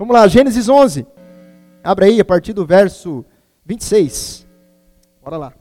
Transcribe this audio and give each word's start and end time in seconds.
Vamos 0.00 0.14
lá, 0.14 0.26
Gênesis 0.26 0.66
11. 0.66 1.06
Abra 1.84 2.06
aí 2.06 2.18
a 2.18 2.24
partir 2.24 2.54
do 2.54 2.64
verso 2.64 3.22
26. 3.66 4.48
Bora 5.22 5.36
lá. 5.36 5.54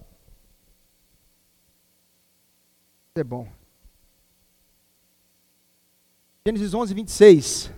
É 3.15 3.21
bom. 3.21 3.45
Gênesis 6.47 6.73
11, 6.73 6.93
26. 6.93 7.73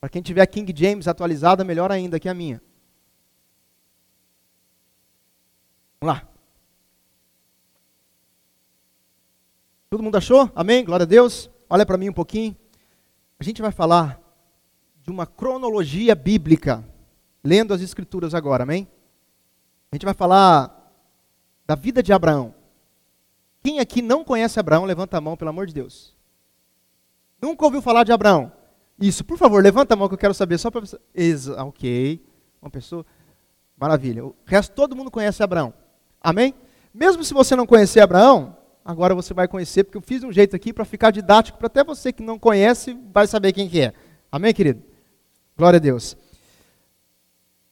Para 0.00 0.08
quem 0.08 0.22
tiver 0.22 0.46
King 0.46 0.72
James 0.74 1.06
atualizada, 1.06 1.62
melhor 1.64 1.92
ainda 1.92 2.18
que 2.18 2.30
a 2.30 2.34
minha. 2.34 2.62
Vamos 6.00 6.16
lá. 6.16 6.26
Todo 9.90 10.02
mundo 10.02 10.16
achou? 10.16 10.50
Amém? 10.54 10.82
Glória 10.82 11.04
a 11.04 11.06
Deus. 11.06 11.50
Olha 11.68 11.84
para 11.84 11.98
mim 11.98 12.08
um 12.08 12.14
pouquinho. 12.14 12.56
A 13.38 13.44
gente 13.44 13.60
vai 13.60 13.70
falar 13.70 14.24
de 15.06 15.12
uma 15.12 15.24
cronologia 15.24 16.16
bíblica, 16.16 16.84
lendo 17.42 17.72
as 17.72 17.80
Escrituras 17.80 18.34
agora, 18.34 18.64
amém? 18.64 18.88
A 19.92 19.94
gente 19.94 20.04
vai 20.04 20.14
falar 20.14 20.92
da 21.64 21.76
vida 21.76 22.02
de 22.02 22.12
Abraão. 22.12 22.52
Quem 23.62 23.78
aqui 23.78 24.02
não 24.02 24.24
conhece 24.24 24.58
Abraão, 24.58 24.84
levanta 24.84 25.16
a 25.16 25.20
mão, 25.20 25.36
pelo 25.36 25.50
amor 25.50 25.66
de 25.66 25.74
Deus. 25.74 26.12
Nunca 27.40 27.64
ouviu 27.64 27.80
falar 27.80 28.02
de 28.02 28.10
Abraão? 28.10 28.50
Isso, 28.98 29.24
por 29.24 29.38
favor, 29.38 29.62
levanta 29.62 29.94
a 29.94 29.96
mão 29.96 30.08
que 30.08 30.14
eu 30.14 30.18
quero 30.18 30.34
saber, 30.34 30.58
só 30.58 30.72
para. 30.72 30.82
Exa, 31.14 31.62
ok. 31.62 32.24
Uma 32.60 32.70
pessoa. 32.70 33.06
Maravilha. 33.76 34.24
O 34.24 34.34
resto, 34.44 34.74
todo 34.74 34.96
mundo 34.96 35.10
conhece 35.10 35.40
Abraão. 35.40 35.72
Amém? 36.20 36.52
Mesmo 36.92 37.22
se 37.22 37.32
você 37.32 37.54
não 37.54 37.66
conhecer 37.66 38.00
Abraão, 38.00 38.56
agora 38.84 39.14
você 39.14 39.32
vai 39.32 39.46
conhecer, 39.46 39.84
porque 39.84 39.98
eu 39.98 40.02
fiz 40.02 40.24
um 40.24 40.32
jeito 40.32 40.56
aqui 40.56 40.72
para 40.72 40.84
ficar 40.84 41.12
didático, 41.12 41.58
para 41.58 41.68
até 41.68 41.84
você 41.84 42.12
que 42.12 42.22
não 42.22 42.38
conhece, 42.38 42.98
vai 43.12 43.26
saber 43.26 43.52
quem 43.52 43.68
que 43.68 43.80
é. 43.80 43.92
Amém, 44.32 44.52
querido? 44.52 44.82
Glória 45.56 45.78
a 45.78 45.80
Deus. 45.80 46.16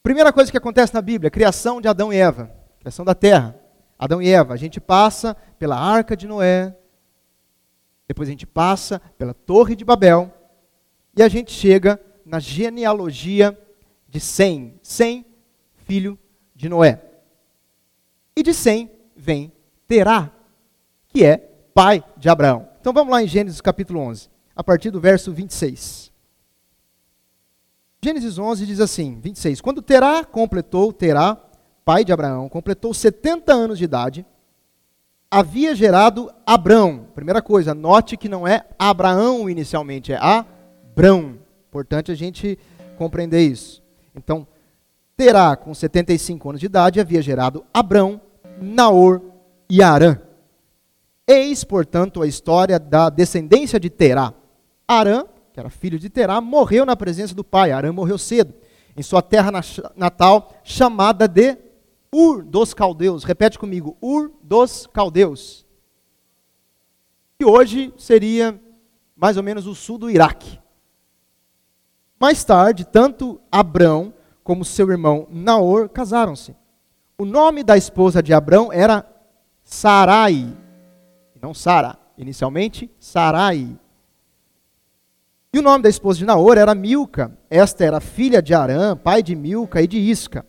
Primeira 0.02 0.32
coisa 0.32 0.50
que 0.50 0.56
acontece 0.56 0.94
na 0.94 1.02
Bíblia, 1.02 1.30
criação 1.30 1.82
de 1.82 1.88
Adão 1.88 2.10
e 2.10 2.16
Eva, 2.16 2.50
criação 2.80 3.04
da 3.04 3.14
terra. 3.14 3.58
Adão 3.98 4.22
e 4.22 4.28
Eva, 4.28 4.54
a 4.54 4.56
gente 4.56 4.80
passa 4.80 5.36
pela 5.58 5.78
arca 5.78 6.16
de 6.16 6.26
Noé, 6.26 6.74
depois 8.08 8.28
a 8.28 8.32
gente 8.32 8.46
passa 8.46 9.00
pela 9.18 9.34
Torre 9.34 9.76
de 9.76 9.84
Babel, 9.84 10.32
e 11.14 11.22
a 11.22 11.28
gente 11.28 11.52
chega 11.52 12.00
na 12.24 12.40
genealogia 12.40 13.58
de 14.08 14.18
Sem. 14.18 14.80
Sem, 14.82 15.26
filho 15.74 16.18
de 16.54 16.68
Noé. 16.68 17.02
E 18.34 18.42
de 18.42 18.54
Sem 18.54 18.90
vem 19.14 19.52
Terá, 19.86 20.30
que 21.08 21.22
é 21.22 21.36
pai 21.74 22.02
de 22.16 22.30
Abraão. 22.30 22.66
Então 22.80 22.94
vamos 22.94 23.12
lá 23.12 23.22
em 23.22 23.28
Gênesis 23.28 23.60
capítulo 23.60 24.00
11, 24.00 24.30
a 24.56 24.64
partir 24.64 24.90
do 24.90 25.00
verso 25.00 25.32
26. 25.32 26.13
Gênesis 28.04 28.38
11 28.38 28.66
diz 28.66 28.80
assim, 28.80 29.18
26. 29.18 29.62
Quando 29.62 29.80
Terá 29.80 30.22
completou, 30.24 30.92
Terá, 30.92 31.38
pai 31.86 32.04
de 32.04 32.12
Abraão, 32.12 32.50
completou 32.50 32.92
70 32.92 33.50
anos 33.50 33.78
de 33.78 33.84
idade, 33.84 34.26
havia 35.30 35.74
gerado 35.74 36.30
Abrão. 36.46 37.06
Primeira 37.14 37.40
coisa, 37.40 37.74
note 37.74 38.18
que 38.18 38.28
não 38.28 38.46
é 38.46 38.66
Abraão 38.78 39.48
inicialmente, 39.48 40.12
é 40.12 40.18
Abrão. 40.18 41.38
Importante 41.66 42.12
a 42.12 42.14
gente 42.14 42.58
compreender 42.98 43.40
isso. 43.40 43.82
Então, 44.14 44.46
Terá, 45.16 45.56
com 45.56 45.72
75 45.72 46.50
anos 46.50 46.60
de 46.60 46.66
idade, 46.66 47.00
havia 47.00 47.22
gerado 47.22 47.64
Abrão, 47.72 48.20
Naor 48.60 49.22
e 49.66 49.82
Arã. 49.82 50.18
Eis, 51.26 51.64
portanto, 51.64 52.20
a 52.20 52.26
história 52.26 52.78
da 52.78 53.08
descendência 53.08 53.80
de 53.80 53.88
Terá. 53.88 54.34
Arã, 54.86 55.24
que 55.54 55.60
era 55.60 55.70
filho 55.70 56.00
de 56.00 56.10
Terá, 56.10 56.40
morreu 56.40 56.84
na 56.84 56.96
presença 56.96 57.32
do 57.32 57.44
pai. 57.44 57.70
Arã 57.70 57.92
morreu 57.92 58.18
cedo, 58.18 58.52
em 58.96 59.04
sua 59.04 59.22
terra 59.22 59.52
natal, 59.94 60.52
chamada 60.64 61.28
de 61.28 61.56
Ur 62.12 62.42
dos 62.42 62.74
Caldeus. 62.74 63.22
Repete 63.22 63.56
comigo, 63.56 63.96
Ur 64.02 64.32
dos 64.42 64.88
Caldeus. 64.92 65.64
Que 67.38 67.44
hoje 67.44 67.94
seria 67.96 68.60
mais 69.14 69.36
ou 69.36 69.44
menos 69.44 69.68
o 69.68 69.76
sul 69.76 69.96
do 69.96 70.10
Iraque. 70.10 70.58
Mais 72.18 72.42
tarde, 72.42 72.84
tanto 72.84 73.40
Abrão 73.50 74.12
como 74.42 74.64
seu 74.64 74.90
irmão 74.90 75.28
Naor 75.30 75.88
casaram-se. 75.88 76.56
O 77.16 77.24
nome 77.24 77.62
da 77.62 77.76
esposa 77.76 78.20
de 78.20 78.34
Abrão 78.34 78.72
era 78.72 79.08
Sarai, 79.62 80.52
não 81.40 81.54
Sara. 81.54 81.96
Inicialmente, 82.18 82.90
Sarai. 82.98 83.78
E 85.54 85.58
o 85.60 85.62
nome 85.62 85.84
da 85.84 85.88
esposa 85.88 86.18
de 86.18 86.24
Naor 86.24 86.58
era 86.58 86.74
Milca. 86.74 87.30
Esta 87.48 87.84
era 87.84 88.00
filha 88.00 88.42
de 88.42 88.52
Arã, 88.52 88.96
pai 88.96 89.22
de 89.22 89.36
Milca 89.36 89.80
e 89.80 89.86
de 89.86 89.96
Isca. 89.98 90.44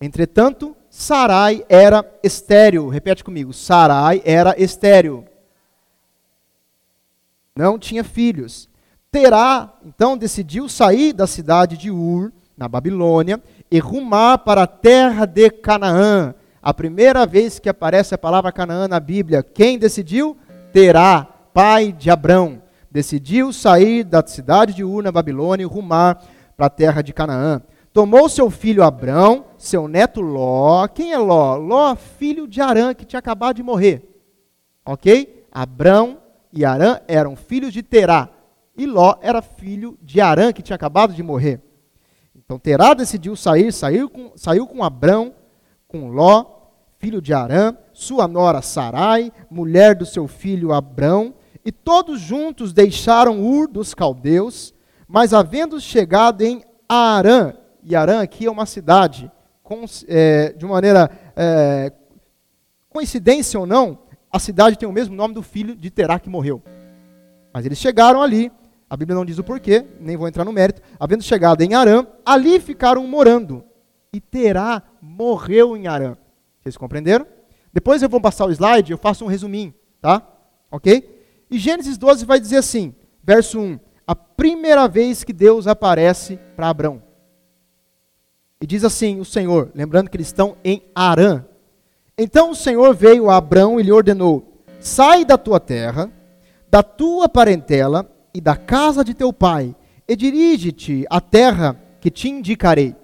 Entretanto, 0.00 0.74
Sarai 0.88 1.62
era 1.68 2.02
estéril. 2.22 2.88
Repete 2.88 3.22
comigo. 3.22 3.52
Sarai 3.52 4.22
era 4.24 4.58
estéril. 4.58 5.26
Não 7.54 7.78
tinha 7.78 8.02
filhos. 8.02 8.70
Terá, 9.10 9.70
então, 9.84 10.16
decidiu 10.16 10.66
sair 10.66 11.12
da 11.12 11.26
cidade 11.26 11.76
de 11.76 11.90
Ur, 11.90 12.32
na 12.56 12.66
Babilônia, 12.66 13.38
e 13.70 13.78
rumar 13.78 14.38
para 14.38 14.62
a 14.62 14.66
terra 14.66 15.26
de 15.26 15.50
Canaã, 15.50 16.34
a 16.62 16.72
primeira 16.72 17.26
vez 17.26 17.58
que 17.58 17.68
aparece 17.68 18.14
a 18.14 18.18
palavra 18.18 18.50
Canaã 18.50 18.88
na 18.88 18.98
Bíblia, 18.98 19.42
quem 19.42 19.78
decidiu? 19.78 20.38
Terá, 20.72 21.22
pai 21.52 21.92
de 21.92 22.08
Abrão. 22.10 22.61
Decidiu 22.92 23.54
sair 23.54 24.04
da 24.04 24.22
cidade 24.26 24.74
de 24.74 24.84
Ur, 24.84 25.02
na 25.02 25.10
Babilônia, 25.10 25.64
e 25.64 25.66
rumar 25.66 26.22
para 26.54 26.66
a 26.66 26.70
terra 26.70 27.00
de 27.00 27.10
Canaã. 27.10 27.62
Tomou 27.90 28.28
seu 28.28 28.50
filho 28.50 28.82
Abrão, 28.82 29.46
seu 29.56 29.88
neto 29.88 30.20
Ló. 30.20 30.86
Quem 30.88 31.10
é 31.10 31.16
Ló? 31.16 31.56
Ló, 31.56 31.96
filho 31.96 32.46
de 32.46 32.60
Arã, 32.60 32.92
que 32.92 33.06
tinha 33.06 33.18
acabado 33.18 33.56
de 33.56 33.62
morrer. 33.62 34.06
Ok? 34.84 35.46
Abrão 35.50 36.18
e 36.52 36.66
Arã 36.66 37.00
eram 37.08 37.34
filhos 37.34 37.72
de 37.72 37.82
Terá. 37.82 38.28
E 38.76 38.84
Ló 38.84 39.14
era 39.22 39.40
filho 39.40 39.98
de 40.02 40.20
Arã, 40.20 40.52
que 40.52 40.60
tinha 40.60 40.76
acabado 40.76 41.14
de 41.14 41.22
morrer. 41.22 41.62
Então 42.36 42.58
Terá 42.58 42.92
decidiu 42.92 43.34
sair, 43.34 43.72
saiu 43.72 44.10
com, 44.10 44.32
saiu 44.36 44.66
com 44.66 44.84
Abrão, 44.84 45.32
com 45.88 46.10
Ló, 46.10 46.44
filho 46.98 47.22
de 47.22 47.32
Arã, 47.32 47.74
sua 47.94 48.28
nora 48.28 48.60
Sarai, 48.60 49.32
mulher 49.50 49.94
do 49.94 50.04
seu 50.04 50.28
filho 50.28 50.74
Abrão, 50.74 51.32
e 51.64 51.70
todos 51.70 52.20
juntos 52.20 52.72
deixaram 52.72 53.40
Ur 53.42 53.68
dos 53.68 53.94
caldeus, 53.94 54.74
mas 55.06 55.32
havendo 55.32 55.80
chegado 55.80 56.42
em 56.42 56.62
Arã, 56.88 57.54
e 57.82 57.94
Arã 57.94 58.22
aqui 58.22 58.46
é 58.46 58.50
uma 58.50 58.66
cidade, 58.66 59.30
com, 59.62 59.84
é, 60.08 60.52
de 60.52 60.64
maneira, 60.66 61.10
é, 61.36 61.92
coincidência 62.88 63.58
ou 63.58 63.66
não, 63.66 63.98
a 64.30 64.38
cidade 64.38 64.76
tem 64.76 64.88
o 64.88 64.92
mesmo 64.92 65.14
nome 65.14 65.34
do 65.34 65.42
filho 65.42 65.76
de 65.76 65.90
Terá 65.90 66.18
que 66.18 66.28
morreu. 66.28 66.62
Mas 67.52 67.66
eles 67.66 67.78
chegaram 67.78 68.22
ali, 68.22 68.50
a 68.88 68.96
Bíblia 68.96 69.14
não 69.14 69.24
diz 69.24 69.38
o 69.38 69.44
porquê, 69.44 69.84
nem 70.00 70.16
vou 70.16 70.26
entrar 70.26 70.44
no 70.44 70.52
mérito, 70.52 70.82
havendo 70.98 71.22
chegado 71.22 71.62
em 71.62 71.74
Arã, 71.74 72.06
ali 72.24 72.58
ficaram 72.58 73.06
morando. 73.06 73.64
E 74.12 74.20
Terá 74.20 74.82
morreu 75.00 75.76
em 75.76 75.86
Arã. 75.86 76.16
Vocês 76.60 76.76
compreenderam? 76.76 77.26
Depois 77.72 78.02
eu 78.02 78.08
vou 78.08 78.20
passar 78.20 78.46
o 78.46 78.50
slide, 78.50 78.92
eu 78.92 78.98
faço 78.98 79.24
um 79.24 79.28
resuminho, 79.28 79.74
tá? 80.00 80.26
Ok? 80.70 81.11
E 81.52 81.58
Gênesis 81.58 81.98
12 81.98 82.24
vai 82.24 82.40
dizer 82.40 82.56
assim, 82.56 82.94
verso 83.22 83.60
1, 83.60 83.78
a 84.06 84.16
primeira 84.16 84.88
vez 84.88 85.22
que 85.22 85.34
Deus 85.34 85.66
aparece 85.66 86.38
para 86.56 86.70
Abrão. 86.70 87.02
E 88.58 88.66
diz 88.66 88.82
assim 88.84 89.20
o 89.20 89.24
Senhor, 89.24 89.70
lembrando 89.74 90.08
que 90.08 90.16
eles 90.16 90.28
estão 90.28 90.56
em 90.64 90.82
Arã. 90.94 91.44
Então 92.16 92.52
o 92.52 92.54
Senhor 92.54 92.94
veio 92.94 93.28
a 93.28 93.36
Abrão 93.36 93.78
e 93.78 93.82
lhe 93.82 93.92
ordenou: 93.92 94.64
Sai 94.80 95.26
da 95.26 95.36
tua 95.36 95.60
terra, 95.60 96.10
da 96.70 96.82
tua 96.82 97.28
parentela 97.28 98.10
e 98.32 98.40
da 98.40 98.56
casa 98.56 99.04
de 99.04 99.12
teu 99.12 99.30
pai, 99.30 99.76
e 100.08 100.16
dirige-te 100.16 101.04
à 101.10 101.20
terra 101.20 101.78
que 102.00 102.10
te 102.10 102.30
indicarei. 102.30 102.96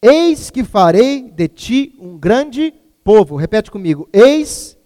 Eis 0.00 0.48
que 0.48 0.64
farei 0.64 1.30
de 1.30 1.48
ti 1.48 1.94
um 2.00 2.16
grande 2.16 2.72
povo. 3.02 3.36
Repete 3.36 3.70
comigo. 3.70 4.08
Eis 4.10 4.78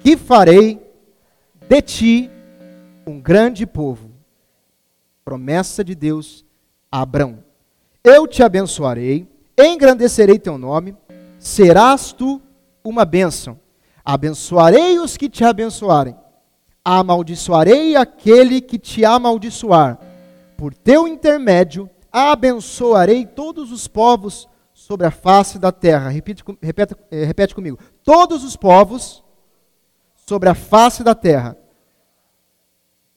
que 0.00 0.16
farei 0.16 0.83
de 1.68 1.82
ti 1.82 2.30
um 3.06 3.20
grande 3.20 3.66
povo. 3.66 4.10
Promessa 5.24 5.82
de 5.82 5.94
Deus 5.94 6.44
a 6.90 7.02
Abrão. 7.02 7.42
Eu 8.02 8.26
te 8.26 8.42
abençoarei, 8.42 9.26
engrandecerei 9.58 10.38
teu 10.38 10.58
nome, 10.58 10.94
serás 11.38 12.12
tu 12.12 12.40
uma 12.84 13.04
bênção. 13.04 13.58
Abençoarei 14.04 14.98
os 14.98 15.16
que 15.16 15.30
te 15.30 15.42
abençoarem, 15.42 16.14
amaldiçoarei 16.84 17.96
aquele 17.96 18.60
que 18.60 18.78
te 18.78 19.04
amaldiçoar. 19.04 19.98
Por 20.58 20.74
teu 20.74 21.08
intermédio 21.08 21.88
abençoarei 22.12 23.26
todos 23.26 23.72
os 23.72 23.88
povos 23.88 24.46
sobre 24.74 25.06
a 25.06 25.10
face 25.10 25.58
da 25.58 25.72
terra. 25.72 26.10
Repete, 26.10 26.44
repete, 26.62 26.94
eh, 27.10 27.24
repete 27.24 27.54
comigo. 27.54 27.78
Todos 28.04 28.44
os 28.44 28.54
povos 28.54 29.23
sobre 30.26 30.48
a 30.48 30.54
face 30.54 31.02
da 31.02 31.14
terra. 31.14 31.56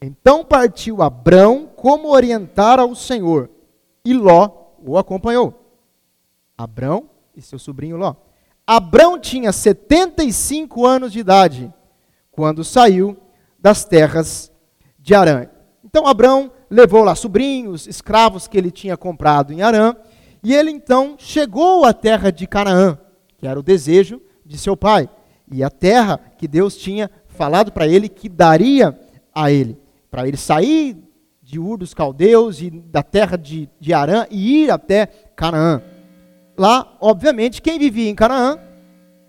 Então 0.02 0.46
partiu 0.46 1.02
Abrão 1.02 1.66
com 1.66 1.88
como 1.88 2.10
orientara 2.10 2.86
o 2.86 2.96
Senhor, 2.96 3.50
e 4.04 4.14
Ló 4.14 4.50
o 4.86 4.98
acompanhou. 4.98 5.54
Abrão 6.58 7.10
e 7.36 7.42
seu 7.42 7.58
sobrinho 7.58 7.98
Ló. 7.98 8.16
Abrão 8.66 9.18
tinha 9.18 9.52
75 9.52 10.86
anos 10.86 11.12
de 11.12 11.20
idade 11.20 11.74
quando 12.32 12.64
saiu 12.64 13.18
das 13.58 13.86
terras 13.86 14.52
de 15.00 15.16
Arã. 15.16 15.48
Então 15.84 16.06
Abrão 16.06 16.52
levou 16.70 17.04
lá 17.04 17.16
sobrinhos, 17.16 17.88
escravos 17.88 18.48
que 18.48 18.58
ele 18.58 18.70
tinha 18.70 18.98
comprado 18.98 19.54
em 19.54 19.62
Arã, 19.62 19.96
e 20.44 20.54
ele 20.54 20.70
então 20.70 21.16
chegou 21.18 21.86
à 21.86 21.94
terra 21.94 22.32
de 22.32 22.46
Canaã, 22.46 23.00
que 23.38 23.48
era 23.48 23.60
o 23.60 23.64
desejo 23.64 24.22
de 24.46 24.58
seu 24.58 24.76
pai, 24.76 25.10
e 25.52 25.64
a 25.64 25.70
terra 25.70 26.20
que 26.38 26.48
Deus 26.48 26.78
tinha 26.78 27.10
falado 27.28 27.72
para 27.72 27.88
ele 27.88 28.10
que 28.10 28.28
daria 28.28 29.00
a 29.34 29.52
ele, 29.52 29.80
para 30.10 30.28
ele 30.28 30.38
sair 30.38 30.98
de 31.42 31.60
Ur 31.60 31.78
dos 31.78 31.94
Caldeus 31.94 32.62
e 32.62 32.70
da 32.70 33.02
terra 33.02 33.38
de, 33.38 33.70
de 33.80 33.94
Arã 33.94 34.26
e 34.30 34.64
ir 34.64 34.72
até 34.72 35.06
Canaã. 35.36 35.82
Lá, 36.58 36.98
obviamente, 37.00 37.62
quem 37.62 37.80
vivia 37.80 38.10
em 38.10 38.16
Canaã? 38.16 38.60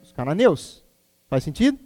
Os 0.03 0.13
cananeus. 0.13 0.83
Faz 1.29 1.45
sentido? 1.45 1.79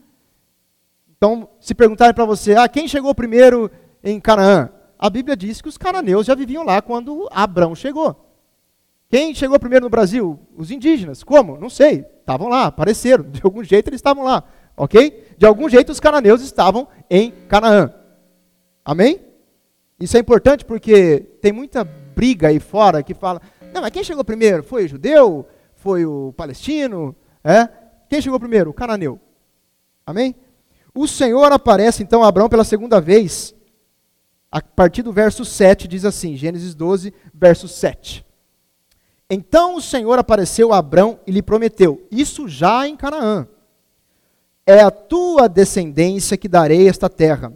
Então, 1.17 1.49
se 1.61 1.75
perguntarem 1.75 2.14
para 2.14 2.25
você, 2.25 2.55
ah, 2.55 2.69
quem 2.69 2.88
chegou 2.88 3.14
primeiro 3.14 3.70
em 4.02 4.19
Canaã? 4.20 4.70
A 4.99 5.11
Bíblia 5.11 5.37
diz 5.37 5.61
que 5.61 5.69
os 5.69 5.76
cananeus 5.76 6.26
já 6.26 6.35
viviam 6.35 6.64
lá 6.64 6.81
quando 6.81 7.28
Abraão 7.32 7.75
chegou. 7.75 8.25
Quem 9.11 9.35
chegou 9.35 9.58
primeiro 9.58 9.85
no 9.85 9.90
Brasil? 9.90 10.38
Os 10.56 10.70
indígenas. 10.70 11.23
Como? 11.23 11.58
Não 11.58 11.69
sei. 11.69 12.06
Estavam 12.22 12.48
lá, 12.48 12.66
apareceram. 12.66 13.24
De 13.30 13.40
algum 13.44 13.62
jeito 13.62 13.88
eles 13.88 13.98
estavam 13.98 14.24
lá. 14.24 14.42
Ok? 14.76 15.34
De 15.36 15.44
algum 15.44 15.69
jeito 15.69 15.92
os 15.92 16.00
cananeus 16.00 16.40
estavam 16.40 16.88
em 17.10 17.30
Canaã. 17.48 17.92
Amém? 18.84 19.20
Isso 20.00 20.16
é 20.16 20.20
importante 20.20 20.64
porque 20.64 21.20
tem 21.40 21.52
muita 21.52 21.84
briga 21.84 22.48
aí 22.48 22.58
fora 22.58 23.02
que 23.02 23.12
fala: 23.12 23.40
não, 23.72 23.82
mas 23.82 23.90
quem 23.90 24.02
chegou 24.02 24.24
primeiro? 24.24 24.62
Foi 24.62 24.86
o 24.86 24.88
judeu? 24.88 25.46
Foi 25.74 26.06
o 26.06 26.32
palestino? 26.36 27.14
É? 27.44 27.69
Quem 28.08 28.22
chegou 28.22 28.40
primeiro? 28.40 28.70
O 28.70 28.75
cananeu. 28.75 29.20
Amém? 30.06 30.34
O 30.94 31.06
Senhor 31.06 31.52
aparece 31.52 32.02
então 32.02 32.22
a 32.22 32.28
Abraão 32.28 32.48
pela 32.48 32.64
segunda 32.64 33.00
vez 33.00 33.54
a 34.52 34.60
partir 34.60 35.00
do 35.00 35.10
verso 35.10 35.46
7 35.46 35.88
diz 35.88 36.04
assim, 36.04 36.36
Gênesis 36.36 36.75
12, 36.75 37.14
verso 37.32 37.66
7. 37.66 38.22
Então 39.28 39.76
o 39.76 39.80
Senhor 39.80 40.19
apareceu 40.19 40.72
a 40.72 40.78
Abrão 40.78 41.19
e 41.26 41.30
lhe 41.30 41.42
prometeu, 41.42 42.06
isso 42.10 42.48
já 42.48 42.86
em 42.86 42.96
Canaã, 42.96 43.46
é 44.66 44.80
a 44.80 44.90
tua 44.90 45.48
descendência 45.48 46.36
que 46.36 46.48
darei 46.48 46.88
esta 46.88 47.08
terra. 47.08 47.52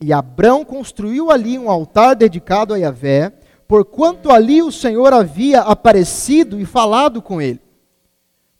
E 0.00 0.12
Abrão 0.12 0.64
construiu 0.64 1.30
ali 1.30 1.58
um 1.58 1.70
altar 1.70 2.16
dedicado 2.16 2.72
a 2.72 2.78
Yahvé, 2.78 3.32
porquanto 3.68 4.30
ali 4.30 4.62
o 4.62 4.72
Senhor 4.72 5.12
havia 5.12 5.60
aparecido 5.60 6.58
e 6.58 6.64
falado 6.64 7.20
com 7.20 7.40
ele. 7.40 7.60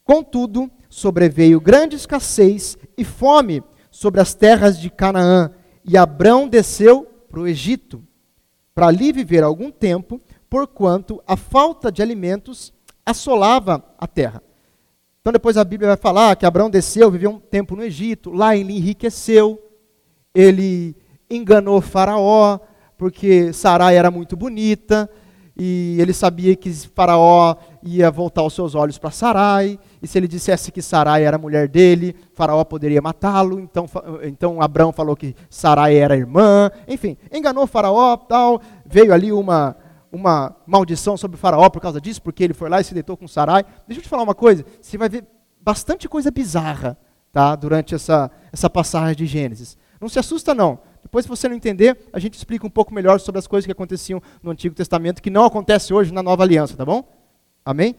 Contudo, 0.03 0.69
sobreveio 0.89 1.59
grande 1.59 1.95
escassez 1.95 2.77
e 2.97 3.03
fome 3.03 3.63
sobre 3.89 4.21
as 4.21 4.33
terras 4.33 4.79
de 4.79 4.89
Canaã, 4.89 5.51
e 5.83 5.97
Abrão 5.97 6.47
desceu 6.47 7.07
para 7.29 7.39
o 7.39 7.47
Egito, 7.47 8.03
para 8.75 8.87
ali 8.87 9.11
viver 9.11 9.43
algum 9.43 9.71
tempo, 9.71 10.21
porquanto 10.51 11.23
a 11.25 11.37
falta 11.37 11.89
de 11.89 12.01
alimentos 12.01 12.73
assolava 13.05 13.81
a 13.97 14.05
terra. 14.05 14.43
Então 15.21 15.31
depois 15.31 15.55
a 15.55 15.63
Bíblia 15.63 15.91
vai 15.91 15.97
falar 15.97 16.35
que 16.35 16.45
Abraão 16.45 16.69
desceu, 16.69 17.09
viveu 17.09 17.31
um 17.31 17.39
tempo 17.39 17.73
no 17.73 17.83
Egito, 17.83 18.29
lá 18.29 18.53
ele 18.53 18.75
enriqueceu, 18.75 19.57
ele 20.35 20.93
enganou 21.29 21.79
Faraó, 21.79 22.59
porque 22.97 23.53
Sarai 23.53 23.95
era 23.95 24.11
muito 24.11 24.35
bonita, 24.35 25.09
e 25.55 25.95
ele 25.99 26.11
sabia 26.11 26.53
que 26.55 26.69
Faraó 26.73 27.55
ia 27.81 28.11
voltar 28.11 28.43
os 28.43 28.53
seus 28.53 28.75
olhos 28.75 28.97
para 28.97 29.09
Sarai, 29.09 29.79
e 30.01 30.07
se 30.07 30.17
ele 30.17 30.27
dissesse 30.27 30.69
que 30.69 30.81
Sarai 30.81 31.23
era 31.23 31.37
a 31.37 31.39
mulher 31.39 31.69
dele, 31.69 32.13
Faraó 32.33 32.65
poderia 32.65 33.01
matá-lo, 33.01 33.57
então, 33.57 33.85
então 34.23 34.61
Abraão 34.61 34.91
falou 34.91 35.15
que 35.15 35.33
Sarai 35.49 35.95
era 35.95 36.17
irmã, 36.17 36.69
enfim, 36.89 37.15
enganou 37.31 37.65
Faraó, 37.65 38.17
tal, 38.17 38.61
veio 38.85 39.13
ali 39.13 39.31
uma, 39.31 39.77
uma 40.11 40.55
maldição 40.67 41.15
sobre 41.15 41.37
Faraó 41.37 41.69
por 41.69 41.81
causa 41.81 42.01
disso, 42.01 42.21
porque 42.21 42.43
ele 42.43 42.53
foi 42.53 42.69
lá 42.69 42.81
e 42.81 42.83
se 42.83 42.93
deitou 42.93 43.15
com 43.15 43.27
Sarai. 43.27 43.63
Deixa 43.87 43.99
eu 43.99 44.03
te 44.03 44.09
falar 44.09 44.23
uma 44.23 44.35
coisa, 44.35 44.65
você 44.81 44.97
vai 44.97 45.09
ver 45.09 45.25
bastante 45.61 46.09
coisa 46.09 46.29
bizarra, 46.31 46.97
tá, 47.31 47.55
durante 47.55 47.95
essa, 47.95 48.29
essa 48.51 48.69
passagem 48.69 49.15
de 49.15 49.25
Gênesis. 49.25 49.77
Não 49.99 50.09
se 50.09 50.19
assusta 50.19 50.53
não, 50.53 50.79
depois, 51.01 51.25
se 51.25 51.29
você 51.29 51.49
não 51.49 51.55
entender, 51.55 51.97
a 52.13 52.19
gente 52.19 52.35
explica 52.35 52.65
um 52.65 52.69
pouco 52.69 52.93
melhor 52.93 53.19
sobre 53.19 53.39
as 53.39 53.47
coisas 53.47 53.65
que 53.65 53.71
aconteciam 53.71 54.21
no 54.41 54.51
Antigo 54.51 54.75
Testamento, 54.75 55.21
que 55.21 55.29
não 55.29 55.43
acontece 55.43 55.93
hoje 55.93 56.13
na 56.13 56.21
Nova 56.21 56.43
Aliança, 56.43 56.77
tá 56.77 56.85
bom? 56.85 57.03
Amém? 57.65 57.95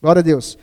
Glória 0.00 0.20
a 0.20 0.22
Deus. 0.22 0.58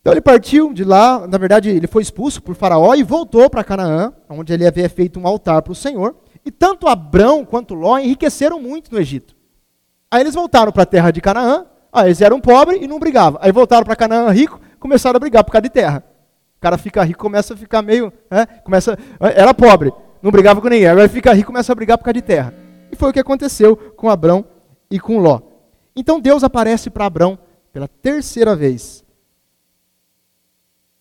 Então 0.00 0.12
ele 0.12 0.20
partiu 0.20 0.72
de 0.72 0.84
lá, 0.84 1.26
na 1.26 1.38
verdade, 1.38 1.70
ele 1.70 1.86
foi 1.86 2.02
expulso 2.02 2.42
por 2.42 2.54
Faraó 2.54 2.94
e 2.94 3.02
voltou 3.02 3.48
para 3.48 3.64
Canaã, 3.64 4.12
onde 4.28 4.52
ele 4.52 4.66
havia 4.66 4.88
feito 4.88 5.18
um 5.18 5.26
altar 5.26 5.62
para 5.62 5.72
o 5.72 5.76
Senhor. 5.76 6.16
E 6.44 6.50
tanto 6.50 6.86
Abrão 6.86 7.44
quanto 7.44 7.74
Ló 7.74 7.98
enriqueceram 7.98 8.60
muito 8.60 8.92
no 8.92 8.98
Egito. 8.98 9.34
Aí 10.10 10.20
eles 10.22 10.34
voltaram 10.34 10.72
para 10.72 10.84
a 10.84 10.86
terra 10.86 11.10
de 11.10 11.20
Canaã, 11.20 11.66
aí 11.92 12.08
eles 12.08 12.20
eram 12.20 12.40
pobres 12.40 12.80
e 12.80 12.86
não 12.86 12.98
brigavam. 12.98 13.38
Aí 13.42 13.52
voltaram 13.52 13.84
para 13.84 13.94
Canaã 13.94 14.30
rico, 14.30 14.60
começaram 14.80 15.16
a 15.16 15.20
brigar 15.20 15.44
por 15.44 15.52
causa 15.52 15.62
de 15.62 15.70
terra. 15.70 16.02
O 16.56 16.60
cara 16.60 16.78
fica 16.78 17.04
rico, 17.04 17.20
começa 17.20 17.54
a 17.54 17.56
ficar 17.56 17.82
meio. 17.82 18.12
Né, 18.30 18.46
começa, 18.64 18.98
era 19.20 19.52
pobre, 19.52 19.92
não 20.22 20.30
brigava 20.30 20.60
com 20.60 20.68
ninguém. 20.68 20.88
Agora 20.88 21.08
fica 21.08 21.32
rico 21.32 21.48
começa 21.48 21.70
a 21.72 21.74
brigar 21.74 21.98
por 21.98 22.04
causa 22.04 22.14
de 22.14 22.22
terra. 22.22 22.54
E 22.90 22.96
foi 22.96 23.10
o 23.10 23.12
que 23.12 23.20
aconteceu 23.20 23.76
com 23.76 24.08
Abrão 24.08 24.44
e 24.90 24.98
com 24.98 25.18
Ló. 25.18 25.40
Então 25.94 26.20
Deus 26.20 26.42
aparece 26.42 26.88
para 26.90 27.06
Abrão 27.06 27.38
pela 27.72 27.86
terceira 27.86 28.56
vez. 28.56 29.04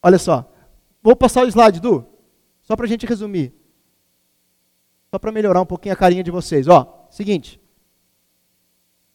Olha 0.04 0.18
só. 0.18 0.52
Vou 1.02 1.16
passar 1.16 1.44
o 1.44 1.48
slide, 1.48 1.80
Du. 1.80 2.06
Só 2.62 2.76
para 2.76 2.86
a 2.86 2.90
gente 2.90 3.06
resumir. 3.06 3.54
Só 5.10 5.18
para 5.18 5.32
melhorar 5.32 5.62
um 5.62 5.66
pouquinho 5.66 5.94
a 5.94 5.98
carinha 5.98 6.24
de 6.24 6.32
vocês. 6.32 6.68
Ó, 6.68 7.08
seguinte. 7.10 7.62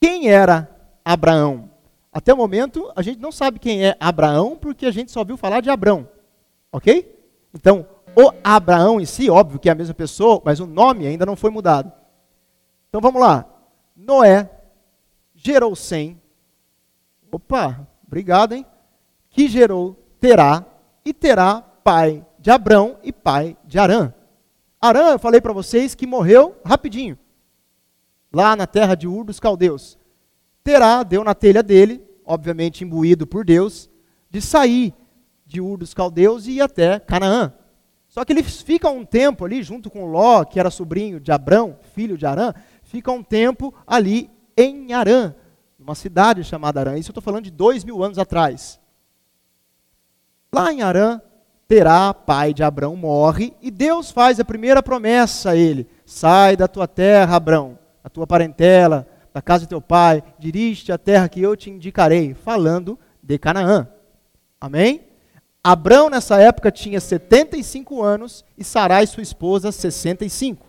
Quem 0.03 0.29
era 0.29 0.69
Abraão? 1.05 1.71
Até 2.13 2.35
o 2.35 2.37
momento, 2.37 2.93
a 2.97 3.03
gente 3.03 3.21
não 3.21 3.31
sabe 3.31 3.61
quem 3.61 3.87
é 3.87 3.97
Abraão, 4.01 4.59
porque 4.61 4.85
a 4.85 4.91
gente 4.91 5.13
só 5.13 5.21
ouviu 5.21 5.37
falar 5.37 5.61
de 5.61 5.71
Abrão. 5.71 6.09
Ok? 6.73 7.25
Então, 7.55 7.87
o 8.17 8.33
Abraão 8.43 9.01
em 9.01 9.07
si, 9.07 9.31
óbvio 9.31 9.61
que 9.61 9.69
é 9.69 9.73
a 9.73 9.77
mesma 9.77 9.95
pessoa, 9.95 10.43
mas 10.45 10.59
o 10.59 10.67
nome 10.67 11.07
ainda 11.07 11.25
não 11.25 11.37
foi 11.37 11.53
mudado. 11.53 11.93
Então 12.89 13.01
vamos 13.01 13.23
lá. 13.23 13.47
Noé 13.95 14.51
gerou 15.37 15.77
Sem. 15.77 16.21
Opa, 17.31 17.87
obrigado, 18.05 18.55
hein? 18.55 18.67
Que 19.31 19.47
gerou 19.47 19.95
Terá 20.19 20.67
e 21.05 21.15
Terá 21.15 21.61
pai 21.61 22.27
de 22.41 22.51
Abrão 22.51 22.97
e 23.05 23.13
pai 23.13 23.57
de 23.65 23.79
Arã. 23.79 24.13
Arã, 24.81 25.13
eu 25.13 25.19
falei 25.21 25.41
para 25.41 25.53
vocês 25.53 25.95
que 25.95 26.09
morreu 26.09 26.57
rapidinho. 26.65 27.17
Lá 28.33 28.57
na 28.57 28.67
terra 28.67 28.95
de 28.95 29.07
Ur 29.07 29.25
dos 29.25 29.39
Caldeus. 29.39 29.99
Terá 30.65 31.03
deu 31.03 31.23
na 31.23 31.35
telha 31.35 31.63
dele, 31.63 32.03
obviamente 32.25 32.85
imbuído 32.85 33.27
por 33.27 33.45
Deus, 33.45 33.91
de 34.31 34.41
sair 34.41 34.95
de 35.45 35.61
Ur 35.61 35.77
dos 35.77 35.93
Caldeus 35.93 36.47
e 36.47 36.53
ir 36.53 36.61
até 36.63 36.99
Canaã. 36.99 37.53
Só 38.09 38.25
que 38.25 38.33
eles 38.33 38.61
ficam 38.61 38.99
um 38.99 39.05
tempo 39.05 39.45
ali, 39.45 39.63
junto 39.63 39.91
com 39.91 40.05
Ló, 40.05 40.45
que 40.45 40.61
era 40.61 40.71
sobrinho 40.71 41.19
de 41.19 41.33
Abrão, 41.33 41.79
filho 41.95 42.19
de 42.19 42.27
Arã, 42.27 42.53
ficam 42.83 43.17
um 43.17 43.23
tempo 43.23 43.75
ali 43.87 44.31
em 44.57 44.93
Arã, 44.93 45.35
uma 45.79 45.95
cidade 45.95 46.45
chamada 46.45 46.81
Arã. 46.81 46.99
Isso 46.99 47.09
eu 47.09 47.13
estou 47.13 47.23
falando 47.23 47.45
de 47.45 47.51
dois 47.51 47.85
mil 47.85 48.03
anos 48.03 48.19
atrás. 48.19 48.79
Lá 50.55 50.71
em 50.71 50.83
Arã, 50.83 51.21
Terá, 51.67 52.13
pai 52.13 52.53
de 52.53 52.63
Abrão, 52.63 52.95
morre 52.95 53.55
e 53.63 53.71
Deus 53.71 54.11
faz 54.11 54.39
a 54.39 54.45
primeira 54.45 54.83
promessa 54.83 55.53
a 55.53 55.57
ele: 55.57 55.89
sai 56.05 56.55
da 56.55 56.69
tua 56.69 56.87
terra, 56.87 57.37
Abrão, 57.37 57.79
da 58.03 58.11
tua 58.11 58.27
parentela, 58.27 59.07
da 59.33 59.41
casa 59.41 59.63
de 59.63 59.69
teu 59.69 59.81
pai, 59.81 60.23
dirige-te 60.39 60.93
à 60.93 60.99
terra 60.99 61.29
que 61.29 61.41
eu 61.41 61.57
te 61.57 61.71
indicarei, 61.71 62.35
falando 62.35 62.99
de 63.23 63.39
Canaã. 63.39 63.89
Amém? 64.61 65.09
Abrão, 65.65 66.11
nessa 66.11 66.41
época, 66.41 66.73
tinha 66.73 67.01
75 67.01 68.03
anos 68.03 68.45
e 68.59 68.65
Sarai, 68.65 69.07
sua 69.07 69.23
esposa, 69.23 69.71
65. 69.71 70.67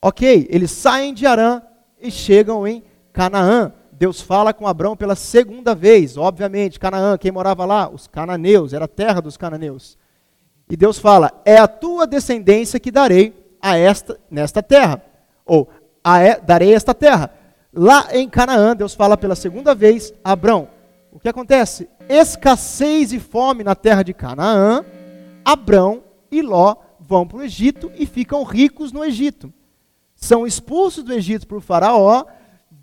Ok, 0.00 0.46
eles 0.50 0.70
saem 0.70 1.12
de 1.12 1.26
Arã 1.26 1.60
e 2.00 2.10
chegam 2.10 2.66
em 2.66 2.82
Canaã. 3.12 3.72
Deus 3.92 4.20
fala 4.20 4.52
com 4.52 4.66
Abrão 4.66 4.96
pela 4.96 5.14
segunda 5.14 5.74
vez, 5.74 6.16
obviamente, 6.16 6.78
Canaã, 6.78 7.16
quem 7.16 7.32
morava 7.32 7.64
lá? 7.64 7.88
Os 7.88 8.06
cananeus, 8.06 8.72
era 8.72 8.84
a 8.84 8.88
terra 8.88 9.20
dos 9.20 9.36
cananeus. 9.36 9.98
E 10.68 10.76
Deus 10.76 10.98
fala: 10.98 11.32
"É 11.44 11.56
a 11.56 11.68
tua 11.68 12.06
descendência 12.06 12.80
que 12.80 12.90
darei 12.90 13.34
a 13.60 13.76
esta 13.76 14.18
nesta 14.30 14.62
terra", 14.62 15.02
ou 15.46 15.68
a, 16.02 16.18
"darei 16.38 16.74
esta 16.74 16.92
terra". 16.92 17.30
Lá 17.72 18.08
em 18.12 18.28
Canaã, 18.28 18.74
Deus 18.74 18.94
fala 18.94 19.16
pela 19.16 19.36
segunda 19.36 19.74
vez 19.74 20.12
a 20.24 20.32
Abrão: 20.32 20.68
o 21.12 21.18
que 21.18 21.28
acontece? 21.28 21.88
Escassez 22.08 23.12
e 23.12 23.18
fome 23.18 23.64
na 23.64 23.74
terra 23.74 24.02
de 24.02 24.12
Canaã, 24.12 24.84
Abrão 25.44 26.02
e 26.30 26.42
Ló 26.42 26.76
vão 27.00 27.26
para 27.26 27.38
o 27.38 27.42
Egito 27.42 27.90
e 27.96 28.04
ficam 28.04 28.42
ricos 28.42 28.92
no 28.92 29.04
Egito. 29.04 29.52
são 30.14 30.46
expulsos 30.46 31.04
do 31.04 31.12
Egito 31.12 31.46
por 31.46 31.60
Faraó, 31.60 32.24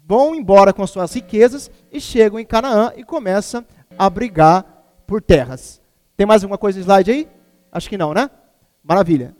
vão 0.05 0.35
embora 0.35 0.71
com 0.71 0.85
suas 0.85 1.13
riquezas 1.13 1.69
e 1.91 1.99
chegam 1.99 2.39
em 2.39 2.45
Canaã 2.45 2.91
e 2.95 3.03
começam 3.03 3.65
a 3.97 4.09
brigar 4.09 4.63
por 5.07 5.21
terras. 5.21 5.81
Tem 6.15 6.27
mais 6.27 6.43
alguma 6.43 6.57
coisa 6.57 6.77
no 6.77 6.83
slide 6.83 7.11
aí? 7.11 7.27
Acho 7.71 7.89
que 7.89 7.97
não, 7.97 8.13
né? 8.13 8.29
Maravilha. 8.83 9.35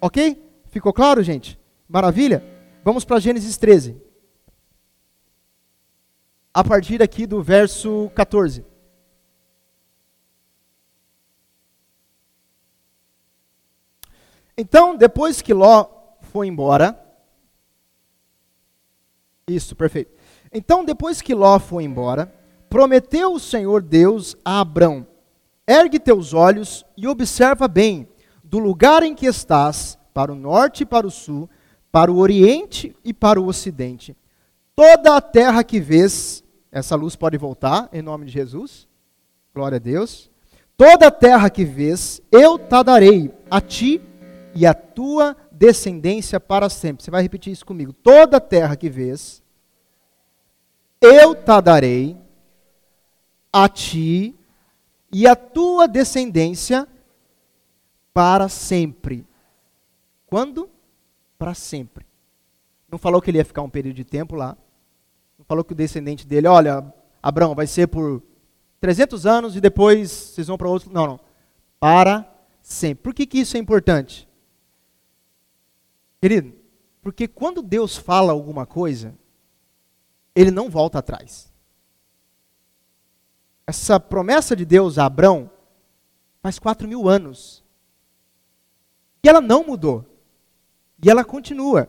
Ok? 0.00 0.42
Ficou 0.68 0.92
claro, 0.92 1.22
gente? 1.22 1.58
Maravilha? 1.88 2.42
Vamos 2.84 3.04
para 3.04 3.20
Gênesis 3.20 3.56
13. 3.56 4.00
A 6.52 6.64
partir 6.64 7.02
aqui 7.02 7.26
do 7.26 7.42
verso 7.42 8.10
14. 8.14 8.64
Então, 14.58 14.96
depois 14.96 15.42
que 15.42 15.52
Ló 15.52 15.86
foi 16.22 16.48
embora, 16.48 16.98
isso, 19.46 19.76
perfeito. 19.76 20.12
Então, 20.52 20.84
depois 20.84 21.20
que 21.20 21.34
Ló 21.34 21.58
foi 21.58 21.84
embora, 21.84 22.34
prometeu 22.68 23.34
o 23.34 23.40
Senhor 23.40 23.82
Deus 23.82 24.34
a 24.44 24.60
Abrão: 24.60 25.06
Ergue 25.66 26.00
teus 26.00 26.32
olhos 26.32 26.84
e 26.96 27.06
observa 27.06 27.68
bem, 27.68 28.08
do 28.42 28.58
lugar 28.58 29.02
em 29.02 29.14
que 29.14 29.26
estás, 29.26 29.98
para 30.14 30.32
o 30.32 30.36
norte 30.36 30.82
e 30.82 30.86
para 30.86 31.06
o 31.06 31.10
sul, 31.10 31.48
para 31.96 32.12
o 32.12 32.18
oriente 32.18 32.94
e 33.02 33.14
para 33.14 33.40
o 33.40 33.46
ocidente. 33.46 34.14
Toda 34.74 35.16
a 35.16 35.20
terra 35.22 35.64
que 35.64 35.80
vês, 35.80 36.44
essa 36.70 36.94
luz 36.94 37.16
pode 37.16 37.38
voltar, 37.38 37.88
em 37.90 38.02
nome 38.02 38.26
de 38.26 38.32
Jesus. 38.32 38.86
Glória 39.54 39.76
a 39.76 39.78
Deus. 39.78 40.30
Toda 40.76 41.06
a 41.06 41.10
terra 41.10 41.48
que 41.48 41.64
vês, 41.64 42.20
eu 42.30 42.58
te 42.58 42.84
darei 42.84 43.34
a 43.50 43.62
ti 43.62 44.02
e 44.54 44.66
a 44.66 44.74
tua 44.74 45.34
descendência 45.50 46.38
para 46.38 46.68
sempre. 46.68 47.02
Você 47.02 47.10
vai 47.10 47.22
repetir 47.22 47.50
isso 47.50 47.64
comigo. 47.64 47.94
Toda 47.94 48.38
terra 48.42 48.76
que 48.76 48.90
vês, 48.90 49.42
eu 51.00 51.34
te 51.34 51.62
darei 51.62 52.14
a 53.50 53.70
ti 53.70 54.36
e 55.10 55.26
a 55.26 55.34
tua 55.34 55.88
descendência 55.88 56.86
para 58.12 58.50
sempre. 58.50 59.26
Quando? 60.26 60.75
Para 61.38 61.54
sempre. 61.54 62.06
Não 62.88 62.98
falou 62.98 63.20
que 63.20 63.30
ele 63.30 63.38
ia 63.38 63.44
ficar 63.44 63.62
um 63.62 63.70
período 63.70 63.96
de 63.96 64.04
tempo 64.04 64.36
lá. 64.36 64.56
Não 65.38 65.44
falou 65.44 65.64
que 65.64 65.72
o 65.72 65.76
descendente 65.76 66.26
dele, 66.26 66.48
olha, 66.48 66.92
Abraão, 67.22 67.54
vai 67.54 67.66
ser 67.66 67.88
por 67.88 68.22
300 68.80 69.26
anos 69.26 69.56
e 69.56 69.60
depois 69.60 70.10
vocês 70.10 70.46
vão 70.46 70.56
para 70.56 70.68
outro. 70.68 70.92
Não, 70.92 71.06
não. 71.06 71.20
Para 71.78 72.24
sempre. 72.62 73.02
Por 73.02 73.14
que, 73.14 73.26
que 73.26 73.38
isso 73.38 73.56
é 73.56 73.60
importante? 73.60 74.28
Querido, 76.20 76.54
porque 77.02 77.28
quando 77.28 77.62
Deus 77.62 77.96
fala 77.96 78.32
alguma 78.32 78.64
coisa, 78.64 79.14
ele 80.34 80.50
não 80.50 80.70
volta 80.70 80.98
atrás. 80.98 81.52
Essa 83.66 83.98
promessa 83.98 84.54
de 84.54 84.64
Deus 84.64 84.98
a 84.98 85.06
Abraão 85.06 85.50
faz 86.40 86.58
quatro 86.58 86.86
mil 86.86 87.08
anos. 87.08 87.64
E 89.22 89.28
ela 89.28 89.40
não 89.40 89.64
mudou. 89.64 90.04
E 91.02 91.10
ela 91.10 91.24
continua. 91.24 91.88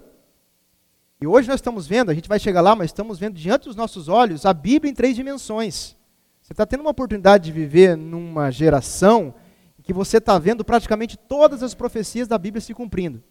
E 1.19 1.25
hoje 1.25 1.47
nós 1.47 1.57
estamos 1.57 1.87
vendo, 1.87 2.11
a 2.11 2.13
gente 2.13 2.29
vai 2.29 2.39
chegar 2.39 2.61
lá, 2.61 2.75
mas 2.75 2.89
estamos 2.89 3.17
vendo 3.17 3.35
diante 3.35 3.65
dos 3.65 3.75
nossos 3.75 4.07
olhos 4.07 4.45
a 4.45 4.53
Bíblia 4.53 4.91
em 4.91 4.95
três 4.95 5.15
dimensões. 5.15 5.95
Você 6.41 6.53
está 6.53 6.65
tendo 6.65 6.81
uma 6.81 6.91
oportunidade 6.91 7.45
de 7.45 7.51
viver 7.51 7.97
numa 7.97 8.51
geração 8.51 9.33
em 9.79 9.81
que 9.81 9.91
você 9.91 10.17
está 10.17 10.37
vendo 10.37 10.63
praticamente 10.63 11.17
todas 11.17 11.63
as 11.63 11.73
profecias 11.73 12.27
da 12.27 12.37
Bíblia 12.37 12.61
se 12.61 12.73
cumprindo. 12.73 13.23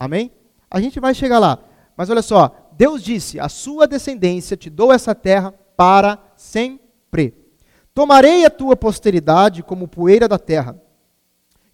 Amém? 0.00 0.32
A 0.70 0.80
gente 0.80 0.98
vai 0.98 1.14
chegar 1.14 1.38
lá. 1.38 1.58
Mas 1.96 2.08
olha 2.10 2.22
só, 2.22 2.70
Deus 2.72 3.02
disse: 3.02 3.38
A 3.38 3.48
sua 3.48 3.86
descendência 3.86 4.56
te 4.56 4.70
dou 4.70 4.92
essa 4.92 5.14
terra 5.14 5.52
para 5.76 6.18
sempre. 6.36 7.34
Tomarei 7.92 8.44
a 8.44 8.50
tua 8.50 8.76
posteridade 8.76 9.62
como 9.62 9.88
poeira 9.88 10.26
da 10.26 10.38
terra. 10.38 10.80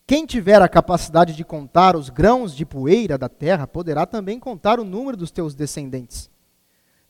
Quem 0.07 0.27
tiver 0.27 0.61
a 0.61 0.69
capacidade 0.69 1.35
de 1.35 1.43
contar 1.45 1.97
os 1.97 2.11
grãos 2.11 2.55
de 2.55 2.67
poeira 2.67 3.17
da 3.17 3.29
terra, 3.29 3.67
poderá 3.67 4.05
também 4.05 4.39
contar 4.39 4.79
o 4.79 4.85
número 4.85 5.17
dos 5.17 5.31
teus 5.31 5.55
descendentes. 5.55 6.31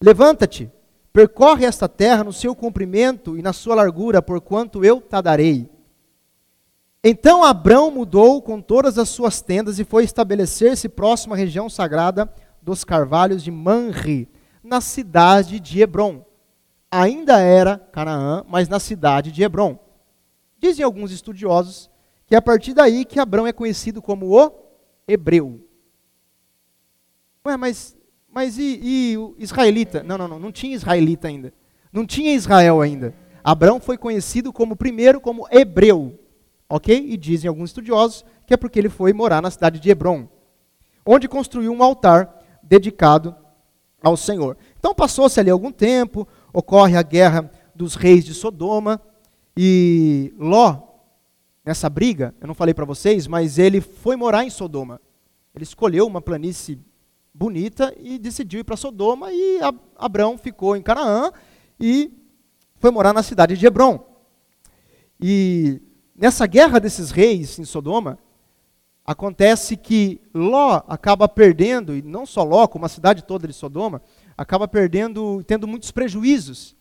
Levanta-te, 0.01 0.71
percorre 1.13 1.65
esta 1.65 1.89
terra 1.89 2.23
no 2.23 2.33
seu 2.33 2.55
comprimento 2.55 3.37
e 3.37 3.43
na 3.43 3.53
sua 3.53 3.75
largura, 3.75 4.23
porquanto 4.23 4.85
eu 4.85 5.01
te 5.01 5.21
darei. 5.21 5.69
Então 7.03 7.43
Abrão 7.43 7.91
mudou 7.91 8.41
com 8.41 8.61
todas 8.61 8.97
as 8.97 9.09
suas 9.09 9.43
tendas 9.43 9.81
e 9.81 9.85
foi 9.85 10.05
estabelecer-se 10.05 10.89
próximo 10.89 11.35
à 11.35 11.37
região 11.37 11.69
sagrada 11.69 12.33
dos 12.63 12.85
carvalhos 12.85 13.43
de 13.43 13.51
Manri, 13.51 14.29
na 14.63 14.81
cidade 14.81 15.59
de 15.59 15.83
Hebron. 15.83 16.25
Ainda 16.91 17.41
era 17.41 17.77
Canaã, 17.77 18.45
mas 18.49 18.69
na 18.69 18.79
cidade 18.79 19.33
de 19.33 19.43
Hebron. 19.43 19.79
Dizem 20.59 20.85
alguns 20.85 21.11
estudiosos 21.11 21.91
que 22.27 22.35
é 22.35 22.39
a 22.39 22.43
partir 22.43 22.75
daí 22.75 23.05
que 23.05 23.21
Abrão 23.21 23.47
é 23.47 23.53
conhecido 23.53 24.01
como 24.01 24.37
o 24.37 24.51
hebreu. 25.07 25.61
Ué, 27.47 27.57
mas, 27.57 27.97
mas 28.33 28.59
e, 28.59 28.81
e 28.83 29.19
o 29.19 29.35
israelita? 29.39 30.03
Não, 30.03 30.17
não, 30.17 30.29
não, 30.29 30.39
não 30.39 30.53
tinha 30.53 30.75
israelita 30.75 31.29
ainda. 31.29 31.53
Não 31.93 32.07
tinha 32.07 32.35
Israel 32.35 32.81
ainda. 32.81 33.15
Abrão 33.43 33.79
foi 33.79 33.99
conhecido 33.99 34.53
como 34.53 34.75
primeiro 34.75 35.21
como 35.21 35.47
hebreu. 35.51 36.19
Ok? 36.69 36.97
E 36.97 37.17
dizem 37.17 37.49
alguns 37.49 37.71
estudiosos 37.71 38.25
que 38.47 38.55
é 38.55 38.57
porque 38.57 38.79
ele 38.79 38.89
foi 38.89 39.13
morar 39.13 39.43
na 39.43 39.51
cidade 39.51 39.79
de 39.79 39.91
Hebron, 39.91 40.29
onde 41.05 41.29
construiu 41.29 41.73
um 41.73 41.83
altar 41.83 42.43
dedicado 42.63 43.37
ao 44.03 44.17
Senhor. 44.17 44.57
Então 44.79 44.95
passou-se 44.95 45.39
ali 45.39 45.51
algum 45.51 45.71
tempo, 45.71 46.27
ocorre 46.53 46.97
a 46.97 47.03
guerra 47.03 47.51
dos 47.75 47.95
reis 47.95 48.25
de 48.25 48.35
Sodoma, 48.35 49.01
e 49.57 50.35
Ló, 50.39 50.94
nessa 51.65 51.89
briga, 51.89 52.35
eu 52.41 52.47
não 52.47 52.55
falei 52.55 52.75
para 52.75 52.85
vocês, 52.85 53.27
mas 53.27 53.59
ele 53.59 53.81
foi 53.81 54.17
morar 54.17 54.45
em 54.45 54.51
Sodoma. 54.51 55.01
Ele 55.55 55.65
escolheu 55.65 56.07
uma 56.07 56.21
planície 56.21 56.79
bonita 57.33 57.95
e 57.99 58.19
decidiu 58.19 58.61
ir 58.61 58.65
para 58.65 58.77
Sodoma, 58.77 59.33
e 59.33 59.59
Abrão 59.97 60.37
ficou 60.37 60.77
em 60.77 60.83
Canaã 60.83 61.33
e 61.81 62.13
foi 62.77 62.91
morar 62.91 63.13
na 63.13 63.23
cidade 63.23 63.57
de 63.57 63.67
Hebron. 63.67 64.05
E 65.21 65.81
nessa 66.15 66.47
guerra 66.47 66.79
desses 66.79 67.11
reis 67.11 67.59
em 67.59 67.65
Sodoma, 67.65 68.19
acontece 69.05 69.77
que 69.77 70.21
Ló 70.33 70.83
acaba 70.87 71.29
perdendo, 71.29 71.97
e 71.97 72.03
não 72.03 72.27
só 72.27 72.43
Ló, 72.43 72.67
como 72.67 72.87
a 72.87 72.89
cidade 72.89 73.25
toda 73.25 73.49
de 73.49 73.55
Sodoma, 73.55 74.03
acaba 74.37 74.67
perdendo, 74.69 75.43
tendo 75.45 75.67
muitos 75.67 75.91
prejuízos. 75.91 76.77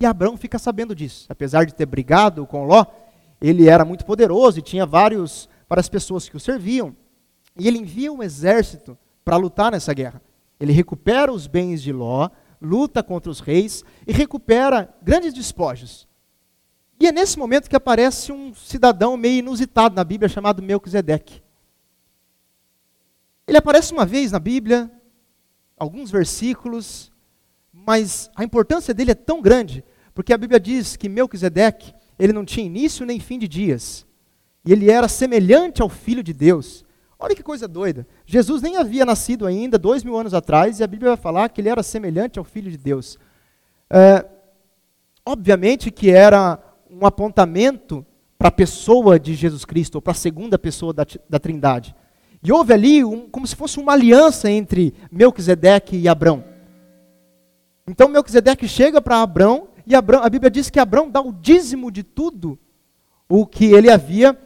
E 0.00 0.06
Abraão 0.06 0.36
fica 0.36 0.58
sabendo 0.58 0.94
disso. 0.94 1.26
Apesar 1.28 1.64
de 1.64 1.74
ter 1.74 1.86
brigado 1.86 2.46
com 2.46 2.64
Ló, 2.64 2.84
ele 3.40 3.68
era 3.68 3.84
muito 3.84 4.04
poderoso 4.04 4.58
e 4.58 4.62
tinha 4.62 4.84
vários, 4.84 5.48
várias 5.68 5.88
pessoas 5.88 6.28
que 6.28 6.36
o 6.36 6.40
serviam. 6.40 6.96
E 7.56 7.66
ele 7.66 7.78
envia 7.78 8.12
um 8.12 8.22
exército 8.22 8.96
para 9.24 9.36
lutar 9.36 9.72
nessa 9.72 9.92
guerra. 9.92 10.22
Ele 10.58 10.72
recupera 10.72 11.32
os 11.32 11.46
bens 11.46 11.82
de 11.82 11.92
Ló, 11.92 12.30
luta 12.60 13.02
contra 13.02 13.30
os 13.30 13.40
reis 13.40 13.84
e 14.06 14.12
recupera 14.12 14.92
grandes 15.02 15.32
despojos. 15.32 16.08
E 17.00 17.06
é 17.06 17.12
nesse 17.12 17.38
momento 17.38 17.68
que 17.68 17.76
aparece 17.76 18.32
um 18.32 18.52
cidadão 18.54 19.16
meio 19.16 19.38
inusitado 19.38 19.94
na 19.94 20.02
Bíblia 20.02 20.28
chamado 20.28 20.62
Melquisedeque. 20.62 21.42
Ele 23.46 23.56
aparece 23.56 23.92
uma 23.92 24.04
vez 24.04 24.32
na 24.32 24.40
Bíblia, 24.40 24.90
alguns 25.76 26.10
versículos, 26.10 27.12
mas 27.72 28.28
a 28.34 28.42
importância 28.42 28.92
dele 28.92 29.12
é 29.12 29.14
tão 29.14 29.40
grande, 29.40 29.84
porque 30.12 30.32
a 30.32 30.38
Bíblia 30.38 30.58
diz 30.58 30.96
que 30.96 31.08
Melquisedeque, 31.08 31.94
ele 32.18 32.32
não 32.32 32.44
tinha 32.44 32.66
início 32.66 33.06
nem 33.06 33.20
fim 33.20 33.38
de 33.38 33.46
dias. 33.46 34.06
E 34.64 34.72
ele 34.72 34.90
era 34.90 35.08
semelhante 35.08 35.80
ao 35.80 35.88
Filho 35.88 36.22
de 36.22 36.32
Deus. 36.32 36.84
Olha 37.18 37.34
que 37.34 37.42
coisa 37.42 37.66
doida. 37.66 38.06
Jesus 38.26 38.62
nem 38.62 38.76
havia 38.76 39.04
nascido 39.04 39.46
ainda, 39.46 39.78
dois 39.78 40.04
mil 40.04 40.16
anos 40.16 40.34
atrás, 40.34 40.78
e 40.78 40.84
a 40.84 40.86
Bíblia 40.86 41.10
vai 41.10 41.16
falar 41.16 41.48
que 41.48 41.60
ele 41.60 41.68
era 41.68 41.82
semelhante 41.82 42.38
ao 42.38 42.44
Filho 42.44 42.70
de 42.70 42.76
Deus. 42.76 43.18
É, 43.90 44.24
obviamente 45.24 45.90
que 45.90 46.10
era 46.10 46.58
um 46.90 47.04
apontamento 47.06 48.04
para 48.38 48.48
a 48.48 48.52
pessoa 48.52 49.18
de 49.18 49.34
Jesus 49.34 49.64
Cristo, 49.64 49.96
ou 49.96 50.02
para 50.02 50.12
a 50.12 50.14
segunda 50.14 50.58
pessoa 50.58 50.92
da, 50.92 51.04
da 51.28 51.38
Trindade. 51.38 51.94
E 52.42 52.52
houve 52.52 52.72
ali 52.72 53.04
um, 53.04 53.28
como 53.28 53.46
se 53.46 53.56
fosse 53.56 53.80
uma 53.80 53.92
aliança 53.92 54.48
entre 54.48 54.94
Melquisedeque 55.10 55.96
e 55.96 56.06
Abrão. 56.06 56.44
Então 57.86 58.08
Melquisedeque 58.08 58.68
chega 58.68 59.00
para 59.00 59.20
Abrão, 59.20 59.67
e 59.88 59.94
Abrão, 59.94 60.22
a 60.22 60.28
Bíblia 60.28 60.50
diz 60.50 60.68
que 60.68 60.78
Abrão 60.78 61.10
dá 61.10 61.20
o 61.20 61.32
dízimo 61.32 61.90
de 61.90 62.02
tudo 62.02 62.58
o 63.28 63.46
que 63.46 63.64
ele 63.72 63.90
havia 63.90 64.38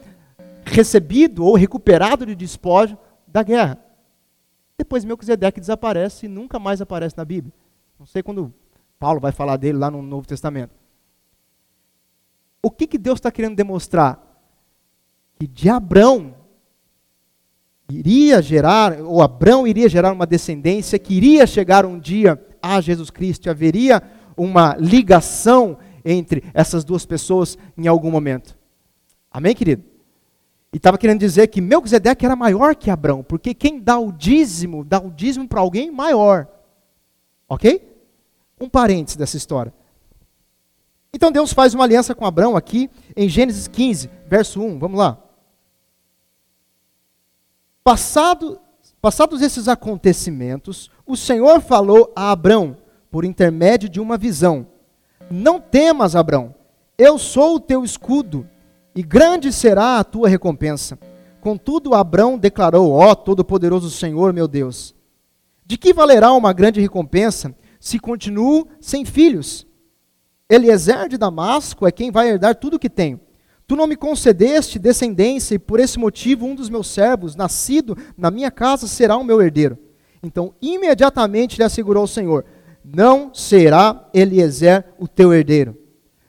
recebido 0.64 1.44
ou 1.44 1.56
recuperado 1.56 2.24
de 2.24 2.34
despojo 2.34 2.96
da 3.26 3.42
guerra. 3.42 3.78
Depois 4.78 5.04
Melquisedeque 5.04 5.58
desaparece 5.58 6.26
e 6.26 6.28
nunca 6.28 6.58
mais 6.58 6.80
aparece 6.80 7.16
na 7.16 7.24
Bíblia. 7.24 7.52
Não 7.98 8.06
sei 8.06 8.22
quando 8.22 8.54
Paulo 9.00 9.20
vai 9.20 9.32
falar 9.32 9.56
dele 9.56 9.78
lá 9.78 9.90
no 9.90 10.00
Novo 10.00 10.26
Testamento. 10.26 10.74
O 12.62 12.70
que, 12.70 12.86
que 12.86 12.98
Deus 12.98 13.18
está 13.18 13.32
querendo 13.32 13.56
demonstrar? 13.56 14.20
Que 15.40 15.48
de 15.48 15.68
Abrão 15.68 16.36
iria 17.90 18.40
gerar, 18.40 19.00
ou 19.00 19.20
Abraão 19.20 19.66
iria 19.66 19.88
gerar 19.88 20.12
uma 20.12 20.26
descendência 20.26 21.00
que 21.00 21.14
iria 21.14 21.48
chegar 21.48 21.84
um 21.84 21.98
dia 21.98 22.40
a 22.62 22.80
Jesus 22.80 23.10
Cristo, 23.10 23.50
haveria 23.50 24.00
uma 24.36 24.76
ligação 24.76 25.78
entre 26.04 26.44
essas 26.52 26.84
duas 26.84 27.06
pessoas 27.06 27.56
em 27.76 27.86
algum 27.86 28.10
momento. 28.10 28.56
Amém, 29.30 29.54
querido? 29.54 29.84
E 30.72 30.78
estava 30.78 30.96
querendo 30.96 31.20
dizer 31.20 31.48
que 31.48 31.60
Melquisedeque 31.60 32.24
era 32.24 32.34
maior 32.34 32.74
que 32.74 32.90
Abraão, 32.90 33.22
porque 33.22 33.52
quem 33.52 33.78
dá 33.78 33.98
o 33.98 34.10
dízimo, 34.10 34.84
dá 34.84 34.98
o 34.98 35.10
dízimo 35.10 35.46
para 35.46 35.60
alguém 35.60 35.90
maior. 35.90 36.48
Ok? 37.48 37.88
Um 38.58 38.68
parênteses 38.68 39.16
dessa 39.16 39.36
história. 39.36 39.72
Então 41.12 41.30
Deus 41.30 41.52
faz 41.52 41.74
uma 41.74 41.84
aliança 41.84 42.14
com 42.14 42.24
Abraão 42.24 42.56
aqui 42.56 42.88
em 43.14 43.28
Gênesis 43.28 43.68
15, 43.68 44.08
verso 44.26 44.62
1. 44.62 44.78
Vamos 44.78 44.98
lá. 44.98 45.18
Passado, 47.84 48.58
passados 49.00 49.42
esses 49.42 49.68
acontecimentos, 49.68 50.90
o 51.04 51.16
Senhor 51.16 51.60
falou 51.60 52.10
a 52.16 52.30
Abraão 52.30 52.76
por 53.12 53.26
intermédio 53.26 53.90
de 53.90 54.00
uma 54.00 54.16
visão: 54.16 54.66
Não 55.30 55.60
temas, 55.60 56.16
Abraão, 56.16 56.54
eu 56.96 57.18
sou 57.18 57.56
o 57.56 57.60
teu 57.60 57.84
escudo 57.84 58.48
e 58.96 59.02
grande 59.02 59.52
será 59.52 59.98
a 59.98 60.04
tua 60.04 60.28
recompensa. 60.28 60.98
Contudo, 61.40 61.94
Abrão 61.94 62.38
declarou: 62.38 62.90
Ó 62.90 63.14
Todo-Poderoso 63.14 63.90
Senhor, 63.90 64.32
meu 64.32 64.48
Deus, 64.48 64.94
de 65.64 65.76
que 65.76 65.92
valerá 65.92 66.32
uma 66.32 66.54
grande 66.54 66.80
recompensa 66.80 67.54
se 67.78 67.98
continuo 67.98 68.66
sem 68.80 69.04
filhos? 69.04 69.66
Eliezer 70.48 71.08
de 71.08 71.18
Damasco 71.18 71.86
é 71.86 71.92
quem 71.92 72.10
vai 72.10 72.30
herdar 72.30 72.56
tudo 72.56 72.76
o 72.76 72.78
que 72.78 72.90
tenho. 72.90 73.20
Tu 73.66 73.76
não 73.76 73.86
me 73.86 73.96
concedeste 73.96 74.78
descendência, 74.78 75.54
e 75.54 75.58
por 75.58 75.80
esse 75.80 75.98
motivo 75.98 76.46
um 76.46 76.54
dos 76.54 76.68
meus 76.68 76.88
servos, 76.88 77.36
nascido 77.36 77.96
na 78.16 78.30
minha 78.30 78.50
casa, 78.50 78.86
será 78.86 79.16
o 79.16 79.24
meu 79.24 79.40
herdeiro. 79.40 79.78
Então, 80.22 80.54
imediatamente 80.60 81.56
lhe 81.56 81.64
assegurou 81.64 82.04
o 82.04 82.08
Senhor: 82.08 82.44
Não 82.84 83.32
será 83.32 84.08
Eliezer 84.12 84.84
o 84.98 85.06
teu 85.06 85.32
herdeiro, 85.32 85.76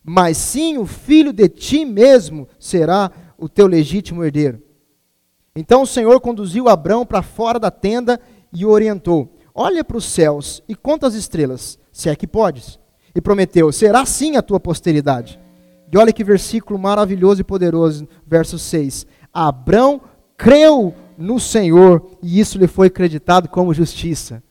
mas 0.03 0.37
sim 0.37 0.77
o 0.77 0.85
filho 0.85 1.33
de 1.33 1.49
ti 1.49 1.85
mesmo 1.85 2.47
será 2.59 3.11
o 3.37 3.49
teu 3.49 3.67
legítimo 3.67 4.23
herdeiro. 4.23 4.61
Então 5.55 5.83
o 5.83 5.87
Senhor 5.87 6.19
conduziu 6.19 6.67
Abrão 6.67 7.05
para 7.05 7.21
fora 7.21 7.59
da 7.59 7.69
tenda 7.69 8.19
e 8.51 8.65
o 8.65 8.69
orientou: 8.69 9.35
Olha 9.53 9.83
para 9.83 9.97
os 9.97 10.05
céus 10.05 10.63
e 10.67 10.75
conta 10.75 11.07
as 11.07 11.13
estrelas, 11.13 11.79
se 11.91 12.09
é 12.09 12.15
que 12.15 12.27
podes. 12.27 12.79
E 13.15 13.21
prometeu: 13.21 13.71
Será 13.71 14.05
sim 14.05 14.35
a 14.35 14.41
tua 14.41 14.59
posteridade. 14.59 15.39
E 15.91 15.97
olha 15.97 16.11
que 16.11 16.23
versículo 16.23 16.79
maravilhoso 16.79 17.41
e 17.41 17.43
poderoso, 17.43 18.07
verso 18.25 18.57
6. 18.57 19.05
Abrão 19.31 20.01
creu 20.35 20.93
no 21.15 21.39
Senhor 21.39 22.17
e 22.21 22.39
isso 22.39 22.57
lhe 22.57 22.65
foi 22.65 22.87
acreditado 22.87 23.47
como 23.47 23.73
justiça. 23.75 24.41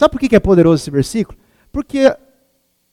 Sabe 0.00 0.12
por 0.12 0.18
que 0.18 0.34
é 0.34 0.40
poderoso 0.40 0.82
esse 0.82 0.90
versículo? 0.90 1.38
Porque 1.70 2.16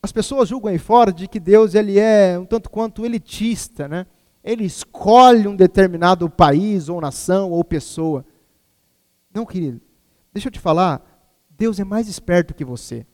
as 0.04 0.12
pessoas 0.12 0.50
julgam 0.50 0.70
aí 0.70 0.78
fora 0.78 1.10
de 1.10 1.26
que 1.26 1.40
Deus 1.40 1.74
ele 1.74 1.98
é 1.98 2.38
um 2.38 2.44
tanto 2.44 2.70
quanto 2.70 3.06
elitista, 3.06 3.88
né? 3.88 4.06
Ele 4.44 4.66
escolhe 4.66 5.48
um 5.48 5.56
determinado 5.56 6.30
país 6.30 6.90
ou 6.90 7.00
nação 7.00 7.50
ou 7.50 7.64
pessoa. 7.64 8.26
Não, 9.34 9.46
querido. 9.46 9.80
Deixa 10.34 10.50
eu 10.50 10.52
te 10.52 10.60
falar, 10.60 11.02
Deus 11.50 11.80
é 11.80 11.86
mais 11.86 12.10
esperto 12.10 12.54
que 12.54 12.66
você. 12.66 13.08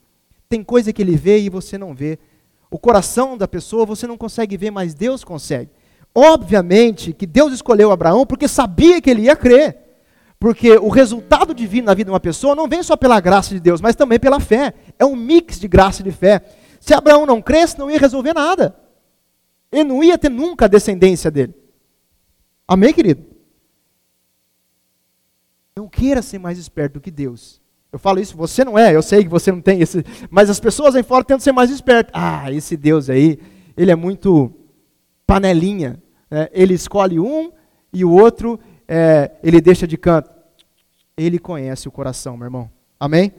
Tem 0.50 0.64
coisa 0.64 0.92
que 0.92 1.04
ele 1.04 1.16
vê 1.16 1.42
e 1.42 1.50
você 1.50 1.78
não 1.78 1.94
vê. 1.94 2.18
O 2.72 2.80
coração 2.80 3.38
da 3.38 3.48
pessoa 3.48 3.86
você 3.86 4.08
não 4.08 4.18
consegue 4.18 4.58
ver, 4.58 4.72
mas 4.72 4.96
Deus 4.96 5.24
consegue. 5.24 5.70
Obviamente 6.16 7.14
que 7.14 7.28
Deus 7.28 7.54
escolheu 7.54 7.92
Abraão 7.92 8.26
porque 8.26 8.48
sabia 8.48 9.00
que 9.00 9.12
ele 9.12 9.26
ia 9.26 9.36
crer. 9.36 9.83
Porque 10.44 10.72
o 10.72 10.90
resultado 10.90 11.56
divino 11.56 11.86
na 11.86 11.94
vida 11.94 12.10
de 12.10 12.12
uma 12.12 12.20
pessoa 12.20 12.54
não 12.54 12.68
vem 12.68 12.84
só 12.84 12.98
pela 12.98 13.18
graça 13.22 13.54
de 13.54 13.62
Deus, 13.62 13.80
mas 13.80 13.96
também 13.96 14.20
pela 14.20 14.42
fé. 14.42 14.74
É 15.00 15.06
um 15.06 15.16
mix 15.16 15.58
de 15.58 15.70
graça 15.70 16.02
e 16.02 16.04
de 16.04 16.12
fé. 16.12 16.42
Se 16.82 16.94
Abraão 16.94 17.26
não 17.26 17.42
cresce, 17.42 17.80
não 17.80 17.90
ia 17.90 17.98
resolver 17.98 18.34
nada. 18.34 18.76
Ele 19.72 19.86
não 19.86 20.04
ia 20.04 20.18
ter 20.18 20.28
nunca 20.28 20.66
a 20.66 20.68
descendência 20.68 21.32
dele. 21.32 21.56
Amém, 22.68 22.94
querido? 22.94 23.24
Não 25.74 25.88
queira 25.88 26.22
ser 26.22 26.40
mais 26.40 26.58
esperto 26.58 26.96
do 26.96 27.00
que 27.00 27.10
Deus. 27.10 27.62
Eu 27.90 27.98
falo 27.98 28.20
isso, 28.20 28.36
você 28.36 28.66
não 28.66 28.78
é, 28.78 28.94
eu 28.94 29.02
sei 29.02 29.24
que 29.24 29.30
você 29.30 29.50
não 29.50 29.62
tem 29.62 29.80
esse. 29.80 30.04
Mas 30.30 30.50
as 30.50 30.60
pessoas 30.60 30.94
aí 30.94 31.04
fora 31.04 31.24
tentam 31.24 31.40
ser 31.40 31.54
mais 31.54 31.72
espertas. 31.72 32.12
Ah, 32.14 32.52
esse 32.52 32.76
Deus 32.76 33.10
aí, 33.10 33.40
ele 33.78 33.92
é 33.92 33.96
muito 33.96 34.54
panelinha. 35.26 36.04
Né? 36.30 36.50
Ele 36.52 36.74
escolhe 36.74 37.18
um 37.18 37.50
e 37.94 38.04
o 38.04 38.12
outro 38.12 38.60
é, 38.86 39.32
ele 39.42 39.62
deixa 39.62 39.88
de 39.88 39.98
canto. 39.98 40.34
Ele 41.18 41.40
conhece 41.40 41.88
o 41.88 41.92
coração, 41.92 42.36
meu 42.36 42.46
irmão. 42.46 42.70
Amém? 43.00 43.34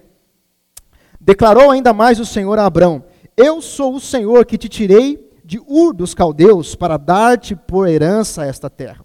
Declarou 1.21 1.71
ainda 1.71 1.93
mais 1.93 2.21
o 2.21 2.27
Senhor 2.27 2.59
a 2.59 2.67
Abraão: 2.67 3.05
eu 3.37 3.61
sou 3.61 3.97
o 3.97 4.01
Senhor 4.01 4.47
que 4.47 4.57
te 4.57 4.69
tirei 4.69 5.29
de 5.45 5.61
Ur 5.67 5.93
dos 5.93 6.15
caldeus 6.15 6.77
para 6.77 6.97
dar-te 6.97 7.57
por 7.57 7.89
herança 7.89 8.45
esta 8.45 8.71
terra. 8.71 9.05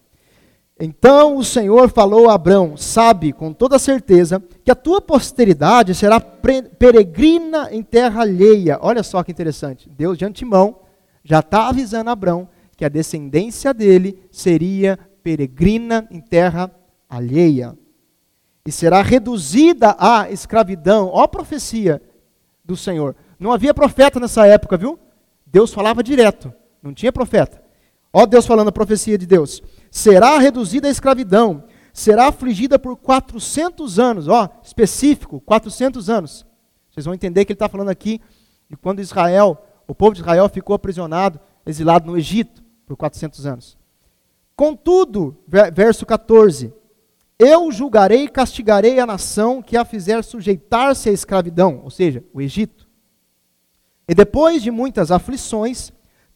Então 0.80 1.36
o 1.36 1.44
Senhor 1.44 1.90
falou 1.90 2.30
a 2.30 2.36
Abrão: 2.36 2.78
Sabe 2.78 3.34
com 3.34 3.52
toda 3.52 3.80
certeza 3.80 4.42
que 4.64 4.70
a 4.70 4.76
tua 4.76 5.02
posteridade 5.02 5.96
será 5.96 6.20
peregrina 6.20 7.70
em 7.72 7.82
terra 7.82 8.22
alheia. 8.22 8.78
Olha 8.82 9.02
só 9.02 9.24
que 9.24 9.32
interessante. 9.32 9.90
Deus 9.90 10.16
de 10.16 10.26
antemão 10.26 10.82
já 11.24 11.40
está 11.40 11.68
avisando 11.68 12.12
Abrão 12.12 12.48
que 12.78 12.86
a 12.86 12.90
descendência 12.90 13.74
dele 13.74 14.22
seria 14.32 14.98
peregrina 15.24 16.08
em 16.12 16.22
terra 16.22 16.72
alheia. 17.10 17.76
E 18.66 18.72
será 18.72 19.02
reduzida 19.02 19.96
à 19.98 20.30
escravidão. 20.30 21.10
Ó 21.12 21.26
profecia 21.28 22.02
do 22.64 22.76
Senhor. 22.78 23.16
Não 23.40 23.52
havia 23.52 23.74
profeta 23.74 24.20
nessa 24.20 24.46
época, 24.46 24.78
viu? 24.78 25.00
Deus 25.46 25.74
falava 25.74 26.04
direto, 26.04 26.54
não 26.82 26.94
tinha 26.94 27.12
profeta. 27.12 27.62
Ó 28.14 28.26
Deus 28.26 28.46
falando 28.46 28.68
a 28.68 28.72
profecia 28.72 29.18
de 29.18 29.26
Deus. 29.26 29.62
Será 29.90 30.38
reduzida 30.38 30.88
à 30.88 30.92
escravidão, 30.92 31.64
será 31.92 32.28
afligida 32.28 32.78
por 32.78 32.96
400 32.96 33.98
anos, 33.98 34.28
ó, 34.28 34.50
específico, 34.64 35.42
400 35.42 36.10
anos. 36.10 36.46
Vocês 36.92 37.06
vão 37.06 37.14
entender 37.14 37.46
que 37.46 37.54
ele 37.54 37.56
está 37.56 37.70
falando 37.70 37.90
aqui 37.90 38.22
de 38.70 38.78
quando 38.78 39.00
Israel, 39.00 39.58
o 39.88 39.96
povo 39.96 40.14
de 40.14 40.22
Israel 40.22 40.48
ficou 40.50 40.76
aprisionado, 40.76 41.40
exilado 41.66 42.06
no 42.06 42.18
Egito 42.18 42.64
por 42.86 42.96
400 42.96 43.46
anos. 43.46 43.78
Contudo, 44.56 45.38
verso 45.74 46.06
14: 46.06 46.74
Eu 47.40 47.72
julgarei 47.72 48.26
e 48.26 48.30
castigarei 48.30 49.00
a 49.00 49.06
nação 49.06 49.62
que 49.62 49.78
a 49.78 49.86
fizer 49.86 50.22
sujeitar-se 50.22 51.10
à 51.10 51.14
escravidão, 51.14 51.80
ou 51.86 51.90
seja, 51.90 52.22
o 52.34 52.42
Egito. 52.42 52.86
E 54.10 54.14
depois 54.14 54.62
de 54.62 54.70
muitas 54.70 55.10
aflições, 55.10 55.94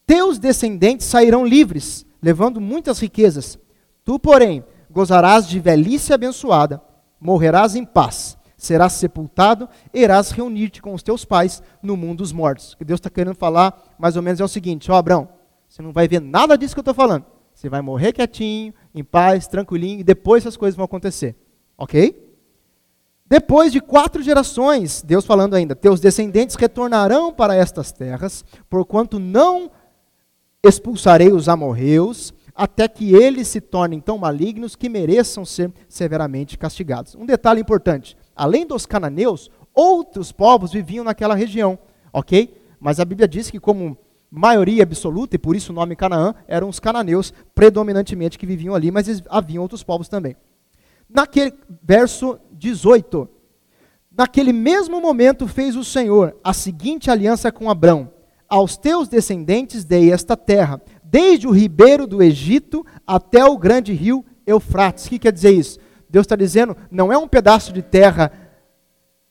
teus 0.07 0.39
descendentes 0.39 1.05
sairão 1.05 1.45
livres, 1.45 2.05
levando 2.21 2.61
muitas 2.61 2.99
riquezas. 2.99 3.59
Tu, 4.05 4.17
porém, 4.17 4.63
gozarás 4.89 5.45
de 5.45 5.59
velhice 5.59 6.13
abençoada, 6.13 6.81
morrerás 7.19 7.75
em 7.75 7.83
paz, 7.83 8.37
serás 8.55 8.93
sepultado, 8.93 9.67
irás 9.93 10.31
reunir-te 10.31 10.81
com 10.81 10.93
os 10.93 11.03
teus 11.03 11.25
pais 11.25 11.61
no 11.81 11.97
mundo 11.97 12.19
dos 12.19 12.31
mortos. 12.31 12.71
O 12.71 12.77
que 12.77 12.85
Deus 12.85 12.99
está 12.99 13.09
querendo 13.09 13.35
falar, 13.35 13.93
mais 13.99 14.15
ou 14.15 14.21
menos, 14.21 14.39
é 14.39 14.43
o 14.43 14.47
seguinte: 14.47 14.89
ó, 14.89 14.95
Abraão, 14.95 15.27
você 15.67 15.81
não 15.81 15.91
vai 15.91 16.07
ver 16.07 16.21
nada 16.21 16.57
disso 16.57 16.73
que 16.73 16.79
eu 16.79 16.83
estou 16.83 16.93
falando. 16.93 17.25
Você 17.53 17.69
vai 17.69 17.81
morrer 17.81 18.13
quietinho, 18.13 18.73
em 18.93 19.03
paz, 19.03 19.47
tranquilinho, 19.47 19.99
e 19.99 20.03
depois 20.03 20.43
essas 20.43 20.57
coisas 20.57 20.75
vão 20.75 20.85
acontecer. 20.85 21.35
Ok? 21.77 22.21
Depois 23.25 23.71
de 23.71 23.81
quatro 23.81 24.21
gerações, 24.21 25.01
Deus 25.01 25.25
falando 25.25 25.55
ainda, 25.55 25.75
teus 25.75 25.99
descendentes 25.99 26.55
retornarão 26.55 27.33
para 27.33 27.55
estas 27.55 27.91
terras, 27.91 28.45
porquanto 28.69 29.17
não 29.17 29.71
expulsarei 30.63 31.31
os 31.31 31.49
amorreus, 31.49 32.33
até 32.55 32.87
que 32.87 33.15
eles 33.15 33.47
se 33.47 33.59
tornem 33.59 33.99
tão 33.99 34.17
malignos 34.17 34.75
que 34.75 34.87
mereçam 34.87 35.43
ser 35.43 35.73
severamente 35.89 36.57
castigados. 36.57 37.15
Um 37.15 37.25
detalhe 37.25 37.61
importante: 37.61 38.15
além 38.35 38.65
dos 38.65 38.85
cananeus, 38.85 39.49
outros 39.73 40.31
povos 40.31 40.71
viviam 40.71 41.03
naquela 41.03 41.33
região, 41.33 41.79
ok? 42.11 42.55
Mas 42.79 42.99
a 42.99 43.05
Bíblia 43.05 43.27
diz 43.27 43.49
que, 43.49 43.59
como 43.59 43.97
maioria 44.35 44.81
absoluta, 44.81 45.35
e 45.35 45.39
por 45.39 45.55
isso 45.55 45.71
o 45.71 45.75
nome 45.75 45.95
Canaã, 45.95 46.33
eram 46.47 46.67
os 46.67 46.79
cananeus 46.79 47.31
predominantemente 47.53 48.39
que 48.39 48.47
viviam 48.47 48.73
ali, 48.73 48.89
mas 48.89 49.21
haviam 49.29 49.61
outros 49.61 49.83
povos 49.83 50.09
também. 50.09 50.35
Naquele 51.07 51.53
verso 51.83 52.39
18. 52.51 53.29
Naquele 54.11 54.51
mesmo 54.51 54.99
momento 54.99 55.47
fez 55.47 55.75
o 55.75 55.83
Senhor 55.83 56.35
a 56.43 56.51
seguinte 56.51 57.11
aliança 57.11 57.51
com 57.51 57.69
Abrão: 57.69 58.11
Aos 58.49 58.75
teus 58.75 59.07
descendentes 59.07 59.85
dei 59.85 60.11
esta 60.11 60.35
terra, 60.35 60.81
desde 61.03 61.47
o 61.47 61.51
ribeiro 61.51 62.07
do 62.07 62.23
Egito 62.23 62.83
até 63.05 63.45
o 63.45 63.55
grande 63.55 63.93
rio 63.93 64.25
Eufrates. 64.47 65.05
O 65.05 65.09
que 65.09 65.19
quer 65.19 65.31
dizer 65.31 65.51
isso? 65.51 65.77
Deus 66.09 66.23
está 66.23 66.35
dizendo, 66.35 66.75
não 66.89 67.13
é 67.13 67.17
um 67.17 67.27
pedaço 67.27 67.71
de 67.71 67.83
terra 67.83 68.31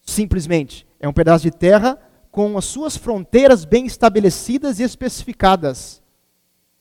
simplesmente, 0.01 0.87
é 1.01 1.09
um 1.09 1.13
pedaço 1.13 1.43
de 1.43 1.51
terra 1.51 1.99
com 2.33 2.57
as 2.57 2.65
suas 2.65 2.97
fronteiras 2.97 3.67
bem 3.67 3.85
estabelecidas 3.85 4.81
e 4.81 4.83
especificadas. 4.83 6.03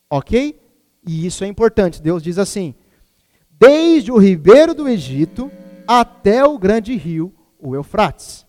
Ok? 0.10 0.60
E 1.06 1.26
isso 1.28 1.44
é 1.44 1.48
importante. 1.48 2.02
Deus 2.02 2.24
diz 2.24 2.40
assim: 2.40 2.74
desde 3.60 4.12
o 4.12 4.18
ribeiro 4.18 4.74
do 4.74 4.88
Egito 4.88 5.52
até 5.86 6.44
o 6.44 6.58
grande 6.58 6.96
rio, 6.96 7.34
o 7.60 7.76
Eufrates. 7.76 8.48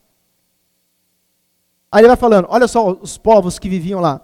Aí 1.91 2.01
ele 2.01 2.09
vai 2.09 2.17
falando: 2.17 2.47
olha 2.49 2.69
só 2.69 2.93
os 2.93 3.19
povos 3.19 3.59
que 3.59 3.69
viviam 3.69 4.01
lá. 4.01 4.21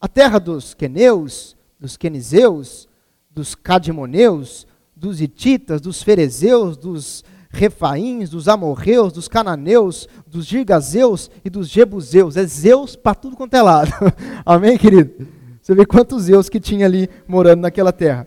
A 0.00 0.06
terra 0.06 0.38
dos 0.38 0.72
queneus, 0.72 1.56
dos 1.78 1.96
quenizeus, 1.96 2.88
dos 3.28 3.54
cadimoneus, 3.56 4.66
dos 4.94 5.20
hititas, 5.20 5.80
dos 5.80 6.02
ferezeus, 6.02 6.76
dos 6.76 7.24
refaíns, 7.50 8.30
dos 8.30 8.48
amorreus, 8.48 9.12
dos 9.12 9.28
cananeus, 9.28 10.08
dos 10.26 10.46
girgazeus 10.46 11.30
e 11.44 11.50
dos 11.50 11.68
jebuseus. 11.68 12.36
É 12.36 12.44
Zeus 12.44 12.96
para 12.96 13.14
tudo 13.14 13.36
quanto 13.36 13.54
é 13.54 13.62
lado. 13.62 13.90
Amém, 14.46 14.78
querido? 14.78 15.26
Você 15.60 15.74
vê 15.74 15.84
quantos 15.84 16.24
Zeus 16.24 16.48
que 16.48 16.60
tinha 16.60 16.86
ali 16.86 17.08
morando 17.26 17.60
naquela 17.60 17.92
terra. 17.92 18.26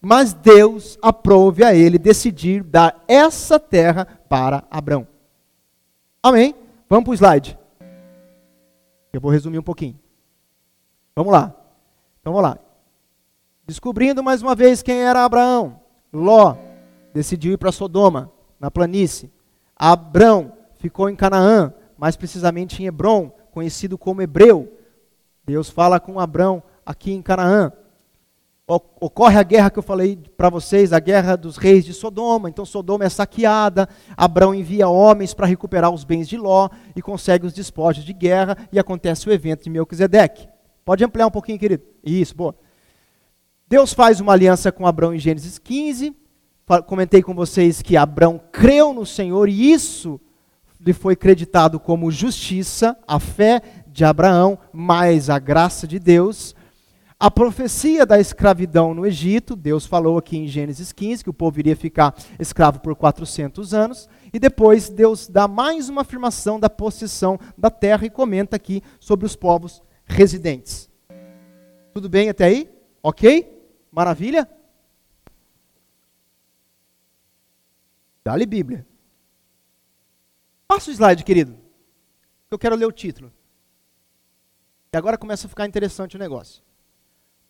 Mas 0.00 0.32
Deus 0.32 0.98
aprove 1.02 1.62
a 1.62 1.74
ele 1.74 1.98
decidir 1.98 2.62
dar 2.62 3.04
essa 3.06 3.58
terra 3.58 4.06
para 4.28 4.64
Abraão. 4.70 5.06
Amém? 6.22 6.54
Vamos 6.88 7.04
para 7.04 7.10
o 7.12 7.14
slide. 7.14 7.58
Eu 9.12 9.20
vou 9.20 9.30
resumir 9.30 9.58
um 9.58 9.62
pouquinho. 9.62 9.98
Vamos 11.14 11.32
lá. 11.32 11.54
Então 12.20 12.32
vamos 12.32 12.48
lá. 12.48 12.58
Descobrindo 13.66 14.22
mais 14.22 14.42
uma 14.42 14.54
vez 14.54 14.82
quem 14.82 15.02
era 15.02 15.24
Abraão. 15.24 15.80
Ló 16.12 16.56
decidiu 17.12 17.52
ir 17.52 17.58
para 17.58 17.70
Sodoma, 17.70 18.30
na 18.62 18.70
planície. 18.70 19.28
Abrão 19.76 20.52
ficou 20.76 21.10
em 21.10 21.16
Canaã, 21.16 21.74
mais 21.98 22.14
precisamente 22.14 22.80
em 22.80 22.86
Hebron, 22.86 23.28
conhecido 23.50 23.98
como 23.98 24.22
Hebreu. 24.22 24.72
Deus 25.44 25.68
fala 25.68 25.98
com 25.98 26.20
Abrão 26.20 26.62
aqui 26.86 27.12
em 27.12 27.20
Canaã. 27.20 27.72
Ocorre 28.64 29.36
a 29.36 29.42
guerra 29.42 29.68
que 29.68 29.80
eu 29.80 29.82
falei 29.82 30.16
para 30.36 30.48
vocês, 30.48 30.92
a 30.92 31.00
guerra 31.00 31.36
dos 31.36 31.56
reis 31.56 31.84
de 31.84 31.92
Sodoma. 31.92 32.48
Então 32.48 32.64
Sodoma 32.64 33.04
é 33.04 33.08
saqueada, 33.08 33.88
Abrão 34.16 34.54
envia 34.54 34.88
homens 34.88 35.34
para 35.34 35.44
recuperar 35.44 35.90
os 35.90 36.04
bens 36.04 36.28
de 36.28 36.36
Ló 36.36 36.68
e 36.94 37.02
consegue 37.02 37.44
os 37.44 37.52
despojos 37.52 38.04
de 38.04 38.12
guerra 38.12 38.56
e 38.70 38.78
acontece 38.78 39.28
o 39.28 39.32
evento 39.32 39.64
de 39.64 39.70
Melquisedeque. 39.70 40.48
Pode 40.84 41.04
ampliar 41.04 41.26
um 41.26 41.30
pouquinho, 41.30 41.58
querido? 41.58 41.82
Isso, 42.04 42.36
boa. 42.36 42.54
Deus 43.68 43.92
faz 43.92 44.20
uma 44.20 44.32
aliança 44.32 44.70
com 44.70 44.86
Abrão 44.86 45.12
em 45.12 45.18
Gênesis 45.18 45.58
15. 45.58 46.21
Comentei 46.80 47.22
com 47.22 47.34
vocês 47.34 47.82
que 47.82 47.98
Abrão 47.98 48.40
creu 48.50 48.94
no 48.94 49.04
Senhor 49.04 49.48
e 49.48 49.72
isso 49.72 50.18
lhe 50.80 50.92
foi 50.92 51.14
creditado 51.14 51.78
como 51.78 52.10
justiça, 52.10 52.96
a 53.06 53.20
fé 53.20 53.60
de 53.86 54.04
Abraão, 54.04 54.58
mais 54.72 55.28
a 55.28 55.38
graça 55.38 55.86
de 55.86 55.98
Deus. 55.98 56.54
A 57.20 57.30
profecia 57.30 58.06
da 58.06 58.18
escravidão 58.18 58.94
no 58.94 59.06
Egito, 59.06 59.54
Deus 59.54 59.86
falou 59.86 60.16
aqui 60.16 60.38
em 60.38 60.48
Gênesis 60.48 60.92
15 60.92 61.22
que 61.22 61.30
o 61.30 61.34
povo 61.34 61.60
iria 61.60 61.76
ficar 61.76 62.14
escravo 62.38 62.80
por 62.80 62.96
400 62.96 63.74
anos, 63.74 64.08
e 64.32 64.40
depois 64.40 64.88
Deus 64.88 65.28
dá 65.28 65.46
mais 65.46 65.88
uma 65.88 66.00
afirmação 66.00 66.58
da 66.58 66.70
possessão 66.70 67.38
da 67.56 67.70
terra 67.70 68.06
e 68.06 68.10
comenta 68.10 68.56
aqui 68.56 68.82
sobre 68.98 69.26
os 69.26 69.36
povos 69.36 69.82
residentes. 70.04 70.90
Tudo 71.92 72.08
bem 72.08 72.28
até 72.28 72.46
aí? 72.46 72.68
Ok? 73.02 73.62
Maravilha? 73.92 74.48
Dá-lhe 78.24 78.46
Bíblia. 78.46 78.86
Passa 80.66 80.90
o 80.90 80.92
slide, 80.92 81.24
querido. 81.24 81.58
Eu 82.50 82.58
quero 82.58 82.76
ler 82.76 82.86
o 82.86 82.92
título. 82.92 83.32
E 84.92 84.96
agora 84.96 85.18
começa 85.18 85.46
a 85.46 85.50
ficar 85.50 85.66
interessante 85.66 86.16
o 86.16 86.18
negócio. 86.18 86.62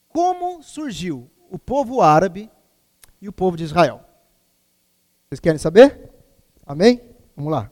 Como 0.09 0.63
surgiu 0.63 1.31
o 1.51 1.59
povo 1.59 2.01
árabe 2.01 2.51
e 3.21 3.29
o 3.29 3.33
povo 3.33 3.57
de 3.57 3.65
Israel? 3.65 4.05
Vocês 5.29 5.41
querem 5.41 5.59
saber? 5.59 6.11
Amém? 6.67 7.03
Vamos 7.35 7.53
lá. 7.53 7.71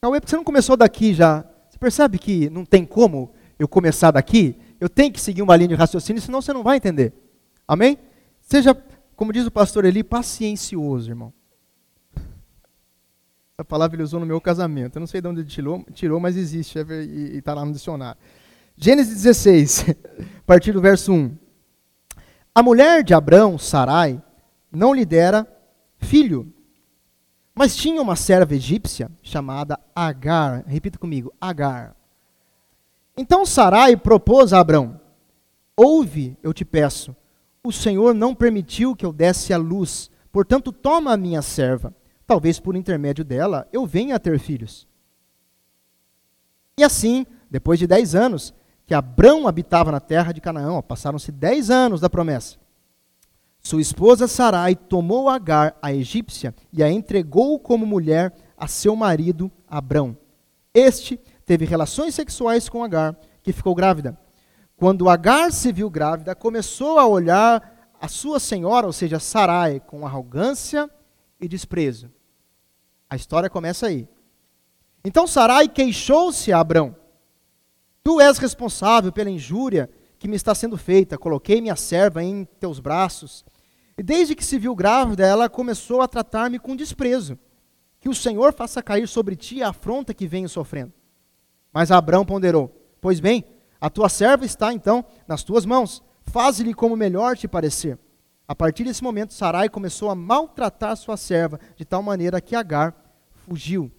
Cauê, 0.00 0.20
porque 0.20 0.30
você 0.30 0.36
não 0.36 0.44
começou 0.44 0.76
daqui 0.76 1.14
já? 1.14 1.44
Você 1.70 1.78
percebe 1.78 2.18
que 2.18 2.50
não 2.50 2.64
tem 2.64 2.84
como 2.84 3.32
eu 3.58 3.68
começar 3.68 4.10
daqui? 4.10 4.58
Eu 4.80 4.88
tenho 4.88 5.12
que 5.12 5.20
seguir 5.20 5.42
uma 5.42 5.54
linha 5.54 5.68
de 5.68 5.74
raciocínio, 5.74 6.20
senão 6.20 6.42
você 6.42 6.52
não 6.52 6.64
vai 6.64 6.76
entender. 6.76 7.12
Amém? 7.68 7.96
Seja, 8.40 8.74
como 9.22 9.32
diz 9.32 9.46
o 9.46 9.52
pastor 9.52 9.84
Eli, 9.84 10.02
paciencioso, 10.02 11.08
irmão. 11.08 11.32
Essa 13.56 13.64
palavra 13.64 13.94
ele 13.94 14.02
usou 14.02 14.18
no 14.18 14.26
meu 14.26 14.40
casamento. 14.40 14.96
Eu 14.96 15.00
não 15.00 15.06
sei 15.06 15.20
de 15.20 15.28
onde 15.28 15.42
ele 15.42 15.48
tirou, 15.48 15.84
tirou 15.94 16.18
mas 16.18 16.36
existe 16.36 16.76
é 16.76 16.82
e 17.04 17.38
está 17.38 17.54
lá 17.54 17.64
no 17.64 17.70
dicionário. 17.70 18.20
Gênesis 18.76 19.22
16, 19.22 19.90
a 20.40 20.42
partir 20.44 20.72
do 20.72 20.80
verso 20.80 21.12
1. 21.12 21.36
A 22.52 22.64
mulher 22.64 23.04
de 23.04 23.14
Abrão, 23.14 23.56
Sarai, 23.58 24.20
não 24.72 24.92
lhe 24.92 25.06
dera 25.06 25.46
filho, 25.98 26.52
mas 27.54 27.76
tinha 27.76 28.02
uma 28.02 28.16
serva 28.16 28.56
egípcia 28.56 29.08
chamada 29.22 29.78
Agar. 29.94 30.64
Repita 30.66 30.98
comigo, 30.98 31.32
Agar. 31.40 31.94
Então 33.16 33.46
Sarai 33.46 33.96
propôs 33.96 34.52
a 34.52 34.58
Abrão: 34.58 35.00
Ouve, 35.76 36.36
eu 36.42 36.52
te 36.52 36.64
peço, 36.64 37.14
o 37.64 37.70
Senhor 37.70 38.14
não 38.14 38.34
permitiu 38.34 38.96
que 38.96 39.06
eu 39.06 39.12
desse 39.12 39.52
a 39.52 39.56
luz, 39.56 40.10
portanto, 40.32 40.72
toma 40.72 41.12
a 41.12 41.16
minha 41.16 41.42
serva. 41.42 41.94
Talvez 42.26 42.58
por 42.58 42.74
intermédio 42.74 43.24
dela 43.24 43.68
eu 43.72 43.86
venha 43.86 44.16
a 44.16 44.18
ter 44.18 44.38
filhos. 44.38 44.86
E 46.76 46.82
assim, 46.82 47.26
depois 47.50 47.78
de 47.78 47.86
dez 47.86 48.14
anos, 48.14 48.52
que 48.86 48.94
Abrão 48.94 49.46
habitava 49.46 49.92
na 49.92 50.00
terra 50.00 50.32
de 50.32 50.40
Canaã, 50.40 50.82
passaram-se 50.82 51.30
dez 51.30 51.70
anos 51.70 52.00
da 52.00 52.10
promessa. 52.10 52.56
Sua 53.60 53.80
esposa 53.80 54.26
Sarai 54.26 54.74
tomou 54.74 55.28
Agar, 55.28 55.76
a 55.80 55.92
egípcia, 55.92 56.52
e 56.72 56.82
a 56.82 56.90
entregou 56.90 57.60
como 57.60 57.86
mulher 57.86 58.34
a 58.56 58.66
seu 58.66 58.96
marido 58.96 59.52
Abrão. 59.68 60.16
Este 60.74 61.20
teve 61.46 61.64
relações 61.64 62.14
sexuais 62.14 62.68
com 62.68 62.82
Agar, 62.82 63.16
que 63.40 63.52
ficou 63.52 63.74
grávida. 63.74 64.18
Quando 64.76 65.08
Agar 65.08 65.52
se 65.52 65.72
viu 65.72 65.88
grávida, 65.88 66.34
começou 66.34 66.98
a 66.98 67.06
olhar 67.06 67.92
a 68.00 68.08
sua 68.08 68.40
senhora, 68.40 68.86
ou 68.86 68.92
seja, 68.92 69.20
Sarai, 69.20 69.78
com 69.80 70.04
arrogância 70.04 70.90
e 71.40 71.46
desprezo. 71.46 72.10
A 73.08 73.14
história 73.16 73.48
começa 73.48 73.86
aí. 73.86 74.08
Então 75.04 75.26
Sarai 75.26 75.68
queixou-se 75.68 76.52
a 76.52 76.58
Abrão. 76.58 76.96
Tu 78.02 78.20
és 78.20 78.38
responsável 78.38 79.12
pela 79.12 79.30
injúria 79.30 79.88
que 80.18 80.26
me 80.28 80.36
está 80.36 80.54
sendo 80.54 80.76
feita. 80.76 81.18
Coloquei 81.18 81.60
minha 81.60 81.76
serva 81.76 82.22
em 82.22 82.44
teus 82.58 82.80
braços. 82.80 83.44
E 83.96 84.02
desde 84.02 84.34
que 84.34 84.44
se 84.44 84.58
viu 84.58 84.74
grávida, 84.74 85.26
ela 85.26 85.48
começou 85.48 86.00
a 86.00 86.08
tratar-me 86.08 86.58
com 86.58 86.74
desprezo. 86.74 87.38
Que 88.00 88.08
o 88.08 88.14
Senhor 88.14 88.52
faça 88.52 88.82
cair 88.82 89.06
sobre 89.06 89.36
ti 89.36 89.62
a 89.62 89.68
afronta 89.68 90.14
que 90.14 90.26
venho 90.26 90.48
sofrendo. 90.48 90.92
Mas 91.72 91.90
Abrão 91.90 92.24
ponderou: 92.24 92.74
Pois 93.00 93.20
bem, 93.20 93.44
a 93.82 93.90
tua 93.90 94.08
serva 94.08 94.44
está 94.44 94.72
então 94.72 95.04
nas 95.26 95.42
tuas 95.42 95.66
mãos. 95.66 96.04
Faze-lhe 96.26 96.72
como 96.72 96.96
melhor 96.96 97.36
te 97.36 97.48
parecer. 97.48 97.98
A 98.46 98.54
partir 98.54 98.84
desse 98.84 99.02
momento, 99.02 99.34
Sarai 99.34 99.68
começou 99.68 100.08
a 100.08 100.14
maltratar 100.14 100.96
sua 100.96 101.16
serva, 101.16 101.58
de 101.74 101.84
tal 101.84 102.00
maneira 102.00 102.40
que 102.40 102.54
Agar 102.54 102.94
fugiu. 103.32 103.90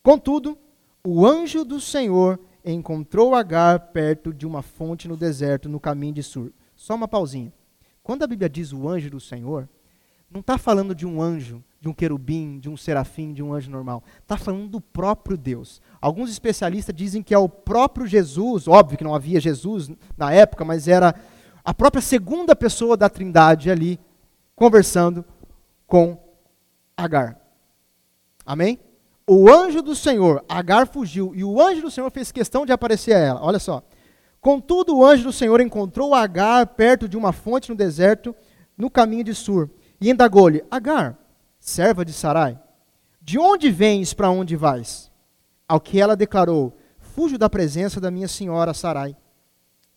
Contudo, 0.00 0.56
o 1.04 1.26
anjo 1.26 1.64
do 1.64 1.80
Senhor 1.80 2.38
encontrou 2.64 3.34
Agar 3.34 3.80
perto 3.88 4.32
de 4.32 4.46
uma 4.46 4.62
fonte 4.62 5.08
no 5.08 5.16
deserto, 5.16 5.68
no 5.68 5.80
caminho 5.80 6.14
de 6.14 6.22
Sur. 6.22 6.52
Só 6.76 6.94
uma 6.94 7.08
pausinha. 7.08 7.52
Quando 8.00 8.22
a 8.22 8.28
Bíblia 8.28 8.48
diz 8.48 8.72
o 8.72 8.88
anjo 8.88 9.10
do 9.10 9.18
Senhor, 9.18 9.68
não 10.30 10.38
está 10.38 10.56
falando 10.56 10.94
de 10.94 11.04
um 11.04 11.20
anjo, 11.20 11.64
de 11.80 11.88
um 11.88 11.92
querubim, 11.92 12.58
de 12.58 12.68
um 12.68 12.76
serafim, 12.76 13.32
de 13.32 13.42
um 13.42 13.52
anjo 13.52 13.70
normal. 13.70 14.02
Está 14.20 14.36
falando 14.36 14.68
do 14.68 14.80
próprio 14.80 15.36
Deus. 15.36 15.80
Alguns 16.00 16.30
especialistas 16.30 16.94
dizem 16.94 17.22
que 17.22 17.34
é 17.34 17.38
o 17.38 17.48
próprio 17.48 18.06
Jesus, 18.06 18.66
óbvio 18.66 18.98
que 18.98 19.04
não 19.04 19.14
havia 19.14 19.40
Jesus 19.40 19.90
na 20.16 20.32
época, 20.32 20.64
mas 20.64 20.88
era 20.88 21.14
a 21.64 21.72
própria 21.72 22.02
segunda 22.02 22.56
pessoa 22.56 22.96
da 22.96 23.08
Trindade 23.08 23.70
ali, 23.70 24.00
conversando 24.56 25.24
com 25.86 26.18
Agar. 26.96 27.38
Amém? 28.44 28.80
o 29.28 29.52
anjo 29.52 29.82
do 29.82 29.94
Senhor, 29.94 30.42
Agar 30.48 30.86
fugiu, 30.86 31.32
e 31.34 31.44
o 31.44 31.60
anjo 31.60 31.82
do 31.82 31.90
Senhor 31.90 32.10
fez 32.10 32.32
questão 32.32 32.64
de 32.64 32.72
aparecer 32.72 33.12
a 33.12 33.18
ela. 33.18 33.40
Olha 33.42 33.58
só. 33.58 33.82
Contudo, 34.40 34.96
o 34.96 35.04
anjo 35.04 35.24
do 35.24 35.32
Senhor 35.32 35.60
encontrou 35.60 36.14
Agar 36.14 36.66
perto 36.68 37.06
de 37.06 37.16
uma 37.16 37.30
fonte 37.30 37.68
no 37.68 37.76
deserto, 37.76 38.34
no 38.76 38.88
caminho 38.88 39.24
de 39.24 39.34
Sur, 39.34 39.68
e 40.00 40.10
indagou-lhe: 40.10 40.64
Agar, 40.70 41.18
serva 41.68 42.04
de 42.04 42.12
Sarai, 42.12 42.58
de 43.20 43.38
onde 43.38 43.70
vens 43.70 44.14
para 44.14 44.30
onde 44.30 44.56
vais? 44.56 45.10
Ao 45.68 45.80
que 45.80 46.00
ela 46.00 46.16
declarou: 46.16 46.76
Fujo 46.98 47.36
da 47.36 47.50
presença 47.50 48.00
da 48.00 48.10
minha 48.10 48.28
senhora 48.28 48.72
Sarai. 48.72 49.16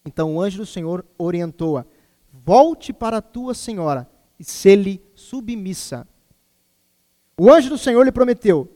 Então 0.06 0.36
o 0.36 0.42
anjo 0.42 0.58
do 0.58 0.66
Senhor 0.66 1.06
orientou-a: 1.18 1.86
Volte 2.32 2.92
para 2.92 3.18
a 3.18 3.22
tua 3.22 3.54
senhora 3.54 4.10
e 4.40 4.44
se-lhe 4.44 5.02
submissa. 5.16 6.08
O 7.40 7.52
anjo 7.52 7.70
do 7.70 7.78
Senhor 7.78 8.04
lhe 8.04 8.12
prometeu: 8.12 8.70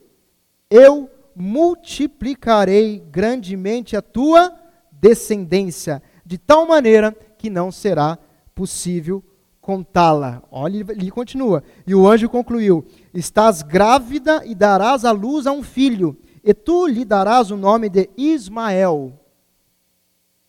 eu 0.69 1.10
multiplicarei 1.36 2.99
grandemente 3.12 3.95
a 3.95 4.01
tua 4.01 4.53
descendência, 4.91 6.01
de 6.25 6.38
tal 6.38 6.65
maneira 6.65 7.12
que 7.38 7.49
não 7.49 7.71
será 7.71 8.17
possível 8.53 9.23
contá-la. 9.65 10.43
Olha, 10.51 10.86
ele 10.89 11.10
continua. 11.10 11.63
E 11.88 11.95
o 11.95 12.08
anjo 12.08 12.30
concluiu: 12.30 12.86
Estás 13.12 13.63
grávida 13.63 14.43
e 14.45 14.54
darás 14.54 15.04
à 15.04 15.10
luz 15.12 15.47
a 15.47 15.51
um 15.51 15.63
filho, 15.63 16.15
e 16.43 16.54
tu 16.54 16.86
lhe 16.86 17.04
darás 17.04 17.49
o 17.49 17.58
nome 17.58 17.89
de 17.89 18.08
Ismael, 18.15 19.19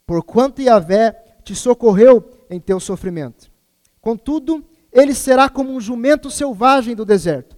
porquanto 0.07 0.61
Yahvé 0.61 1.13
te 1.43 1.55
socorreu 1.55 2.23
em 2.51 2.61
teu 2.61 2.79
sofrimento. 2.79 3.51
Contudo, 4.03 4.63
ele 4.93 5.15
será 5.15 5.49
como 5.49 5.73
um 5.73 5.81
jumento 5.81 6.31
selvagem 6.31 6.95
do 6.95 7.07
deserto. 7.07 7.57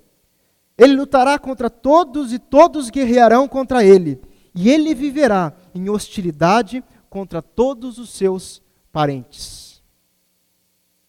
Ele 0.76 0.94
lutará 0.94 1.40
contra 1.40 1.68
todos 1.68 2.32
e 2.32 2.38
todos 2.38 2.88
guerrearão 2.88 3.48
contra 3.48 3.82
ele, 3.82 4.20
e 4.54 4.70
ele 4.70 4.94
viverá 4.94 5.52
em 5.74 5.90
hostilidade 5.90 6.84
contra 7.10 7.42
todos 7.42 7.98
os 7.98 8.10
seus 8.10 8.62
parentes. 8.92 9.67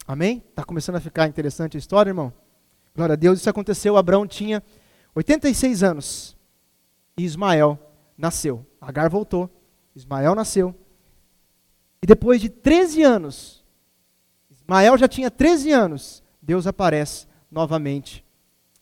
Amém? 0.10 0.44
Está 0.50 0.64
começando 0.64 0.96
a 0.96 1.00
ficar 1.00 1.28
interessante 1.28 1.78
a 1.78 1.80
história, 1.80 2.10
irmão? 2.10 2.34
Glória 2.96 3.14
a 3.14 3.16
Deus, 3.16 3.38
isso 3.38 3.48
aconteceu. 3.48 3.96
Abraão 3.96 4.26
tinha 4.26 4.64
86 5.14 5.84
anos 5.84 6.36
e 7.16 7.24
Ismael 7.24 7.78
nasceu. 8.18 8.66
Agar 8.82 9.08
voltou, 9.08 9.48
Ismael 9.96 10.34
nasceu. 10.34 10.74
E 12.02 12.08
depois 12.08 12.42
de 12.42 12.50
13 12.50 13.04
anos, 13.04 13.64
Ismael 14.50 14.98
já 14.98 15.08
tinha 15.08 15.30
13 15.30 15.72
anos, 15.72 16.24
Deus 16.42 16.66
aparece 16.66 17.28
novamente 17.52 18.26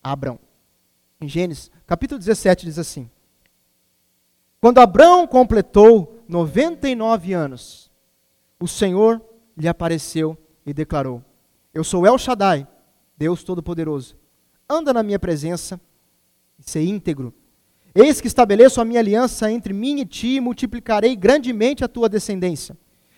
a 0.01 0.13
Abraão. 0.13 0.39
Em 1.19 1.27
Gênesis, 1.27 1.69
capítulo 1.85 2.19
17, 2.19 2.65
diz 2.65 2.79
assim: 2.79 3.11
Quando 4.61 4.77
Abraão 4.77 5.27
completou 5.27 6.23
99 6.25 7.33
anos, 7.33 7.91
o 8.57 8.65
Senhor 8.65 9.21
lhe 9.57 9.67
apareceu 9.67 10.37
e 10.67 10.73
declarou: 10.73 11.23
Eu 11.73 11.83
sou 11.83 12.05
El 12.05 12.17
Shaddai, 12.17 12.67
Deus 13.17 13.41
Todo-Poderoso. 13.41 14.17
Anda 14.69 14.93
na 14.93 15.01
minha 15.01 15.17
presença 15.17 15.79
e 16.59 16.69
ser 16.69 16.83
íntegro. 16.83 17.33
Eis 17.95 18.19
que 18.19 18.27
estabeleço 18.27 18.81
a 18.81 18.85
minha 18.85 18.99
aliança 18.99 19.49
entre 19.49 19.73
mim 19.73 20.01
e 20.01 20.05
ti 20.05 20.35
e 20.35 20.41
multiplicarei 20.41 21.15
grandemente 21.15 21.83
a 21.83 21.87
tua 21.87 22.09
descendência. 22.09 22.77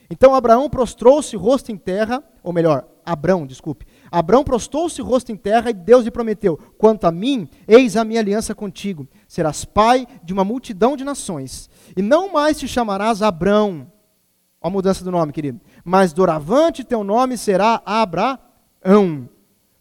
Então 0.10 0.34
Abraão 0.34 0.70
prostrou-se 0.70 1.36
rosto 1.36 1.72
em 1.72 1.78
terra, 1.78 2.24
ou 2.42 2.54
melhor, 2.54 2.88
Abrão, 3.06 3.46
desculpe. 3.46 3.86
Abrão 4.12 4.44
prostou-se 4.44 5.02
rosto 5.02 5.32
em 5.32 5.36
terra 5.36 5.72
e 5.72 5.74
Deus 5.74 6.06
lhe 6.06 6.12
prometeu: 6.12 6.56
Quanto 6.78 7.06
a 7.06 7.12
mim, 7.12 7.50
eis 7.68 7.98
a 7.98 8.06
minha 8.06 8.20
aliança 8.20 8.54
contigo. 8.54 9.08
Serás 9.28 9.66
pai 9.66 10.08
de 10.24 10.32
uma 10.34 10.46
multidão 10.46 10.96
de 10.96 11.04
nações. 11.04 11.68
E 11.98 12.02
não 12.02 12.32
mais 12.32 12.60
te 12.60 12.68
chamarás 12.68 13.24
Abrão. 13.24 13.92
Olha 14.62 14.70
a 14.70 14.70
mudança 14.70 15.04
do 15.04 15.12
nome, 15.12 15.34
querido 15.34 15.60
mas 15.84 16.14
doravante 16.14 16.84
teu 16.84 17.04
nome 17.04 17.38
será 17.38 17.82
Abraão, 17.86 19.30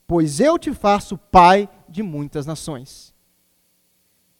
pois 0.06 0.40
eu 0.40 0.58
te 0.58 0.72
faço 0.72 1.16
pai 1.16 1.68
de 1.88 2.02
muitas 2.02 2.46
nações. 2.46 3.14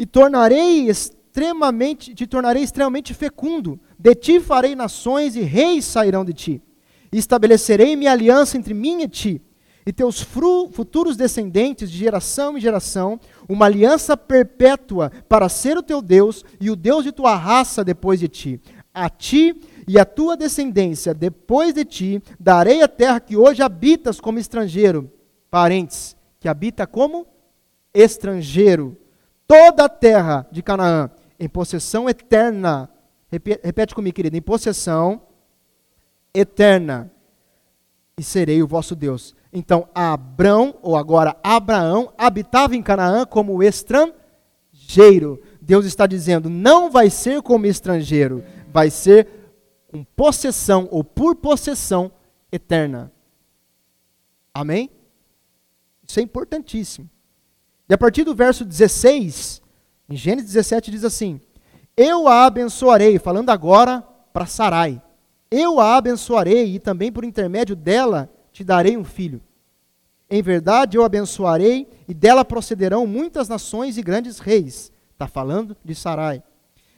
E 0.01 0.07
tornarei 0.07 0.89
extremamente, 0.89 2.15
te 2.15 2.27
tornarei 2.27 2.63
extremamente 2.63 3.13
fecundo, 3.13 3.81
de 3.99 4.15
ti 4.15 4.41
farei 4.41 4.75
nações 4.75 5.35
e 5.35 5.41
reis 5.41 5.85
sairão 5.85 6.25
de 6.25 6.33
ti. 6.33 6.63
E 7.13 7.19
estabelecerei 7.19 7.97
minha 7.97 8.13
aliança 8.13 8.57
entre 8.57 8.75
mim 8.75 9.03
e 9.03 9.09
ti, 9.09 9.43
e 9.85 9.93
teus 9.93 10.21
futuros 10.21 11.17
descendentes 11.17 11.91
de 11.91 11.97
geração 11.97 12.59
em 12.59 12.61
geração, 12.61 13.19
uma 13.49 13.65
aliança 13.65 14.17
perpétua 14.17 15.11
para 15.29 15.49
ser 15.49 15.79
o 15.79 15.83
teu 15.83 16.03
Deus 16.03 16.45
e 16.61 16.71
o 16.71 16.77
Deus 16.77 17.05
de 17.05 17.11
tua 17.11 17.35
raça 17.35 17.83
depois 17.83 18.21
de 18.21 18.29
ti. 18.29 18.61
A 18.93 19.09
ti 19.09 19.59
e 19.89 19.99
a 19.99 20.05
tua 20.05 20.37
descendência 20.37 21.15
depois 21.15 21.73
de 21.73 21.83
ti, 21.83 22.23
darei 22.39 22.83
a 22.83 22.89
terra 22.89 23.19
que 23.19 23.39
hoje 23.39 23.63
habitas 23.63 24.21
como 24.21 24.39
estrangeiro. 24.39 25.11
Parentes, 25.51 26.15
que 26.39 26.47
habita 26.47 26.87
como 26.87 27.27
estrangeiro. 27.95 28.99
Toda 29.47 29.87
a 29.87 29.89
terra 29.89 30.47
de 30.53 30.63
Canaã, 30.63 31.11
em 31.41 31.49
possessão 31.49 32.07
eterna. 32.07 32.91
Repete 33.31 33.95
comigo, 33.95 34.15
querido, 34.15 34.37
em 34.37 34.43
possessão 34.43 35.23
eterna. 36.35 37.11
E 38.19 38.23
serei 38.23 38.63
o 38.63 38.69
vosso 38.69 38.95
Deus. 38.95 39.35
Então, 39.51 39.89
Abrão, 39.95 40.75
ou 40.83 40.97
agora 40.97 41.35
Abraão, 41.43 42.13
habitava 42.19 42.77
em 42.77 42.83
Canaã 42.83 43.25
como 43.25 43.63
estrangeiro. 43.63 45.41
Deus 45.63 45.87
está 45.87 46.07
dizendo: 46.07 46.51
não 46.51 46.91
vai 46.91 47.09
ser 47.09 47.41
como 47.41 47.65
estrangeiro, 47.65 48.45
vai 48.71 48.91
ser 48.91 49.38
com 49.99 50.05
possessão 50.05 50.89
ou 50.91 51.03
por 51.03 51.35
possessão 51.37 52.13
eterna. 52.53 53.13
Amém? 54.55 54.91
Isso 56.07 56.21
é 56.21 56.23
importantíssimo. 56.23 57.09
E 57.89 57.95
a 57.95 57.99
partir 57.99 58.25
do 58.25 58.35
verso 58.35 58.65
16, 58.65 59.63
em 60.09 60.17
Gênesis 60.17 60.53
17 60.53 60.91
diz 60.91 61.05
assim: 61.05 61.41
Eu 61.97 62.29
a 62.29 62.47
abençoarei, 62.47 63.19
falando 63.19 63.51
agora 63.51 64.03
para 64.33 64.47
Sarai. 64.47 65.03
Eu 65.51 65.81
a 65.81 65.97
abençoarei 65.97 66.75
e 66.75 66.79
também 66.79 67.11
por 67.11 67.25
intermédio 67.25 67.75
dela 67.75 68.31
te 68.53 68.63
darei 68.63 68.97
um 68.97 69.05
filho. 69.05 69.41
Em 70.31 70.43
verdade 70.43 70.97
eu 70.97 71.05
abençoarei 71.05 71.89
e 72.07 72.13
dela 72.13 72.45
procederão 72.45 73.07
muitas 73.07 73.49
nações 73.49 73.97
e 73.97 74.03
grandes 74.03 74.39
reis. 74.39 74.93
Está 75.13 75.27
falando 75.27 75.77
de 75.83 75.95
Sarai. 75.95 76.43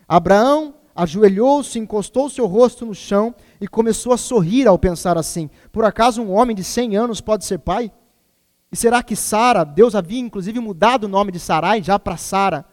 Abraão 0.09 0.75
ajoelhou-se, 1.01 1.79
encostou 1.79 2.29
seu 2.29 2.47
rosto 2.47 2.85
no 2.85 2.95
chão 2.95 3.35
e 3.59 3.67
começou 3.67 4.13
a 4.13 4.19
sorrir 4.19 4.69
ao 4.69 4.79
pensar 4.79 5.17
assim: 5.17 5.49
por 5.73 5.85
acaso 5.85 6.23
um 6.23 6.31
homem 6.31 6.55
de 6.55 6.63
100 6.63 6.97
anos 6.97 7.21
pode 7.21 7.45
ser 7.47 7.59
pai? 7.59 7.91
E 8.71 8.77
será 8.77 9.03
que 9.03 9.17
Sara, 9.17 9.65
Deus 9.65 9.95
havia 9.95 10.21
inclusive 10.21 10.61
mudado 10.61 11.05
o 11.05 11.09
nome 11.09 11.33
de 11.33 11.41
Sarai 11.41 11.83
já 11.83 11.99
para 11.99 12.19
Sara, 12.19 12.67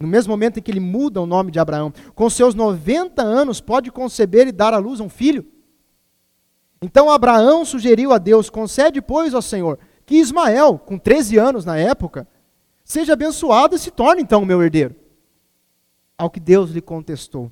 no 0.00 0.08
mesmo 0.08 0.32
momento 0.32 0.58
em 0.58 0.62
que 0.62 0.70
ele 0.70 0.80
muda 0.80 1.20
o 1.20 1.26
nome 1.26 1.50
de 1.50 1.58
Abraão, 1.58 1.92
com 2.14 2.28
seus 2.30 2.54
90 2.54 3.22
anos 3.22 3.60
pode 3.60 3.92
conceber 3.92 4.48
e 4.48 4.52
dar 4.52 4.72
à 4.72 4.78
luz 4.78 4.98
um 4.98 5.08
filho? 5.08 5.46
Então 6.80 7.10
Abraão 7.10 7.66
sugeriu 7.66 8.12
a 8.12 8.18
Deus: 8.18 8.48
concede, 8.48 9.02
pois, 9.02 9.34
ao 9.34 9.42
Senhor, 9.42 9.78
que 10.06 10.16
Ismael, 10.16 10.78
com 10.78 10.98
13 10.98 11.36
anos 11.36 11.64
na 11.66 11.76
época, 11.76 12.26
seja 12.82 13.12
abençoado 13.12 13.76
e 13.76 13.78
se 13.78 13.90
torne 13.90 14.22
então 14.22 14.42
o 14.42 14.46
meu 14.46 14.62
herdeiro. 14.62 15.05
Ao 16.18 16.30
que 16.30 16.40
Deus 16.40 16.70
lhe 16.70 16.80
contestou: 16.80 17.50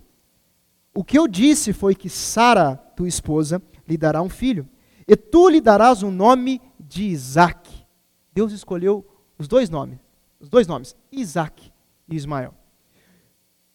O 0.94 1.04
que 1.04 1.18
eu 1.18 1.28
disse 1.28 1.72
foi 1.72 1.94
que 1.94 2.08
Sara, 2.08 2.76
tua 2.96 3.08
esposa, 3.08 3.62
lhe 3.86 3.96
dará 3.96 4.22
um 4.22 4.28
filho, 4.28 4.68
e 5.06 5.16
tu 5.16 5.48
lhe 5.48 5.60
darás 5.60 6.02
o 6.02 6.10
nome 6.10 6.60
de 6.80 7.04
Isaac. 7.04 7.84
Deus 8.32 8.52
escolheu 8.52 9.06
os 9.38 9.46
dois 9.46 9.68
nomes, 9.68 9.98
os 10.40 10.48
dois 10.48 10.66
nomes, 10.66 10.96
Isaac 11.12 11.70
e 12.08 12.16
Ismael. 12.16 12.54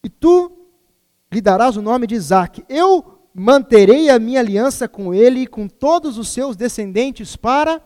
E 0.02 0.08
tu 0.08 0.52
lhe 1.32 1.40
darás 1.40 1.76
o 1.76 1.82
nome 1.82 2.06
de 2.06 2.14
Isaac. 2.14 2.64
Eu 2.68 3.20
manterei 3.34 4.10
a 4.10 4.18
minha 4.18 4.40
aliança 4.40 4.88
com 4.88 5.14
ele 5.14 5.40
e 5.40 5.46
com 5.46 5.68
todos 5.68 6.18
os 6.18 6.28
seus 6.28 6.56
descendentes 6.56 7.36
para 7.36 7.80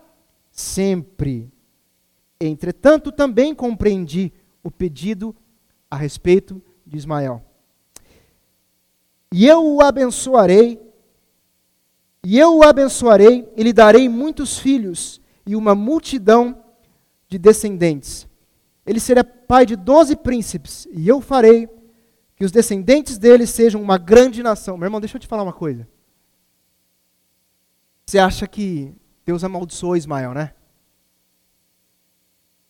sempre. 0.51 1.53
Entretanto, 2.41 3.13
também 3.13 3.55
compreendi 3.55 4.33
o 4.63 4.71
pedido 4.71 5.35
a 5.91 5.97
respeito 5.97 6.55
de 6.55 6.74
Ismael. 6.93 7.43
E 9.33 9.47
eu 9.47 9.65
o 9.65 9.83
abençoarei, 9.83 10.81
e 12.23 12.39
eu 12.39 12.57
o 12.57 12.63
abençoarei, 12.63 13.49
e 13.57 13.63
lhe 13.63 13.73
darei 13.73 14.09
muitos 14.09 14.59
filhos 14.59 15.21
e 15.47 15.57
uma 15.57 15.75
multidão 15.75 16.63
de 17.29 17.39
descendentes. 17.39 18.29
Ele 18.87 19.01
será 19.01 19.25
pai 19.25 19.67
de 19.67 19.77
doze 19.77 20.15
príncipes, 20.15 20.87
e 20.93 21.09
eu 21.09 21.21
farei 21.21 21.69
que 22.37 22.45
os 22.45 22.53
descendentes 22.53 23.19
dele 23.19 23.47
sejam 23.47 23.81
uma 23.81 23.99
grande 23.99 24.43
nação. 24.43 24.77
Meu 24.77 24.87
irmão, 24.87 25.01
deixa 25.01 25.17
eu 25.17 25.21
te 25.21 25.27
falar 25.27 25.43
uma 25.43 25.53
coisa. 25.53 25.89
Você 28.07 28.19
acha 28.19 28.47
que 28.47 28.95
Deus 29.25 29.43
amaldiçoou 29.43 29.97
Ismael, 29.97 30.35
né? 30.35 30.55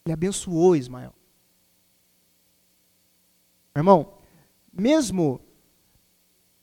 Ele 0.05 0.13
abençoou 0.13 0.77
Ismael. 0.77 1.13
Irmão, 3.75 4.15
mesmo 4.73 5.41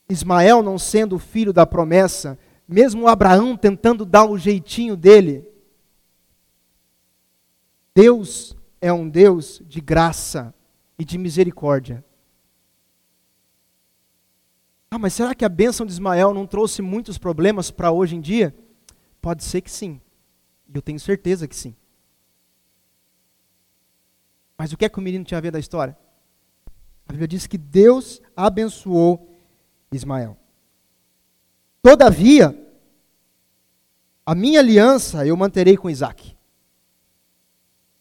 Ismael 0.10 0.64
não 0.64 0.78
sendo 0.78 1.20
filho 1.20 1.52
da 1.52 1.66
promessa, 1.66 2.38
mesmo 2.68 3.08
Abraão 3.08 3.58
tentando 3.58 4.06
dar 4.06 4.26
o 4.26 4.38
jeitinho 4.38 4.96
dele, 4.96 5.48
Deus 7.94 8.56
é 8.80 8.92
um 8.92 9.10
Deus 9.10 9.62
de 9.66 9.82
graça 9.82 10.54
e 10.98 11.04
de 11.04 11.18
misericórdia. 11.18 12.04
Ah, 14.90 15.00
mas 15.00 15.14
será 15.14 15.34
que 15.34 15.46
a 15.46 15.50
bênção 15.50 15.86
de 15.86 15.92
Ismael 15.92 16.34
não 16.34 16.46
trouxe 16.46 16.82
muitos 16.82 17.18
problemas 17.18 17.72
para 17.72 17.92
hoje 17.92 18.16
em 18.16 18.22
dia? 18.22 18.56
Pode 19.22 19.44
ser 19.44 19.62
que 19.62 19.72
sim. 19.72 20.02
Eu 20.74 20.82
tenho 20.82 21.00
certeza 21.00 21.48
que 21.48 21.56
sim. 21.56 21.76
Mas 24.58 24.72
o 24.72 24.78
que 24.78 24.86
é 24.86 24.90
que 24.90 25.00
o 25.00 25.02
menino 25.02 25.24
tinha 25.24 25.38
a 25.38 25.42
ver 25.42 25.52
da 25.52 25.60
história? 25.60 25.98
A 27.12 27.14
Bíblia 27.14 27.28
diz 27.28 27.46
que 27.46 27.58
Deus 27.58 28.22
abençoou 28.34 29.38
Ismael. 29.92 30.38
Todavia, 31.82 32.58
A 34.26 34.34
minha 34.34 34.60
aliança 34.60 35.28
eu 35.28 35.36
manterei 35.36 35.76
com 35.76 35.90
Isaac, 35.90 36.38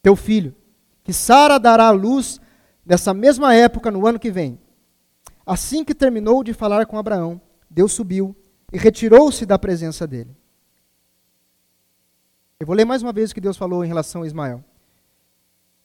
teu 0.00 0.14
filho, 0.14 0.54
que 1.02 1.12
Sara 1.12 1.58
dará 1.58 1.88
à 1.88 1.90
luz 1.90 2.40
nessa 2.86 3.12
mesma 3.12 3.52
época, 3.52 3.90
no 3.90 4.06
ano 4.06 4.18
que 4.18 4.30
vem. 4.30 4.60
Assim 5.44 5.84
que 5.84 5.92
terminou 5.92 6.44
de 6.44 6.54
falar 6.54 6.86
com 6.86 6.96
Abraão, 6.96 7.40
Deus 7.68 7.90
subiu 7.90 8.36
e 8.72 8.78
retirou-se 8.78 9.44
da 9.44 9.58
presença 9.58 10.06
dele. 10.06 10.36
Eu 12.60 12.66
vou 12.66 12.76
ler 12.76 12.84
mais 12.84 13.02
uma 13.02 13.12
vez 13.12 13.32
o 13.32 13.34
que 13.34 13.40
Deus 13.40 13.56
falou 13.56 13.84
em 13.84 13.88
relação 13.88 14.22
a 14.22 14.26
Ismael. 14.26 14.64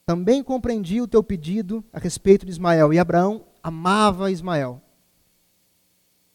Também 0.06 0.44
compreendi 0.44 1.02
o 1.02 1.08
teu 1.08 1.24
pedido 1.24 1.84
a 1.91 1.98
respeito 2.00 2.46
de 2.46 2.52
Ismael, 2.52 2.94
e 2.94 3.00
Abraão 3.00 3.46
amava 3.63 4.30
Ismael. 4.30 4.82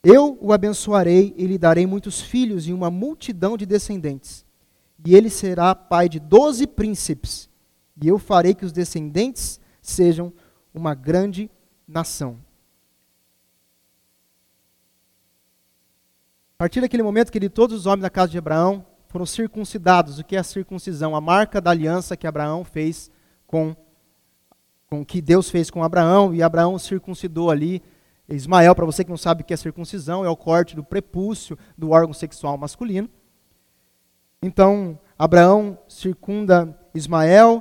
Eu 0.02 0.36
o 0.40 0.52
abençoarei 0.52 1.34
e 1.36 1.46
lhe 1.46 1.58
darei 1.58 1.86
muitos 1.86 2.20
filhos 2.20 2.66
e 2.66 2.72
uma 2.72 2.90
multidão 2.90 3.56
de 3.56 3.66
descendentes. 3.66 4.44
E 5.04 5.14
ele 5.14 5.30
será 5.30 5.74
pai 5.74 6.08
de 6.08 6.18
doze 6.18 6.66
príncipes. 6.66 7.48
E 8.02 8.08
eu 8.08 8.18
farei 8.18 8.54
que 8.54 8.64
os 8.64 8.72
descendentes 8.72 9.60
sejam 9.80 10.32
uma 10.74 10.94
grande 10.94 11.50
nação. 11.86 12.38
A 16.54 16.64
partir 16.64 16.80
daquele 16.80 17.02
momento, 17.02 17.30
que 17.30 17.48
todos 17.48 17.78
os 17.80 17.86
homens 17.86 18.02
da 18.02 18.10
casa 18.10 18.32
de 18.32 18.38
Abraão 18.38 18.84
foram 19.08 19.24
circuncidados. 19.24 20.18
O 20.18 20.24
que 20.24 20.36
é 20.36 20.38
a 20.38 20.44
circuncisão? 20.44 21.14
A 21.14 21.20
marca 21.20 21.60
da 21.60 21.70
aliança 21.70 22.16
que 22.16 22.26
Abraão 22.26 22.64
fez 22.64 23.10
com, 23.50 23.74
com 24.88 25.04
que 25.04 25.20
Deus 25.20 25.50
fez 25.50 25.72
com 25.72 25.82
Abraão, 25.82 26.32
e 26.32 26.40
Abraão 26.40 26.78
circuncidou 26.78 27.50
ali 27.50 27.82
Ismael, 28.28 28.76
para 28.76 28.86
você 28.86 29.02
que 29.02 29.10
não 29.10 29.16
sabe 29.16 29.42
o 29.42 29.44
que 29.44 29.52
é 29.52 29.56
circuncisão, 29.56 30.24
é 30.24 30.28
o 30.28 30.36
corte 30.36 30.76
do 30.76 30.84
prepúcio 30.84 31.58
do 31.76 31.90
órgão 31.90 32.12
sexual 32.12 32.56
masculino. 32.56 33.10
Então, 34.40 34.96
Abraão 35.18 35.76
circunda 35.88 36.78
Ismael 36.94 37.60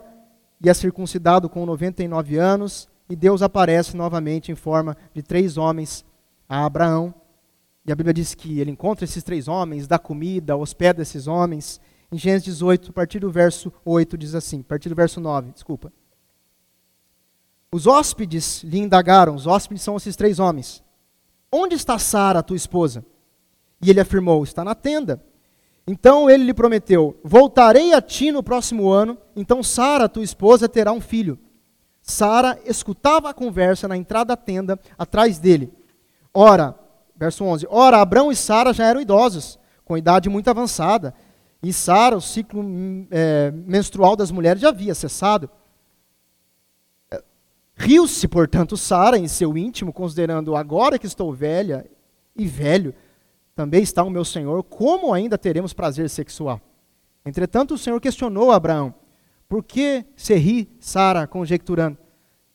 e 0.63 0.69
é 0.69 0.73
circuncidado 0.75 1.49
com 1.49 1.65
99 1.65 2.37
anos, 2.37 2.87
e 3.09 3.15
Deus 3.15 3.41
aparece 3.41 3.97
novamente 3.97 4.51
em 4.51 4.55
forma 4.55 4.95
de 5.11 5.23
três 5.23 5.57
homens 5.57 6.05
a 6.47 6.65
Abraão. 6.65 7.11
E 7.83 7.91
a 7.91 7.95
Bíblia 7.95 8.13
diz 8.13 8.35
que 8.35 8.59
ele 8.59 8.69
encontra 8.69 9.05
esses 9.05 9.23
três 9.23 9.47
homens, 9.47 9.87
dá 9.87 9.97
comida, 9.97 10.55
hospeda 10.55 11.01
esses 11.01 11.25
homens. 11.25 11.81
Em 12.11 12.17
Gênesis 12.17 12.45
18, 12.45 12.89
a 12.89 12.93
partir 12.93 13.19
do 13.19 13.29
verso 13.29 13.71
8, 13.85 14.17
diz 14.17 14.33
assim, 14.33 14.61
a 14.61 14.63
partir 14.63 14.89
do 14.89 14.95
verso 14.95 15.19
9, 15.19 15.51
desculpa. 15.51 15.93
Os 17.71 17.85
hóspedes 17.85 18.63
lhe 18.63 18.79
indagaram, 18.79 19.35
os 19.35 19.45
hóspedes 19.45 19.83
são 19.83 19.95
esses 19.95 20.15
três 20.15 20.39
homens. 20.39 20.83
Onde 21.51 21.75
está 21.75 21.99
Sara, 21.99 22.41
tua 22.41 22.57
esposa? 22.57 23.05
E 23.81 23.89
ele 23.89 23.99
afirmou: 23.99 24.43
Está 24.43 24.63
na 24.63 24.75
tenda. 24.75 25.23
Então 25.87 26.29
ele 26.29 26.43
lhe 26.43 26.53
prometeu: 26.53 27.19
Voltarei 27.23 27.93
a 27.93 28.01
ti 28.01 28.31
no 28.31 28.43
próximo 28.43 28.89
ano, 28.89 29.17
então 29.35 29.63
Sara, 29.63 30.09
tua 30.09 30.23
esposa, 30.23 30.67
terá 30.67 30.91
um 30.91 31.01
filho. 31.01 31.39
Sara 32.01 32.59
escutava 32.65 33.29
a 33.29 33.33
conversa 33.33 33.87
na 33.87 33.97
entrada 33.97 34.29
da 34.29 34.37
tenda, 34.37 34.79
atrás 34.97 35.37
dele. 35.37 35.71
Ora, 36.33 36.75
verso 37.15 37.43
11: 37.43 37.67
Ora, 37.69 38.01
Abrão 38.01 38.31
e 38.31 38.35
Sara 38.35 38.73
já 38.73 38.85
eram 38.85 39.01
idosos, 39.01 39.59
com 39.85 39.97
idade 39.97 40.29
muito 40.29 40.49
avançada. 40.49 41.13
E 41.61 41.73
Sara, 41.73 42.15
o 42.15 42.21
ciclo 42.21 42.63
é, 43.11 43.51
menstrual 43.51 44.15
das 44.15 44.31
mulheres 44.31 44.61
já 44.61 44.69
havia 44.69 44.95
cessado. 44.95 45.49
Riu-se, 47.75 48.27
portanto, 48.27 48.75
Sara 48.77 49.17
em 49.17 49.27
seu 49.27 49.57
íntimo, 49.57 49.93
considerando: 49.93 50.55
agora 50.55 50.99
que 50.99 51.07
estou 51.07 51.33
velha 51.33 51.89
e 52.35 52.45
velho, 52.45 52.93
também 53.55 53.81
está 53.81 54.03
o 54.03 54.09
meu 54.09 54.23
senhor, 54.23 54.63
como 54.63 55.13
ainda 55.13 55.37
teremos 55.37 55.73
prazer 55.73 56.09
sexual? 56.09 56.61
Entretanto, 57.25 57.73
o 57.73 57.77
Senhor 57.77 57.99
questionou 57.99 58.51
Abraão: 58.51 58.93
por 59.47 59.63
que 59.63 60.05
se 60.15 60.35
ri, 60.35 60.69
Sara, 60.79 61.27
conjecturando? 61.27 61.97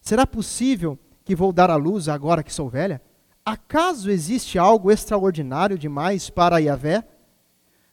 Será 0.01 0.27
possível 0.27 0.99
que 1.25 1.35
vou 1.35 1.53
dar 1.53 1.71
à 1.71 1.77
luz 1.77 2.09
agora 2.09 2.43
que 2.43 2.53
sou 2.53 2.69
velha? 2.69 3.01
Acaso 3.45 4.11
existe 4.11 4.59
algo 4.59 4.91
extraordinário 4.91 5.79
demais 5.79 6.31
para 6.31 6.59
Yahvé? 6.59 7.05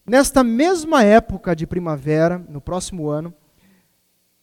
Nesta 0.05 0.43
mesma 0.43 1.03
época 1.03 1.55
de 1.55 1.67
primavera, 1.67 2.37
no 2.37 2.59
próximo 2.59 3.09
ano, 3.09 3.33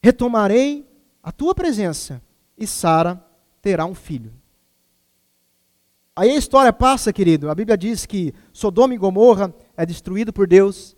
retomarei 0.03 0.89
a 1.23 1.33
tua 1.33 1.55
presença 1.55 2.23
e 2.57 2.67
Sara 2.67 3.23
terá 3.61 3.85
um 3.85 3.95
filho. 3.95 4.33
Aí 6.15 6.31
a 6.31 6.37
história 6.37 6.73
passa, 6.73 7.13
querido. 7.13 7.49
A 7.49 7.55
Bíblia 7.55 7.77
diz 7.77 8.05
que 8.05 8.35
Sodoma 8.53 8.93
e 8.93 8.99
Gomorra 8.99 9.55
é 9.77 9.87
destruído 9.87 10.33
por 10.33 10.49
Deus. 10.49 10.97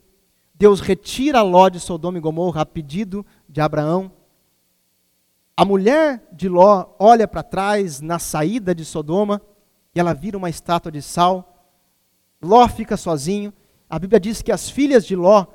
Deus 0.54 0.80
retira 0.80 1.42
Ló 1.42 1.68
de 1.68 1.78
Sodoma 1.78 2.16
e 2.16 2.20
Gomorra 2.20 2.62
a 2.62 2.66
pedido 2.66 3.24
de 3.48 3.60
Abraão. 3.60 4.12
A 5.56 5.64
mulher 5.64 6.26
de 6.32 6.48
Ló 6.48 6.94
olha 6.98 7.28
para 7.28 7.42
trás 7.42 8.00
na 8.00 8.18
saída 8.18 8.74
de 8.74 8.82
Sodoma 8.82 9.42
e 9.94 10.00
ela 10.00 10.14
vira 10.14 10.38
uma 10.38 10.48
estátua 10.48 10.90
de 10.90 11.02
sal. 11.02 11.66
Ló 12.40 12.66
fica 12.66 12.96
sozinho. 12.96 13.52
A 13.90 13.98
Bíblia 13.98 14.20
diz 14.20 14.40
que 14.40 14.52
as 14.52 14.70
filhas 14.70 15.04
de 15.04 15.16
Ló, 15.16 15.46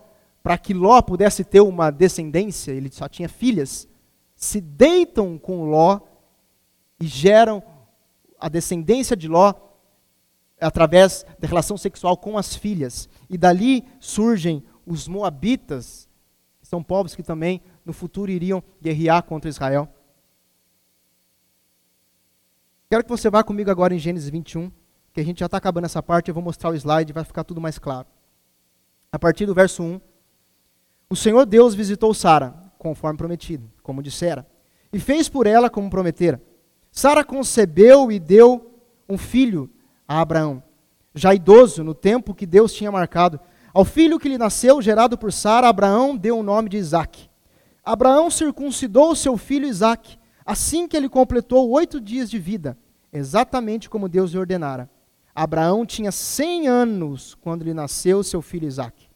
para 0.43 0.57
que 0.57 0.73
Ló 0.73 1.01
pudesse 1.01 1.45
ter 1.45 1.61
uma 1.61 1.89
descendência, 1.89 2.73
ele 2.73 2.91
só 2.91 3.07
tinha 3.07 3.29
filhas, 3.29 3.87
se 4.35 4.59
deitam 4.59 5.37
com 5.37 5.69
Ló 5.69 6.01
e 6.99 7.07
geram 7.07 7.63
a 8.37 8.49
descendência 8.49 9.15
de 9.15 9.29
Ló 9.29 9.53
através 10.59 11.25
da 11.39 11.47
relação 11.47 11.77
sexual 11.77 12.17
com 12.17 12.37
as 12.37 12.53
filhas. 12.53 13.07
E 13.29 13.37
dali 13.37 13.85
surgem 14.01 14.61
os 14.85 15.07
moabitas, 15.07 16.09
que 16.59 16.67
são 16.67 16.83
povos 16.83 17.15
que 17.15 17.23
também 17.23 17.61
no 17.85 17.93
futuro 17.93 18.29
iriam 18.29 18.61
guerrear 18.81 19.23
contra 19.23 19.49
Israel. 19.49 19.87
Quero 22.89 23.03
que 23.03 23.09
você 23.09 23.29
vá 23.29 23.43
comigo 23.43 23.71
agora 23.71 23.95
em 23.95 23.99
Gênesis 23.99 24.29
21, 24.29 24.69
que 25.13 25.21
a 25.21 25.23
gente 25.23 25.39
já 25.39 25.45
está 25.45 25.57
acabando 25.57 25.85
essa 25.85 26.03
parte, 26.03 26.27
eu 26.27 26.33
vou 26.33 26.43
mostrar 26.43 26.71
o 26.71 26.75
slide 26.75 27.13
vai 27.13 27.23
ficar 27.23 27.45
tudo 27.45 27.61
mais 27.61 27.79
claro. 27.79 28.07
A 29.15 29.17
partir 29.17 29.45
do 29.45 29.53
verso 29.53 29.81
1, 29.81 30.01
o 31.09 31.15
Senhor 31.15 31.45
Deus 31.45 31.73
visitou 31.73 32.13
Sara 32.13 32.53
conforme 32.77 33.17
prometido, 33.17 33.71
como 33.81 34.03
dissera, 34.03 34.45
e 34.91 34.99
fez 34.99 35.29
por 35.29 35.47
ela 35.47 35.69
como 35.69 35.89
prometera. 35.89 36.43
Sara 36.91 37.23
concebeu 37.23 38.11
e 38.11 38.19
deu 38.19 38.77
um 39.07 39.17
filho 39.17 39.71
a 40.05 40.19
Abraão, 40.19 40.61
já 41.13 41.33
idoso 41.33 41.81
no 41.81 41.93
tempo 41.93 42.35
que 42.35 42.45
Deus 42.45 42.73
tinha 42.73 42.91
marcado. 42.91 43.39
Ao 43.73 43.85
filho 43.85 44.19
que 44.19 44.27
lhe 44.27 44.37
nasceu, 44.37 44.81
gerado 44.81 45.17
por 45.17 45.31
Sara, 45.31 45.69
Abraão 45.69 46.17
deu 46.17 46.37
o 46.37 46.43
nome 46.43 46.67
de 46.67 46.75
Isaque. 46.75 47.29
Abraão 47.85 48.29
circuncidou 48.29 49.15
seu 49.15 49.37
filho 49.37 49.65
Isaque, 49.65 50.17
assim 50.45 50.89
que 50.89 50.97
ele 50.97 51.07
completou 51.07 51.69
oito 51.69 52.01
dias 52.01 52.29
de 52.29 52.37
vida, 52.37 52.77
exatamente 53.13 53.89
como 53.89 54.09
Deus 54.09 54.31
lhe 54.31 54.39
ordenara. 54.39 54.89
Abraão 55.35 55.85
tinha 55.85 56.13
cem 56.13 56.67
anos 56.67 57.35
quando 57.35 57.63
lhe 57.63 57.73
nasceu 57.73 58.23
seu 58.23 58.41
filho 58.41 58.67
Isaque. 58.67 59.09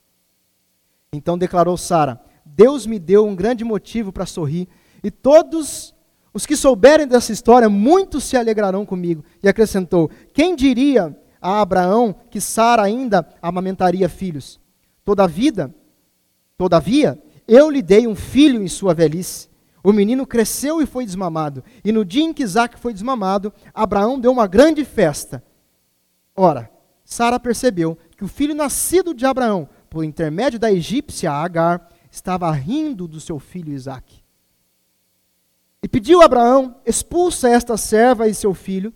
Então 1.14 1.38
declarou 1.38 1.78
Sara: 1.78 2.22
Deus 2.46 2.86
me 2.86 3.00
deu 3.00 3.26
um 3.26 3.36
grande 3.36 3.64
motivo 3.64 4.12
para 4.12 4.26
sorrir, 4.26 4.68
e 5.02 5.10
todos 5.10 5.96
os 6.34 6.46
que 6.46 6.56
souberem 6.56 7.08
dessa 7.08 7.32
história, 7.32 7.70
muitos 7.70 8.26
se 8.26 8.38
alegrarão 8.38 8.86
comigo. 8.86 9.24
E 9.42 9.48
acrescentou: 9.48 10.12
Quem 10.34 10.56
diria 10.56 11.18
a 11.42 11.62
Abraão 11.62 12.14
que 12.30 12.42
Sara 12.42 12.84
ainda 12.84 13.28
amamentaria 13.42 14.10
filhos? 14.10 14.60
Toda 15.06 15.28
vida, 15.28 15.74
todavia, 16.58 17.22
eu 17.48 17.70
lhe 17.70 17.82
dei 17.82 18.06
um 18.06 18.16
filho 18.16 18.62
em 18.62 18.68
sua 18.68 18.94
velhice. 18.94 19.50
O 19.82 19.94
menino 19.94 20.28
cresceu 20.28 20.82
e 20.82 20.86
foi 20.86 21.06
desmamado. 21.06 21.64
E 21.84 21.92
no 21.92 22.04
dia 22.04 22.24
em 22.24 22.34
que 22.34 22.44
Isaac 22.44 22.78
foi 22.78 22.94
desmamado, 22.94 23.54
Abraão 23.74 24.20
deu 24.20 24.32
uma 24.32 24.46
grande 24.46 24.84
festa. 24.84 25.42
Ora, 26.42 26.72
Sara 27.04 27.38
percebeu 27.38 27.98
que 28.16 28.24
o 28.24 28.28
filho 28.30 28.56
nascido 28.56 29.14
de 29.14 29.26
Abraão, 29.26 29.68
por 29.90 30.06
intermédio 30.06 30.58
da 30.58 30.72
egípcia 30.72 31.30
Agar, 31.30 31.90
estava 32.10 32.50
rindo 32.50 33.10
do 33.10 33.20
seu 33.20 33.40
filho 33.40 33.74
Isaque. 33.74 34.24
E 35.84 35.88
pediu 35.90 36.22
a 36.22 36.26
Abraão: 36.26 36.78
expulsa 36.86 37.50
esta 37.50 37.76
serva 37.76 38.26
e 38.30 38.34
seu 38.34 38.54
filho, 38.54 38.94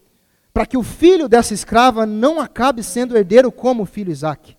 para 0.54 0.66
que 0.66 0.78
o 0.78 0.84
filho 0.84 1.28
dessa 1.28 1.54
escrava 1.54 2.06
não 2.06 2.40
acabe 2.40 2.82
sendo 2.82 3.18
herdeiro 3.18 3.52
como 3.52 3.84
o 3.84 3.86
filho 3.86 4.10
Isaque. 4.10 4.56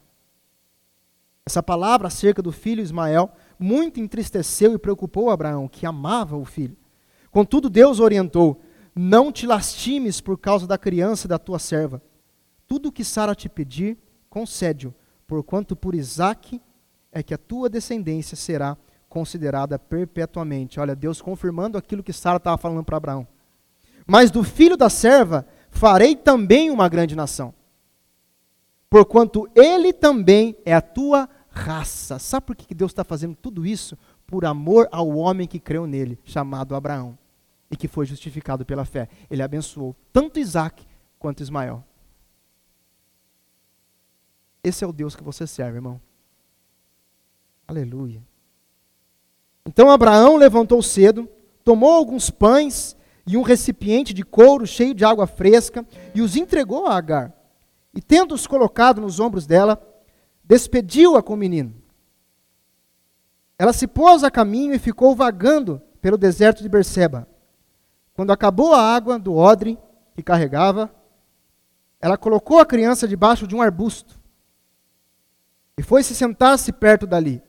Essa 1.47 1.63
palavra 1.63 2.09
acerca 2.09 2.43
do 2.43 2.53
filho 2.53 2.83
Ismael 2.83 3.33
muito 3.59 3.99
entristeceu 3.99 4.75
e 4.75 4.79
preocupou 4.79 5.31
Abraão, 5.31 5.69
que 5.69 5.87
amava 5.87 6.37
o 6.37 6.45
filho. 6.45 6.77
Contudo, 7.31 7.71
Deus 7.71 7.99
orientou: 7.99 8.61
não 8.95 9.33
te 9.33 9.47
lastimes 9.47 10.21
por 10.21 10.37
causa 10.37 10.67
da 10.67 10.77
criança 10.77 11.27
da 11.27 11.39
tua 11.39 11.59
serva. 11.59 12.03
Tudo 12.67 12.89
o 12.89 12.93
que 12.93 13.05
Sara 13.05 13.35
te 13.35 13.49
pedir, 13.49 13.99
concede-o, 14.29 14.95
porquanto 15.27 15.77
por 15.77 15.95
Isaque 15.95 16.61
é 17.13 17.23
que 17.23 17.35
a 17.35 17.39
tua 17.39 17.69
descendência 17.69 18.37
será 18.37 18.77
considerada 19.09 19.79
perpetuamente. 19.79 20.81
Olha, 20.81 20.97
Deus 20.97 21.23
confirmando 21.23 21.79
aquilo 21.79 22.03
que 22.03 22.13
Sara 22.13 22.39
estava 22.39 22.59
falando 22.59 22.85
para 22.85 22.97
Abraão. 22.97 23.27
Mas 24.07 24.31
do 24.31 24.43
filho 24.43 24.77
da 24.77 24.91
serva 24.91 25.47
farei 25.71 26.17
também 26.17 26.71
uma 26.71 26.89
grande 26.89 27.17
nação, 27.17 27.55
porquanto 28.91 29.49
ele 29.55 29.93
também 29.93 30.57
é 30.65 30.75
a 30.75 30.81
tua 30.81 31.29
raça. 31.49 32.19
Sabe 32.19 32.47
por 32.47 32.57
que 32.57 32.75
Deus 32.75 32.91
está 32.91 33.05
fazendo 33.05 33.35
tudo 33.35 33.65
isso? 33.65 33.97
Por 34.27 34.45
amor 34.45 34.89
ao 34.91 35.09
homem 35.17 35.47
que 35.47 35.61
creu 35.61 35.87
nele, 35.87 36.19
chamado 36.25 36.75
Abraão, 36.75 37.17
e 37.71 37.77
que 37.77 37.89
foi 37.89 38.07
justificado 38.07 38.65
pela 38.65 38.85
fé. 38.85 39.09
Ele 39.31 39.43
abençoou 39.43 39.97
tanto 40.13 40.39
Isaac 40.39 40.85
quanto 41.19 41.43
Ismael. 41.43 41.85
Esse 44.65 44.83
é 44.83 44.87
o 44.87 44.93
Deus 44.93 45.15
que 45.15 45.23
você 45.23 45.47
serve, 45.47 45.77
irmão. 45.77 46.01
Aleluia. 47.69 48.23
Então 49.67 49.91
Abraão 49.91 50.37
levantou 50.37 50.83
cedo, 50.83 51.29
tomou 51.63 51.93
alguns 51.93 52.31
pães 52.31 52.97
e 53.27 53.37
um 53.37 53.43
recipiente 53.43 54.15
de 54.15 54.23
couro 54.23 54.67
cheio 54.67 54.95
de 54.95 55.05
água 55.05 55.27
fresca 55.27 55.87
e 56.15 56.23
os 56.23 56.35
entregou 56.35 56.87
a 56.87 56.97
Agar. 56.97 57.33
E 57.93 58.01
tendo-os 58.01 58.47
colocado 58.47 59.03
nos 59.03 59.21
ombros 59.21 59.47
dela, 59.47 59.81
despediu-a 60.43 61.23
com 61.23 61.35
o 61.35 61.37
menino. 61.37 61.75
Ela 63.59 63.73
se 63.73 63.87
pôs 63.87 64.25
a 64.25 64.31
caminho 64.31 64.75
e 64.75 64.79
ficou 64.79 65.15
vagando 65.15 65.81
pelo 66.01 66.17
deserto 66.17 66.63
de 66.63 66.69
Berseba. 66.71 67.29
Quando 68.15 68.33
acabou 68.33 68.75
a 68.75 68.81
água 68.81 69.19
do 69.19 69.35
odre 69.35 69.79
que 70.15 70.23
carregava, 70.23 70.91
ela 72.01 72.17
colocou 72.17 72.59
a 72.59 72.67
criança 72.67 73.07
debaixo 73.07 73.47
de 73.47 73.55
um 73.55 73.63
arbusto 73.63 74.24
e 75.77 75.83
foi 75.83 76.03
se 76.03 76.15
sentar-se 76.15 76.73
perto 76.73 77.07
dali, 77.07 77.43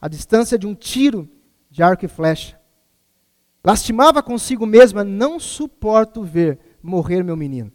a 0.00 0.08
distância 0.08 0.58
de 0.58 0.66
um 0.66 0.74
tiro 0.74 1.28
de 1.70 1.82
arco 1.82 2.04
e 2.04 2.08
flecha. 2.08 2.58
Lastimava 3.64 4.22
consigo 4.22 4.64
mesma: 4.64 5.02
Não 5.02 5.40
suporto 5.40 6.22
ver 6.22 6.58
morrer 6.82 7.22
meu 7.24 7.36
menino. 7.36 7.72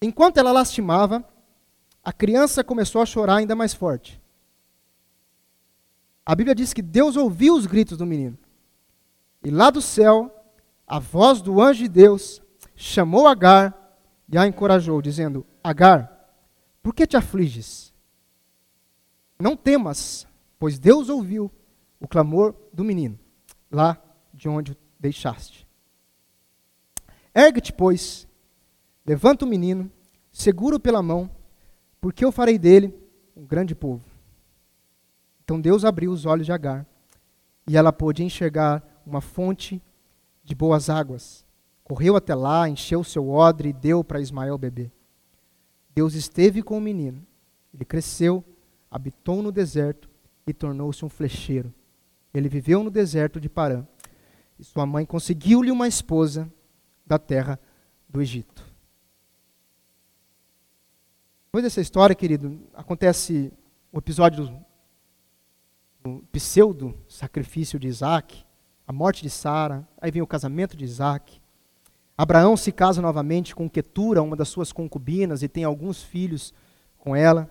Enquanto 0.00 0.36
ela 0.36 0.52
lastimava, 0.52 1.26
a 2.04 2.12
criança 2.12 2.62
começou 2.62 3.00
a 3.00 3.06
chorar 3.06 3.36
ainda 3.36 3.56
mais 3.56 3.74
forte. 3.74 4.20
A 6.24 6.34
Bíblia 6.34 6.54
diz 6.54 6.74
que 6.74 6.82
Deus 6.82 7.16
ouviu 7.16 7.54
os 7.54 7.64
gritos 7.64 7.96
do 7.96 8.06
menino. 8.06 8.38
E 9.42 9.50
lá 9.50 9.70
do 9.70 9.80
céu, 9.80 10.30
a 10.86 10.98
voz 10.98 11.40
do 11.40 11.60
anjo 11.60 11.84
de 11.84 11.88
Deus 11.88 12.42
chamou 12.76 13.26
Agar 13.26 13.74
e 14.30 14.36
a 14.36 14.46
encorajou, 14.46 15.00
dizendo: 15.00 15.46
Agar, 15.64 16.17
por 16.82 16.94
que 16.94 17.06
te 17.06 17.16
afliges? 17.16 17.92
Não 19.38 19.56
temas, 19.56 20.26
pois 20.58 20.78
Deus 20.78 21.08
ouviu 21.08 21.50
o 22.00 22.08
clamor 22.08 22.54
do 22.72 22.84
menino, 22.84 23.18
lá 23.70 24.00
de 24.32 24.48
onde 24.48 24.72
o 24.72 24.76
deixaste. 24.98 25.66
Ergue-te, 27.34 27.72
pois, 27.72 28.26
levanta 29.06 29.44
o 29.44 29.48
menino, 29.48 29.90
seguro 30.32 30.80
pela 30.80 31.02
mão, 31.02 31.30
porque 32.00 32.24
eu 32.24 32.32
farei 32.32 32.58
dele 32.58 32.94
um 33.36 33.44
grande 33.44 33.74
povo. 33.74 34.04
Então 35.44 35.60
Deus 35.60 35.84
abriu 35.84 36.10
os 36.10 36.26
olhos 36.26 36.46
de 36.46 36.52
Agar, 36.52 36.86
e 37.66 37.76
ela 37.76 37.92
pôde 37.92 38.24
enxergar 38.24 38.82
uma 39.06 39.20
fonte 39.20 39.82
de 40.42 40.54
boas 40.54 40.90
águas. 40.90 41.46
Correu 41.84 42.16
até 42.16 42.34
lá, 42.34 42.68
encheu 42.68 43.04
seu 43.04 43.30
odre 43.30 43.70
e 43.70 43.72
deu 43.72 44.02
para 44.02 44.20
Ismael 44.20 44.58
beber. 44.58 44.92
Deus 45.98 46.14
esteve 46.14 46.62
com 46.62 46.78
o 46.78 46.80
menino. 46.80 47.26
Ele 47.74 47.84
cresceu, 47.84 48.44
habitou 48.88 49.42
no 49.42 49.50
deserto 49.50 50.08
e 50.46 50.54
tornou-se 50.54 51.04
um 51.04 51.08
flecheiro. 51.08 51.74
Ele 52.32 52.48
viveu 52.48 52.84
no 52.84 52.90
deserto 52.90 53.40
de 53.40 53.48
Parã. 53.48 53.84
E 54.60 54.62
sua 54.62 54.86
mãe 54.86 55.04
conseguiu-lhe 55.04 55.72
uma 55.72 55.88
esposa 55.88 56.48
da 57.04 57.18
terra 57.18 57.58
do 58.08 58.22
Egito. 58.22 58.64
Depois 61.46 61.64
dessa 61.64 61.80
história, 61.80 62.14
querido, 62.14 62.60
acontece 62.74 63.52
o 63.90 63.98
episódio 63.98 64.46
do, 64.46 64.64
do 66.20 66.26
pseudo 66.30 66.96
sacrifício 67.08 67.76
de 67.76 67.88
Isaac, 67.88 68.46
a 68.86 68.92
morte 68.92 69.20
de 69.20 69.30
Sara, 69.30 69.84
aí 70.00 70.12
vem 70.12 70.22
o 70.22 70.28
casamento 70.28 70.76
de 70.76 70.84
Isaac, 70.84 71.40
Abraão 72.18 72.56
se 72.56 72.72
casa 72.72 73.00
novamente 73.00 73.54
com 73.54 73.70
Ketura, 73.70 74.20
uma 74.20 74.34
das 74.34 74.48
suas 74.48 74.72
concubinas, 74.72 75.44
e 75.44 75.48
tem 75.48 75.62
alguns 75.62 76.02
filhos 76.02 76.52
com 76.98 77.14
ela. 77.14 77.48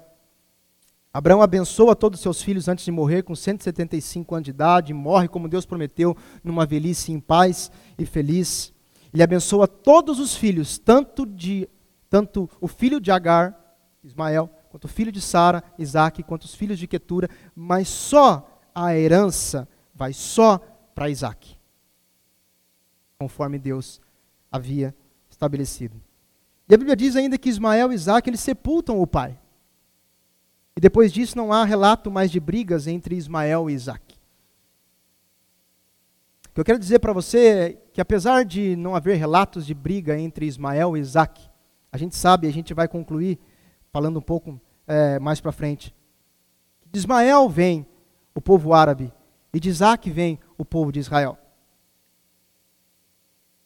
Abraão 1.14 1.42
abençoa 1.42 1.96
todos 1.96 2.20
os 2.20 2.22
seus 2.22 2.42
filhos 2.42 2.68
antes 2.68 2.84
de 2.84 2.92
morrer, 2.92 3.24
com 3.24 3.34
175 3.34 4.36
anos 4.36 4.44
de 4.44 4.52
idade, 4.52 4.92
e 4.92 4.94
morre 4.94 5.30
como 5.30 5.48
Deus 5.48 5.66
prometeu, 5.66 6.18
numa 6.44 6.66
velhice 6.66 7.14
em 7.14 7.20
paz 7.20 7.72
e 7.98 8.06
feliz. 8.06 8.74
Ele 9.14 9.24
abençoa 9.24 9.70
todos 9.70 10.20
os 10.20 10.36
filhos, 10.36 10.78
tanto, 10.78 11.26
de, 11.26 11.70
tanto 12.10 12.50
o 12.60 12.68
filho 12.68 13.00
de 13.00 13.10
Agar, 13.10 13.58
Ismael, 14.04 14.50
quanto 14.70 14.84
o 14.84 14.90
filho 14.90 15.14
de 15.14 15.22
Sara, 15.22 15.64
Isaac, 15.80 16.22
quanto 16.24 16.44
os 16.44 16.54
filhos 16.54 16.78
de 16.78 16.88
Ketura, 16.88 17.30
mas 17.56 17.88
só 17.88 18.60
a 18.76 18.94
herança 18.94 19.66
vai 19.96 20.12
só 20.12 20.58
para 20.94 21.10
Isaac, 21.10 21.56
conforme 23.18 23.58
Deus 23.58 24.02
havia 24.58 24.94
estabelecido. 25.30 26.02
E 26.68 26.74
a 26.74 26.78
Bíblia 26.78 26.96
diz 26.96 27.16
ainda 27.16 27.38
que 27.38 27.50
Ismael 27.50 27.92
e 27.92 27.96
Isaac 27.96 28.30
eles 28.30 28.42
sepultam 28.42 29.00
o 29.00 29.08
pai. 29.08 29.40
E 30.76 30.82
depois 30.82 31.12
disso 31.12 31.38
não 31.38 31.52
há 31.52 31.64
relato 31.64 32.12
mais 32.12 32.30
de 32.30 32.40
brigas 32.40 32.86
entre 32.86 33.16
Ismael 33.16 33.70
e 33.70 33.74
Isaac. 33.74 34.16
O 36.50 36.54
que 36.54 36.62
eu 36.62 36.66
quero 36.66 36.80
dizer 36.80 37.00
para 37.00 37.14
você 37.14 37.48
é 37.48 37.74
que 37.94 38.02
apesar 38.02 38.44
de 38.44 38.76
não 38.76 38.96
haver 38.96 39.16
relatos 39.16 39.66
de 39.66 39.74
briga 39.74 40.20
entre 40.20 40.46
Ismael 40.46 40.98
e 40.98 41.00
Isaac, 41.00 41.50
a 41.92 41.98
gente 41.98 42.16
sabe, 42.16 42.48
a 42.48 42.52
gente 42.52 42.74
vai 42.74 42.88
concluir 42.88 43.40
falando 43.92 44.18
um 44.18 44.22
pouco 44.22 44.60
é, 44.86 45.18
mais 45.20 45.40
para 45.40 45.52
frente, 45.52 45.96
de 46.92 47.00
Ismael 47.00 47.50
vem 47.50 47.86
o 48.36 48.42
povo 48.42 48.74
árabe 48.74 49.12
e 49.54 49.60
de 49.60 49.70
Isaac 49.70 50.10
vem 50.10 50.40
o 50.58 50.66
povo 50.66 50.92
de 50.92 51.00
Israel. 51.00 51.38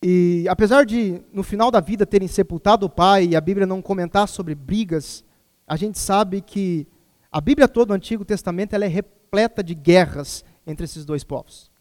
E 0.04 0.48
apesar 0.50 0.86
de, 0.86 1.22
no 1.32 1.44
final 1.44 1.70
da 1.70 1.80
vida, 1.80 2.06
terem 2.06 2.28
sepultado 2.28 2.88
o 2.88 2.90
pai 2.90 3.28
e 3.28 3.36
a 3.36 3.42
Bíblia 3.42 3.68
não 3.68 3.82
comentar 3.82 4.28
sobre 4.28 4.56
brigas, 4.56 5.24
a 5.68 5.76
gente 5.76 6.00
sabe 6.00 6.42
que 6.42 6.88
a 7.32 7.40
Bíblia 7.40 7.68
toda, 7.68 7.94
o 7.94 7.96
Antigo 7.96 8.26
Testamento, 8.26 8.74
ela 8.74 8.86
é 8.86 8.88
repleta 8.88 9.64
de 9.64 9.76
guerras 9.76 10.44
entre 10.66 10.86
esses 10.86 11.06
dois 11.06 11.24
povos. 11.24 11.72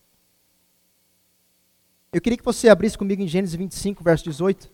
Eu 2.12 2.20
queria 2.20 2.36
que 2.36 2.44
você 2.44 2.68
abrisse 2.68 2.98
comigo 2.98 3.22
em 3.22 3.28
Gênesis 3.28 3.54
25, 3.54 4.04
verso 4.04 4.24
18. 4.24 4.70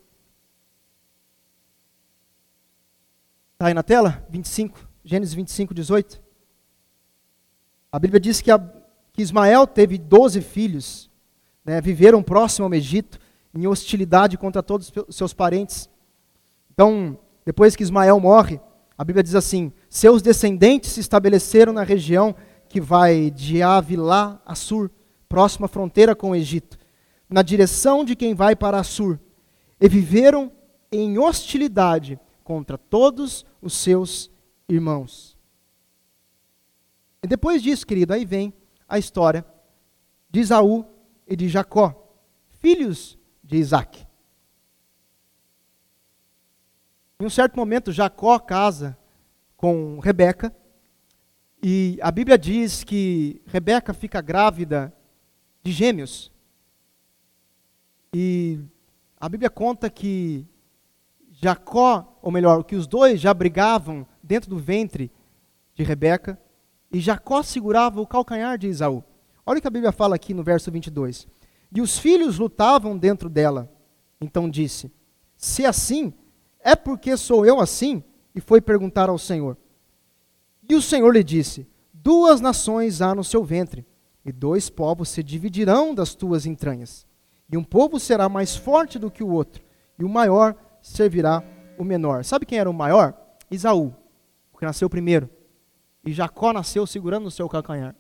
Está 3.53 3.67
aí 3.67 3.75
na 3.75 3.83
tela? 3.83 4.27
25, 4.29 4.89
Gênesis 5.05 5.35
25, 5.35 5.73
18. 5.73 6.21
A 7.93 7.99
Bíblia 7.99 8.21
diz 8.21 8.41
que, 8.41 8.51
a, 8.51 8.59
que 9.13 9.23
Ismael 9.23 9.67
teve 9.67 9.97
12 9.97 10.41
filhos, 10.43 11.11
né, 11.65 11.81
viveram 11.81 12.23
próximo 12.23 12.67
ao 12.67 12.75
Egito, 12.75 13.19
em 13.57 13.67
hostilidade 13.67 14.37
contra 14.37 14.63
todos 14.63 14.93
os 15.09 15.17
seus 15.17 15.33
parentes. 15.33 15.89
Então, 16.73 17.19
depois 17.45 17.75
que 17.75 17.83
Ismael 17.83 18.21
morre, 18.21 18.61
a 18.97 19.05
Bíblia 19.05 19.23
diz 19.23 19.35
assim: 19.35 19.73
seus 19.89 20.23
descendentes 20.23 20.93
se 20.93 21.01
estabeleceram 21.01 21.73
na 21.73 21.83
região 21.83 22.35
que 22.69 22.81
vai 22.81 23.31
de 23.31 23.63
Avilá 23.63 24.41
a 24.45 24.55
Sur, 24.55 24.91
próxima 25.29 25.69
fronteira 25.69 26.15
com 26.15 26.31
o 26.31 26.37
Egito, 26.37 26.79
na 27.29 27.43
direção 27.43 28.05
de 28.05 28.15
quem 28.15 28.35
vai 28.35 28.55
para 28.55 28.79
Assur, 28.79 29.19
e 29.81 29.89
viveram 29.89 30.53
em 30.91 31.19
hostilidade 31.19 32.19
contra 32.45 32.79
todos 32.79 33.45
os 33.61 33.75
seus 33.75 34.31
irmãos. 34.69 35.37
E 37.23 37.27
depois 37.27 37.63
disso, 37.63 37.87
querido, 37.87 38.13
aí 38.13 38.25
vem 38.25 38.53
a 38.89 38.99
história 38.99 39.45
de 40.31 40.41
Isaú 40.41 40.85
e 41.27 41.35
de 41.35 41.49
Jacó, 41.49 41.95
filhos 42.61 43.19
de 43.47 43.57
Isaac. 43.57 44.07
Em 47.19 47.25
um 47.25 47.31
certo 47.31 47.57
momento, 47.57 47.93
Jacó 47.93 48.39
casa 48.39 48.99
com 49.57 49.99
Rebeca, 50.01 50.55
e 51.63 51.99
a 52.03 52.11
Bíblia 52.11 52.37
diz 52.37 52.85
que 52.85 53.41
Rebeca 53.47 53.95
fica 53.95 54.21
grávida 54.21 54.93
de 55.63 55.73
gêmeos. 55.73 56.31
E 58.13 58.61
a 59.19 59.29
Bíblia 59.29 59.49
conta 59.49 59.89
que 59.89 60.47
Jacó, 61.31 62.19
ou 62.21 62.31
melhor, 62.31 62.63
que 62.65 62.77
os 62.77 62.87
dois 62.87 63.21
já 63.21 63.33
brigavam 63.33 64.07
dentro 64.23 64.51
do 64.51 64.59
ventre 64.59 65.11
de 65.75 65.83
Rebeca, 65.83 66.39
e 66.93 67.01
Jacó 67.01 67.43
segurava 67.43 68.01
o 68.01 68.07
calcanhar 68.07 68.59
de 68.59 68.69
Isaú. 68.69 69.03
Olha 69.45 69.59
o 69.59 69.63
que 69.63 69.69
a 69.69 69.71
Bíblia 69.71 69.93
fala 69.93 70.17
aqui 70.17 70.35
no 70.35 70.43
verso 70.43 70.71
22. 70.71 71.27
E 71.75 71.81
os 71.81 71.99
filhos 71.99 72.39
lutavam 72.39 72.97
dentro 72.97 73.29
dela. 73.29 73.71
Então 74.21 74.49
disse: 74.49 74.93
Se 75.37 75.65
assim, 75.65 76.13
é 76.61 76.75
porque 76.75 77.17
sou 77.17 77.45
eu 77.45 77.61
assim? 77.61 78.03
E 78.35 78.41
foi 78.41 78.61
perguntar 78.61 79.09
ao 79.09 79.19
Senhor. 79.19 79.57
E 80.69 80.75
o 80.75 80.83
Senhor 80.83 81.11
lhe 81.13 81.23
disse: 81.25 81.69
Duas 81.93 82.41
nações 82.41 83.01
há 83.01 83.15
no 83.15 83.25
seu 83.25 83.45
ventre, 83.45 83.87
e 84.25 84.33
dois 84.33 84.69
povos 84.69 85.09
se 85.09 85.23
dividirão 85.23 85.95
das 85.95 86.15
tuas 86.15 86.47
entranhas. 86.47 87.07
E 87.51 87.57
um 87.57 87.65
povo 87.65 88.01
será 88.01 88.29
mais 88.29 88.57
forte 88.57 88.99
do 88.99 89.11
que 89.11 89.23
o 89.23 89.29
outro, 89.29 89.63
e 89.99 90.05
o 90.05 90.09
maior 90.09 90.57
servirá 90.83 91.43
o 91.79 91.85
menor. 91.85 92.25
Sabe 92.25 92.47
quem 92.47 92.59
era 92.59 92.71
o 92.71 92.75
maior? 92.75 93.15
Isaú, 93.51 93.95
porque 94.51 94.67
nasceu 94.67 94.91
primeiro. 94.91 95.31
E 96.05 96.13
Jacó 96.13 96.53
nasceu 96.53 96.87
segurando 96.87 97.27
o 97.27 97.31
seu 97.31 97.49
calcanhar. 97.49 97.95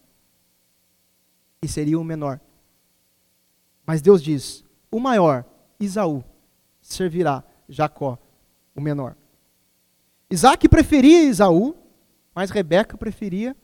E 1.62 1.68
seria 1.68 1.98
o 1.98 2.04
menor. 2.04 2.40
Mas 3.86 4.02
Deus 4.02 4.22
diz: 4.22 4.64
o 4.90 4.98
maior, 4.98 5.44
Isaú, 5.78 6.24
servirá 6.82 7.44
Jacó, 7.68 8.18
o 8.74 8.80
menor. 8.80 9.16
Isaac 10.28 10.68
preferia 10.68 11.22
Isaú, 11.22 11.76
mas 12.34 12.50
Rebeca 12.50 12.98
preferia 12.98 13.56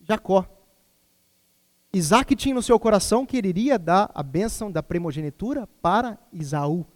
Jacó. 0.00 0.46
Isaac 1.92 2.36
tinha 2.36 2.54
no 2.54 2.62
seu 2.62 2.78
coração 2.78 3.26
que 3.26 3.36
ele 3.36 3.48
iria 3.48 3.78
dar 3.78 4.10
a 4.14 4.22
bênção 4.22 4.70
da 4.70 4.82
primogenitura 4.82 5.66
para 5.82 6.18
Isaú. 6.32 6.86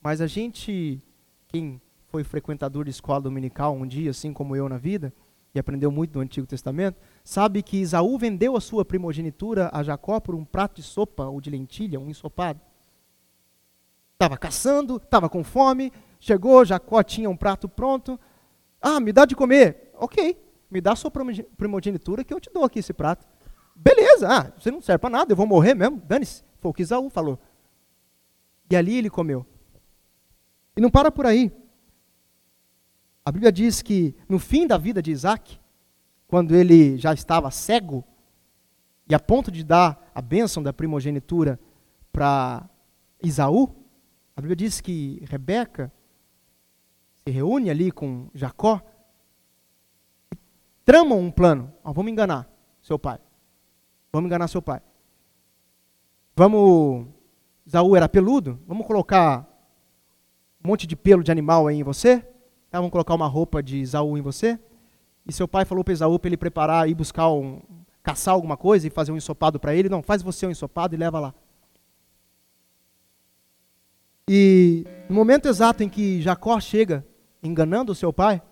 Mas 0.00 0.20
a 0.20 0.26
gente, 0.26 1.02
quem 1.48 1.80
foi 2.08 2.22
frequentador 2.22 2.84
de 2.84 2.90
escola 2.90 3.22
dominical 3.22 3.74
um 3.74 3.86
dia, 3.86 4.10
assim 4.10 4.32
como 4.32 4.54
eu 4.54 4.68
na 4.68 4.78
vida, 4.78 5.12
e 5.52 5.58
aprendeu 5.58 5.90
muito 5.90 6.12
do 6.12 6.20
Antigo 6.20 6.46
Testamento, 6.46 7.00
sabe 7.24 7.62
que 7.62 7.78
Isaú 7.78 8.18
vendeu 8.18 8.54
a 8.54 8.60
sua 8.60 8.84
primogenitura 8.84 9.70
a 9.72 9.82
Jacó 9.82 10.20
por 10.20 10.34
um 10.34 10.44
prato 10.44 10.76
de 10.76 10.82
sopa 10.82 11.24
ou 11.24 11.40
de 11.40 11.48
lentilha, 11.48 11.98
um 11.98 12.10
ensopado. 12.10 12.60
Estava 14.12 14.36
caçando, 14.36 14.96
estava 14.96 15.28
com 15.28 15.42
fome, 15.42 15.90
chegou, 16.20 16.64
Jacó 16.64 17.02
tinha 17.02 17.28
um 17.28 17.36
prato 17.36 17.68
pronto. 17.68 18.20
Ah, 18.80 19.00
me 19.00 19.12
dá 19.12 19.24
de 19.24 19.34
comer. 19.34 19.90
Ok, 19.94 20.36
me 20.70 20.80
dá 20.80 20.92
a 20.92 20.96
sua 20.96 21.10
primogenitura 21.10 22.22
que 22.22 22.32
eu 22.32 22.38
te 22.38 22.50
dou 22.52 22.64
aqui 22.64 22.80
esse 22.80 22.92
prato. 22.92 23.26
Beleza, 23.74 24.28
ah, 24.28 24.52
você 24.56 24.70
não 24.70 24.82
serve 24.82 24.98
para 24.98 25.10
nada, 25.10 25.32
eu 25.32 25.36
vou 25.36 25.46
morrer 25.46 25.74
mesmo, 25.74 26.00
dane-se. 26.06 26.44
Foi 26.60 26.70
o 26.70 26.74
que 26.74 26.82
Isaú 26.82 27.08
falou. 27.08 27.38
E 28.70 28.76
ali 28.76 28.96
ele 28.96 29.10
comeu. 29.10 29.46
E 30.76 30.80
não 30.80 30.90
para 30.90 31.10
por 31.10 31.26
aí. 31.26 31.52
A 33.24 33.32
Bíblia 33.32 33.50
diz 33.50 33.80
que 33.80 34.14
no 34.28 34.38
fim 34.38 34.66
da 34.66 34.76
vida 34.76 35.00
de 35.00 35.10
Isaac, 35.10 35.58
quando 36.34 36.56
ele 36.56 36.98
já 36.98 37.14
estava 37.14 37.48
cego, 37.48 38.02
e 39.08 39.14
a 39.14 39.20
ponto 39.20 39.52
de 39.52 39.62
dar 39.62 40.10
a 40.12 40.20
bênção 40.20 40.64
da 40.64 40.72
primogenitura 40.72 41.60
para 42.10 42.68
Isaú, 43.22 43.72
a 44.34 44.40
Bíblia 44.40 44.56
diz 44.56 44.80
que 44.80 45.24
Rebeca 45.30 45.92
se 47.14 47.30
reúne 47.30 47.70
ali 47.70 47.92
com 47.92 48.28
Jacó 48.34 48.82
e 50.32 50.36
tramam 50.84 51.20
um 51.20 51.30
plano. 51.30 51.72
Vamos 51.84 52.10
enganar 52.10 52.50
seu 52.82 52.98
pai. 52.98 53.20
Vamos 54.12 54.26
enganar 54.26 54.48
seu 54.48 54.60
pai. 54.60 54.82
Vamos. 56.34 57.06
Isaú 57.64 57.94
era 57.94 58.08
peludo? 58.08 58.58
Vamos 58.66 58.88
colocar 58.88 59.48
um 60.64 60.66
monte 60.66 60.84
de 60.84 60.96
pelo 60.96 61.22
de 61.22 61.30
animal 61.30 61.68
aí 61.68 61.76
em 61.76 61.84
você? 61.84 62.22
Tá, 62.72 62.78
vamos 62.78 62.90
colocar 62.90 63.14
uma 63.14 63.28
roupa 63.28 63.62
de 63.62 63.76
Isaú 63.76 64.18
em 64.18 64.20
você? 64.20 64.58
E 65.26 65.32
seu 65.32 65.48
pai 65.48 65.64
falou 65.64 65.82
para 65.82 65.92
Isaú 65.92 66.18
para 66.18 66.28
ele 66.28 66.36
preparar 66.36 66.88
e 66.88 66.94
buscar 66.94 67.30
um. 67.30 67.60
caçar 68.02 68.34
alguma 68.34 68.56
coisa 68.56 68.86
e 68.86 68.90
fazer 68.90 69.12
um 69.12 69.16
ensopado 69.16 69.58
para 69.58 69.74
ele. 69.74 69.88
Não, 69.88 70.02
faz 70.02 70.22
você 70.22 70.46
um 70.46 70.50
ensopado 70.50 70.94
e 70.94 70.98
leva 70.98 71.18
lá. 71.18 71.34
E 74.28 74.86
no 75.08 75.14
momento 75.14 75.48
exato 75.48 75.82
em 75.82 75.88
que 75.88 76.20
Jacó 76.22 76.58
chega 76.60 77.06
enganando 77.42 77.94
seu 77.94 78.12
pai, 78.12 78.42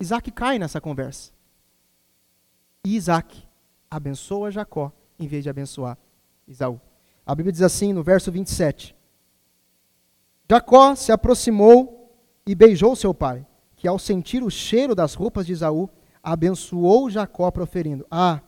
Isaac 0.00 0.30
cai 0.30 0.58
nessa 0.58 0.80
conversa. 0.80 1.32
E 2.84 2.96
Isaac 2.96 3.46
abençoa 3.90 4.50
Jacó 4.50 4.92
em 5.18 5.26
vez 5.26 5.42
de 5.42 5.50
abençoar 5.50 5.98
Isaú. 6.46 6.80
A 7.26 7.34
Bíblia 7.34 7.52
diz 7.52 7.62
assim 7.62 7.92
no 7.92 8.02
verso 8.02 8.32
27. 8.32 8.96
Jacó 10.50 10.94
se 10.94 11.12
aproximou 11.12 12.16
e 12.46 12.54
beijou 12.54 12.96
seu 12.96 13.12
pai, 13.12 13.46
que 13.78 13.86
ao 13.86 13.98
sentir 13.98 14.42
o 14.42 14.50
cheiro 14.50 14.94
das 14.94 15.14
roupas 15.14 15.46
de 15.46 15.52
Isaú, 15.52 15.88
abençoou 16.22 17.08
Jacó 17.08 17.50
proferindo: 17.50 18.04
Ah, 18.10 18.42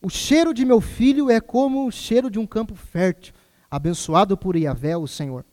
o 0.00 0.08
cheiro 0.08 0.54
de 0.54 0.64
meu 0.64 0.80
filho 0.80 1.28
é 1.28 1.40
como 1.40 1.86
o 1.86 1.90
cheiro 1.90 2.30
de 2.30 2.38
um 2.38 2.46
campo 2.46 2.74
fértil, 2.74 3.34
abençoado 3.70 4.36
por 4.36 4.56
Iavé, 4.56 4.96
o 4.96 5.06
Senhor. 5.06 5.44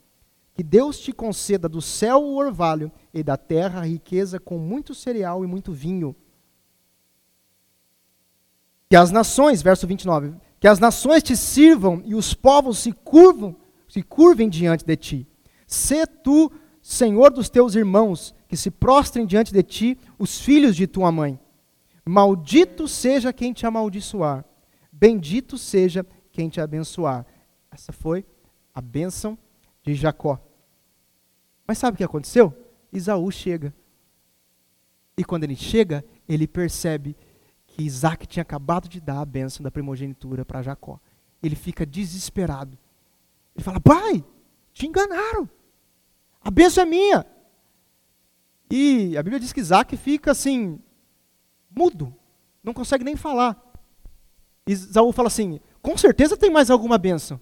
Que 0.54 0.64
Deus 0.64 1.00
te 1.00 1.12
conceda 1.12 1.68
do 1.68 1.82
céu 1.82 2.18
o 2.18 2.36
orvalho 2.36 2.92
e 3.14 3.22
da 3.22 3.36
terra 3.36 3.82
a 3.82 3.86
riqueza 3.86 4.40
com 4.40 4.58
muito 4.58 4.96
cereal 4.96 5.44
e 5.44 5.48
muito 5.48 5.74
vinho. 5.74 6.16
Que 8.90 8.96
as 8.96 9.12
nações, 9.12 9.62
verso 9.62 9.86
29, 9.86 10.34
que 10.60 10.68
as 10.68 10.80
nações 10.80 11.22
te 11.22 11.36
sirvam 11.36 12.02
e 12.06 12.16
os 12.16 12.34
povos 12.34 12.80
se 12.80 12.92
curvam, 12.92 13.56
se 13.88 14.02
curvem 14.02 14.48
diante 14.48 14.86
de 14.86 14.96
ti. 14.96 15.28
Sê 15.68 16.08
tu, 16.08 16.52
Senhor 16.82 17.32
dos 17.32 17.50
teus 17.50 17.76
irmãos, 17.76 18.34
que 18.48 18.56
se 18.56 18.72
prostrem 18.72 19.26
diante 19.26 19.52
de 19.54 19.64
ti 19.64 19.98
os 20.18 20.40
filhos 20.40 20.76
de 20.76 20.88
tua 20.88 21.12
mãe. 21.12 21.40
Maldito 22.06 22.88
seja 22.88 23.34
quem 23.34 23.52
te 23.52 23.66
amaldiçoar, 23.66 24.46
bendito 24.92 25.58
seja 25.58 26.06
quem 26.32 26.50
te 26.50 26.62
abençoar. 26.62 27.26
Essa 27.70 27.92
foi 27.92 28.26
a 28.74 28.80
bênção 28.80 29.38
de 29.84 29.94
Jacó. 29.94 30.40
Mas 31.68 31.78
sabe 31.78 31.96
o 31.96 31.98
que 31.98 32.04
aconteceu? 32.04 32.54
Isaú 32.94 33.30
chega. 33.32 33.74
E 35.18 35.24
quando 35.24 35.44
ele 35.44 35.56
chega, 35.56 36.06
ele 36.30 36.48
percebe 36.48 37.16
que 37.66 37.84
Isaac 37.84 38.26
tinha 38.26 38.42
acabado 38.42 38.88
de 38.88 39.02
dar 39.02 39.20
a 39.20 39.26
bênção 39.26 39.64
da 39.64 39.72
primogenitura 39.72 40.46
para 40.46 40.62
Jacó. 40.62 41.00
Ele 41.44 41.56
fica 41.56 41.86
desesperado. 41.86 42.78
Ele 43.56 43.64
fala: 43.64 43.80
Pai, 43.80 44.24
te 44.72 44.88
enganaram. 44.88 45.50
A 46.42 46.50
bênção 46.50 46.84
é 46.84 46.86
minha. 46.86 47.26
E 48.70 49.18
a 49.18 49.24
Bíblia 49.24 49.40
diz 49.40 49.54
que 49.54 49.60
Isaac 49.60 49.96
fica 49.96 50.32
assim, 50.32 50.80
mudo, 51.70 52.14
não 52.64 52.74
consegue 52.74 53.04
nem 53.04 53.16
falar. 53.16 53.62
Isaú 54.68 55.12
fala 55.12 55.28
assim: 55.28 55.60
com 55.82 55.98
certeza 55.98 56.36
tem 56.36 56.52
mais 56.52 56.70
alguma 56.70 56.98
bênção. 56.98 57.40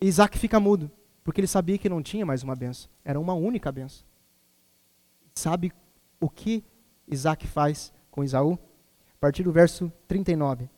E 0.00 0.06
Isaac 0.06 0.38
fica 0.38 0.58
mudo. 0.58 0.90
Porque 1.24 1.40
ele 1.40 1.46
sabia 1.46 1.78
que 1.78 1.88
não 1.88 2.02
tinha 2.02 2.26
mais 2.26 2.42
uma 2.42 2.56
benção, 2.56 2.90
era 3.04 3.20
uma 3.20 3.34
única 3.34 3.70
benção. 3.70 4.04
Sabe 5.34 5.72
o 6.20 6.28
que 6.28 6.64
Isaac 7.06 7.46
faz 7.46 7.92
com 8.10 8.24
Isaú? 8.24 8.58
A 9.14 9.18
partir 9.20 9.44
do 9.44 9.52
verso 9.52 9.92
39. 10.08 10.68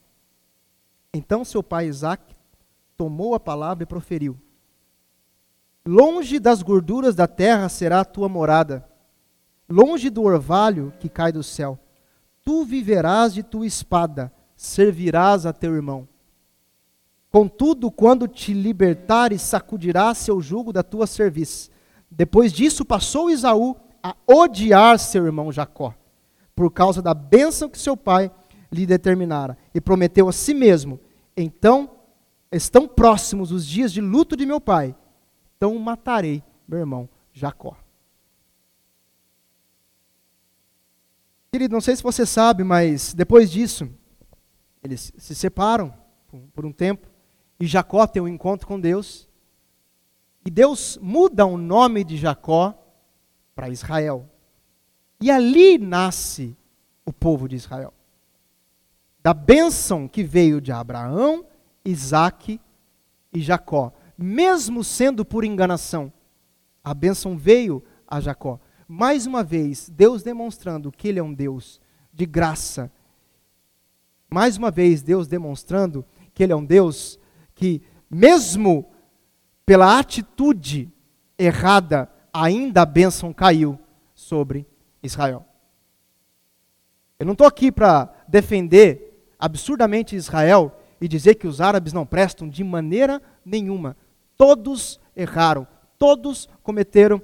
Então 1.15 1.45
seu 1.45 1.63
pai 1.63 1.87
Isaac 1.87 2.37
tomou 2.97 3.35
a 3.35 3.41
palavra 3.41 3.85
e 3.85 3.87
proferiu: 3.87 4.39
Longe 5.87 6.39
das 6.39 6.63
gorduras 6.63 7.15
da 7.15 7.27
terra 7.27 7.69
será 7.69 8.01
a 8.01 8.05
tua 8.05 8.29
morada, 8.29 8.87
longe 9.69 10.11
do 10.11 10.23
orvalho 10.23 10.93
que 10.99 11.09
cai 11.09 11.33
do 11.33 11.43
céu. 11.43 11.79
Tu 12.45 12.65
viverás 12.65 13.33
de 13.33 13.43
tua 13.43 13.67
espada, 13.67 14.33
servirás 14.57 15.47
a 15.47 15.53
teu 15.53 15.75
irmão. 15.75 16.07
Contudo, 17.31 17.91
quando 17.91 18.29
te 18.29 18.53
libertares, 18.53 19.43
sacudirás 19.43 20.19
seu 20.19 20.41
jugo 20.41 20.73
da 20.73 20.83
tua 20.83 21.07
serviço. 21.07 21.71
Depois 22.11 22.53
disso, 22.53 22.85
passou 22.85 23.31
Isaú 23.31 23.77
a 24.03 24.15
odiar 24.27 24.99
seu 24.99 25.27
irmão 25.27 25.51
Jacó, 25.51 25.95
por 26.55 26.71
causa 26.71 27.03
da 27.03 27.13
bênção 27.13 27.69
que 27.69 27.79
seu 27.79 27.97
pai 27.97 28.31
lhe 28.71 28.87
determinara, 28.87 29.57
e 29.75 29.81
prometeu 29.81 30.29
a 30.29 30.33
si 30.33 30.55
mesmo: 30.55 31.01
Então 31.37 31.91
estão 32.53 32.87
próximos 32.87 33.51
os 33.51 33.67
dias 33.67 33.93
de 33.93 34.01
luto 34.01 34.37
de 34.37 34.47
meu 34.47 34.61
pai, 34.61 34.95
então 35.57 35.77
matarei 35.79 36.43
meu 36.69 36.79
irmão 36.79 37.09
Jacó. 37.33 37.77
Querido, 41.55 41.73
não 41.73 41.81
sei 41.81 41.95
se 41.95 42.03
você 42.03 42.27
sabe, 42.27 42.65
mas 42.65 43.15
depois 43.15 43.49
disso, 43.49 43.89
eles 44.83 45.13
se 45.17 45.37
separam 45.37 45.95
por 46.53 46.67
um 46.67 46.73
tempo. 46.73 47.07
E 47.61 47.65
Jacó 47.65 48.09
tem 48.09 48.21
um 48.21 48.27
encontro 48.27 48.67
com 48.67 48.81
Deus. 48.81 49.29
E 50.45 50.51
Deus 50.51 50.99
muda 51.01 51.47
o 51.47 51.57
nome 51.57 52.03
de 52.03 52.17
Jacó 52.17 52.77
para 53.55 53.69
Israel. 53.69 54.29
E 55.21 55.31
ali 55.31 55.79
nasce 55.79 56.57
o 57.07 57.13
povo 57.13 57.49
de 57.49 57.55
Israel. 57.55 57.95
Da 59.23 59.33
bênção 59.33 60.09
que 60.09 60.25
veio 60.25 60.61
de 60.61 60.73
Abraão, 60.73 61.47
Isaac 61.85 62.61
e 63.33 63.41
Jacó. 63.41 63.93
Mesmo 64.19 64.83
sendo 64.83 65.25
por 65.25 65.45
enganação, 65.45 66.13
a 66.83 66.93
bênção 66.93 67.39
veio 67.39 67.81
a 68.09 68.19
Jacó. 68.21 68.59
Mais 68.87 69.27
uma 69.27 69.43
vez, 69.43 69.89
Deus 69.89 70.23
demonstrando 70.23 70.93
que 70.93 71.09
Ele 71.09 71.19
é 71.19 71.23
um 71.23 71.33
Deus 71.33 71.81
de 72.13 72.27
graça. 72.27 72.91
Mais 74.31 74.57
uma 74.57 74.71
vez, 74.71 75.03
Deus 75.03 75.27
demonstrando 75.27 76.05
que 76.33 76.43
Ele 76.43 76.53
é 76.53 76.57
um 76.57 76.65
Deus 76.65 77.19
que, 77.55 77.83
mesmo 78.11 78.87
pela 79.65 79.99
atitude 79.99 80.93
errada, 81.39 82.11
ainda 82.33 82.83
a 82.83 82.87
bênção 82.87 83.33
caiu 83.33 83.79
sobre 84.15 84.67
Israel. 85.03 85.47
Eu 87.19 87.27
não 87.27 87.33
estou 87.33 87.47
aqui 87.47 87.71
para 87.71 88.13
defender 88.29 89.33
absurdamente 89.39 90.17
Israel 90.17 90.77
e 91.01 91.09
dizer 91.09 91.37
que 91.37 91.47
os 91.47 91.61
árabes 91.61 91.93
não 91.93 92.05
prestam 92.05 92.49
de 92.49 92.65
maneira 92.65 93.23
nenhuma. 93.45 93.97
Todos 94.37 95.01
erraram, 95.15 95.67
todos 95.99 96.49
cometeram 96.63 97.23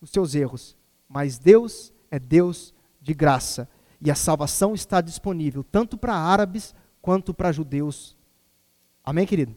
os 0.00 0.10
seus 0.10 0.34
erros. 0.34 0.76
Mas 1.08 1.38
Deus 1.38 1.92
é 2.10 2.18
Deus 2.18 2.74
de 3.00 3.14
graça. 3.14 3.68
E 4.00 4.10
a 4.10 4.14
salvação 4.14 4.74
está 4.74 5.00
disponível 5.00 5.64
tanto 5.64 5.96
para 5.96 6.14
árabes 6.14 6.74
quanto 7.00 7.32
para 7.32 7.52
judeus. 7.52 8.16
Amém, 9.04 9.26
querido? 9.26 9.56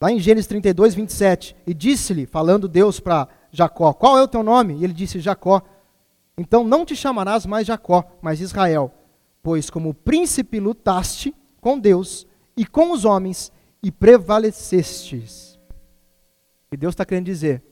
Lá 0.00 0.10
em 0.10 0.18
Gênesis 0.18 0.46
32, 0.46 0.94
27, 0.94 1.54
e 1.66 1.74
disse-lhe, 1.74 2.24
falando 2.24 2.66
Deus 2.66 2.98
para 2.98 3.28
Jacó: 3.52 3.92
Qual 3.92 4.16
é 4.16 4.22
o 4.22 4.28
teu 4.28 4.42
nome? 4.42 4.78
E 4.78 4.84
ele 4.84 4.94
disse: 4.94 5.20
Jacó. 5.20 5.62
Então 6.38 6.64
não 6.64 6.86
te 6.86 6.96
chamarás 6.96 7.44
mais 7.44 7.66
Jacó, 7.66 8.04
mas 8.22 8.40
Israel, 8.40 8.94
pois 9.42 9.68
como 9.68 9.92
príncipe 9.92 10.58
lutaste 10.58 11.34
com 11.60 11.78
Deus 11.78 12.26
e 12.56 12.64
com 12.64 12.92
os 12.92 13.04
homens 13.04 13.52
e 13.82 13.92
prevalecestes. 13.92 15.58
E 16.72 16.76
Deus 16.78 16.92
está 16.92 17.04
querendo 17.04 17.26
dizer. 17.26 17.62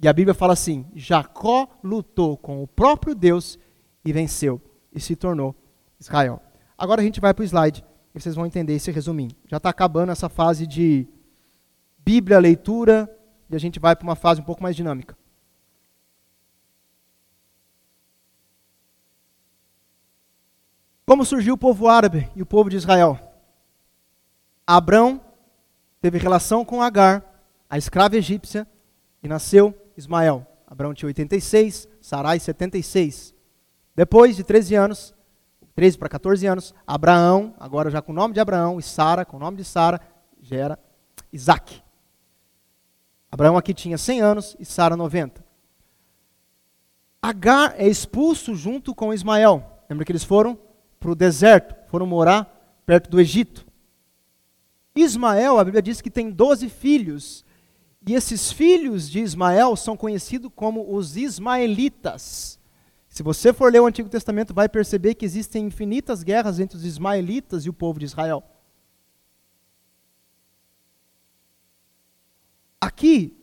E 0.00 0.06
a 0.06 0.12
Bíblia 0.12 0.34
fala 0.34 0.52
assim: 0.52 0.86
Jacó 0.94 1.68
lutou 1.82 2.36
com 2.36 2.62
o 2.62 2.66
próprio 2.66 3.14
Deus 3.14 3.58
e 4.04 4.12
venceu, 4.12 4.60
e 4.92 5.00
se 5.00 5.16
tornou 5.16 5.54
Israel. 5.98 6.40
Agora 6.76 7.00
a 7.00 7.04
gente 7.04 7.20
vai 7.20 7.32
para 7.32 7.42
o 7.42 7.44
slide 7.44 7.84
e 8.14 8.20
vocês 8.20 8.34
vão 8.34 8.46
entender 8.46 8.74
esse 8.74 8.90
resuminho. 8.90 9.30
Já 9.46 9.56
está 9.56 9.70
acabando 9.70 10.12
essa 10.12 10.28
fase 10.28 10.66
de 10.66 11.08
Bíblia, 11.98 12.38
leitura, 12.38 13.10
e 13.48 13.56
a 13.56 13.58
gente 13.58 13.80
vai 13.80 13.96
para 13.96 14.04
uma 14.04 14.16
fase 14.16 14.40
um 14.40 14.44
pouco 14.44 14.62
mais 14.62 14.76
dinâmica. 14.76 15.16
Como 21.06 21.24
surgiu 21.24 21.54
o 21.54 21.58
povo 21.58 21.88
árabe 21.88 22.28
e 22.34 22.42
o 22.42 22.46
povo 22.46 22.68
de 22.68 22.76
Israel? 22.76 23.18
Abrão 24.66 25.20
teve 26.00 26.18
relação 26.18 26.64
com 26.64 26.82
Agar, 26.82 27.24
a 27.70 27.78
escrava 27.78 28.16
egípcia, 28.16 28.66
e 29.22 29.28
nasceu 29.28 29.74
Ismael. 29.96 30.46
Abraão 30.66 30.92
tinha 30.92 31.08
86, 31.08 31.88
Sarai 32.00 32.38
76. 32.38 33.34
Depois 33.94 34.36
de 34.36 34.44
13 34.44 34.74
anos, 34.74 35.14
13 35.74 35.98
para 35.98 36.08
14 36.08 36.46
anos, 36.46 36.74
Abraão, 36.86 37.54
agora 37.58 37.90
já 37.90 38.02
com 38.02 38.12
o 38.12 38.14
nome 38.14 38.34
de 38.34 38.40
Abraão, 38.40 38.78
e 38.78 38.82
Sara, 38.82 39.24
com 39.24 39.36
o 39.36 39.40
nome 39.40 39.58
de 39.58 39.64
Sara, 39.64 40.00
gera 40.40 40.78
Isaac. 41.32 41.82
Abraão 43.30 43.56
aqui 43.56 43.74
tinha 43.74 43.98
100 43.98 44.20
anos 44.20 44.56
e 44.58 44.64
Sara 44.64 44.96
90. 44.96 45.44
Agar 47.20 47.74
é 47.76 47.86
expulso 47.88 48.54
junto 48.54 48.94
com 48.94 49.12
Ismael. 49.12 49.82
Lembra 49.88 50.04
que 50.04 50.12
eles 50.12 50.24
foram 50.24 50.58
para 50.98 51.10
o 51.10 51.14
deserto, 51.14 51.74
foram 51.90 52.06
morar 52.06 52.80
perto 52.86 53.10
do 53.10 53.20
Egito. 53.20 53.66
Ismael, 54.94 55.58
a 55.58 55.64
Bíblia 55.64 55.82
diz 55.82 56.00
que 56.00 56.10
tem 56.10 56.30
12 56.30 56.68
filhos, 56.68 57.44
e 58.06 58.14
esses 58.14 58.52
filhos 58.52 59.10
de 59.10 59.18
Ismael 59.18 59.74
são 59.74 59.96
conhecidos 59.96 60.52
como 60.54 60.94
os 60.94 61.16
ismaelitas. 61.16 62.56
Se 63.08 63.20
você 63.20 63.52
for 63.52 63.72
ler 63.72 63.80
o 63.80 63.86
Antigo 63.86 64.08
Testamento, 64.08 64.54
vai 64.54 64.68
perceber 64.68 65.14
que 65.14 65.24
existem 65.24 65.66
infinitas 65.66 66.22
guerras 66.22 66.60
entre 66.60 66.76
os 66.76 66.84
ismaelitas 66.84 67.64
e 67.64 67.68
o 67.68 67.72
povo 67.72 67.98
de 67.98 68.04
Israel. 68.04 68.44
Aqui, 72.80 73.36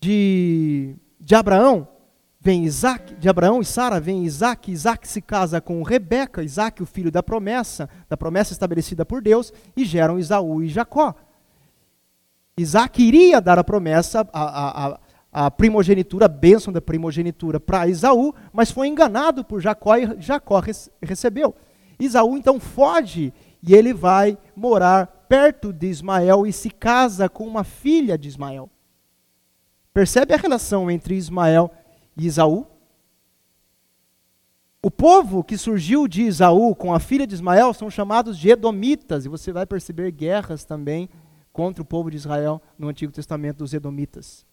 de, 0.00 0.94
de 1.18 1.34
Abraão, 1.34 1.88
vem 2.38 2.64
Isaac, 2.64 3.16
de 3.16 3.28
Abraão 3.28 3.60
e 3.60 3.64
Sara 3.64 3.98
vem 3.98 4.24
Isaac, 4.24 4.70
Isaac 4.70 5.08
se 5.08 5.20
casa 5.20 5.60
com 5.60 5.82
Rebeca, 5.82 6.44
Isaac, 6.44 6.80
o 6.80 6.86
filho 6.86 7.10
da 7.10 7.22
promessa, 7.22 7.88
da 8.08 8.16
promessa 8.16 8.52
estabelecida 8.52 9.04
por 9.04 9.20
Deus, 9.20 9.52
e 9.76 9.84
geram 9.84 10.20
Isaú 10.20 10.62
e 10.62 10.68
Jacó. 10.68 11.16
Isaac 12.56 13.02
iria 13.02 13.40
dar 13.40 13.58
a 13.58 13.64
promessa, 13.64 14.28
a, 14.32 14.86
a, 14.86 15.00
a 15.32 15.50
primogenitura, 15.50 16.26
a 16.26 16.28
bênção 16.28 16.72
da 16.72 16.80
primogenitura 16.80 17.58
para 17.58 17.88
Isaú, 17.88 18.34
mas 18.52 18.70
foi 18.70 18.88
enganado 18.88 19.44
por 19.44 19.60
Jacó 19.60 19.96
e 19.96 20.20
Jacó 20.20 20.62
recebeu. 21.02 21.54
Isaú 21.98 22.36
então 22.36 22.60
foge 22.60 23.32
e 23.62 23.74
ele 23.74 23.94
vai 23.94 24.36
morar 24.54 25.06
perto 25.28 25.72
de 25.72 25.86
Ismael 25.86 26.46
e 26.46 26.52
se 26.52 26.68
casa 26.68 27.28
com 27.28 27.46
uma 27.46 27.64
filha 27.64 28.18
de 28.18 28.28
Ismael. 28.28 28.68
Percebe 29.94 30.34
a 30.34 30.38
relação 30.38 30.90
entre 30.90 31.14
Ismael 31.14 31.70
e 32.16 32.26
Isaú. 32.26 32.66
O 34.82 34.90
povo 34.90 35.44
que 35.44 35.56
surgiu 35.56 36.08
de 36.08 36.22
Isaú 36.22 36.74
com 36.74 36.92
a 36.92 36.98
filha 36.98 37.26
de 37.26 37.34
Ismael 37.34 37.72
são 37.72 37.88
chamados 37.88 38.36
de 38.36 38.50
Edomitas, 38.50 39.24
e 39.24 39.28
você 39.28 39.52
vai 39.52 39.64
perceber 39.64 40.10
guerras 40.10 40.64
também 40.64 41.08
contra 41.52 41.82
o 41.82 41.86
povo 41.86 42.10
de 42.10 42.16
Israel 42.16 42.60
no 42.78 42.88
Antigo 42.88 43.12
Testamento 43.12 43.58
dos 43.58 43.74
Edomitas. 43.74 44.46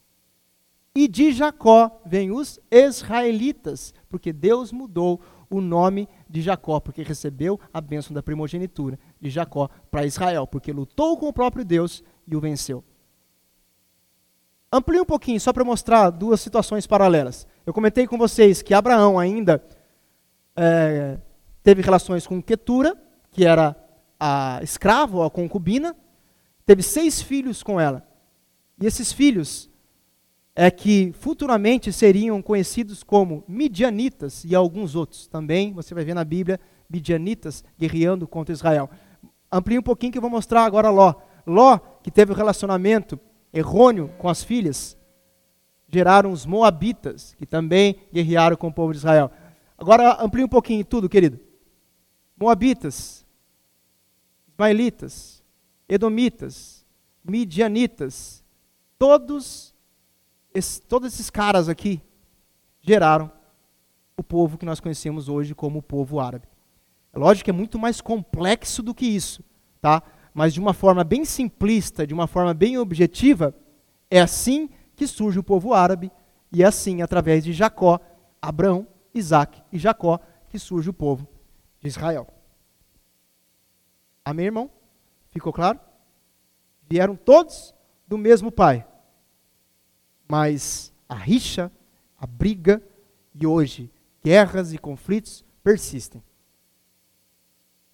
E 0.93 1.07
de 1.07 1.31
Jacó 1.31 2.01
vêm 2.05 2.31
os 2.31 2.59
israelitas, 2.69 3.93
porque 4.09 4.33
Deus 4.33 4.71
mudou 4.71 5.21
o 5.49 5.61
nome 5.61 6.07
de 6.29 6.41
Jacó, 6.41 6.79
porque 6.79 7.03
recebeu 7.03 7.59
a 7.73 7.79
bênção 7.79 8.13
da 8.13 8.21
primogenitura 8.21 8.99
de 9.19 9.29
Jacó 9.29 9.69
para 9.89 10.05
Israel, 10.05 10.45
porque 10.45 10.71
lutou 10.71 11.17
com 11.17 11.27
o 11.27 11.33
próprio 11.33 11.63
Deus 11.63 12.03
e 12.27 12.35
o 12.35 12.39
venceu. 12.39 12.83
Amplie 14.71 15.01
um 15.01 15.05
pouquinho, 15.05 15.39
só 15.39 15.51
para 15.51 15.63
mostrar 15.63 16.11
duas 16.11 16.41
situações 16.41 16.85
paralelas. 16.85 17.47
Eu 17.65 17.73
comentei 17.73 18.05
com 18.05 18.17
vocês 18.17 18.61
que 18.61 18.73
Abraão 18.73 19.17
ainda 19.17 19.63
é, 20.55 21.17
teve 21.63 21.81
relações 21.81 22.27
com 22.27 22.41
Ketura, 22.41 22.95
que 23.31 23.45
era 23.45 23.75
a 24.19 24.59
escrava 24.61 25.25
a 25.25 25.29
concubina, 25.29 25.95
teve 26.69 26.83
seis 26.83 27.19
filhos 27.19 27.63
com 27.63 27.79
ela. 27.79 28.07
E 28.79 28.85
esses 28.85 29.11
filhos 29.11 29.67
é 30.55 30.69
que 30.69 31.11
futuramente 31.13 31.91
seriam 31.91 32.43
conhecidos 32.43 33.01
como 33.01 33.43
midianitas 33.47 34.45
e 34.45 34.53
alguns 34.53 34.93
outros 34.93 35.25
também, 35.25 35.73
você 35.73 35.95
vai 35.95 36.05
ver 36.05 36.13
na 36.13 36.23
Bíblia, 36.23 36.59
midianitas 36.87 37.63
guerreando 37.75 38.27
contra 38.27 38.53
Israel. 38.53 38.87
Amplie 39.51 39.79
um 39.79 39.81
pouquinho 39.81 40.11
que 40.11 40.19
eu 40.19 40.21
vou 40.21 40.29
mostrar 40.29 40.63
agora 40.63 40.91
Ló. 40.91 41.15
Ló, 41.43 41.79
que 42.03 42.11
teve 42.11 42.33
um 42.33 42.35
relacionamento 42.35 43.19
errôneo 43.51 44.11
com 44.19 44.29
as 44.29 44.43
filhas, 44.43 44.95
geraram 45.91 46.31
os 46.31 46.45
moabitas, 46.45 47.33
que 47.33 47.47
também 47.47 47.95
guerrearam 48.13 48.55
com 48.55 48.67
o 48.67 48.73
povo 48.73 48.91
de 48.91 48.99
Israel. 48.99 49.31
Agora 49.75 50.23
amplie 50.23 50.43
um 50.43 50.47
pouquinho 50.47 50.85
tudo, 50.85 51.09
querido. 51.09 51.39
Moabitas, 52.37 53.25
ismaelitas, 54.51 55.38
edomitas, 55.89 56.85
midianitas, 57.23 58.43
todos, 58.97 59.75
esses, 60.53 60.79
todos 60.79 61.11
esses 61.11 61.29
caras 61.29 61.67
aqui 61.67 62.01
geraram 62.79 63.31
o 64.15 64.23
povo 64.23 64.57
que 64.57 64.65
nós 64.65 64.79
conhecemos 64.79 65.27
hoje 65.27 65.55
como 65.55 65.79
o 65.79 65.83
povo 65.83 66.19
árabe. 66.19 66.47
É 67.11 67.17
lógico 67.17 67.45
que 67.45 67.49
é 67.49 67.53
muito 67.53 67.79
mais 67.79 67.99
complexo 67.99 68.83
do 68.83 68.93
que 68.93 69.05
isso, 69.05 69.43
tá? 69.81 70.03
mas 70.33 70.53
de 70.53 70.59
uma 70.59 70.73
forma 70.73 71.03
bem 71.03 71.25
simplista, 71.25 72.05
de 72.05 72.13
uma 72.13 72.27
forma 72.27 72.53
bem 72.53 72.77
objetiva, 72.77 73.53
é 74.09 74.21
assim 74.21 74.69
que 74.95 75.07
surge 75.07 75.39
o 75.39 75.43
povo 75.43 75.73
árabe, 75.73 76.11
e 76.51 76.63
é 76.63 76.65
assim, 76.65 77.01
através 77.01 77.43
de 77.43 77.53
Jacó, 77.53 77.99
Abraão, 78.41 78.87
Isaac 79.13 79.61
e 79.71 79.77
Jacó, 79.77 80.19
que 80.49 80.57
surge 80.57 80.89
o 80.89 80.93
povo 80.93 81.27
de 81.79 81.87
Israel. 81.87 82.27
Amém, 84.23 84.45
irmão? 84.45 84.69
Ficou 85.39 85.53
claro? 85.53 85.79
Vieram 86.89 87.15
todos 87.15 87.73
do 88.05 88.17
mesmo 88.17 88.51
pai. 88.51 88.85
Mas 90.27 90.91
a 91.07 91.15
rixa, 91.15 91.71
a 92.17 92.27
briga 92.27 92.83
e 93.33 93.47
hoje 93.47 93.89
guerras 94.21 94.73
e 94.73 94.77
conflitos 94.77 95.45
persistem. 95.63 96.21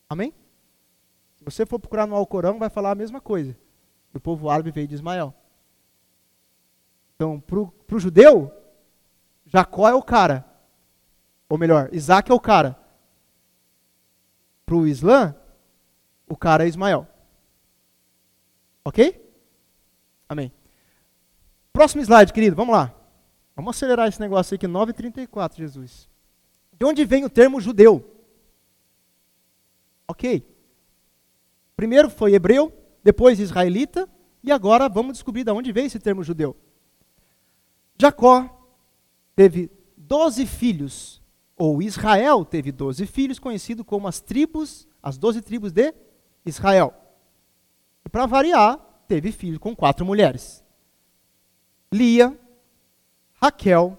Amém? 0.10 0.34
você 1.44 1.68
for 1.68 1.78
procurar 1.78 2.08
no 2.08 2.16
Alcorão, 2.16 2.58
vai 2.58 2.72
falar 2.72 2.90
a 2.90 2.96
mesma 2.96 3.22
coisa. 3.22 3.56
O 4.12 4.20
povo 4.20 4.50
árabe 4.50 4.72
veio 4.72 4.88
de 4.88 4.96
Ismael. 4.96 5.32
Então, 7.16 7.40
para 7.40 7.96
o 7.96 8.00
judeu, 8.00 8.52
Jacó 9.46 9.88
é 9.88 9.94
o 9.94 10.02
cara. 10.02 10.44
Ou 11.48 11.60
melhor, 11.60 11.90
Isaac 11.94 12.32
é 12.32 12.34
o 12.34 12.40
cara. 12.40 12.76
Para 14.66 14.76
o 14.76 14.88
Islã, 14.88 15.36
o 16.28 16.36
cara 16.36 16.66
é 16.66 16.68
Ismael. 16.68 17.08
Ok? 18.86 19.20
Amém. 20.30 20.52
Próximo 21.74 22.04
slide, 22.04 22.32
querido, 22.32 22.56
vamos 22.56 22.74
lá. 22.74 22.96
Vamos 23.56 23.76
acelerar 23.76 24.08
esse 24.08 24.20
negócio 24.20 24.54
aqui, 24.56 24.68
9h34, 24.68 25.58
Jesus. 25.58 26.08
De 26.78 26.86
onde 26.86 27.04
vem 27.04 27.26
o 27.26 27.30
termo 27.30 27.60
judeu? 27.60 28.16
Ok. 30.08 30.46
Primeiro 31.76 32.10
foi 32.10 32.34
hebreu, 32.34 32.72
depois 33.04 33.40
israelita, 33.40 34.08
e 34.44 34.52
agora 34.52 34.88
vamos 34.88 35.14
descobrir 35.14 35.44
de 35.44 35.52
onde 35.52 35.72
veio 35.72 35.88
esse 35.88 36.00
termo 36.00 36.24
judeu. 36.24 36.56
Jacó 37.98 38.70
teve 39.36 39.72
doze 39.98 40.46
filhos, 40.46 41.22
ou 41.58 41.82
Israel 41.82 42.46
teve 42.46 42.72
doze 42.72 43.08
filhos, 43.08 43.40
conhecido 43.40 43.84
como 43.84 44.08
as 44.08 44.20
tribos, 44.20 44.88
as 45.02 45.18
doze 45.18 45.42
tribos 45.42 45.72
de 45.72 45.94
Israel. 46.46 46.94
E 48.06 48.10
para 48.10 48.26
variar, 48.26 48.78
teve 49.08 49.32
filho 49.32 49.60
com 49.60 49.76
quatro 49.76 50.06
mulheres: 50.06 50.64
Lia, 51.92 52.38
Raquel, 53.42 53.98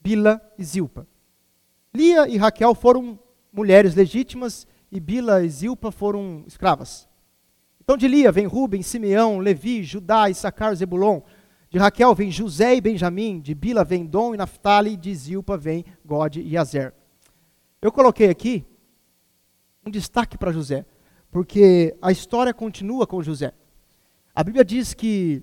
Bila 0.00 0.40
e 0.58 0.64
Zilpa. 0.64 1.06
Lia 1.94 2.28
e 2.28 2.36
Raquel 2.36 2.74
foram 2.74 3.18
mulheres 3.52 3.94
legítimas 3.94 4.66
e 4.92 5.00
Bila 5.00 5.42
e 5.42 5.48
Zilpa 5.48 5.90
foram 5.90 6.44
escravas. 6.46 7.08
Então 7.82 7.96
de 7.96 8.06
Lia 8.06 8.30
vem 8.30 8.46
Ruben, 8.46 8.82
Simeão, 8.82 9.38
Levi, 9.38 9.82
Judá, 9.82 10.28
Issacar, 10.28 10.74
Zebulon. 10.74 11.22
De 11.70 11.78
Raquel 11.78 12.14
vem 12.14 12.30
José 12.30 12.74
e 12.76 12.80
Benjamim. 12.80 13.40
De 13.40 13.54
Bila 13.54 13.84
vem 13.84 14.04
Dom 14.04 14.34
e 14.34 14.36
Naphtali. 14.36 14.96
De 14.96 15.14
Zilpa 15.14 15.56
vem 15.56 15.84
God 16.04 16.36
e 16.36 16.56
Azer. 16.56 16.92
Eu 17.80 17.92
coloquei 17.92 18.28
aqui 18.28 18.64
um 19.84 19.90
destaque 19.90 20.36
para 20.36 20.50
José, 20.50 20.84
porque 21.36 21.94
a 22.00 22.10
história 22.10 22.54
continua 22.54 23.06
com 23.06 23.22
José. 23.22 23.52
A 24.34 24.42
Bíblia 24.42 24.64
diz 24.64 24.94
que 24.94 25.42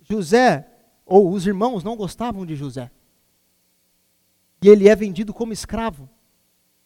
José, 0.00 0.68
ou 1.04 1.32
os 1.32 1.48
irmãos, 1.48 1.82
não 1.82 1.96
gostavam 1.96 2.46
de 2.46 2.54
José. 2.54 2.92
E 4.62 4.68
ele 4.68 4.88
é 4.88 4.94
vendido 4.94 5.34
como 5.34 5.52
escravo 5.52 6.08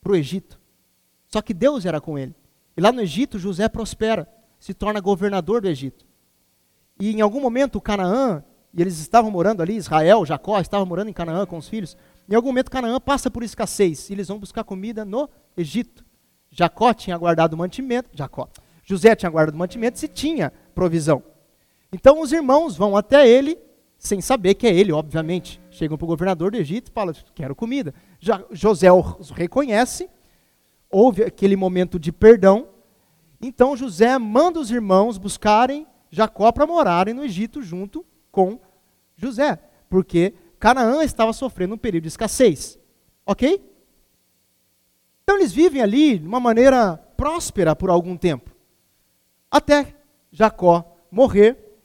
para 0.00 0.12
o 0.12 0.16
Egito. 0.16 0.58
Só 1.26 1.42
que 1.42 1.52
Deus 1.52 1.84
era 1.84 2.00
com 2.00 2.18
ele. 2.18 2.34
E 2.74 2.80
lá 2.80 2.90
no 2.90 3.02
Egito, 3.02 3.38
José 3.38 3.68
prospera, 3.68 4.26
se 4.58 4.72
torna 4.72 5.00
governador 5.00 5.60
do 5.60 5.68
Egito. 5.68 6.06
E 6.98 7.10
em 7.10 7.20
algum 7.20 7.42
momento, 7.42 7.78
Canaã, 7.78 8.42
e 8.72 8.80
eles 8.80 8.98
estavam 9.00 9.30
morando 9.30 9.60
ali, 9.60 9.76
Israel, 9.76 10.24
Jacó, 10.24 10.58
estavam 10.58 10.86
morando 10.86 11.10
em 11.10 11.12
Canaã 11.12 11.44
com 11.44 11.58
os 11.58 11.68
filhos. 11.68 11.94
Em 12.26 12.34
algum 12.34 12.48
momento, 12.48 12.70
Canaã 12.70 12.98
passa 12.98 13.30
por 13.30 13.42
escassez 13.42 14.08
e 14.08 14.14
eles 14.14 14.28
vão 14.28 14.38
buscar 14.38 14.64
comida 14.64 15.04
no 15.04 15.28
Egito. 15.54 16.07
Jacó 16.50 16.92
tinha 16.92 17.16
guardado 17.16 17.56
mantimento, 17.56 18.10
Jacó, 18.14 18.48
José 18.84 19.14
tinha 19.14 19.30
guardado 19.30 19.56
mantimento 19.56 20.02
e 20.02 20.08
tinha 20.08 20.52
provisão. 20.74 21.22
Então 21.92 22.20
os 22.20 22.32
irmãos 22.32 22.76
vão 22.76 22.96
até 22.96 23.28
ele, 23.28 23.58
sem 23.98 24.20
saber 24.20 24.54
que 24.54 24.66
é 24.66 24.74
ele, 24.74 24.92
obviamente. 24.92 25.60
Chegam 25.70 25.98
para 25.98 26.04
o 26.04 26.08
governador 26.08 26.50
do 26.50 26.56
Egito 26.56 26.88
e 26.88 26.92
falam: 26.92 27.14
Quero 27.34 27.54
comida. 27.54 27.94
Já, 28.18 28.42
José 28.50 28.90
os 28.90 29.30
reconhece, 29.30 30.08
houve 30.90 31.22
aquele 31.22 31.56
momento 31.56 31.98
de 31.98 32.12
perdão. 32.12 32.68
Então 33.40 33.76
José 33.76 34.18
manda 34.18 34.58
os 34.58 34.70
irmãos 34.70 35.18
buscarem 35.18 35.86
Jacó 36.10 36.50
para 36.50 36.66
morarem 36.66 37.14
no 37.14 37.24
Egito 37.24 37.62
junto 37.62 38.04
com 38.32 38.58
José, 39.16 39.58
porque 39.88 40.34
Canaã 40.58 41.02
estava 41.04 41.32
sofrendo 41.32 41.74
um 41.74 41.78
período 41.78 42.04
de 42.04 42.08
escassez. 42.08 42.78
Ok? 43.26 43.62
Então 45.28 45.36
eles 45.36 45.52
vivem 45.52 45.82
ali 45.82 46.18
de 46.18 46.26
uma 46.26 46.40
maneira 46.40 46.96
próspera 47.14 47.76
por 47.76 47.90
algum 47.90 48.16
tempo. 48.16 48.50
Até 49.50 49.94
Jacó 50.32 50.96
morrer 51.10 51.78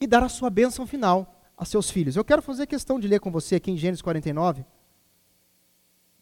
e 0.00 0.06
dar 0.06 0.24
a 0.24 0.28
sua 0.28 0.50
bênção 0.50 0.84
final 0.84 1.44
a 1.56 1.64
seus 1.64 1.88
filhos. 1.88 2.16
Eu 2.16 2.24
quero 2.24 2.42
fazer 2.42 2.66
questão 2.66 2.98
de 2.98 3.06
ler 3.06 3.20
com 3.20 3.30
você 3.30 3.54
aqui 3.54 3.70
em 3.70 3.76
Gênesis 3.76 4.02
49. 4.02 4.66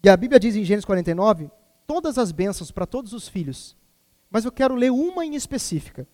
E 0.05 0.09
a 0.11 0.15
Bíblia 0.19 0.39
diz 0.39 0.55
em 0.55 0.65
Gênesis 0.65 0.85
49 0.85 1.51
todas 1.87 2.19
as 2.19 2.31
bênçãos 2.31 2.71
para 2.71 2.85
todos 2.85 3.15
os 3.15 3.27
filhos. 3.27 3.75
Mas 4.31 4.45
eu 4.45 4.53
quero 4.53 4.75
ler 4.75 4.93
uma 4.93 5.25
em 5.25 5.35
específica, 5.35 6.07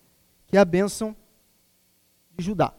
que 0.46 0.56
é 0.56 0.60
a 0.60 0.64
bênção 0.64 1.16
de 2.38 2.44
Judá. 2.44 2.72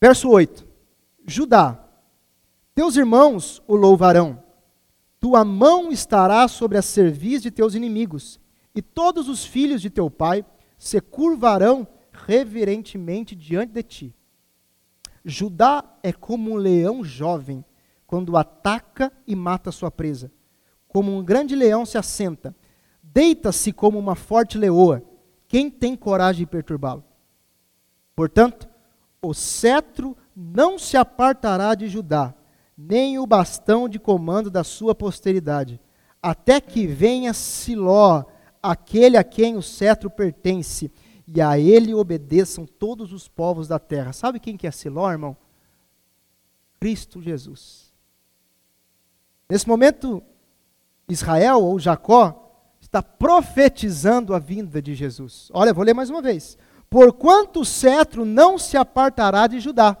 Verso 0.00 0.30
8: 0.30 0.66
Judá, 1.26 1.86
teus 2.74 2.96
irmãos 2.96 3.62
o 3.66 3.76
louvarão 3.76 4.47
tua 5.20 5.44
mão 5.44 5.90
estará 5.90 6.46
sobre 6.48 6.78
a 6.78 6.82
cerviz 6.82 7.42
de 7.42 7.50
teus 7.50 7.74
inimigos, 7.74 8.40
e 8.74 8.82
todos 8.82 9.28
os 9.28 9.44
filhos 9.44 9.82
de 9.82 9.90
teu 9.90 10.10
pai 10.10 10.44
se 10.78 11.00
curvarão 11.00 11.86
reverentemente 12.12 13.34
diante 13.34 13.72
de 13.72 13.82
ti. 13.82 14.14
Judá 15.24 15.84
é 16.02 16.12
como 16.12 16.52
um 16.52 16.56
leão 16.56 17.04
jovem, 17.04 17.64
quando 18.06 18.36
ataca 18.36 19.12
e 19.26 19.36
mata 19.36 19.70
sua 19.70 19.90
presa. 19.90 20.32
Como 20.86 21.14
um 21.14 21.22
grande 21.22 21.54
leão 21.54 21.84
se 21.84 21.98
assenta, 21.98 22.56
deita-se 23.02 23.72
como 23.72 23.98
uma 23.98 24.14
forte 24.14 24.56
leoa. 24.56 25.02
Quem 25.46 25.70
tem 25.70 25.94
coragem 25.94 26.44
de 26.44 26.50
perturbá-lo? 26.50 27.04
Portanto, 28.16 28.68
o 29.20 29.34
cetro 29.34 30.16
não 30.34 30.78
se 30.78 30.96
apartará 30.96 31.74
de 31.74 31.88
Judá, 31.88 32.34
nem 32.78 33.18
o 33.18 33.26
bastão 33.26 33.88
de 33.88 33.98
comando 33.98 34.48
da 34.48 34.62
sua 34.62 34.94
posteridade, 34.94 35.80
até 36.22 36.60
que 36.60 36.86
venha 36.86 37.34
Siló, 37.34 38.24
aquele 38.62 39.16
a 39.16 39.24
quem 39.24 39.56
o 39.56 39.62
cetro 39.62 40.08
pertence, 40.08 40.92
e 41.26 41.40
a 41.42 41.58
ele 41.58 41.92
obedeçam 41.92 42.64
todos 42.64 43.12
os 43.12 43.26
povos 43.26 43.66
da 43.66 43.80
terra. 43.80 44.12
Sabe 44.12 44.38
quem 44.38 44.56
que 44.56 44.66
é 44.66 44.70
Siló, 44.70 45.10
irmão? 45.10 45.36
Cristo 46.78 47.20
Jesus. 47.20 47.92
Nesse 49.50 49.66
momento, 49.66 50.22
Israel 51.08 51.60
ou 51.64 51.80
Jacó 51.80 52.44
está 52.80 53.02
profetizando 53.02 54.34
a 54.34 54.38
vinda 54.38 54.80
de 54.80 54.94
Jesus. 54.94 55.50
Olha, 55.52 55.74
vou 55.74 55.84
ler 55.84 55.94
mais 55.94 56.10
uma 56.10 56.22
vez. 56.22 56.56
Porquanto 56.88 57.60
o 57.60 57.64
cetro 57.64 58.24
não 58.24 58.56
se 58.56 58.76
apartará 58.76 59.46
de 59.48 59.58
Judá, 59.58 59.96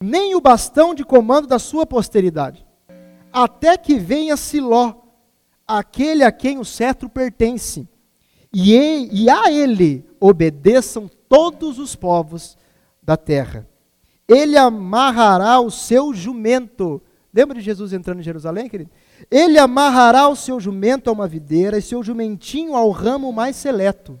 nem 0.00 0.34
o 0.34 0.40
bastão 0.40 0.94
de 0.94 1.04
comando 1.04 1.46
da 1.46 1.58
sua 1.58 1.86
posteridade, 1.86 2.66
até 3.32 3.76
que 3.76 3.98
venha 3.98 4.36
Siló, 4.36 4.94
aquele 5.66 6.22
a 6.22 6.30
quem 6.30 6.58
o 6.58 6.64
cetro 6.64 7.08
pertence, 7.08 7.88
e, 8.52 9.08
e 9.10 9.28
a 9.28 9.50
ele 9.50 10.04
obedeçam 10.20 11.10
todos 11.28 11.78
os 11.78 11.96
povos 11.96 12.56
da 13.02 13.16
terra. 13.16 13.68
Ele 14.28 14.56
amarrará 14.56 15.60
o 15.60 15.70
seu 15.70 16.14
jumento. 16.14 17.02
Lembra 17.32 17.58
de 17.58 17.64
Jesus 17.64 17.92
entrando 17.92 18.20
em 18.20 18.24
Jerusalém, 18.24 18.68
querido? 18.68 18.90
Ele 19.30 19.58
amarrará 19.58 20.28
o 20.28 20.36
seu 20.36 20.60
jumento 20.60 21.10
a 21.10 21.12
uma 21.12 21.26
videira 21.26 21.76
e 21.76 21.82
seu 21.82 22.02
jumentinho 22.02 22.76
ao 22.76 22.90
ramo 22.90 23.32
mais 23.32 23.56
seleto. 23.56 24.20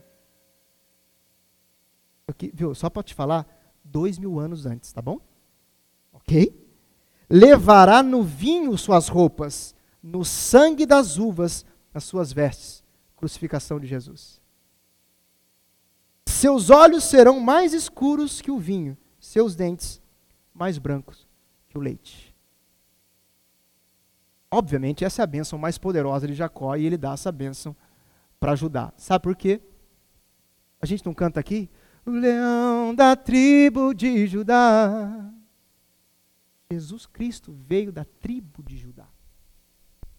Aqui, 2.26 2.50
viu? 2.52 2.74
Só 2.74 2.90
para 2.90 3.02
te 3.02 3.14
falar, 3.14 3.46
dois 3.84 4.18
mil 4.18 4.40
anos 4.40 4.66
antes, 4.66 4.92
tá 4.92 5.00
bom? 5.00 5.20
Ok? 6.26 6.64
Levará 7.28 8.02
no 8.02 8.22
vinho 8.22 8.76
suas 8.76 9.08
roupas, 9.08 9.74
no 10.02 10.24
sangue 10.24 10.86
das 10.86 11.18
uvas 11.18 11.64
as 11.92 12.04
suas 12.04 12.32
vestes. 12.32 12.82
Crucificação 13.16 13.78
de 13.78 13.86
Jesus. 13.86 14.40
Seus 16.26 16.68
olhos 16.68 17.04
serão 17.04 17.40
mais 17.40 17.72
escuros 17.72 18.40
que 18.40 18.50
o 18.50 18.58
vinho, 18.58 18.96
seus 19.18 19.54
dentes 19.54 20.02
mais 20.52 20.78
brancos 20.78 21.26
que 21.68 21.78
o 21.78 21.80
leite. 21.80 22.34
Obviamente, 24.50 25.04
essa 25.04 25.22
é 25.22 25.24
a 25.24 25.26
bênção 25.26 25.58
mais 25.58 25.78
poderosa 25.78 26.26
de 26.26 26.34
Jacó 26.34 26.76
e 26.76 26.84
ele 26.84 26.96
dá 26.96 27.12
essa 27.12 27.32
bênção 27.32 27.74
para 28.38 28.52
ajudar. 28.52 28.92
Sabe 28.96 29.22
por 29.22 29.34
quê? 29.34 29.60
A 30.80 30.86
gente 30.86 31.04
não 31.04 31.14
canta 31.14 31.40
aqui? 31.40 31.68
O 32.06 32.10
leão 32.10 32.94
da 32.94 33.16
tribo 33.16 33.94
de 33.94 34.26
Judá 34.26 35.32
Jesus 36.70 37.06
Cristo 37.06 37.52
veio 37.52 37.92
da 37.92 38.04
tribo 38.04 38.62
de 38.62 38.76
Judá. 38.76 39.08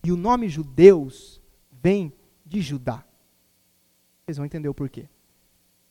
E 0.03 0.11
o 0.11 0.17
nome 0.17 0.47
judeus 0.47 1.41
vem 1.71 2.13
de 2.45 2.61
Judá. 2.61 3.03
Vocês 4.25 4.37
vão 4.37 4.45
entender 4.45 4.69
o 4.69 4.73
porquê. 4.73 5.09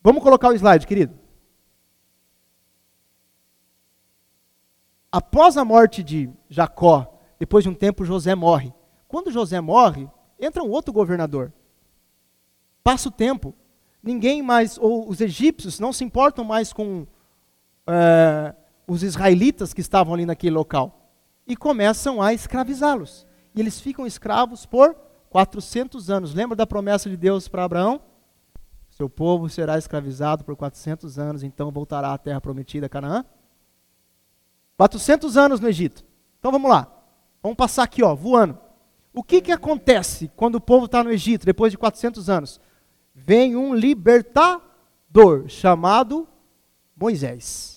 Vamos 0.02 0.22
colocar 0.22 0.48
o 0.48 0.54
slide, 0.54 0.86
querido. 0.86 1.18
Após 5.10 5.56
a 5.56 5.64
morte 5.64 6.02
de 6.02 6.30
Jacó, 6.48 7.18
depois 7.38 7.64
de 7.64 7.70
um 7.70 7.74
tempo 7.74 8.04
José 8.04 8.34
morre. 8.34 8.72
Quando 9.06 9.30
José 9.30 9.60
morre, 9.60 10.08
entra 10.38 10.62
um 10.62 10.70
outro 10.70 10.92
governador. 10.92 11.52
Passa 12.82 13.08
o 13.08 13.12
tempo, 13.12 13.54
ninguém 14.02 14.42
mais, 14.42 14.76
ou 14.76 15.08
os 15.08 15.20
egípcios 15.20 15.80
não 15.80 15.92
se 15.92 16.04
importam 16.04 16.44
mais 16.44 16.72
com 16.72 17.06
é, 17.86 18.54
os 18.86 19.02
israelitas 19.02 19.72
que 19.72 19.80
estavam 19.80 20.14
ali 20.14 20.26
naquele 20.26 20.54
local 20.54 21.10
e 21.46 21.56
começam 21.56 22.20
a 22.20 22.32
escravizá-los. 22.32 23.26
E 23.54 23.60
eles 23.60 23.80
ficam 23.80 24.06
escravos 24.06 24.66
por 24.66 24.94
400 25.30 26.10
anos. 26.10 26.34
Lembra 26.34 26.56
da 26.56 26.66
promessa 26.66 27.08
de 27.08 27.16
Deus 27.16 27.48
para 27.48 27.64
Abraão? 27.64 28.00
Seu 28.90 29.08
povo 29.08 29.48
será 29.48 29.76
escravizado 29.76 30.44
por 30.44 30.54
400 30.56 31.18
anos, 31.18 31.42
então 31.42 31.70
voltará 31.70 32.12
à 32.12 32.18
terra 32.18 32.40
prometida, 32.40 32.88
Canaã. 32.88 33.24
400 34.76 35.36
anos 35.36 35.60
no 35.60 35.68
Egito. 35.68 36.04
Então 36.38 36.52
vamos 36.52 36.70
lá. 36.70 36.90
Vamos 37.42 37.56
passar 37.56 37.82
aqui, 37.82 38.02
ó, 38.02 38.14
voando. 38.14 38.58
O 39.12 39.22
que, 39.22 39.40
que 39.40 39.52
acontece 39.52 40.30
quando 40.36 40.56
o 40.56 40.60
povo 40.60 40.86
está 40.86 41.02
no 41.02 41.10
Egito, 41.10 41.46
depois 41.46 41.72
de 41.72 41.78
400 41.78 42.28
anos? 42.30 42.60
Vem 43.14 43.56
um 43.56 43.74
libertador 43.74 45.48
chamado 45.48 46.26
Moisés 46.96 47.73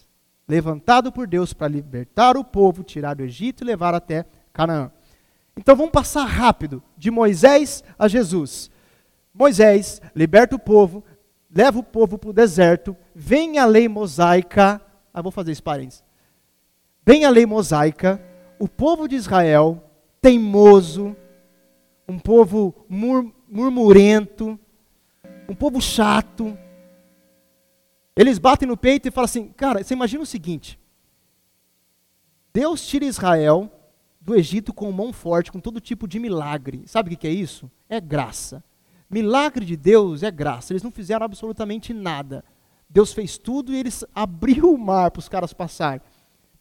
levantado 0.47 1.11
por 1.11 1.27
Deus 1.27 1.53
para 1.53 1.67
libertar 1.67 2.37
o 2.37 2.43
povo, 2.43 2.83
tirar 2.83 3.15
do 3.15 3.23
Egito 3.23 3.63
e 3.63 3.67
levar 3.67 3.93
até 3.93 4.25
Canaã. 4.53 4.91
Então 5.57 5.75
vamos 5.75 5.91
passar 5.91 6.25
rápido 6.25 6.81
de 6.97 7.11
Moisés 7.11 7.83
a 7.97 8.07
Jesus. 8.07 8.71
Moisés 9.33 10.01
liberta 10.15 10.55
o 10.55 10.59
povo, 10.59 11.03
leva 11.53 11.79
o 11.79 11.83
povo 11.83 12.17
para 12.17 12.29
o 12.29 12.33
deserto, 12.33 12.95
vem 13.13 13.57
a 13.57 13.65
lei 13.65 13.87
mosaica. 13.87 14.81
Ah, 15.13 15.21
vou 15.21 15.31
fazer 15.31 15.51
esse 15.51 15.61
parênteses. 15.61 16.03
vem 17.05 17.25
a 17.25 17.29
lei 17.29 17.45
mosaica, 17.45 18.21
o 18.59 18.67
povo 18.67 19.07
de 19.07 19.15
Israel, 19.15 19.83
teimoso, 20.21 21.15
um 22.07 22.19
povo 22.19 22.73
mur 22.87 23.33
murmurento, 23.49 24.59
um 25.47 25.55
povo 25.55 25.81
chato, 25.81 26.57
eles 28.17 28.39
batem 28.39 28.67
no 28.67 28.75
peito 28.75 29.07
e 29.07 29.11
falam 29.11 29.25
assim: 29.25 29.49
cara, 29.49 29.83
você 29.83 29.93
imagina 29.93 30.23
o 30.23 30.25
seguinte: 30.25 30.79
Deus 32.51 32.85
tira 32.85 33.05
Israel 33.05 33.71
do 34.19 34.35
Egito 34.35 34.73
com 34.73 34.91
mão 34.91 35.13
forte, 35.13 35.51
com 35.51 35.59
todo 35.59 35.79
tipo 35.79 36.07
de 36.07 36.19
milagre. 36.19 36.83
Sabe 36.87 37.13
o 37.13 37.17
que 37.17 37.27
é 37.27 37.31
isso? 37.31 37.71
É 37.87 38.01
graça. 38.01 38.63
Milagre 39.09 39.63
de 39.63 39.77
Deus 39.77 40.23
é 40.23 40.31
graça. 40.31 40.73
Eles 40.73 40.83
não 40.83 40.91
fizeram 40.91 41.25
absolutamente 41.25 41.93
nada. 41.93 42.43
Deus 42.89 43.13
fez 43.13 43.37
tudo 43.37 43.71
e 43.71 43.77
eles 43.77 44.03
abriu 44.13 44.73
o 44.73 44.77
mar 44.77 45.11
para 45.11 45.19
os 45.19 45.29
caras 45.29 45.53
passarem. 45.53 46.01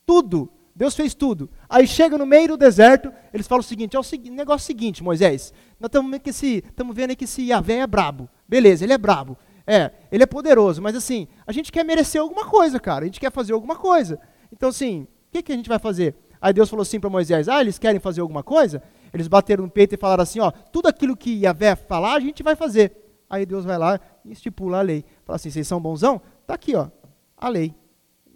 Tudo. 0.04 0.50
Deus 0.74 0.94
fez 0.94 1.14
tudo. 1.14 1.48
Aí 1.68 1.86
chega 1.86 2.18
no 2.18 2.26
meio 2.26 2.48
do 2.48 2.56
deserto, 2.58 3.10
eles 3.32 3.48
falam 3.48 3.60
o 3.60 3.64
seguinte: 3.64 3.96
é 3.96 3.98
o 3.98 4.32
negócio 4.32 4.66
seguinte, 4.66 5.02
Moisés. 5.02 5.54
Nós 5.80 5.90
estamos 5.90 6.94
vendo 6.94 7.16
que 7.16 7.24
esse 7.24 7.42
Yahvé 7.44 7.78
é 7.78 7.86
brabo. 7.86 8.28
Beleza, 8.46 8.84
ele 8.84 8.92
é 8.92 8.98
brabo. 8.98 9.38
É, 9.66 9.90
ele 10.12 10.22
é 10.22 10.26
poderoso, 10.26 10.80
mas 10.80 10.94
assim, 10.94 11.26
a 11.46 11.52
gente 11.52 11.72
quer 11.72 11.84
merecer 11.84 12.20
alguma 12.20 12.44
coisa, 12.44 12.78
cara. 12.78 13.04
A 13.04 13.06
gente 13.06 13.18
quer 13.18 13.32
fazer 13.32 13.52
alguma 13.52 13.74
coisa. 13.74 14.20
Então, 14.52 14.68
assim, 14.68 15.02
o 15.02 15.32
que, 15.32 15.42
que 15.42 15.52
a 15.52 15.56
gente 15.56 15.68
vai 15.68 15.78
fazer? 15.78 16.14
Aí 16.40 16.52
Deus 16.52 16.70
falou 16.70 16.82
assim 16.82 17.00
para 17.00 17.10
Moisés: 17.10 17.48
Ah, 17.48 17.60
eles 17.60 17.78
querem 17.78 18.00
fazer 18.00 18.20
alguma 18.20 18.42
coisa? 18.42 18.82
Eles 19.12 19.26
bateram 19.26 19.64
no 19.64 19.70
peito 19.70 19.94
e 19.94 19.98
falaram 19.98 20.22
assim: 20.22 20.38
Ó, 20.38 20.50
tudo 20.50 20.86
aquilo 20.86 21.16
que 21.16 21.42
Yahvé 21.42 21.74
falar, 21.74 22.14
a 22.14 22.20
gente 22.20 22.42
vai 22.42 22.54
fazer. 22.54 23.06
Aí 23.28 23.44
Deus 23.44 23.64
vai 23.64 23.76
lá 23.76 23.98
e 24.24 24.32
estipula 24.32 24.78
a 24.78 24.82
lei. 24.82 25.04
Fala 25.24 25.36
assim: 25.36 25.50
vocês 25.50 25.66
são 25.66 25.80
bonzão? 25.80 26.20
Tá 26.46 26.54
aqui, 26.54 26.76
ó, 26.76 26.88
a 27.36 27.48
lei. 27.48 27.74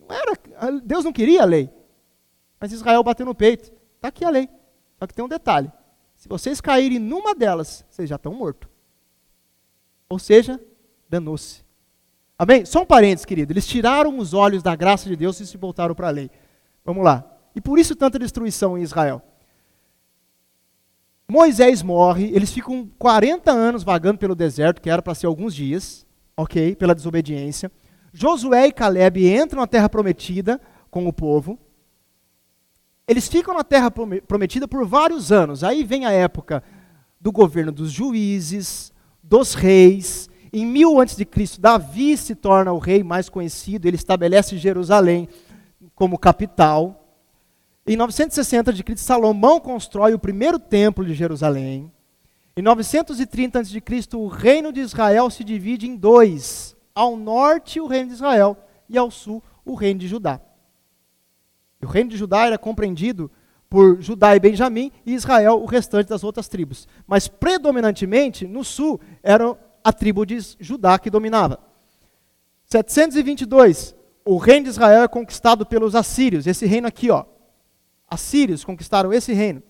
Não 0.01 0.09
era, 0.15 0.81
Deus 0.83 1.05
não 1.05 1.13
queria 1.13 1.43
a 1.43 1.45
lei. 1.45 1.71
Mas 2.59 2.73
Israel 2.73 3.03
bateu 3.05 3.25
no 3.25 3.35
peito. 3.35 3.73
Tá 4.01 4.09
aqui 4.09 4.25
a 4.25 4.31
lei. 4.31 4.49
Só 4.99 5.07
que 5.07 5.15
tem 5.15 5.25
um 5.25 5.29
detalhe: 5.29 5.71
se 6.17 6.29
vocês 6.29 6.61
caírem 6.61 6.99
numa 6.99 7.35
delas, 7.35 7.85
vocês 7.89 8.09
já 8.09 8.17
estão 8.17 8.35
mortos. 8.35 8.69
Ou 10.09 10.19
seja, 10.19 10.61
danou-se. 11.11 11.63
Amém? 12.39 12.65
Só 12.65 12.83
um 12.83 12.87
parênteses, 12.87 13.27
querido. 13.27 13.53
Eles 13.53 13.67
tiraram 13.67 14.19
os 14.19 14.33
olhos 14.33 14.63
da 14.63 14.75
graça 14.75 15.09
de 15.09 15.17
Deus 15.17 15.39
e 15.41 15.47
se 15.47 15.57
voltaram 15.59 15.95
para 15.95 16.09
a 16.09 16.11
lei. 16.11 16.31
Vamos 16.85 17.05
lá. 17.05 17.27
E 17.55 17.61
por 17.61 17.79
isso 17.79 17.97
tanta 17.97 18.19
destruição 18.19 18.79
em 18.79 18.83
Israel. 18.83 19.21
Moisés 21.29 21.83
morre, 21.83 22.31
eles 22.33 22.51
ficam 22.51 22.89
40 22.99 23.53
anos 23.53 23.85
vagando 23.85 24.19
pelo 24.19 24.35
deserto, 24.35 24.81
que 24.81 24.91
era 24.91 25.03
para 25.03 25.15
ser 25.15 25.27
alguns 25.27 25.55
dias, 25.55 26.07
ok? 26.37 26.75
Pela 26.77 26.95
desobediência. 26.95 27.71
Josué 28.13 28.69
e 28.69 28.73
Caleb 28.73 29.29
entram 29.29 29.61
na 29.61 29.67
terra 29.67 29.89
prometida 29.89 30.61
com 30.91 31.07
o 31.07 31.13
povo. 31.13 31.59
Eles 33.07 33.29
ficam 33.29 33.55
na 33.55 33.63
terra 33.63 33.91
prometida 33.91 34.67
por 34.67 34.87
vários 34.87 35.31
anos. 35.31 35.63
Aí 35.63 35.85
vem 35.85 36.07
a 36.07 36.11
época 36.11 36.63
do 37.21 37.31
governo 37.31 37.71
dos 37.71 37.93
juízes, 37.93 38.93
dos 39.23 39.55
reis, 39.55 40.30
em 40.53 40.67
1000 40.67 41.01
a.C., 41.01 41.27
Davi 41.59 42.17
se 42.17 42.35
torna 42.35 42.73
o 42.73 42.79
rei 42.79 43.05
mais 43.05 43.29
conhecido, 43.29 43.87
ele 43.87 43.97
estabelece 43.97 44.59
Jerusalém 44.59 45.29
como 45.95 46.19
capital. 46.19 46.97
Em 47.87 47.97
960 47.97 48.71
a.C., 48.71 48.97
Salomão 48.97 49.61
constrói 49.61 50.13
o 50.13 50.19
primeiro 50.19 50.59
templo 50.59 51.05
de 51.05 51.15
Jerusalém. 51.15 51.91
Em 52.57 52.63
930 52.63 53.61
a.C., 53.61 53.83
o 54.17 54.27
reino 54.27 54.73
de 54.73 54.81
Israel 54.81 55.31
se 55.31 55.45
divide 55.45 55.89
em 55.89 55.97
dois: 55.97 56.77
ao 56.95 57.17
norte, 57.17 57.81
o 57.81 57.87
reino 57.87 58.09
de 58.09 58.15
Israel, 58.15 58.57
e 58.89 58.99
ao 58.99 59.11
sul, 59.11 59.43
o 59.65 59.75
reino 59.75 60.01
de 60.01 60.09
Judá. 60.09 60.41
O 61.83 61.87
reino 61.87 62.11
de 62.11 62.17
Judá 62.17 62.47
era 62.47 62.59
compreendido 62.59 63.31
por 63.69 64.03
Judá 64.03 64.35
e 64.35 64.41
Benjamim, 64.41 64.91
e 65.07 65.15
Israel, 65.15 65.63
o 65.63 65.65
restante 65.65 66.09
das 66.09 66.25
outras 66.25 66.49
tribos. 66.49 66.89
Mas 67.07 67.29
predominantemente, 67.29 68.47
no 68.47 68.65
sul, 68.65 69.01
eram 69.23 69.57
a 69.83 69.93
tribo 69.93 70.25
de 70.25 70.39
Judá 70.59 70.99
que 70.99 71.11
dominava. 71.11 71.59
722, 72.67 73.95
o 74.25 74.37
reino 74.37 74.65
de 74.65 74.71
Israel 74.71 75.03
é 75.03 75.09
conquistado 75.09 75.67
pelos 75.67 75.95
assírios, 75.95 76.47
esse 76.47 76.67
reino 76.67 76.87
aqui, 76.87 77.11
ó. 77.11 77.25
Assírios 78.09 78.65
conquistaram 78.65 79.13
esse 79.13 79.33
reino. 79.33 79.63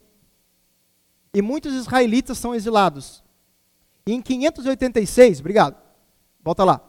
E 1.32 1.40
muitos 1.40 1.74
israelitas 1.74 2.38
são 2.38 2.54
exilados. 2.54 3.22
E 4.06 4.12
em 4.12 4.20
586, 4.20 5.40
obrigado. 5.40 5.76
Volta 6.42 6.64
lá. 6.64 6.80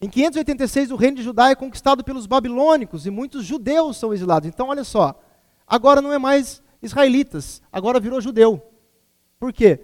Em 0.00 0.08
586 0.08 0.90
o 0.90 0.96
reino 0.96 1.18
de 1.18 1.22
Judá 1.22 1.50
é 1.50 1.54
conquistado 1.54 2.02
pelos 2.02 2.26
babilônicos 2.26 3.04
e 3.04 3.10
muitos 3.10 3.44
judeus 3.44 3.98
são 3.98 4.14
exilados. 4.14 4.48
Então 4.48 4.68
olha 4.68 4.82
só, 4.82 5.20
agora 5.66 6.00
não 6.00 6.12
é 6.12 6.18
mais 6.18 6.62
israelitas, 6.82 7.60
agora 7.70 8.00
virou 8.00 8.20
judeu. 8.20 8.62
Por 9.38 9.52
quê? 9.52 9.78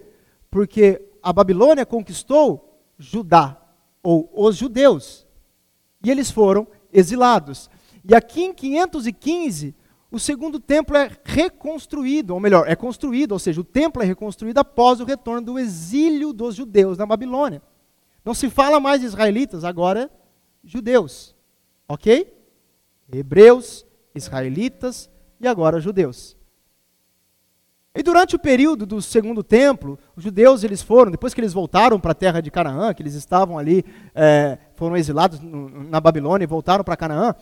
Porque 0.49 1.06
a 1.27 1.33
Babilônia 1.33 1.85
conquistou 1.85 2.81
Judá, 2.97 3.61
ou 4.01 4.31
os 4.33 4.55
judeus, 4.55 5.27
e 6.01 6.09
eles 6.09 6.31
foram 6.31 6.65
exilados. 6.91 7.69
E 8.09 8.15
aqui 8.15 8.43
em 8.43 8.53
515, 8.53 9.75
o 10.09 10.17
segundo 10.17 10.57
templo 10.57 10.95
é 10.95 11.11
reconstruído, 11.25 12.33
ou 12.33 12.39
melhor, 12.39 12.65
é 12.65 12.77
construído, 12.77 13.33
ou 13.33 13.39
seja, 13.39 13.59
o 13.59 13.65
templo 13.65 14.01
é 14.01 14.05
reconstruído 14.05 14.59
após 14.59 15.01
o 15.01 15.03
retorno 15.03 15.41
do 15.41 15.59
exílio 15.59 16.31
dos 16.31 16.55
judeus 16.55 16.97
na 16.97 17.05
Babilônia. 17.05 17.61
Não 18.23 18.33
se 18.33 18.49
fala 18.49 18.79
mais 18.79 19.01
de 19.01 19.07
israelitas, 19.07 19.65
agora 19.65 20.09
judeus. 20.63 21.35
Ok? 21.89 22.33
Hebreus, 23.11 23.85
israelitas 24.15 25.09
e 25.41 25.47
agora 25.47 25.81
judeus. 25.81 26.36
E 27.97 28.03
durante 28.03 28.35
o 28.35 28.39
período 28.39 28.85
do 28.85 29.01
segundo 29.01 29.41
templo, 29.41 29.97
os 30.15 30.23
judeus 30.23 30.63
eles 30.63 30.83
foram, 30.83 31.09
depois 31.09 31.33
que 31.33 31.41
eles 31.41 31.51
voltaram 31.51 31.99
para 31.99 32.11
a 32.11 32.15
terra 32.15 32.41
de 32.41 32.51
Canaã, 32.51 32.93
que 32.93 33.01
eles 33.01 33.15
estavam 33.15 33.57
ali, 33.57 33.83
é, 34.13 34.59
foram 34.75 34.95
exilados 34.95 35.39
no, 35.39 35.67
na 35.67 35.99
Babilônia 35.99 36.43
e 36.43 36.47
voltaram 36.47 36.83
para 36.83 36.95
Canaã, 36.95 37.33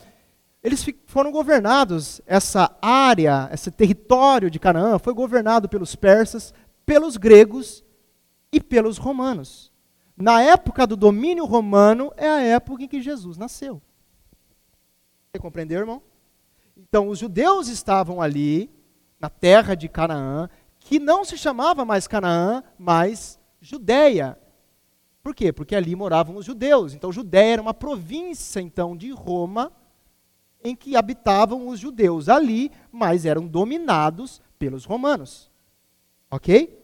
eles 0.63 0.87
foram 1.07 1.29
governados, 1.29 2.21
essa 2.25 2.73
área, 2.81 3.49
esse 3.51 3.69
território 3.69 4.49
de 4.49 4.57
Canaã 4.57 4.97
foi 4.97 5.13
governado 5.13 5.67
pelos 5.67 5.93
persas, 5.93 6.53
pelos 6.85 7.17
gregos 7.17 7.83
e 8.49 8.61
pelos 8.61 8.97
romanos. 8.97 9.73
Na 10.15 10.41
época 10.41 10.87
do 10.87 10.95
domínio 10.95 11.43
romano 11.43 12.13
é 12.15 12.29
a 12.29 12.41
época 12.41 12.83
em 12.83 12.87
que 12.87 13.01
Jesus 13.01 13.35
nasceu. 13.35 13.81
Você 15.33 15.37
compreendeu, 15.37 15.81
irmão? 15.81 16.01
Então, 16.77 17.09
os 17.09 17.19
judeus 17.19 17.67
estavam 17.67 18.21
ali, 18.21 18.69
na 19.25 19.29
terra 19.29 19.73
de 19.73 19.89
Canaã, 19.89 20.47
que 20.79 20.99
não 20.99 21.25
se 21.25 21.35
chamava 21.35 21.83
mais 21.83 22.07
Canaã, 22.07 22.63
mas 22.77 23.39
Judéia. 23.59 24.37
Por 25.23 25.33
quê? 25.33 25.51
Porque 25.51 25.75
ali 25.75 25.95
moravam 25.95 26.35
os 26.35 26.45
judeus. 26.45 26.93
Então, 26.93 27.11
Judéia 27.11 27.53
era 27.53 27.61
uma 27.61 27.73
província, 27.73 28.59
então, 28.59 28.95
de 28.95 29.09
Roma, 29.09 29.71
em 30.63 30.75
que 30.75 30.95
habitavam 30.95 31.67
os 31.67 31.79
judeus 31.79 32.29
ali, 32.29 32.71
mas 32.91 33.25
eram 33.25 33.47
dominados 33.47 34.39
pelos 34.59 34.85
romanos. 34.85 35.49
Ok? 36.29 36.79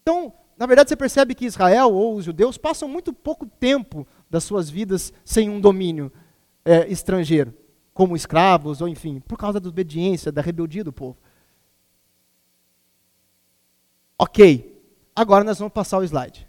Então, 0.00 0.32
na 0.56 0.66
verdade, 0.66 0.90
você 0.90 0.96
percebe 0.96 1.34
que 1.34 1.44
Israel 1.44 1.92
ou 1.92 2.14
os 2.14 2.24
judeus 2.24 2.56
passam 2.56 2.88
muito 2.88 3.12
pouco 3.12 3.46
tempo 3.46 4.06
das 4.30 4.44
suas 4.44 4.70
vidas 4.70 5.12
sem 5.24 5.50
um 5.50 5.60
domínio 5.60 6.12
é, 6.64 6.86
estrangeiro 6.86 7.52
como 7.96 8.14
escravos, 8.14 8.82
ou 8.82 8.88
enfim, 8.88 9.20
por 9.20 9.38
causa 9.38 9.58
da 9.58 9.70
obediência, 9.70 10.30
da 10.30 10.42
rebeldia 10.42 10.84
do 10.84 10.92
povo. 10.92 11.16
Ok, 14.18 14.78
agora 15.16 15.42
nós 15.42 15.58
vamos 15.58 15.72
passar 15.72 15.96
o 15.96 16.04
slide. 16.04 16.46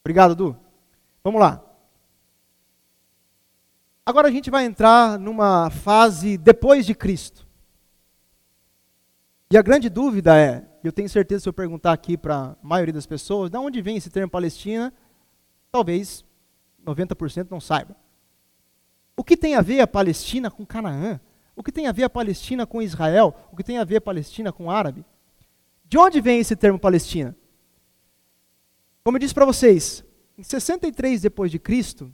Obrigado, 0.00 0.34
Du. 0.34 0.56
Vamos 1.22 1.38
lá. 1.38 1.62
Agora 4.06 4.28
a 4.28 4.30
gente 4.30 4.50
vai 4.50 4.64
entrar 4.64 5.18
numa 5.18 5.68
fase 5.68 6.38
depois 6.38 6.86
de 6.86 6.94
Cristo. 6.94 7.46
E 9.50 9.58
a 9.58 9.60
grande 9.60 9.90
dúvida 9.90 10.34
é, 10.34 10.66
eu 10.82 10.92
tenho 10.92 11.10
certeza 11.10 11.42
se 11.42 11.48
eu 11.50 11.52
perguntar 11.52 11.92
aqui 11.92 12.16
para 12.16 12.36
a 12.36 12.56
maioria 12.62 12.94
das 12.94 13.04
pessoas, 13.04 13.50
de 13.50 13.58
onde 13.58 13.82
vem 13.82 13.98
esse 13.98 14.08
termo 14.08 14.30
Palestina? 14.30 14.94
Talvez 15.70 16.24
90% 16.84 17.48
não 17.50 17.60
saiba. 17.60 17.96
O 19.16 19.24
que 19.24 19.36
tem 19.36 19.54
a 19.54 19.60
ver 19.60 19.80
a 19.80 19.86
Palestina 19.86 20.50
com 20.50 20.64
Canaã? 20.64 21.20
O 21.56 21.62
que 21.62 21.72
tem 21.72 21.86
a 21.86 21.92
ver 21.92 22.04
a 22.04 22.10
Palestina 22.10 22.66
com 22.66 22.80
Israel? 22.80 23.34
O 23.50 23.56
que 23.56 23.64
tem 23.64 23.78
a 23.78 23.84
ver 23.84 23.96
a 23.96 24.00
Palestina 24.00 24.52
com 24.52 24.70
árabe? 24.70 25.04
De 25.84 25.98
onde 25.98 26.20
vem 26.20 26.38
esse 26.38 26.54
termo 26.54 26.78
Palestina? 26.78 27.36
Como 29.02 29.16
eu 29.16 29.20
disse 29.20 29.34
para 29.34 29.44
vocês, 29.44 30.04
em 30.36 30.42
63 30.42 31.22
depois 31.22 31.50
de 31.50 31.58
Cristo, 31.58 32.12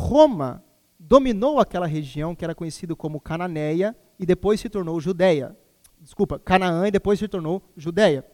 Roma 0.00 0.62
dominou 0.98 1.58
aquela 1.58 1.86
região 1.86 2.34
que 2.34 2.44
era 2.44 2.54
conhecida 2.54 2.94
como 2.94 3.20
Cananeia 3.20 3.96
e 4.18 4.26
depois 4.26 4.60
se 4.60 4.68
tornou 4.68 5.00
Judéia. 5.00 5.56
Desculpa, 6.00 6.38
Canaã 6.38 6.86
e 6.86 6.90
depois 6.90 7.18
se 7.18 7.26
tornou 7.26 7.62
Judéia. 7.76 8.24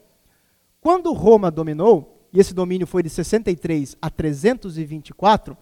Quando 0.81 1.13
Roma 1.13 1.51
dominou, 1.51 2.22
e 2.33 2.41
esse 2.41 2.55
domínio 2.55 2.87
foi 2.87 3.03
de 3.03 3.11
63 3.11 3.97
a 4.01 4.09
324, 4.09 5.57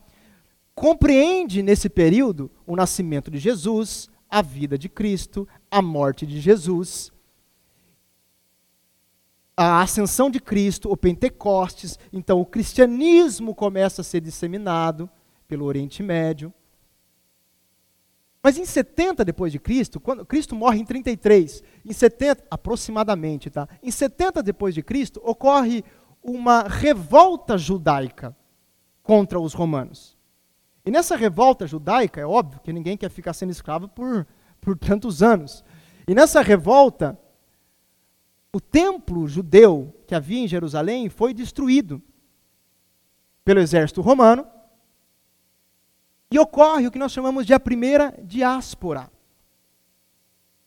compreende 0.74 1.62
nesse 1.62 1.88
período 1.88 2.50
o 2.66 2.76
nascimento 2.76 3.30
de 3.30 3.38
Jesus, 3.38 4.08
a 4.28 4.40
vida 4.40 4.78
de 4.78 4.88
Cristo, 4.88 5.48
a 5.70 5.82
morte 5.82 6.24
de 6.24 6.40
Jesus, 6.40 7.12
a 9.56 9.82
ascensão 9.82 10.30
de 10.30 10.40
Cristo, 10.40 10.90
o 10.90 10.96
Pentecostes. 10.96 11.98
Então, 12.12 12.40
o 12.40 12.46
cristianismo 12.46 13.54
começa 13.54 14.00
a 14.00 14.04
ser 14.04 14.20
disseminado 14.20 15.10
pelo 15.46 15.66
Oriente 15.66 16.02
Médio. 16.02 16.50
Mas 18.42 18.56
em 18.56 18.64
70 18.64 19.22
depois 19.22 19.52
de 19.52 19.58
Cristo, 19.58 20.00
quando 20.00 20.24
Cristo 20.24 20.56
morre 20.56 20.80
em 20.80 20.84
33, 20.84 21.62
em 21.84 21.92
70 21.92 22.44
aproximadamente, 22.50 23.50
tá? 23.50 23.68
Em 23.82 23.90
70 23.90 24.42
depois 24.42 24.74
de 24.74 24.82
Cristo 24.82 25.20
ocorre 25.22 25.84
uma 26.22 26.62
revolta 26.62 27.56
judaica 27.56 28.36
contra 29.02 29.40
os 29.40 29.54
romanos. 29.54 30.16
E 30.84 30.90
nessa 30.90 31.16
revolta 31.16 31.66
judaica, 31.66 32.20
é 32.20 32.26
óbvio 32.26 32.60
que 32.60 32.72
ninguém 32.72 32.96
quer 32.96 33.10
ficar 33.10 33.32
sendo 33.32 33.50
escravo 33.50 33.88
por, 33.88 34.26
por 34.60 34.76
tantos 34.78 35.22
anos. 35.22 35.64
E 36.06 36.14
nessa 36.14 36.40
revolta, 36.40 37.18
o 38.52 38.60
templo 38.60 39.28
judeu 39.28 39.94
que 40.06 40.14
havia 40.14 40.40
em 40.40 40.48
Jerusalém 40.48 41.08
foi 41.08 41.32
destruído 41.32 42.02
pelo 43.44 43.60
exército 43.60 44.00
romano. 44.00 44.46
E 46.30 46.38
ocorre 46.38 46.86
o 46.86 46.90
que 46.90 46.98
nós 46.98 47.12
chamamos 47.12 47.44
de 47.44 47.52
a 47.52 47.60
primeira 47.60 48.14
diáspora. 48.22 49.10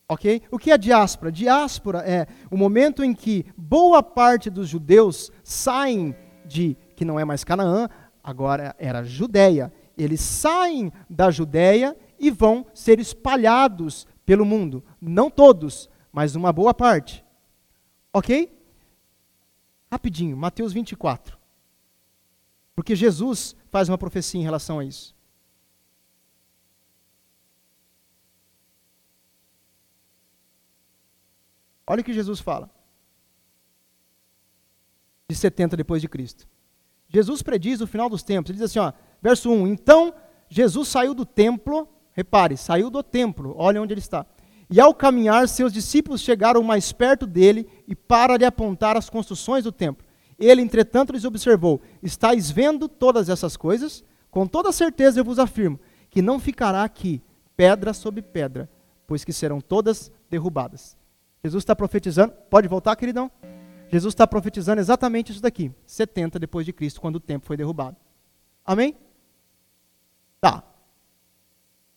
Ok? 0.08 0.42
O 0.52 0.60
que 0.60 0.72
é 0.72 0.78
diáspora? 0.78 1.32
Diáspora 1.32 2.00
é 2.00 2.28
o 2.52 2.58
momento 2.58 3.04
em 3.04 3.14
que 3.14 3.46
boa 3.58 4.04
parte 4.04 4.50
dos 4.50 4.68
judeus 4.68 5.32
saem 5.44 6.16
de, 6.46 6.78
que 6.96 7.06
não 7.06 7.20
é 7.20 7.26
mais 7.26 7.44
Canaã, 7.44 7.88
agora 8.24 8.76
era 8.78 9.04
Judéia. 9.04 9.72
Eles 9.98 10.22
saem 10.22 10.92
da 11.10 11.32
Judéia 11.32 11.96
e 12.20 12.30
vão 12.30 12.66
ser 12.74 13.00
espalhados 13.00 14.08
pelo 14.26 14.46
mundo. 14.46 14.84
Não 15.02 15.30
todos, 15.30 15.90
mas 16.12 16.36
uma 16.36 16.52
boa 16.52 16.74
parte. 16.74 17.24
Ok? 18.12 18.52
Rapidinho, 19.92 20.36
Mateus 20.36 20.74
24. 20.74 21.38
Porque 22.76 22.96
Jesus 22.96 23.56
faz 23.70 23.90
uma 23.90 23.98
profecia 23.98 24.40
em 24.40 24.44
relação 24.44 24.80
a 24.80 24.86
isso. 24.86 25.16
Olha 31.86 32.02
o 32.02 32.04
que 32.04 32.14
Jesus 32.14 32.40
fala. 32.40 32.70
De 35.30 35.36
70 35.36 35.76
depois 35.78 36.02
de 36.02 36.08
Cristo. 36.08 36.48
Jesus 37.08 37.42
prediz 37.42 37.82
o 37.82 37.88
final 37.88 38.10
dos 38.10 38.24
tempos. 38.24 38.50
Ele 38.50 38.60
diz 38.60 38.70
assim, 38.70 38.80
ó, 38.80 38.92
verso 39.22 39.52
1: 39.52 39.68
Então 39.68 40.14
Jesus 40.50 40.88
saiu 40.88 41.14
do 41.14 41.26
templo, 41.26 41.88
repare, 42.12 42.58
saiu 42.58 42.90
do 42.90 43.04
templo, 43.04 43.54
olha 43.58 43.82
onde 43.82 43.94
ele 43.94 44.00
está. 44.00 44.26
E 44.70 44.80
ao 44.80 44.94
caminhar, 44.94 45.48
seus 45.48 45.72
discípulos 45.72 46.22
chegaram 46.22 46.64
mais 46.64 46.92
perto 46.92 47.28
dele 47.28 47.68
e 47.88 47.96
para 47.96 48.38
lhe 48.38 48.46
apontar 48.46 48.98
as 48.98 49.10
construções 49.10 49.64
do 49.64 49.72
templo. 49.72 50.06
Ele, 50.40 50.62
entretanto, 50.62 51.14
lhes 51.14 51.26
observou: 51.26 51.82
Estais 52.02 52.50
vendo 52.50 52.88
todas 52.88 53.30
essas 53.30 53.56
coisas? 53.56 54.04
Com 54.32 54.48
toda 54.48 54.72
certeza 54.72 55.20
eu 55.20 55.24
vos 55.24 55.38
afirmo 55.38 55.80
que 56.10 56.22
não 56.22 56.40
ficará 56.40 56.84
aqui 56.84 57.22
pedra 57.56 57.94
sobre 57.94 58.22
pedra, 58.22 58.70
pois 59.06 59.24
que 59.24 59.34
serão 59.34 59.62
todas 59.62 60.12
derrubadas. 60.30 60.98
Jesus 61.44 61.62
está 61.62 61.76
profetizando. 61.76 62.34
Pode 62.50 62.70
voltar, 62.70 62.96
queridão? 62.96 63.30
Jesus 63.90 64.14
está 64.14 64.26
profetizando 64.26 64.80
exatamente 64.80 65.34
isso 65.34 65.42
daqui, 65.42 65.72
70 65.86 66.40
depois 66.40 66.66
de 66.66 66.72
Cristo, 66.72 67.02
quando 67.02 67.18
o 67.18 67.20
templo 67.20 67.46
foi 67.46 67.58
derrubado. 67.58 67.98
Amém? 68.66 68.96
Tá. 70.40 70.64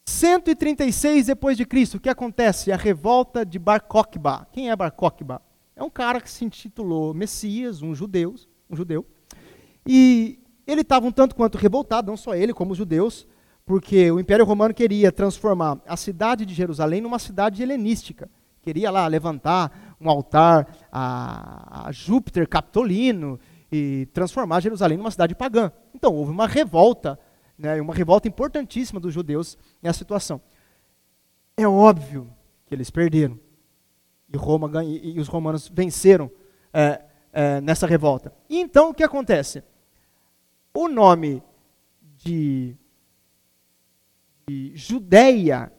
136 0.04 1.26
depois 1.26 1.56
de 1.56 1.64
Cristo, 1.64 1.96
o 1.96 2.00
que 2.00 2.08
acontece? 2.08 2.72
A 2.72 2.76
revolta 2.76 3.46
de 3.46 3.58
Bar 3.58 3.80
Kokhba. 3.80 4.48
Quem 4.52 4.68
é 4.68 4.76
Bar 4.76 4.90
Kokhba? 4.90 5.40
É 5.76 5.82
um 5.82 5.90
cara 5.90 6.20
que 6.20 6.28
se 6.28 6.44
intitulou 6.44 7.14
Messias, 7.14 7.82
um 7.82 7.94
judeu, 7.94 8.34
um 8.68 8.74
judeu. 8.74 9.06
E 9.86 10.40
ele 10.66 10.80
estava 10.80 11.06
um 11.06 11.12
tanto 11.12 11.36
quanto 11.36 11.56
revoltado, 11.56 12.08
não 12.08 12.16
só 12.16 12.34
ele, 12.34 12.52
como 12.52 12.72
os 12.72 12.78
judeus, 12.78 13.26
porque 13.64 14.10
o 14.10 14.18
Império 14.18 14.44
Romano 14.44 14.74
queria 14.74 15.12
transformar 15.12 15.80
a 15.86 15.96
cidade 15.96 16.44
de 16.44 16.52
Jerusalém 16.52 17.00
numa 17.00 17.20
cidade 17.20 17.62
helenística 17.62 18.28
queria 18.66 18.90
lá 18.90 19.06
levantar 19.06 19.96
um 20.00 20.10
altar 20.10 20.66
a, 20.90 21.86
a 21.86 21.92
Júpiter 21.92 22.48
Capitolino 22.48 23.38
e 23.70 24.08
transformar 24.12 24.58
Jerusalém 24.58 24.98
numa 24.98 25.12
cidade 25.12 25.36
pagã. 25.36 25.70
Então 25.94 26.12
houve 26.12 26.32
uma 26.32 26.48
revolta, 26.48 27.16
né, 27.56 27.80
uma 27.80 27.94
revolta 27.94 28.26
importantíssima 28.26 28.98
dos 28.98 29.14
judeus 29.14 29.56
nessa 29.80 30.00
situação. 30.00 30.40
É 31.56 31.64
óbvio 31.64 32.28
que 32.66 32.74
eles 32.74 32.90
perderam 32.90 33.38
e, 34.28 34.36
Roma, 34.36 34.84
e, 34.84 35.20
os 35.20 35.28
romanos 35.28 35.70
venceram 35.72 36.28
é, 36.72 37.02
é, 37.32 37.60
nessa 37.60 37.86
revolta. 37.86 38.34
E 38.50 38.58
então 38.58 38.90
o 38.90 38.94
que 38.94 39.04
acontece? 39.04 39.62
O 40.74 40.88
nome 40.88 41.40
de, 42.16 42.76
de 44.48 44.74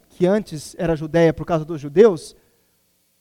que 0.10 0.26
antes 0.26 0.74
era 0.80 0.96
Judéia 0.96 1.34
por 1.34 1.46
causa 1.46 1.66
dos 1.66 1.82
judeus, 1.82 2.34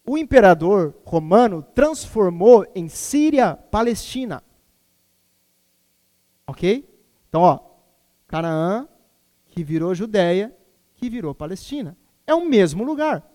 o 0.06 0.16
imperador 0.16 0.94
romano 1.04 1.62
transformou 1.74 2.64
em 2.74 2.88
Síria-Palestina. 2.88 4.42
Ok? 6.46 6.88
Então, 7.28 7.42
ó, 7.42 7.58
Canaã, 8.28 8.88
que 9.48 9.64
virou 9.64 9.94
Judéia, 9.94 10.56
que 10.94 11.10
virou 11.10 11.34
Palestina. 11.34 11.96
É 12.24 12.32
o 12.32 12.46
mesmo 12.46 12.84
lugar. 12.84 13.28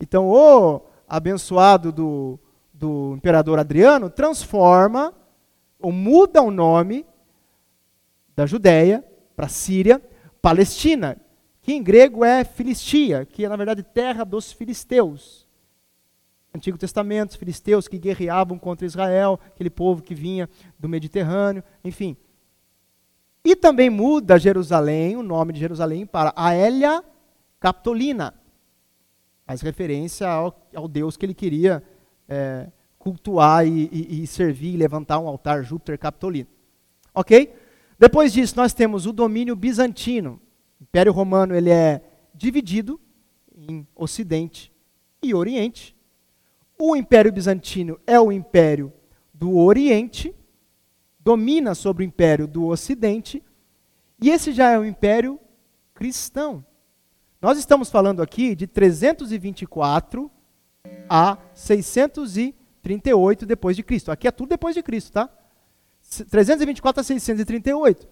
Então, 0.00 0.28
o 0.28 0.82
abençoado 1.08 1.90
do, 1.90 2.38
do 2.72 3.14
imperador 3.16 3.58
Adriano 3.58 4.08
transforma, 4.08 5.12
ou 5.80 5.90
muda 5.90 6.40
o 6.40 6.52
nome 6.52 7.04
da 8.36 8.46
Judéia 8.46 9.04
para 9.34 9.48
Síria, 9.48 10.00
Palestina, 10.40 11.20
que 11.62 11.72
em 11.72 11.82
grego 11.82 12.24
é 12.24 12.44
Filistia, 12.44 13.26
que 13.26 13.44
é 13.44 13.48
na 13.48 13.56
verdade 13.56 13.82
terra 13.82 14.24
dos 14.24 14.52
filisteus. 14.52 15.49
Antigo 16.54 16.76
Testamento, 16.76 17.30
os 17.30 17.36
filisteus 17.36 17.86
que 17.86 17.98
guerreavam 17.98 18.58
contra 18.58 18.86
Israel, 18.86 19.38
aquele 19.46 19.70
povo 19.70 20.02
que 20.02 20.14
vinha 20.14 20.48
do 20.78 20.88
Mediterrâneo, 20.88 21.62
enfim. 21.84 22.16
E 23.44 23.56
também 23.56 23.88
muda 23.88 24.38
Jerusalém, 24.38 25.16
o 25.16 25.22
nome 25.22 25.52
de 25.52 25.60
Jerusalém, 25.60 26.04
para 26.04 26.32
Aélia 26.36 27.04
Capitolina. 27.58 28.34
Faz 29.46 29.60
referência 29.62 30.28
ao, 30.28 30.68
ao 30.74 30.86
Deus 30.86 31.16
que 31.16 31.24
ele 31.24 31.34
queria 31.34 31.82
é, 32.28 32.68
cultuar 32.98 33.66
e, 33.66 33.88
e, 33.90 34.22
e 34.22 34.26
servir 34.26 34.74
e 34.74 34.76
levantar 34.76 35.18
um 35.18 35.26
altar 35.26 35.64
Júpiter 35.64 35.98
Capitolino. 35.98 36.48
Ok? 37.14 37.54
Depois 37.98 38.32
disso, 38.32 38.56
nós 38.56 38.74
temos 38.74 39.06
o 39.06 39.12
domínio 39.12 39.56
bizantino. 39.56 40.40
O 40.78 40.82
Império 40.82 41.12
Romano 41.12 41.54
ele 41.54 41.70
é 41.70 42.02
dividido 42.34 43.00
em 43.54 43.86
Ocidente 43.94 44.72
e 45.22 45.34
Oriente. 45.34 45.96
O 46.82 46.96
Império 46.96 47.30
Bizantino 47.30 48.00
é 48.06 48.18
o 48.18 48.32
império 48.32 48.90
do 49.34 49.58
Oriente, 49.58 50.34
domina 51.18 51.74
sobre 51.74 52.02
o 52.02 52.06
império 52.06 52.46
do 52.46 52.68
Ocidente, 52.68 53.44
e 54.18 54.30
esse 54.30 54.50
já 54.50 54.70
é 54.70 54.78
o 54.78 54.84
império 54.86 55.38
cristão. 55.92 56.64
Nós 57.38 57.58
estamos 57.58 57.90
falando 57.90 58.22
aqui 58.22 58.54
de 58.54 58.66
324 58.66 60.30
a 61.06 61.36
638 61.52 63.44
depois 63.44 63.76
de 63.76 63.82
Cristo. 63.82 64.10
Aqui 64.10 64.26
é 64.26 64.30
tudo 64.30 64.48
depois 64.48 64.74
de 64.74 64.82
Cristo, 64.82 65.12
tá? 65.12 65.28
324 66.30 66.98
a 66.98 67.04
638. 67.04 68.08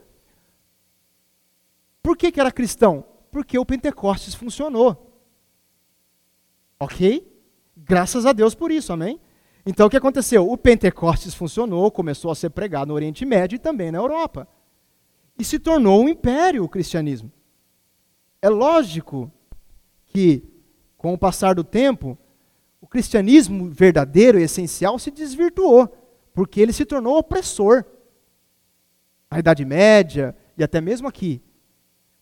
Por 2.02 2.18
que, 2.18 2.30
que 2.30 2.38
era 2.38 2.52
cristão? 2.52 3.02
Porque 3.30 3.58
o 3.58 3.64
Pentecostes 3.64 4.34
funcionou. 4.34 5.22
Ok? 6.78 7.37
Graças 7.84 8.26
a 8.26 8.32
Deus 8.32 8.54
por 8.54 8.70
isso, 8.70 8.92
amém? 8.92 9.20
Então 9.64 9.86
o 9.86 9.90
que 9.90 9.96
aconteceu? 9.96 10.50
O 10.50 10.56
Pentecostes 10.56 11.34
funcionou, 11.34 11.90
começou 11.90 12.30
a 12.30 12.34
ser 12.34 12.50
pregado 12.50 12.88
no 12.88 12.94
Oriente 12.94 13.24
Médio 13.24 13.56
e 13.56 13.58
também 13.58 13.90
na 13.90 13.98
Europa. 13.98 14.48
E 15.38 15.44
se 15.44 15.58
tornou 15.58 16.02
um 16.02 16.08
império 16.08 16.64
o 16.64 16.68
cristianismo. 16.68 17.30
É 18.42 18.48
lógico 18.48 19.30
que, 20.06 20.42
com 20.96 21.12
o 21.12 21.18
passar 21.18 21.54
do 21.54 21.62
tempo, 21.62 22.18
o 22.80 22.86
cristianismo 22.86 23.68
verdadeiro 23.70 24.38
e 24.38 24.42
essencial 24.42 24.98
se 24.98 25.10
desvirtuou, 25.10 25.88
porque 26.32 26.60
ele 26.60 26.72
se 26.72 26.84
tornou 26.84 27.18
opressor. 27.18 27.84
Na 29.30 29.38
Idade 29.38 29.64
Média 29.64 30.34
e 30.56 30.64
até 30.64 30.80
mesmo 30.80 31.06
aqui. 31.06 31.42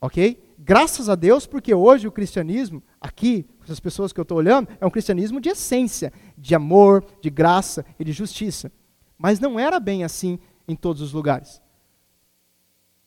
Ok? 0.00 0.42
Graças 0.58 1.08
a 1.08 1.14
Deus, 1.14 1.46
porque 1.46 1.74
hoje 1.74 2.08
o 2.08 2.12
cristianismo, 2.12 2.82
aqui, 3.00 3.46
essas 3.62 3.78
pessoas 3.78 4.12
que 4.12 4.18
eu 4.18 4.22
estou 4.22 4.38
olhando, 4.38 4.68
é 4.80 4.86
um 4.86 4.90
cristianismo 4.90 5.40
de 5.40 5.50
essência, 5.50 6.12
de 6.36 6.54
amor, 6.54 7.04
de 7.20 7.28
graça 7.28 7.84
e 7.98 8.04
de 8.04 8.12
justiça. 8.12 8.72
Mas 9.18 9.38
não 9.38 9.60
era 9.60 9.78
bem 9.78 10.02
assim 10.02 10.38
em 10.66 10.74
todos 10.74 11.02
os 11.02 11.12
lugares. 11.12 11.60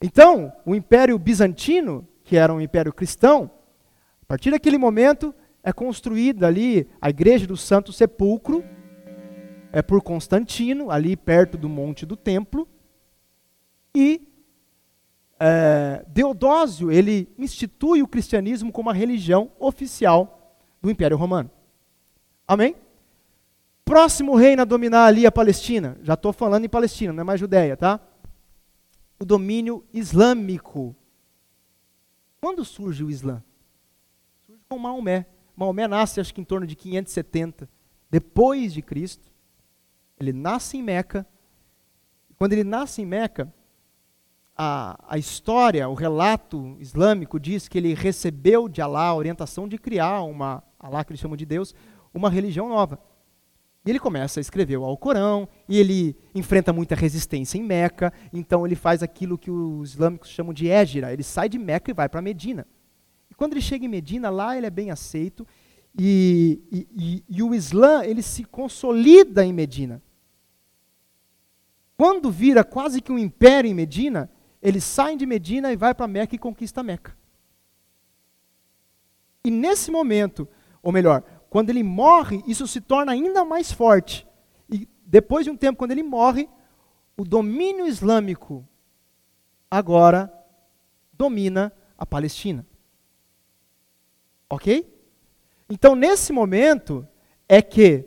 Então, 0.02 0.54
o 0.66 0.76
Império 0.76 1.18
Bizantino, 1.18 2.08
que 2.24 2.38
era 2.38 2.54
um 2.54 2.62
império 2.62 2.94
cristão, 2.94 3.52
a 4.22 4.26
partir 4.26 4.52
daquele 4.52 4.78
momento 4.78 5.34
é 5.64 5.74
construída 5.74 6.48
ali 6.48 6.88
a 7.02 7.10
Igreja 7.10 7.46
do 7.46 7.58
Santo 7.58 7.92
Sepulcro, 7.92 8.64
é 9.72 9.82
por 9.82 10.02
Constantino, 10.02 10.90
ali 10.90 11.18
perto 11.18 11.58
do 11.58 11.68
Monte 11.68 12.06
do 12.06 12.16
Templo, 12.16 12.68
e 13.94 14.29
é, 15.40 16.06
Deodósio 16.10 16.92
ele 16.92 17.34
institui 17.38 18.04
o 18.04 18.08
cristianismo 18.08 18.72
como 18.72 18.90
a 18.90 18.94
religião 18.94 19.52
oficial 19.58 20.58
do 20.82 20.92
Império 20.92 21.16
Romano. 21.16 21.50
Amém? 22.48 22.76
Próximo 23.86 24.36
reino 24.36 24.62
a 24.62 24.66
dominar 24.66 25.06
ali 25.06 25.26
a 25.26 25.32
Palestina. 25.32 25.98
Já 26.04 26.14
estou 26.14 26.34
falando 26.34 26.66
em 26.66 26.70
Palestina, 26.70 27.14
não 27.14 27.22
é 27.22 27.24
mais 27.24 27.40
Judéia, 27.40 27.78
tá? 27.78 28.00
O 29.18 29.26
domínio 29.26 29.84
islâmico. 29.94 30.96
Quando 32.42 32.64
surge 32.64 33.04
o 33.04 33.10
Islã? 33.10 33.44
Surge 34.46 34.62
com 34.68 34.78
Maomé. 34.78 35.26
Maomé 35.56 35.88
nasce 35.88 36.20
acho 36.20 36.34
que 36.34 36.42
em 36.42 36.46
torno 36.46 36.68
de 36.68 36.76
570 36.76 37.70
depois 38.10 38.74
de 38.74 38.82
Cristo. 38.82 39.32
Ele 40.20 40.34
nasce 40.34 40.78
em 40.78 40.84
Meca. 40.84 41.26
Quando 42.38 42.54
ele 42.54 42.64
nasce 42.64 43.02
em 43.02 43.06
Meca, 43.06 43.54
a, 44.62 45.00
a 45.08 45.18
história, 45.18 45.88
o 45.88 45.94
relato 45.94 46.76
islâmico 46.82 47.40
diz 47.40 47.70
que 47.70 47.78
ele 47.78 47.94
recebeu 47.94 48.68
de 48.68 48.82
Alá 48.82 49.06
a 49.06 49.16
orientação 49.16 49.70
de 49.70 49.78
criar 49.78 50.22
uma, 50.24 50.62
Alá 50.78 51.02
que 51.06 51.14
eles 51.14 51.22
chamam 51.22 51.38
de 51.38 51.46
Deus, 51.46 51.74
uma 52.14 52.30
religião 52.30 52.68
nova. 52.68 53.00
E 53.86 53.90
ele 53.90 54.02
começa 54.02 54.38
a 54.38 54.42
escrever 54.42 54.76
o 54.76 54.84
Alcorão, 54.84 55.48
e 55.70 55.78
ele 55.78 56.14
enfrenta 56.36 56.74
muita 56.74 56.94
resistência 56.94 57.58
em 57.58 57.64
Meca, 57.64 58.12
então 58.34 58.66
ele 58.66 58.76
faz 58.76 59.02
aquilo 59.02 59.38
que 59.38 59.50
os 59.50 59.92
islâmicos 59.92 60.28
chamam 60.28 60.54
de 60.54 60.68
égira, 60.68 61.14
ele 61.14 61.24
sai 61.24 61.48
de 61.48 61.58
Meca 61.58 61.90
e 61.90 61.94
vai 61.94 62.10
para 62.10 62.22
Medina. 62.22 62.68
E 63.32 63.36
quando 63.36 63.54
ele 63.54 63.62
chega 63.62 63.86
em 63.86 63.90
Medina, 63.90 64.30
lá 64.30 64.58
ele 64.58 64.66
é 64.68 64.70
bem 64.70 64.92
aceito, 64.92 65.48
e, 65.98 66.62
e, 66.70 66.88
e, 66.98 67.38
e 67.38 67.42
o 67.42 67.56
Islã 67.56 68.04
ele 68.04 68.22
se 68.22 68.44
consolida 68.44 69.46
em 69.46 69.54
Medina. 69.54 70.02
Quando 71.96 72.30
vira 72.30 72.62
quase 72.62 73.02
que 73.02 73.12
um 73.14 73.18
império 73.18 73.72
em 73.72 73.74
Medina, 73.74 74.30
eles 74.62 74.84
saem 74.84 75.18
de 75.18 75.26
Medina 75.26 75.72
e 75.72 75.76
vai 75.76 75.94
para 75.94 76.08
Meca 76.08 76.36
e 76.36 76.40
conquista 76.40 76.84
Meca. 76.84 77.18
E 79.44 79.50
nesse 79.50 79.90
momento, 79.90 80.48
ou 80.82 80.92
melhor, 80.92 81.24
quando 81.50 81.70
ele 81.70 81.84
morre, 81.84 82.44
isso 82.46 82.68
se 82.68 82.82
torna 82.82 83.12
ainda 83.12 83.46
mais 83.46 83.72
forte. 83.72 84.28
E 84.70 84.88
depois 85.06 85.46
de 85.46 85.52
um 85.52 85.58
tempo, 85.58 85.78
quando 85.78 85.92
ele 85.92 86.04
morre, 86.04 86.50
o 87.18 87.24
domínio 87.24 87.88
islâmico 87.88 88.68
agora 89.70 90.32
domina 91.14 91.72
a 91.98 92.06
Palestina. 92.06 92.66
Ok? 94.50 94.94
Então, 95.70 95.96
nesse 95.96 96.34
momento, 96.34 97.08
é 97.48 97.62
que 97.62 98.06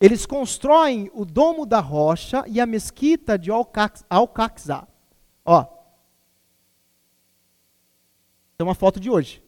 eles 0.00 0.26
constroem 0.26 1.10
o 1.14 1.24
Domo 1.24 1.64
da 1.64 1.80
Rocha 1.80 2.44
e 2.46 2.60
a 2.60 2.66
mesquita 2.66 3.38
de 3.38 3.50
Al-Aqsa. 3.50 4.88
Ó. 5.44 5.66
É 8.58 8.62
uma 8.62 8.74
foto 8.74 8.98
de 8.98 9.10
hoje, 9.10 9.42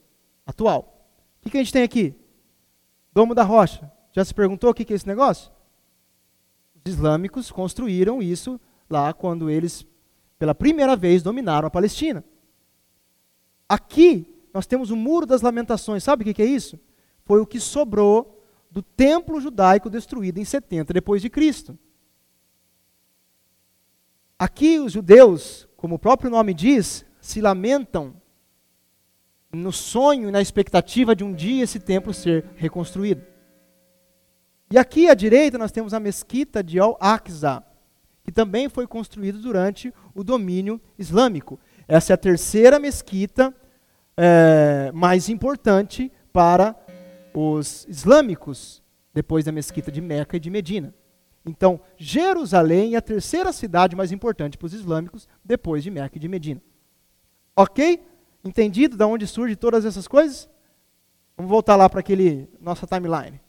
atual. 0.44 1.08
O 1.40 1.44
que, 1.44 1.50
que 1.50 1.56
a 1.56 1.62
gente 1.62 1.72
tem 1.72 1.82
aqui? 1.82 2.14
Domo 3.12 3.34
da 3.34 3.42
Rocha. 3.42 3.90
Já 4.12 4.24
se 4.24 4.34
perguntou 4.34 4.70
o 4.70 4.74
que, 4.74 4.84
que 4.84 4.92
é 4.92 4.96
esse 4.96 5.06
negócio? 5.06 5.52
Os 6.74 6.92
islâmicos 6.92 7.50
construíram 7.50 8.22
isso 8.22 8.60
lá 8.90 9.12
quando 9.12 9.48
eles, 9.48 9.86
pela 10.38 10.54
primeira 10.54 10.96
vez, 10.96 11.22
dominaram 11.22 11.68
a 11.68 11.70
Palestina. 11.70 12.24
Aqui, 13.68 14.32
nós 14.52 14.66
temos 14.66 14.90
o 14.90 14.96
Muro 14.96 15.26
das 15.26 15.42
Lamentações. 15.42 16.02
Sabe 16.02 16.22
o 16.22 16.24
que, 16.24 16.34
que 16.34 16.42
é 16.42 16.46
isso? 16.46 16.78
Foi 17.24 17.40
o 17.40 17.46
que 17.46 17.60
sobrou 17.60 18.42
do 18.70 18.82
templo 18.82 19.40
judaico 19.40 19.90
destruído 19.90 20.38
em 20.38 20.44
70 20.44 20.92
depois 20.92 21.22
de 21.22 21.30
Cristo. 21.30 21.78
Aqui 24.38 24.78
os 24.78 24.92
judeus 24.92 25.65
como 25.86 25.94
o 25.94 26.00
próprio 26.00 26.28
nome 26.28 26.52
diz, 26.52 27.06
se 27.20 27.40
lamentam 27.40 28.12
no 29.52 29.70
sonho 29.70 30.28
e 30.28 30.32
na 30.32 30.40
expectativa 30.40 31.14
de 31.14 31.22
um 31.22 31.32
dia 31.32 31.62
esse 31.62 31.78
templo 31.78 32.12
ser 32.12 32.44
reconstruído. 32.56 33.22
E 34.68 34.76
aqui 34.76 35.08
à 35.08 35.14
direita 35.14 35.56
nós 35.56 35.70
temos 35.70 35.94
a 35.94 36.00
mesquita 36.00 36.60
de 36.60 36.80
Al-Aqsa, 36.80 37.62
que 38.24 38.32
também 38.32 38.68
foi 38.68 38.84
construída 38.84 39.38
durante 39.38 39.94
o 40.12 40.24
domínio 40.24 40.80
islâmico. 40.98 41.56
Essa 41.86 42.12
é 42.12 42.14
a 42.14 42.18
terceira 42.18 42.80
mesquita 42.80 43.54
é, 44.16 44.90
mais 44.92 45.28
importante 45.28 46.10
para 46.32 46.74
os 47.32 47.86
islâmicos, 47.88 48.82
depois 49.14 49.44
da 49.44 49.52
mesquita 49.52 49.92
de 49.92 50.00
Meca 50.00 50.36
e 50.36 50.40
de 50.40 50.50
Medina. 50.50 50.92
Então, 51.46 51.80
Jerusalém 51.96 52.94
é 52.94 52.98
a 52.98 53.02
terceira 53.02 53.52
cidade 53.52 53.94
mais 53.94 54.10
importante 54.10 54.58
para 54.58 54.66
os 54.66 54.74
islâmicos, 54.74 55.28
depois 55.44 55.84
de 55.84 55.90
Meca 55.92 56.16
e 56.16 56.20
de 56.20 56.26
Medina. 56.26 56.60
Ok? 57.54 58.04
Entendido 58.44 58.96
de 58.96 59.04
onde 59.04 59.28
surgem 59.28 59.56
todas 59.56 59.84
essas 59.84 60.08
coisas? 60.08 60.48
Vamos 61.36 61.48
voltar 61.48 61.76
lá 61.76 61.88
para 61.88 62.00
aquele 62.00 62.48
nossa 62.60 62.84
timeline. 62.84 63.40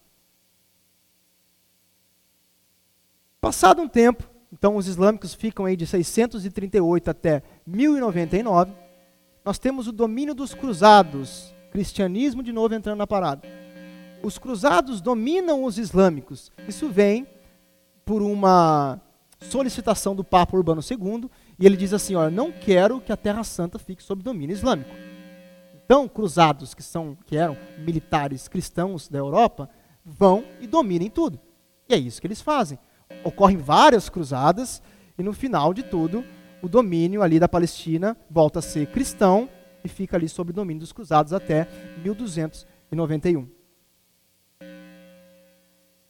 Passado 3.41 3.81
um 3.81 3.87
tempo, 3.87 4.29
então 4.53 4.75
os 4.75 4.87
islâmicos 4.87 5.33
ficam 5.33 5.65
aí 5.65 5.75
de 5.75 5.87
638 5.87 7.09
até 7.09 7.41
1099. 7.65 8.73
Nós 9.43 9.57
temos 9.57 9.87
o 9.87 9.91
domínio 9.91 10.35
dos 10.35 10.53
cruzados, 10.53 11.53
cristianismo 11.71 12.43
de 12.43 12.51
novo 12.51 12.75
entrando 12.75 12.99
na 12.99 13.07
parada. 13.07 13.47
Os 14.21 14.37
cruzados 14.37 15.01
dominam 15.01 15.63
os 15.63 15.79
islâmicos. 15.79 16.51
Isso 16.67 16.89
vem 16.89 17.25
por 18.08 18.22
uma 18.22 19.01
solicitação 19.41 20.16
do 20.16 20.24
Papa 20.24 20.55
Urbano 20.55 20.82
II, 20.82 21.30
e 21.60 21.66
ele 21.66 21.76
diz 21.76 21.93
assim: 21.93 22.16
olha, 22.16 22.32
não 22.32 22.53
quero 22.53 23.01
que 23.01 23.12
a 23.12 23.18
Terra 23.18 23.43
Santa 23.43 23.78
fique 23.78 24.01
sob 24.01 24.24
domínio 24.24 24.53
islâmico. 24.53 24.89
Então, 25.86 26.08
cruzados, 26.08 26.74
que, 26.74 26.82
são, 26.82 27.18
que 27.26 27.38
eram 27.38 27.55
militares 27.80 28.47
cristãos 28.47 29.10
da 29.10 29.20
Europa, 29.20 29.70
vão 30.05 30.43
e 30.62 30.66
dominem 30.66 31.10
tudo. 31.10 31.39
E 31.88 31.93
é 31.93 31.97
isso 31.97 32.22
que 32.22 32.28
eles 32.28 32.41
fazem. 32.41 32.80
Ocorrem 33.24 33.58
várias 33.58 34.10
cruzadas, 34.10 34.82
e 35.17 35.21
no 35.21 35.34
final 35.34 35.74
de 35.74 35.84
tudo, 35.84 36.24
o 36.62 36.70
domínio 36.70 37.21
ali 37.21 37.39
da 37.39 37.47
Palestina 37.47 38.16
volta 38.29 38.59
a 38.59 38.62
ser 38.62 38.88
cristão 38.88 39.50
e 39.84 39.89
fica 39.89 40.16
ali 40.16 40.29
sob 40.29 40.54
domínio 40.54 40.79
dos 40.79 40.93
cruzados 40.93 41.34
até 41.34 41.67
1291. 42.04 43.57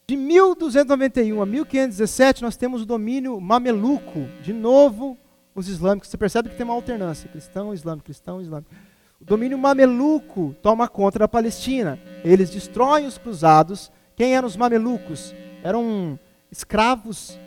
De 0.10 0.16
1291 0.16 1.42
a 1.42 1.46
1517, 1.46 2.42
nós 2.42 2.56
temos 2.56 2.82
o 2.82 2.86
domínio 2.86 3.42
mameluco. 3.42 4.22
De 4.42 4.54
novo, 4.54 5.18
os 5.54 5.68
islâmicos. 5.68 6.10
Você 6.10 6.18
percebe 6.18 6.48
que 6.48 6.56
tem 6.56 6.64
uma 6.64 6.74
alternância: 6.74 7.30
cristão, 7.30 7.74
islâmico, 7.74 8.06
cristão, 8.06 8.42
islâmico. 8.42 8.74
O 9.20 9.26
domínio 9.26 9.58
mameluco 9.58 10.56
toma 10.62 10.88
conta 10.88 11.20
da 11.20 11.28
Palestina. 11.28 12.00
Eles 12.24 12.50
destroem 12.50 13.06
os 13.06 13.18
cruzados. 13.18 13.92
Quem 14.16 14.34
eram 14.34 14.48
os 14.48 14.56
mamelucos? 14.56 15.36
Eram 15.62 16.18
escravos 16.50 17.38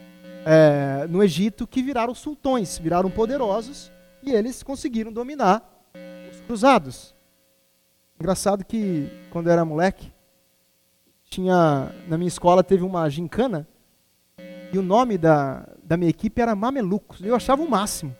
é, 0.44 1.06
no 1.08 1.22
Egito 1.22 1.66
que 1.66 1.82
viraram 1.82 2.14
sultões, 2.14 2.76
viraram 2.76 3.10
poderosos 3.10 3.90
e 4.22 4.32
eles 4.32 4.62
conseguiram 4.62 5.10
dominar 5.10 5.62
os 6.30 6.42
cruzados. 6.42 7.14
Engraçado 8.18 8.66
que 8.66 9.08
quando 9.30 9.46
eu 9.46 9.52
era 9.54 9.64
moleque, 9.64 10.12
tinha 11.30 11.94
na 12.08 12.18
minha 12.18 12.28
escola 12.28 12.64
teve 12.64 12.82
uma 12.82 13.08
gincana 13.08 13.66
e 14.72 14.78
o 14.78 14.82
nome 14.82 15.16
da, 15.16 15.66
da 15.82 15.96
minha 15.96 16.10
equipe 16.10 16.42
era 16.42 16.56
Mamelucos. 16.56 17.22
Eu 17.22 17.36
achava 17.36 17.62
o 17.62 17.70
máximo. 17.70 18.14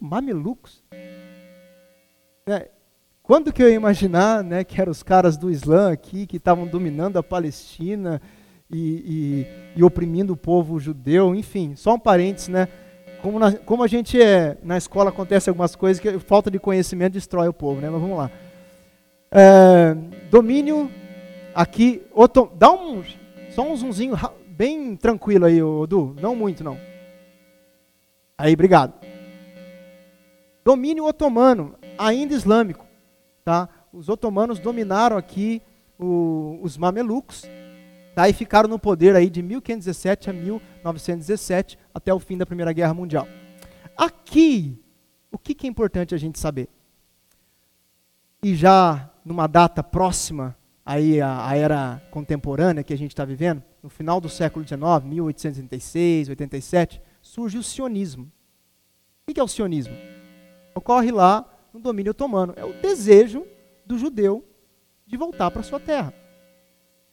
Mamelucos? 0.00 0.82
É, 2.46 2.70
quando 3.22 3.52
que 3.52 3.62
eu 3.62 3.68
ia 3.68 3.74
imaginar 3.74 4.44
né, 4.44 4.62
que 4.62 4.80
eram 4.80 4.92
os 4.92 5.02
caras 5.02 5.36
do 5.36 5.50
Islã 5.50 5.92
aqui, 5.92 6.26
que 6.26 6.36
estavam 6.36 6.66
dominando 6.66 7.16
a 7.18 7.22
Palestina 7.22 8.22
e, 8.70 9.46
e, 9.76 9.80
e, 9.80 9.84
oprimindo 9.84 10.32
o 10.32 10.36
povo 10.36 10.78
judeu? 10.78 11.34
Enfim, 11.34 11.74
só 11.74 11.94
um 11.94 11.98
parênteses, 11.98 12.48
né? 12.48 12.68
Como, 13.22 13.38
na, 13.38 13.52
como 13.52 13.82
a 13.82 13.86
gente 13.86 14.20
é, 14.20 14.56
na 14.62 14.76
escola 14.76 15.10
acontece 15.10 15.48
algumas 15.48 15.74
coisas 15.74 16.00
que 16.00 16.18
falta 16.18 16.50
de 16.50 16.58
conhecimento 16.58 17.14
destrói 17.14 17.48
o 17.48 17.52
povo, 17.52 17.80
né? 17.80 17.90
Mas 17.90 18.00
vamos 18.00 18.18
lá. 18.18 18.30
É, 19.32 19.96
domínio 20.30 20.90
aqui, 21.54 22.02
dá 22.56 22.72
um, 22.72 23.02
só 23.50 23.62
um 23.62 23.76
zoomzinho 23.76 24.16
bem 24.48 24.96
tranquilo 24.96 25.46
aí, 25.46 25.58
Edu, 25.58 26.14
não 26.20 26.34
muito 26.34 26.64
não. 26.64 26.78
Aí, 28.36 28.52
obrigado. 28.52 28.94
Domínio 30.64 31.04
otomano, 31.04 31.76
ainda 31.96 32.34
islâmico, 32.34 32.86
tá? 33.44 33.68
Os 33.92 34.08
otomanos 34.08 34.58
dominaram 34.58 35.16
aqui 35.16 35.62
o, 35.98 36.58
os 36.62 36.76
mamelucos, 36.76 37.44
tá? 38.14 38.28
E 38.28 38.32
ficaram 38.32 38.68
no 38.68 38.78
poder 38.78 39.14
aí 39.14 39.30
de 39.30 39.42
1517 39.42 40.30
a 40.30 40.32
1917, 40.32 41.78
até 41.92 42.12
o 42.12 42.18
fim 42.18 42.36
da 42.36 42.46
Primeira 42.46 42.72
Guerra 42.72 42.94
Mundial. 42.94 43.28
aqui, 43.96 44.82
o 45.30 45.38
que, 45.38 45.54
que 45.54 45.66
é 45.66 45.70
importante 45.70 46.14
a 46.14 46.18
gente 46.18 46.38
saber? 46.38 46.68
E 48.42 48.54
já 48.54 49.10
numa 49.24 49.46
data 49.46 49.82
próxima 49.82 50.56
aí 50.84 51.20
a, 51.20 51.48
a 51.48 51.56
era 51.56 52.02
contemporânea 52.10 52.84
que 52.84 52.92
a 52.92 52.98
gente 52.98 53.12
está 53.12 53.24
vivendo, 53.24 53.62
no 53.82 53.88
final 53.88 54.20
do 54.20 54.28
século 54.28 54.66
XIX, 54.66 54.80
1836, 55.04 56.28
87, 56.28 57.00
surge 57.20 57.58
o 57.58 57.62
sionismo. 57.62 58.30
O 59.26 59.32
que 59.32 59.40
é 59.40 59.42
o 59.42 59.48
sionismo? 59.48 59.96
Ocorre 60.74 61.10
lá 61.10 61.48
no 61.72 61.80
domínio 61.80 62.10
otomano. 62.10 62.52
É 62.56 62.64
o 62.64 62.74
desejo 62.74 63.46
do 63.86 63.98
judeu 63.98 64.44
de 65.06 65.16
voltar 65.16 65.50
para 65.50 65.62
sua 65.62 65.80
terra. 65.80 66.12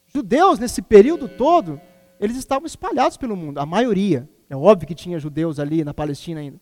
Judeus, 0.07 0.59
nesse 0.59 0.81
período 0.81 1.29
todo, 1.29 1.79
eles 2.19 2.37
estavam 2.37 2.65
espalhados 2.65 3.17
pelo 3.17 3.35
mundo, 3.35 3.59
a 3.59 3.65
maioria. 3.65 4.29
É 4.49 4.55
óbvio 4.55 4.87
que 4.87 4.95
tinha 4.95 5.17
judeus 5.17 5.59
ali 5.59 5.83
na 5.83 5.93
Palestina 5.93 6.41
ainda. 6.41 6.59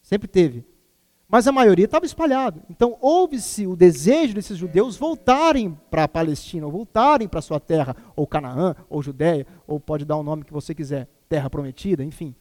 Sempre 0.00 0.26
teve. 0.28 0.64
Mas 1.28 1.48
a 1.48 1.52
maioria 1.52 1.86
estava 1.86 2.06
espalhado. 2.06 2.62
Então 2.70 2.96
houve-se 3.00 3.66
o 3.66 3.74
desejo 3.74 4.34
desses 4.34 4.56
judeus 4.56 4.96
voltarem 4.96 5.76
para 5.90 6.04
a 6.04 6.08
Palestina, 6.08 6.66
ou 6.66 6.72
voltarem 6.72 7.26
para 7.26 7.42
sua 7.42 7.58
terra, 7.58 7.96
ou 8.14 8.26
Canaã, 8.26 8.74
ou 8.88 9.02
Judéia, 9.02 9.46
ou 9.66 9.80
pode 9.80 10.04
dar 10.04 10.16
o 10.16 10.22
nome 10.22 10.44
que 10.44 10.52
você 10.52 10.74
quiser, 10.74 11.08
terra 11.28 11.50
prometida, 11.50 12.04
enfim. 12.04 12.34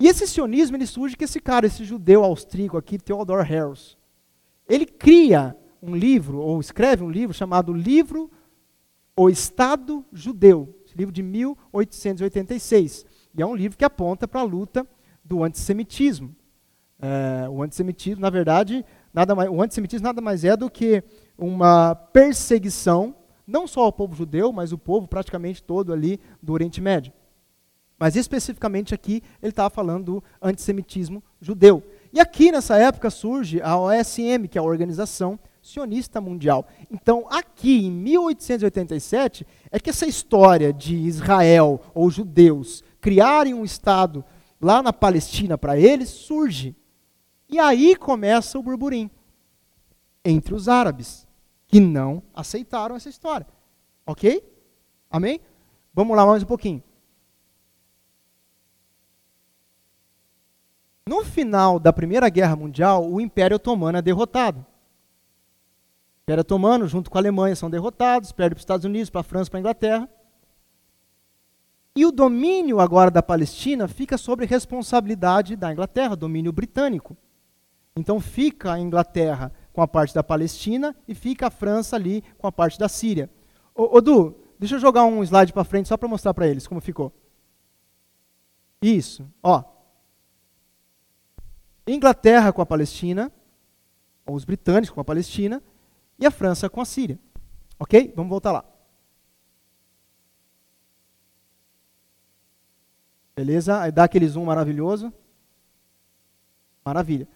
E 0.00 0.08
esse 0.08 0.26
sionismo 0.26 0.76
ele 0.76 0.86
surge 0.86 1.16
que 1.16 1.24
esse 1.24 1.38
cara, 1.38 1.66
esse 1.66 1.84
judeu 1.84 2.24
austríaco 2.24 2.78
aqui, 2.78 2.98
Theodor 2.98 3.40
Herzl, 3.50 3.96
ele 4.68 4.86
cria 4.86 5.56
um 5.82 5.94
livro, 5.94 6.38
ou 6.38 6.60
escreve 6.60 7.04
um 7.04 7.10
livro 7.10 7.34
chamado 7.34 7.72
Livro 7.72 8.30
O 9.16 9.28
Estado 9.28 10.04
Judeu, 10.12 10.74
livro 10.96 11.12
de 11.12 11.22
1886. 11.22 13.04
E 13.34 13.42
é 13.42 13.46
um 13.46 13.54
livro 13.54 13.76
que 13.76 13.84
aponta 13.84 14.26
para 14.26 14.40
a 14.40 14.44
luta 14.44 14.86
do 15.24 15.44
antissemitismo. 15.44 16.34
É, 17.04 17.48
o 17.48 17.60
antissemitismo, 17.60 18.20
na 18.20 18.30
verdade, 18.30 18.84
nada 19.12 19.34
mais, 19.34 19.50
o 19.50 19.60
antissemitismo 19.60 20.06
nada 20.06 20.20
mais 20.20 20.44
é 20.44 20.56
do 20.56 20.70
que 20.70 21.02
uma 21.36 21.96
perseguição, 21.96 23.12
não 23.44 23.66
só 23.66 23.80
ao 23.82 23.92
povo 23.92 24.14
judeu, 24.14 24.52
mas 24.52 24.72
o 24.72 24.78
povo 24.78 25.08
praticamente 25.08 25.60
todo 25.60 25.92
ali 25.92 26.20
do 26.40 26.52
Oriente 26.52 26.80
Médio. 26.80 27.12
Mas 27.98 28.14
especificamente 28.14 28.94
aqui 28.94 29.20
ele 29.42 29.50
estava 29.50 29.68
falando 29.68 30.04
do 30.04 30.24
antissemitismo 30.40 31.22
judeu. 31.40 31.82
E 32.12 32.20
aqui 32.20 32.52
nessa 32.52 32.76
época 32.76 33.10
surge 33.10 33.60
a 33.60 33.76
OSM, 33.76 34.46
que 34.48 34.56
é 34.56 34.60
a 34.60 34.64
Organização 34.64 35.38
Sionista 35.60 36.20
Mundial. 36.20 36.66
Então, 36.90 37.26
aqui 37.30 37.86
em 37.86 37.90
1887, 37.90 39.46
é 39.70 39.78
que 39.78 39.90
essa 39.90 40.06
história 40.06 40.72
de 40.72 40.96
Israel 40.96 41.80
ou 41.94 42.10
judeus 42.10 42.84
criarem 43.00 43.54
um 43.54 43.64
Estado 43.64 44.24
lá 44.60 44.82
na 44.82 44.92
Palestina 44.92 45.56
para 45.56 45.78
eles 45.78 46.08
surge. 46.08 46.76
E 47.52 47.58
aí 47.58 47.94
começa 47.94 48.58
o 48.58 48.62
burburinho 48.62 49.10
entre 50.24 50.54
os 50.54 50.70
árabes, 50.70 51.28
que 51.68 51.78
não 51.78 52.22
aceitaram 52.34 52.96
essa 52.96 53.10
história. 53.10 53.46
Ok? 54.06 54.42
Amém? 55.10 55.38
Vamos 55.92 56.16
lá 56.16 56.24
mais 56.24 56.42
um 56.42 56.46
pouquinho. 56.46 56.82
No 61.06 61.22
final 61.26 61.78
da 61.78 61.92
Primeira 61.92 62.30
Guerra 62.30 62.56
Mundial, 62.56 63.06
o 63.06 63.20
Império 63.20 63.56
Otomano 63.56 63.98
é 63.98 64.02
derrotado. 64.02 64.60
O 64.60 66.22
Império 66.22 66.40
Otomano, 66.40 66.88
junto 66.88 67.10
com 67.10 67.18
a 67.18 67.20
Alemanha, 67.20 67.54
são 67.54 67.68
derrotados, 67.68 68.32
perde 68.32 68.54
para 68.54 68.60
os 68.60 68.62
Estados 68.62 68.86
Unidos, 68.86 69.10
para 69.10 69.20
a 69.20 69.24
França, 69.24 69.50
para 69.50 69.58
a 69.58 69.60
Inglaterra. 69.60 70.08
E 71.94 72.06
o 72.06 72.12
domínio 72.12 72.80
agora 72.80 73.10
da 73.10 73.22
Palestina 73.22 73.86
fica 73.86 74.16
sob 74.16 74.46
responsabilidade 74.46 75.54
da 75.54 75.70
Inglaterra, 75.70 76.16
domínio 76.16 76.50
britânico. 76.50 77.14
Então 77.94 78.20
fica 78.20 78.72
a 78.72 78.78
Inglaterra 78.78 79.52
com 79.72 79.82
a 79.82 79.88
parte 79.88 80.14
da 80.14 80.22
Palestina 80.22 80.96
e 81.06 81.14
fica 81.14 81.46
a 81.46 81.50
França 81.50 81.96
ali 81.96 82.22
com 82.38 82.46
a 82.46 82.52
parte 82.52 82.78
da 82.78 82.88
Síria. 82.88 83.30
Ô, 83.74 84.00
Du, 84.00 84.34
deixa 84.58 84.76
eu 84.76 84.80
jogar 84.80 85.04
um 85.04 85.22
slide 85.22 85.52
para 85.52 85.64
frente 85.64 85.88
só 85.88 85.96
para 85.96 86.08
mostrar 86.08 86.34
para 86.34 86.46
eles 86.46 86.66
como 86.66 86.80
ficou. 86.80 87.12
Isso, 88.80 89.28
ó. 89.42 89.64
Inglaterra 91.86 92.52
com 92.52 92.62
a 92.62 92.66
Palestina, 92.66 93.32
os 94.26 94.44
britânicos 94.44 94.90
com 94.90 95.00
a 95.00 95.04
Palestina, 95.04 95.62
e 96.18 96.26
a 96.26 96.30
França 96.30 96.70
com 96.70 96.80
a 96.80 96.84
Síria. 96.84 97.18
Ok? 97.78 98.12
Vamos 98.14 98.30
voltar 98.30 98.52
lá. 98.52 98.64
Beleza? 103.34 103.80
Aí 103.80 103.90
dá 103.90 104.04
aquele 104.04 104.28
zoom 104.28 104.44
maravilhoso. 104.44 105.12
Maravilha. 106.84 107.26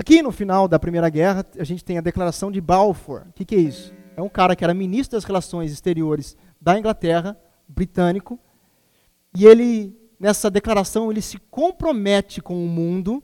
Aqui 0.00 0.22
no 0.22 0.32
final 0.32 0.66
da 0.66 0.78
Primeira 0.78 1.10
Guerra, 1.10 1.44
a 1.58 1.62
gente 1.62 1.84
tem 1.84 1.98
a 1.98 2.00
Declaração 2.00 2.50
de 2.50 2.58
Balfour. 2.58 3.26
O 3.28 3.32
que, 3.34 3.44
que 3.44 3.54
é 3.54 3.58
isso? 3.58 3.92
É 4.16 4.22
um 4.22 4.30
cara 4.30 4.56
que 4.56 4.64
era 4.64 4.72
ministro 4.72 5.14
das 5.14 5.24
Relações 5.24 5.70
Exteriores 5.70 6.38
da 6.58 6.78
Inglaterra, 6.78 7.38
britânico, 7.68 8.40
e 9.36 9.44
ele 9.44 9.94
nessa 10.18 10.50
declaração, 10.50 11.10
ele 11.10 11.20
se 11.20 11.36
compromete 11.50 12.40
com 12.40 12.64
o 12.64 12.66
mundo 12.66 13.22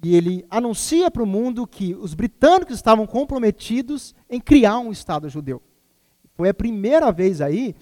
e 0.00 0.14
ele 0.14 0.46
anuncia 0.48 1.10
para 1.10 1.24
o 1.24 1.26
mundo 1.26 1.66
que 1.66 1.92
os 1.92 2.14
britânicos 2.14 2.76
estavam 2.76 3.04
comprometidos 3.04 4.14
em 4.30 4.40
criar 4.40 4.78
um 4.78 4.92
Estado 4.92 5.28
judeu. 5.28 5.60
Foi 6.36 6.48
a 6.48 6.54
primeira 6.54 7.10
vez 7.10 7.40
aí 7.40 7.74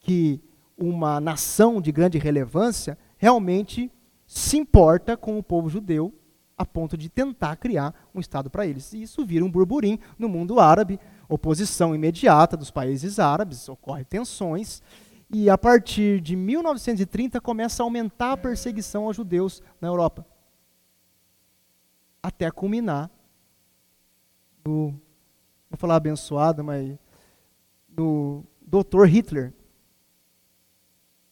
que 0.00 0.38
uma 0.76 1.18
nação 1.18 1.80
de 1.80 1.92
grande 1.92 2.18
relevância 2.18 2.98
realmente 3.16 3.90
se 4.26 4.58
importa 4.58 5.16
com 5.16 5.38
o 5.38 5.42
povo 5.42 5.70
judeu 5.70 6.12
a 6.58 6.66
ponto 6.66 6.96
de 6.96 7.08
tentar 7.08 7.56
criar 7.56 7.94
um 8.12 8.18
Estado 8.18 8.50
para 8.50 8.66
eles. 8.66 8.92
E 8.92 9.02
isso 9.02 9.24
vira 9.24 9.44
um 9.44 9.50
burburinho 9.50 10.00
no 10.18 10.28
mundo 10.28 10.58
árabe, 10.58 10.98
oposição 11.28 11.94
imediata 11.94 12.56
dos 12.56 12.70
países 12.70 13.20
árabes, 13.20 13.68
ocorre 13.68 14.04
tensões, 14.04 14.82
e 15.30 15.48
a 15.48 15.56
partir 15.56 16.20
de 16.20 16.34
1930 16.34 17.40
começa 17.40 17.82
a 17.82 17.84
aumentar 17.84 18.32
a 18.32 18.36
perseguição 18.36 19.04
aos 19.04 19.16
judeus 19.16 19.62
na 19.80 19.86
Europa. 19.86 20.26
Até 22.22 22.50
culminar 22.50 23.10
no, 24.64 24.90
vou 25.70 25.78
falar 25.78 25.96
abençoado, 25.96 26.64
mas 26.64 26.98
no 27.96 28.44
Dr. 28.60 29.04
Hitler. 29.04 29.52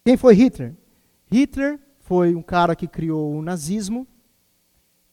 Quem 0.05 0.17
foi 0.17 0.35
Hitler? 0.35 0.75
Hitler 1.31 1.81
foi 2.01 2.35
um 2.35 2.43
cara 2.43 2.77
que 2.77 2.87
criou 2.87 3.35
o 3.35 3.43
nazismo, 3.43 4.07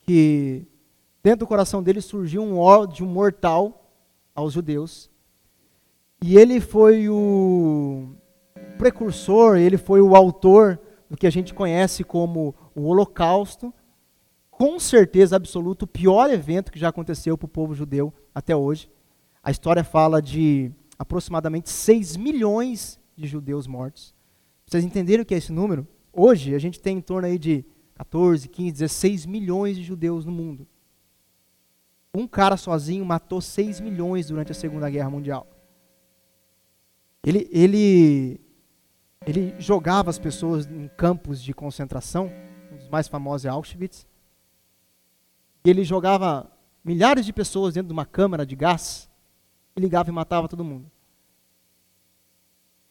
que 0.03 0.67
dentro 1.23 1.39
do 1.39 1.47
coração 1.47 1.81
dele 1.81 2.01
surgiu 2.01 2.43
um 2.43 2.57
ódio 2.59 3.05
mortal 3.05 3.91
aos 4.35 4.53
judeus. 4.53 5.09
E 6.21 6.37
ele 6.37 6.59
foi 6.59 7.09
o 7.09 8.09
precursor, 8.77 9.57
ele 9.57 9.77
foi 9.77 10.01
o 10.01 10.15
autor 10.15 10.79
do 11.09 11.17
que 11.17 11.27
a 11.27 11.31
gente 11.31 11.53
conhece 11.53 12.03
como 12.03 12.55
o 12.75 12.83
Holocausto, 12.83 13.73
com 14.49 14.79
certeza 14.79 15.35
absoluta 15.35 15.85
o 15.85 15.87
pior 15.87 16.29
evento 16.29 16.71
que 16.71 16.79
já 16.79 16.89
aconteceu 16.89 17.37
para 17.37 17.45
o 17.45 17.49
povo 17.49 17.73
judeu 17.73 18.13
até 18.33 18.55
hoje. 18.55 18.89
A 19.43 19.51
história 19.51 19.83
fala 19.83 20.21
de 20.21 20.71
aproximadamente 20.97 21.69
6 21.69 22.15
milhões 22.17 22.99
de 23.15 23.27
judeus 23.27 23.67
mortos. 23.67 24.13
Vocês 24.65 24.83
entenderem 24.83 25.23
o 25.23 25.25
que 25.25 25.33
é 25.33 25.37
esse 25.37 25.51
número? 25.51 25.87
Hoje 26.11 26.55
a 26.55 26.59
gente 26.59 26.79
tem 26.79 26.97
em 26.97 27.01
torno 27.01 27.27
aí 27.27 27.37
de 27.37 27.65
14, 27.95 28.47
15, 28.47 28.71
16 28.71 29.25
milhões 29.25 29.75
de 29.75 29.83
judeus 29.83 30.25
no 30.25 30.31
mundo. 30.31 30.67
Um 32.13 32.27
cara 32.27 32.57
sozinho 32.57 33.05
matou 33.05 33.41
6 33.41 33.79
milhões 33.79 34.27
durante 34.27 34.51
a 34.51 34.55
Segunda 34.55 34.89
Guerra 34.89 35.09
Mundial. 35.09 35.47
Ele, 37.23 37.47
ele 37.51 38.41
ele 39.25 39.55
jogava 39.59 40.09
as 40.09 40.19
pessoas 40.19 40.65
em 40.65 40.89
campos 40.97 41.41
de 41.41 41.53
concentração, 41.53 42.31
um 42.71 42.75
dos 42.75 42.89
mais 42.89 43.07
famosos 43.07 43.45
é 43.45 43.49
Auschwitz. 43.49 44.05
Ele 45.63 45.83
jogava 45.83 46.51
milhares 46.83 47.25
de 47.25 47.31
pessoas 47.31 47.73
dentro 47.73 47.87
de 47.87 47.93
uma 47.93 48.05
câmara 48.05 48.45
de 48.45 48.55
gás 48.55 49.09
ligava 49.75 50.09
e 50.09 50.13
matava 50.13 50.47
todo 50.47 50.63
mundo. 50.63 50.91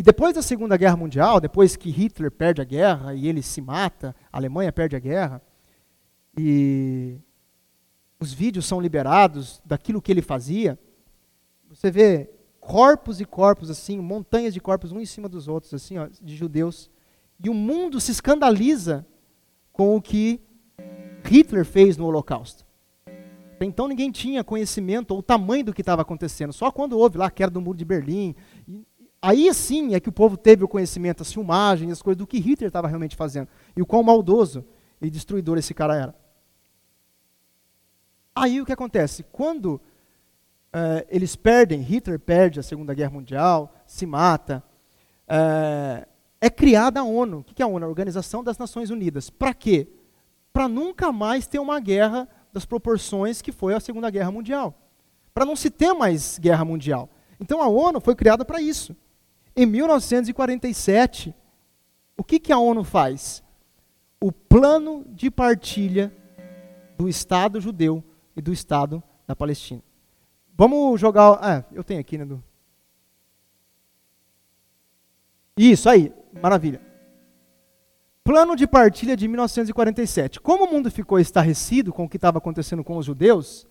E 0.03 0.05
depois 0.05 0.35
da 0.35 0.43
Segunda 0.43 0.77
Guerra 0.77 0.97
Mundial, 0.97 1.41
depois 1.41 1.77
que 1.77 1.89
Hitler 1.89 2.29
perde 2.29 2.61
a 2.61 2.65
guerra 2.65 3.15
e 3.15 3.29
ele 3.29 3.41
se 3.41 3.61
mata, 3.61 4.17
a 4.33 4.37
Alemanha 4.37 4.73
perde 4.73 4.97
a 4.97 4.99
guerra, 4.99 5.41
e 6.37 7.21
os 8.19 8.33
vídeos 8.33 8.67
são 8.67 8.81
liberados 8.81 9.63
daquilo 9.65 10.03
que 10.03 10.11
ele 10.11 10.21
fazia, 10.21 10.77
você 11.69 11.89
vê 11.89 12.29
corpos 12.59 13.21
e 13.21 13.25
corpos, 13.25 13.71
assim, 13.71 14.01
montanhas 14.01 14.53
de 14.53 14.61
corpos, 14.61 14.91
um 14.91 14.99
em 14.99 15.07
cima 15.07 15.29
dos 15.29 15.47
outros, 15.47 15.73
assim, 15.73 15.99
ó, 15.99 16.09
de 16.21 16.35
judeus. 16.35 16.91
E 17.39 17.49
o 17.49 17.55
mundo 17.55 18.01
se 18.01 18.11
escandaliza 18.11 19.07
com 19.73 19.95
o 19.95 20.03
que 20.03 20.41
Hitler 21.23 21.65
fez 21.65 21.97
no 21.97 22.07
Holocausto. 22.07 22.67
Então 23.61 23.87
ninguém 23.87 24.11
tinha 24.11 24.43
conhecimento 24.43 25.13
ou 25.13 25.19
o 25.19 25.23
tamanho 25.23 25.65
do 25.65 25.73
que 25.73 25.83
estava 25.83 26.03
acontecendo. 26.03 26.53
Só 26.53 26.73
quando 26.73 26.99
houve 26.99 27.19
lá 27.19 27.27
a 27.27 27.31
queda 27.31 27.53
do 27.53 27.61
muro 27.61 27.79
de 27.79 27.85
Berlim. 27.85 28.35
Aí 29.23 29.55
sim 29.55 29.95
é 29.95 30.01
que 30.01 30.09
o 30.09 30.13
povo 30.13 30.37
teve 30.37 30.65
o 30.65 30.69
conhecimento, 30.69 31.23
as 31.23 31.33
filmagens, 31.33 31.93
as 31.93 32.03
coisas 32.03 32.19
do 32.19 32.27
que 32.27 32.39
Hitler 32.41 32.69
estava 32.69 32.89
realmente 32.89 33.17
fazendo. 33.17 33.49
E 33.77 33.81
o 33.81 33.87
quão 33.87 34.03
maldoso 34.03 34.65
e 35.01 35.09
destruidor 35.09 35.57
esse 35.57 35.73
cara 35.73 35.97
era. 35.97 36.15
Aí 38.35 38.61
o 38.61 38.67
que 38.67 38.73
acontece? 38.73 39.25
Quando 39.31 39.81
é, 40.73 41.07
eles 41.11 41.37
perdem, 41.37 41.81
Hitler 41.81 42.19
perde 42.19 42.59
a 42.59 42.63
Segunda 42.63 42.95
Guerra 42.95 43.11
Mundial, 43.11 43.75
se 43.87 44.07
mata, 44.07 44.63
é, 45.29 46.07
é 46.41 46.51
criada 46.51 47.01
a 47.01 47.05
ONU. 47.05 47.39
O 47.39 47.45
que 47.45 47.63
é 47.63 47.65
a 47.65 47.69
ONU? 47.69 47.85
A 47.85 47.89
Organização 47.89 48.43
das 48.43 48.59
Nações 48.59 48.91
Unidas. 48.91 49.31
Para 49.31 49.55
quê? 49.55 49.89
Para 50.53 50.69
nunca 50.69 51.13
mais 51.13 51.47
ter 51.47 51.59
uma 51.59 51.79
guerra 51.79 52.29
das 52.53 52.65
proporções 52.65 53.41
que 53.41 53.53
foi 53.53 53.75
a 53.75 53.81
Segunda 53.81 54.11
Guerra 54.11 54.31
Mundial. 54.31 54.75
Para 55.35 55.45
não 55.45 55.57
se 55.57 55.71
ter 55.71 55.93
mais 55.93 56.39
guerra 56.39 56.65
mundial. 56.65 57.09
Então 57.41 57.63
a 57.63 57.69
ONU 57.69 58.01
foi 58.01 58.15
criada 58.15 58.45
para 58.45 58.61
isso. 58.61 58.95
Em 59.55 59.67
1947, 59.67 61.35
o 62.17 62.25
que, 62.25 62.39
que 62.39 62.53
a 62.53 62.59
ONU 62.59 62.85
faz? 62.85 63.43
O 64.21 64.33
plano 64.33 65.05
de 65.09 65.31
partilha 65.31 66.15
do 66.97 67.09
Estado 67.09 67.61
judeu 67.61 68.03
e 68.37 68.41
do 68.41 68.53
Estado 68.53 69.03
da 69.27 69.37
Palestina. 69.37 69.83
Vamos 70.57 71.01
jogar. 71.01 71.39
Ah, 71.43 71.65
eu 71.73 71.83
tenho 71.83 72.01
aqui, 72.01 72.17
né? 72.17 72.27
Isso 75.57 75.89
aí, 75.89 76.13
maravilha. 76.41 76.81
Plano 78.25 78.55
de 78.55 78.67
partilha 78.67 79.17
de 79.17 79.27
1947. 79.27 80.41
Como 80.41 80.65
o 80.65 80.71
mundo 80.71 80.91
ficou 80.91 81.19
estarrecido 81.19 81.93
com 81.93 82.05
o 82.05 82.09
que 82.09 82.17
estava 82.17 82.39
acontecendo 82.39 82.85
com 82.85 82.97
os 82.97 83.05
judeus, 83.05 83.67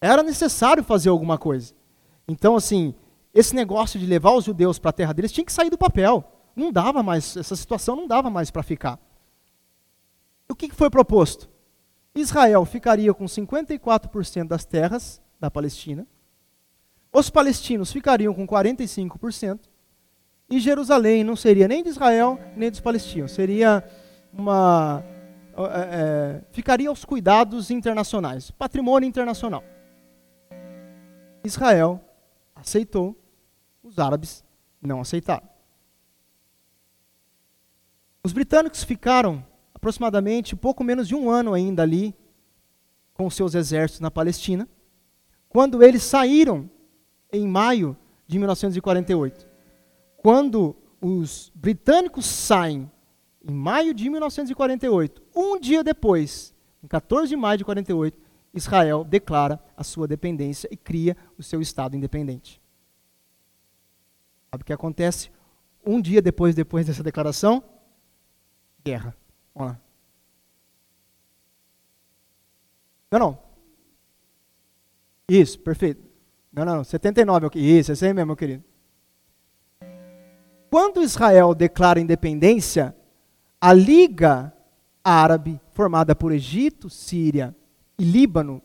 era 0.00 0.22
necessário 0.22 0.84
fazer 0.84 1.08
alguma 1.08 1.36
coisa. 1.36 1.74
Então, 2.28 2.54
assim, 2.54 2.94
esse 3.34 3.54
negócio 3.54 3.98
de 3.98 4.06
levar 4.06 4.32
os 4.32 4.44
judeus 4.44 4.78
para 4.78 4.90
a 4.90 4.92
terra 4.92 5.12
deles 5.12 5.32
tinha 5.32 5.44
que 5.44 5.52
sair 5.52 5.68
do 5.68 5.76
papel. 5.76 6.24
Não 6.54 6.70
dava 6.70 7.02
mais, 7.02 7.36
essa 7.36 7.56
situação 7.56 7.96
não 7.96 8.06
dava 8.06 8.30
mais 8.30 8.50
para 8.50 8.62
ficar. 8.62 8.98
O 10.48 10.54
que 10.54 10.72
foi 10.72 10.88
proposto? 10.88 11.50
Israel 12.14 12.64
ficaria 12.64 13.12
com 13.12 13.24
54% 13.24 14.46
das 14.46 14.64
terras 14.64 15.20
da 15.40 15.50
Palestina, 15.50 16.06
os 17.12 17.28
palestinos 17.28 17.92
ficariam 17.92 18.32
com 18.32 18.46
45%, 18.46 19.60
e 20.48 20.60
Jerusalém 20.60 21.24
não 21.24 21.34
seria 21.34 21.66
nem 21.66 21.82
de 21.82 21.88
Israel 21.88 22.38
nem 22.56 22.70
dos 22.70 22.80
palestinos, 22.80 23.32
seria 23.32 23.82
uma. 24.32 25.02
É, 25.56 25.62
é, 25.62 26.40
ficaria 26.50 26.88
aos 26.88 27.04
cuidados 27.04 27.70
internacionais, 27.70 28.50
patrimônio 28.50 29.08
internacional. 29.08 29.62
Israel 31.44 32.00
aceitou, 32.54 33.16
os 33.84 33.98
árabes 33.98 34.42
não 34.80 35.00
aceitaram. 35.00 35.46
Os 38.24 38.32
britânicos 38.32 38.82
ficaram 38.82 39.44
aproximadamente 39.74 40.56
pouco 40.56 40.82
menos 40.82 41.06
de 41.06 41.14
um 41.14 41.30
ano 41.30 41.52
ainda 41.52 41.82
ali 41.82 42.14
com 43.12 43.28
seus 43.28 43.54
exércitos 43.54 44.00
na 44.00 44.10
Palestina, 44.10 44.66
quando 45.48 45.82
eles 45.82 46.02
saíram 46.02 46.68
em 47.30 47.46
maio 47.46 47.96
de 48.26 48.38
1948. 48.38 49.46
Quando 50.16 50.74
os 51.00 51.52
britânicos 51.54 52.24
saem 52.24 52.90
em 53.46 53.52
maio 53.52 53.92
de 53.92 54.08
1948, 54.08 55.22
um 55.36 55.60
dia 55.60 55.84
depois, 55.84 56.54
em 56.82 56.88
14 56.88 57.28
de 57.28 57.36
maio 57.36 57.58
de 57.58 57.64
48, 57.64 58.18
Israel 58.54 59.04
declara 59.04 59.62
a 59.76 59.84
sua 59.84 60.08
dependência 60.08 60.66
e 60.70 60.76
cria 60.76 61.14
o 61.36 61.42
seu 61.42 61.60
Estado 61.60 61.94
independente. 61.94 62.63
Sabe 64.54 64.62
o 64.62 64.66
que 64.66 64.72
acontece 64.72 65.32
um 65.84 66.00
dia 66.00 66.22
depois, 66.22 66.54
depois 66.54 66.86
dessa 66.86 67.02
declaração? 67.02 67.60
Guerra. 68.84 69.12
Vamos 69.52 69.72
lá. 69.72 69.80
Não, 73.10 73.18
não. 73.18 73.38
Isso, 75.28 75.58
perfeito. 75.58 76.08
Não, 76.52 76.64
não, 76.64 76.84
79, 76.84 77.50
isso, 77.58 77.90
esse 77.90 78.06
aí 78.06 78.14
mesmo, 78.14 78.28
meu 78.28 78.36
querido. 78.36 78.62
Quando 80.70 81.02
Israel 81.02 81.52
declara 81.52 81.98
independência, 81.98 82.94
a 83.60 83.72
Liga 83.72 84.52
Árabe, 85.02 85.60
formada 85.72 86.14
por 86.14 86.30
Egito, 86.30 86.88
Síria 86.88 87.56
e 87.98 88.04
Líbano, 88.04 88.62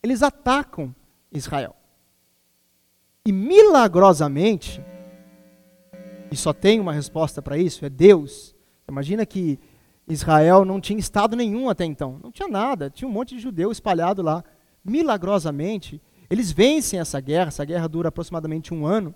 eles 0.00 0.22
atacam 0.22 0.94
Israel. 1.32 1.74
E 3.26 3.32
milagrosamente, 3.32 4.80
e 6.30 6.36
só 6.36 6.52
tem 6.52 6.80
uma 6.80 6.92
resposta 6.92 7.40
para 7.40 7.56
isso, 7.56 7.84
é 7.84 7.90
Deus. 7.90 8.54
Imagina 8.88 9.24
que 9.24 9.58
Israel 10.06 10.64
não 10.64 10.80
tinha 10.80 10.98
estado 10.98 11.36
nenhum 11.36 11.68
até 11.68 11.84
então, 11.84 12.18
não 12.22 12.30
tinha 12.30 12.48
nada, 12.48 12.90
tinha 12.90 13.08
um 13.08 13.12
monte 13.12 13.34
de 13.34 13.40
judeu 13.40 13.70
espalhado 13.70 14.22
lá. 14.22 14.44
Milagrosamente, 14.84 16.00
eles 16.28 16.52
vencem 16.52 17.00
essa 17.00 17.20
guerra, 17.20 17.48
essa 17.48 17.64
guerra 17.64 17.88
dura 17.88 18.08
aproximadamente 18.08 18.74
um 18.74 18.86
ano, 18.86 19.14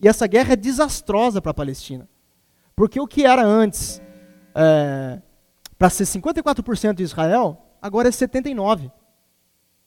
e 0.00 0.06
essa 0.06 0.26
guerra 0.26 0.52
é 0.52 0.56
desastrosa 0.56 1.42
para 1.42 1.50
a 1.50 1.54
Palestina. 1.54 2.08
Porque 2.76 3.00
o 3.00 3.06
que 3.06 3.24
era 3.24 3.44
antes 3.44 4.00
é, 4.54 5.20
para 5.76 5.90
ser 5.90 6.04
54% 6.04 6.94
de 6.94 7.02
Israel, 7.02 7.58
agora 7.82 8.08
é 8.08 8.10
79%. 8.10 8.92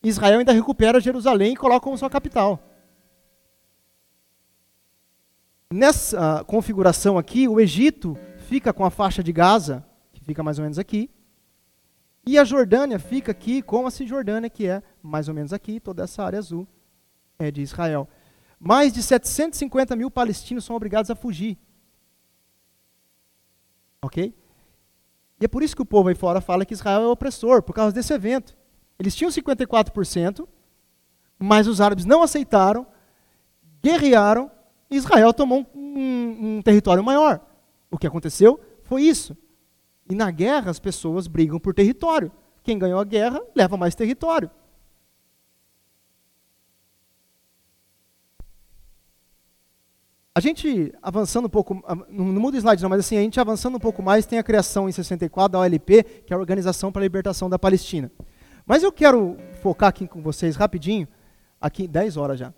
Israel 0.04 0.40
ainda 0.40 0.52
recupera 0.52 1.00
Jerusalém 1.00 1.54
e 1.54 1.56
coloca 1.56 1.82
como 1.82 1.98
sua 1.98 2.10
capital. 2.10 2.60
Nessa 5.72 6.44
configuração 6.44 7.18
aqui, 7.18 7.48
o 7.48 7.58
Egito 7.58 8.18
fica 8.50 8.74
com 8.74 8.84
a 8.84 8.90
faixa 8.90 9.24
de 9.24 9.32
Gaza, 9.32 9.86
que 10.12 10.22
fica 10.22 10.44
mais 10.44 10.60
ou 10.60 10.64
menos 10.64 10.78
aqui, 10.78 11.10
e 12.26 12.38
a 12.38 12.44
Jordânia 12.44 13.00
fica 13.00 13.32
aqui 13.32 13.62
com 13.62 13.88
a 13.88 13.92
Cisjordânia, 13.92 14.50
que 14.50 14.68
é 14.68 14.84
mais 15.02 15.30
ou 15.30 15.34
menos 15.34 15.54
aqui, 15.54 15.80
toda 15.80 16.04
essa 16.04 16.24
área 16.24 16.38
azul 16.38 16.68
é 17.40 17.50
de 17.50 17.62
Israel. 17.62 18.08
Mais 18.60 18.92
de 18.92 19.02
750 19.02 19.96
mil 19.96 20.12
palestinos 20.12 20.66
são 20.66 20.76
obrigados 20.76 21.10
a 21.10 21.16
fugir. 21.16 21.58
Ok? 24.02 24.36
E 25.40 25.46
é 25.46 25.48
por 25.48 25.64
isso 25.64 25.76
que 25.76 25.82
o 25.82 25.86
povo 25.86 26.10
aí 26.10 26.16
fora 26.16 26.42
fala 26.42 26.66
que 26.66 26.74
Israel 26.74 27.04
é 27.04 27.08
opressor, 27.08 27.64
por 27.64 27.74
causa 27.74 27.96
desse 27.96 28.14
evento. 28.14 28.58
Eles 29.00 29.16
tinham 29.16 29.32
54%, 29.32 30.46
mas 31.40 31.66
os 31.66 31.80
árabes 31.80 32.04
não 32.04 32.22
aceitaram, 32.22 32.86
guerrearam, 33.82 34.52
Israel 34.92 35.34
tomou 35.34 35.66
um, 35.74 35.80
um, 35.80 36.58
um 36.58 36.62
território 36.62 37.04
maior. 37.04 37.40
O 37.90 37.98
que 37.98 38.06
aconteceu 38.06 38.60
foi 38.84 39.04
isso. 39.04 39.36
E 40.10 40.14
na 40.14 40.30
guerra 40.30 40.70
as 40.70 40.80
pessoas 40.80 41.28
brigam 41.28 41.60
por 41.60 41.74
território. 41.74 42.32
Quem 42.62 42.78
ganhou 42.78 43.00
a 43.00 43.04
guerra 43.06 43.42
leva 43.56 43.78
mais 43.78 43.96
território. 43.96 44.52
A 50.34 50.40
gente 50.40 50.94
avançando 51.02 51.46
um 51.46 51.50
pouco, 51.50 51.84
não 52.10 52.26
muda 52.26 52.56
o 52.56 52.60
slide 52.60 52.82
não, 52.82 52.90
mas 52.90 53.02
assim, 53.02 53.18
a 53.18 53.22
gente 53.22 53.40
avançando 53.40 53.76
um 53.76 53.80
pouco 53.80 54.02
mais, 54.02 54.26
tem 54.26 54.40
a 54.40 54.44
criação 54.44 54.88
em 54.88 54.92
64 54.92 55.52
da 55.52 55.60
OLP, 55.60 56.04
que 56.26 56.32
é 56.32 56.36
a 56.36 56.40
Organização 56.40 56.90
para 56.90 57.02
a 57.02 57.04
Libertação 57.04 57.50
da 57.50 57.60
Palestina. 57.60 58.10
Mas 58.66 58.82
eu 58.82 58.94
quero 58.94 59.36
focar 59.62 59.90
aqui 59.90 60.08
com 60.08 60.22
vocês 60.22 60.56
rapidinho, 60.56 61.06
aqui 61.60 61.86
10 61.86 62.16
horas 62.16 62.40
já. 62.40 62.54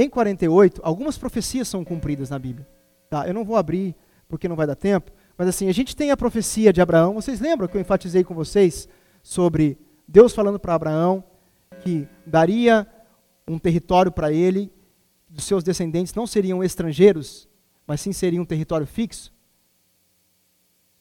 Em 0.00 0.08
48, 0.08 0.80
algumas 0.84 1.18
profecias 1.18 1.66
são 1.66 1.84
cumpridas 1.84 2.30
na 2.30 2.38
Bíblia. 2.38 2.64
Tá? 3.10 3.26
Eu 3.26 3.34
não 3.34 3.44
vou 3.44 3.56
abrir 3.56 3.96
porque 4.28 4.46
não 4.46 4.54
vai 4.54 4.64
dar 4.64 4.76
tempo, 4.76 5.10
mas 5.36 5.48
assim, 5.48 5.68
a 5.68 5.72
gente 5.72 5.96
tem 5.96 6.12
a 6.12 6.16
profecia 6.16 6.72
de 6.72 6.80
Abraão. 6.80 7.14
Vocês 7.14 7.40
lembram 7.40 7.66
que 7.66 7.76
eu 7.76 7.80
enfatizei 7.80 8.22
com 8.22 8.32
vocês 8.32 8.88
sobre 9.24 9.76
Deus 10.06 10.32
falando 10.32 10.56
para 10.56 10.72
Abraão 10.72 11.24
que 11.80 12.06
daria 12.24 12.86
um 13.48 13.58
território 13.58 14.12
para 14.12 14.30
ele 14.32 14.72
dos 15.28 15.42
seus 15.42 15.64
descendentes 15.64 16.14
não 16.14 16.28
seriam 16.28 16.62
estrangeiros, 16.62 17.48
mas 17.84 18.00
sim 18.00 18.12
seriam 18.12 18.44
um 18.44 18.46
território 18.46 18.86
fixo, 18.86 19.34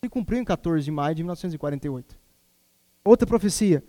se 0.03 0.09
cumpriu 0.09 0.39
em 0.39 0.43
14 0.43 0.83
de 0.83 0.89
maio 0.89 1.13
de 1.13 1.21
1948. 1.21 2.17
Outra 3.03 3.27
profecia. 3.27 3.83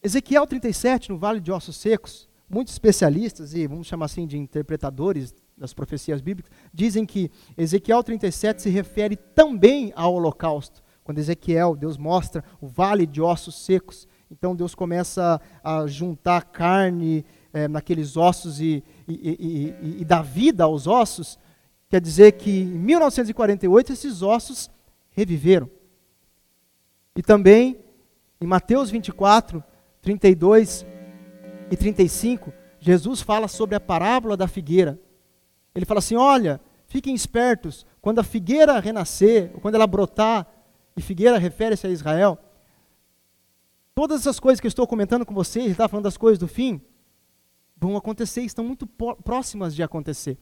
Ezequiel 0.00 0.46
37, 0.46 1.10
no 1.10 1.18
Vale 1.18 1.40
de 1.40 1.50
Ossos 1.50 1.76
Secos, 1.76 2.28
muitos 2.48 2.74
especialistas, 2.74 3.54
e 3.54 3.66
vamos 3.66 3.86
chamar 3.86 4.06
assim 4.06 4.26
de 4.26 4.38
interpretadores 4.38 5.34
das 5.56 5.72
profecias 5.72 6.20
bíblicas, 6.20 6.52
dizem 6.72 7.06
que 7.06 7.30
Ezequiel 7.56 8.02
37 8.02 8.62
se 8.62 8.70
refere 8.70 9.16
também 9.16 9.92
ao 9.96 10.14
holocausto. 10.14 10.82
Quando 11.02 11.18
Ezequiel, 11.18 11.76
Deus 11.76 11.98
mostra 11.98 12.42
o 12.60 12.66
vale 12.66 13.06
de 13.06 13.20
ossos 13.20 13.64
secos, 13.64 14.08
então 14.30 14.56
Deus 14.56 14.74
começa 14.74 15.40
a 15.62 15.86
juntar 15.86 16.42
carne 16.44 17.24
é, 17.52 17.68
naqueles 17.68 18.16
ossos 18.16 18.60
e, 18.60 18.82
e, 19.06 19.74
e, 19.80 20.00
e, 20.00 20.04
dar 20.04 20.22
vida 20.22 20.64
aos 20.64 20.86
ossos, 20.86 21.38
quer 21.88 22.00
dizer 22.00 22.32
que 22.32 22.50
em 22.50 22.78
1948 22.78 23.92
esses 23.92 24.22
ossos 24.22 24.70
reviveram. 25.10 25.70
E 27.14 27.22
também 27.22 27.78
em 28.40 28.46
Mateus 28.46 28.90
24, 28.90 29.62
32 30.02 30.84
e 31.74 31.76
35, 31.76 32.52
Jesus 32.80 33.20
fala 33.20 33.48
sobre 33.48 33.74
a 33.76 33.80
parábola 33.80 34.36
da 34.36 34.48
figueira. 34.48 34.98
Ele 35.74 35.84
fala 35.84 35.98
assim: 35.98 36.16
olha, 36.16 36.60
fiquem 36.86 37.14
espertos, 37.14 37.86
quando 38.00 38.18
a 38.18 38.24
figueira 38.24 38.80
renascer, 38.80 39.50
ou 39.54 39.60
quando 39.60 39.74
ela 39.74 39.86
brotar, 39.86 40.46
e 40.96 41.02
figueira 41.02 41.38
refere-se 41.38 41.86
a 41.86 41.90
Israel, 41.90 42.38
Todas 43.94 44.22
essas 44.22 44.40
coisas 44.40 44.60
que 44.60 44.66
eu 44.66 44.70
estou 44.70 44.86
comentando 44.86 45.24
com 45.24 45.32
vocês, 45.32 45.66
ele 45.66 45.72
está 45.72 45.88
falando 45.88 46.04
das 46.04 46.16
coisas 46.16 46.38
do 46.38 46.48
fim, 46.48 46.80
vão 47.76 47.96
acontecer, 47.96 48.42
estão 48.42 48.64
muito 48.64 48.86
próximas 48.86 49.74
de 49.74 49.84
acontecer. 49.84 50.36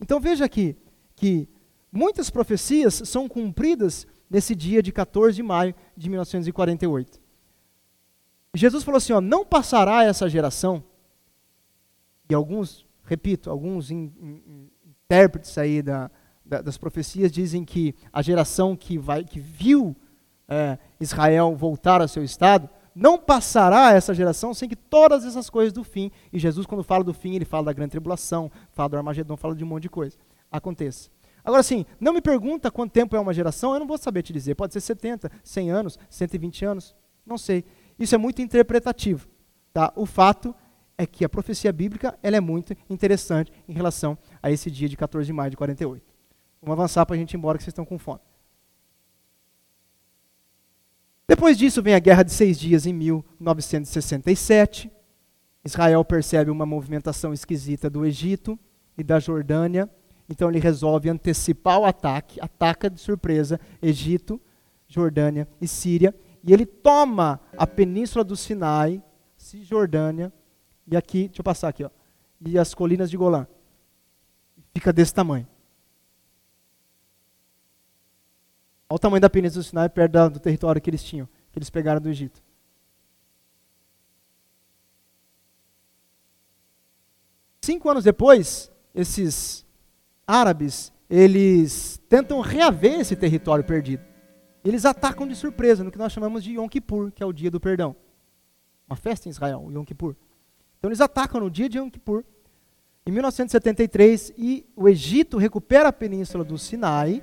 Então 0.00 0.20
veja 0.20 0.44
aqui 0.44 0.76
que 1.16 1.48
muitas 1.90 2.30
profecias 2.30 3.02
são 3.04 3.28
cumpridas 3.28 4.06
nesse 4.30 4.54
dia 4.54 4.80
de 4.80 4.92
14 4.92 5.34
de 5.34 5.42
maio 5.42 5.74
de 5.96 6.08
1948. 6.08 7.20
Jesus 8.54 8.84
falou 8.84 8.98
assim: 8.98 9.12
ó, 9.12 9.20
não 9.20 9.44
passará 9.44 10.04
essa 10.04 10.28
geração, 10.28 10.84
e 12.28 12.34
alguns, 12.34 12.86
repito, 13.04 13.50
alguns 13.50 13.90
in, 13.90 14.12
in, 14.20 14.70
intérpretes 14.86 15.56
aí 15.58 15.82
da, 15.82 16.10
da, 16.44 16.62
das 16.62 16.78
profecias 16.78 17.30
dizem 17.30 17.64
que 17.64 17.94
a 18.12 18.22
geração 18.22 18.76
que, 18.76 18.98
vai, 18.98 19.24
que 19.24 19.40
viu 19.40 19.96
é, 20.48 20.78
Israel 21.00 21.54
voltar 21.56 22.00
ao 22.00 22.08
seu 22.08 22.22
estado, 22.22 22.68
não 22.94 23.18
passará 23.18 23.92
essa 23.92 24.12
geração 24.14 24.52
sem 24.52 24.68
que 24.68 24.76
todas 24.76 25.24
essas 25.24 25.48
coisas 25.48 25.72
do 25.72 25.82
fim, 25.82 26.10
e 26.32 26.38
Jesus, 26.38 26.66
quando 26.66 26.84
fala 26.84 27.02
do 27.02 27.14
fim, 27.14 27.34
ele 27.34 27.44
fala 27.44 27.66
da 27.66 27.72
grande 27.72 27.92
tribulação, 27.92 28.50
fala 28.72 28.90
do 28.90 28.96
Armagedon, 28.98 29.36
fala 29.36 29.54
de 29.54 29.64
um 29.64 29.66
monte 29.66 29.84
de 29.84 29.88
coisa, 29.88 30.16
aconteça. 30.50 31.10
Agora, 31.44 31.62
sim, 31.62 31.84
não 31.98 32.12
me 32.12 32.20
pergunta 32.20 32.70
quanto 32.70 32.92
tempo 32.92 33.16
é 33.16 33.20
uma 33.20 33.34
geração, 33.34 33.72
eu 33.72 33.80
não 33.80 33.86
vou 33.86 33.98
saber 33.98 34.22
te 34.22 34.32
dizer. 34.32 34.54
Pode 34.54 34.72
ser 34.72 34.80
70, 34.80 35.30
100 35.42 35.70
anos, 35.70 35.98
120 36.08 36.64
anos, 36.64 36.94
não 37.26 37.36
sei. 37.36 37.64
Isso 37.98 38.14
é 38.14 38.18
muito 38.18 38.42
interpretativo. 38.42 39.28
Tá? 39.72 39.92
O 39.96 40.06
fato 40.06 40.54
é 40.98 41.06
que 41.06 41.24
a 41.24 41.28
profecia 41.28 41.72
bíblica 41.72 42.18
ela 42.22 42.36
é 42.36 42.40
muito 42.40 42.74
interessante 42.88 43.52
em 43.68 43.72
relação 43.72 44.16
a 44.42 44.50
esse 44.50 44.70
dia 44.70 44.88
de 44.88 44.96
14 44.96 45.26
de 45.26 45.32
maio 45.32 45.50
de 45.50 45.56
48. 45.56 46.04
Vamos 46.60 46.78
avançar 46.78 47.04
para 47.06 47.16
a 47.16 47.18
gente 47.18 47.32
ir 47.32 47.36
embora, 47.36 47.58
que 47.58 47.64
vocês 47.64 47.72
estão 47.72 47.84
com 47.84 47.98
fome. 47.98 48.20
Depois 51.26 51.56
disso 51.56 51.82
vem 51.82 51.94
a 51.94 51.98
Guerra 51.98 52.22
de 52.22 52.32
Seis 52.32 52.58
Dias 52.58 52.86
em 52.86 52.92
1967. 52.92 54.90
Israel 55.64 56.04
percebe 56.04 56.50
uma 56.50 56.66
movimentação 56.66 57.32
esquisita 57.32 57.88
do 57.88 58.04
Egito 58.04 58.58
e 58.98 59.02
da 59.02 59.18
Jordânia, 59.18 59.88
então 60.28 60.48
ele 60.50 60.58
resolve 60.58 61.08
antecipar 61.08 61.78
o 61.78 61.84
ataque, 61.84 62.40
ataca 62.40 62.90
de 62.90 63.00
surpresa 63.00 63.58
Egito, 63.80 64.40
Jordânia 64.86 65.48
e 65.60 65.66
Síria, 65.66 66.14
e 66.44 66.52
ele 66.52 66.66
toma 66.66 67.40
a 67.56 67.66
península 67.66 68.24
do 68.24 68.36
Sinai, 68.36 69.02
Cisjordânia, 69.36 70.32
e 70.86 70.96
aqui, 70.96 71.28
deixa 71.28 71.40
eu 71.40 71.44
passar 71.44 71.68
aqui, 71.68 71.84
ó, 71.84 71.90
e 72.44 72.58
as 72.58 72.74
colinas 72.74 73.10
de 73.10 73.16
Golã. 73.16 73.46
Fica 74.74 74.92
desse 74.92 75.14
tamanho. 75.14 75.46
Olha 78.88 78.96
o 78.96 78.98
tamanho 78.98 79.20
da 79.20 79.30
península 79.30 79.62
do 79.62 79.66
Sinai 79.66 79.88
perto 79.88 80.30
do 80.30 80.40
território 80.40 80.80
que 80.80 80.90
eles 80.90 81.02
tinham, 81.02 81.28
que 81.50 81.58
eles 81.58 81.70
pegaram 81.70 82.00
do 82.00 82.08
Egito. 82.08 82.42
Cinco 87.64 87.88
anos 87.88 88.02
depois, 88.02 88.72
esses 88.92 89.64
árabes, 90.26 90.92
eles 91.08 92.00
tentam 92.08 92.40
reaver 92.40 93.00
esse 93.00 93.14
território 93.14 93.62
perdido. 93.62 94.11
Eles 94.64 94.84
atacam 94.84 95.26
de 95.26 95.34
surpresa 95.34 95.82
no 95.82 95.90
que 95.90 95.98
nós 95.98 96.12
chamamos 96.12 96.44
de 96.44 96.52
Yom 96.52 96.68
Kippur, 96.68 97.10
que 97.10 97.22
é 97.22 97.26
o 97.26 97.32
dia 97.32 97.50
do 97.50 97.60
perdão. 97.60 97.96
Uma 98.86 98.96
festa 98.96 99.28
em 99.28 99.30
Israel, 99.30 99.68
Yom 99.72 99.84
Kippur. 99.84 100.14
Então 100.78 100.88
eles 100.88 101.00
atacam 101.00 101.40
no 101.40 101.50
dia 101.50 101.68
de 101.68 101.78
Yom 101.78 101.90
Kippur. 101.90 102.24
Em 103.04 103.10
1973, 103.10 104.32
e 104.38 104.64
o 104.76 104.88
Egito 104.88 105.36
recupera 105.36 105.88
a 105.88 105.92
península 105.92 106.44
do 106.44 106.56
Sinai 106.56 107.22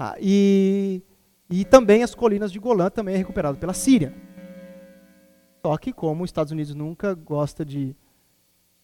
ah, 0.00 0.14
e, 0.20 1.02
e 1.50 1.64
também 1.64 2.04
as 2.04 2.14
colinas 2.14 2.52
de 2.52 2.60
Golã 2.60 2.88
também 2.88 3.16
é 3.16 3.18
recuperado 3.18 3.58
pela 3.58 3.72
Síria. 3.72 4.14
Só 5.60 5.76
que 5.76 5.92
como 5.92 6.22
os 6.22 6.28
Estados 6.28 6.52
Unidos 6.52 6.72
nunca 6.72 7.14
gosta 7.14 7.64
de, 7.64 7.96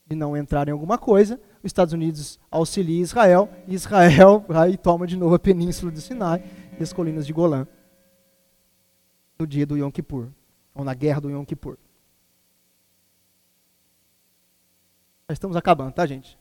de 0.07 0.17
não 0.17 0.37
entrar 0.37 0.67
em 0.67 0.73
alguma 0.73 0.99
coisa, 0.99 1.41
os 1.63 1.69
Estados 1.69 1.95
Unidos 1.95 2.41
auxilia 2.51 3.01
Israel, 3.01 3.49
e 3.69 3.75
Israel 3.75 4.45
vai 4.49 4.73
e 4.73 4.77
toma 4.77 5.07
de 5.07 5.17
novo 5.17 5.37
a 5.37 5.39
península 5.39 5.93
do 5.93 6.01
Sinai 6.01 6.43
e 6.79 6.83
as 6.83 6.93
colinas 6.93 7.27
de 7.27 7.33
Golã 7.33 7.67
no 9.39 9.47
dia 9.47 9.67
do 9.67 9.77
Yom 9.77 9.91
Kippur, 9.91 10.29
ou 10.75 10.85
na 10.85 10.95
guerra 10.95 11.21
do 11.21 11.31
Yom 11.31 11.45
Kippur. 11.45 11.77
Já 15.29 15.33
estamos 15.33 15.57
acabando, 15.57 15.93
tá, 15.93 16.07
gente? 16.07 16.37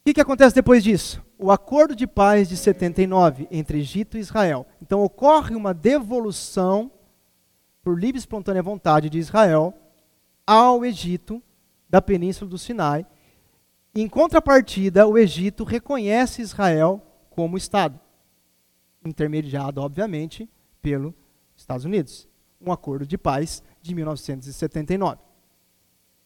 O 0.00 0.04
que, 0.04 0.14
que 0.14 0.20
acontece 0.20 0.54
depois 0.54 0.82
disso? 0.82 1.24
O 1.38 1.50
acordo 1.50 1.94
de 1.94 2.06
paz 2.06 2.48
de 2.48 2.56
79 2.56 3.46
entre 3.50 3.78
Egito 3.78 4.16
e 4.16 4.20
Israel. 4.20 4.66
Então 4.80 5.02
ocorre 5.02 5.54
uma 5.54 5.72
devolução 5.72 6.90
por 7.82 7.98
livre 7.98 8.18
e 8.18 8.20
espontânea 8.20 8.62
vontade 8.62 9.08
de 9.08 9.18
Israel 9.18 9.74
ao 10.46 10.84
Egito 10.84 11.42
da 11.88 12.02
península 12.02 12.50
do 12.50 12.58
Sinai. 12.58 13.06
Em 13.94 14.08
contrapartida, 14.08 15.06
o 15.06 15.16
Egito 15.16 15.62
reconhece 15.62 16.42
Israel 16.42 17.00
como 17.30 17.56
Estado 17.56 18.00
intermediado, 19.04 19.80
obviamente, 19.80 20.48
pelos 20.80 21.12
Estados 21.56 21.84
Unidos. 21.84 22.28
Um 22.60 22.72
acordo 22.72 23.06
de 23.06 23.18
paz 23.18 23.62
de 23.80 23.94
1979. 23.94 25.32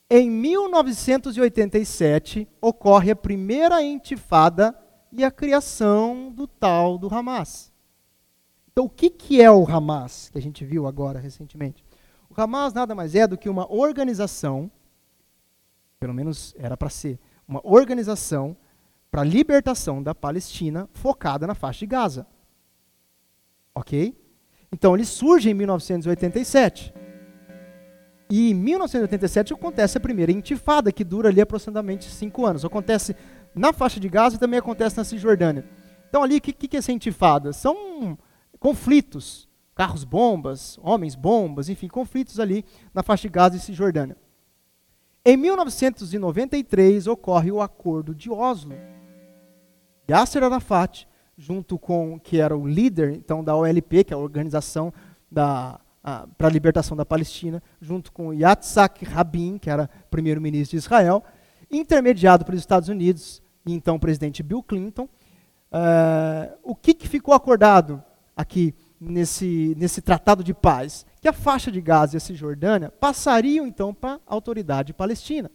Em 0.09 0.31
1987, 0.31 2.48
ocorre 2.61 3.11
a 3.11 3.16
primeira 3.16 3.82
intifada 3.82 4.78
e 5.11 5.24
a 5.24 5.31
criação 5.31 6.31
do 6.31 6.47
tal 6.47 6.97
do 6.97 7.12
Hamas. 7.12 7.73
Então, 8.70 8.85
o 8.85 8.90
que, 8.90 9.11
que 9.11 9.40
é 9.40 9.51
o 9.51 9.69
Hamas, 9.69 10.28
que 10.28 10.39
a 10.39 10.43
gente 10.43 10.65
viu 10.65 10.86
agora 10.86 11.19
recentemente? 11.19 11.85
O 12.28 12.40
Hamas 12.40 12.73
nada 12.73 12.94
mais 12.94 13.15
é 13.15 13.27
do 13.27 13.39
que 13.39 13.48
uma 13.48 13.70
organização, 13.73 14.70
pelo 15.98 16.15
menos 16.15 16.55
era 16.59 16.77
para 16.77 16.90
ser, 16.90 17.19
uma 17.48 17.61
organização 17.65 18.57
para 19.11 19.23
a 19.23 19.24
libertação 19.24 20.03
da 20.03 20.15
Palestina 20.15 20.89
focada 20.93 21.47
na 21.47 21.55
faixa 21.55 21.81
de 21.81 21.86
Gaza. 21.86 22.27
Ok? 23.77 24.16
Então 24.73 24.94
ele 24.94 25.05
surge 25.05 25.51
em 25.51 25.55
1987. 25.55 26.94
E 28.31 28.51
em 28.51 28.55
1987 28.55 29.53
acontece 29.53 29.98
a 29.98 30.01
primeira 30.01 30.32
intifada, 30.32 30.90
que 30.90 31.05
dura 31.05 31.28
ali 31.28 31.43
aproximadamente 31.43 32.07
cinco 32.07 32.47
anos. 32.47 32.65
Acontece 32.65 33.15
na 33.55 33.74
faixa 33.74 34.01
de 34.01 34.09
Gaza 34.09 34.36
e 34.36 34.39
também 34.39 34.59
acontece 34.59 34.97
na 34.97 35.05
Cisjordânia. 35.05 35.65
Então 36.09 36.23
ali, 36.23 36.39
o 36.39 36.40
que, 36.40 36.53
que 36.53 36.77
é 36.77 36.78
essa 36.78 36.90
intifada? 36.90 37.53
São 37.53 38.19
conflitos, 38.59 39.47
carros-bombas, 39.74 40.78
homens-bombas, 40.82 41.69
enfim, 41.69 41.86
conflitos 41.86 42.40
ali 42.40 42.65
na 42.94 43.03
faixa 43.03 43.28
de 43.28 43.28
Gaza 43.28 43.57
e 43.57 43.61
Cisjordânia. 43.61 44.16
Em 45.23 45.36
1993 45.36 47.07
ocorre 47.07 47.53
o 47.53 47.61
Acordo 47.61 48.15
de 48.15 48.31
Oslo. 48.31 48.74
Yasser 50.09 50.43
Arafat 50.43 51.07
junto 51.36 51.78
com 51.78 52.18
que 52.18 52.40
era 52.40 52.56
o 52.56 52.66
líder 52.66 53.12
então 53.12 53.44
da 53.44 53.54
OLP, 53.54 54.04
que 54.04 54.14
é 54.14 54.16
a 54.16 54.18
organização 54.18 54.92
para 55.32 55.80
a 56.38 56.48
libertação 56.48 56.96
da 56.96 57.04
Palestina, 57.04 57.62
junto 57.80 58.10
com 58.12 58.32
Yitzhak 58.32 59.04
Rabin, 59.04 59.58
que 59.58 59.68
era 59.68 59.90
primeiro-ministro 60.10 60.78
de 60.78 60.84
Israel, 60.84 61.22
intermediado 61.70 62.44
pelos 62.44 62.60
Estados 62.60 62.88
Unidos 62.88 63.42
e 63.66 63.72
então 63.72 63.98
presidente 63.98 64.42
Bill 64.42 64.62
Clinton. 64.62 65.08
Uh, 65.72 66.56
o 66.62 66.74
que, 66.74 66.94
que 66.94 67.08
ficou 67.08 67.34
acordado 67.34 68.02
aqui 68.36 68.72
nesse, 69.00 69.74
nesse 69.76 70.00
tratado 70.00 70.42
de 70.42 70.54
paz? 70.54 71.04
Que 71.20 71.28
a 71.28 71.32
faixa 71.32 71.70
de 71.70 71.80
Gaza 71.80 72.16
e 72.16 72.18
a 72.18 72.20
Cisjordânia 72.20 72.90
passariam 72.90 73.66
então 73.66 73.92
para 73.92 74.14
a 74.14 74.20
autoridade 74.26 74.94
palestina. 74.94 75.50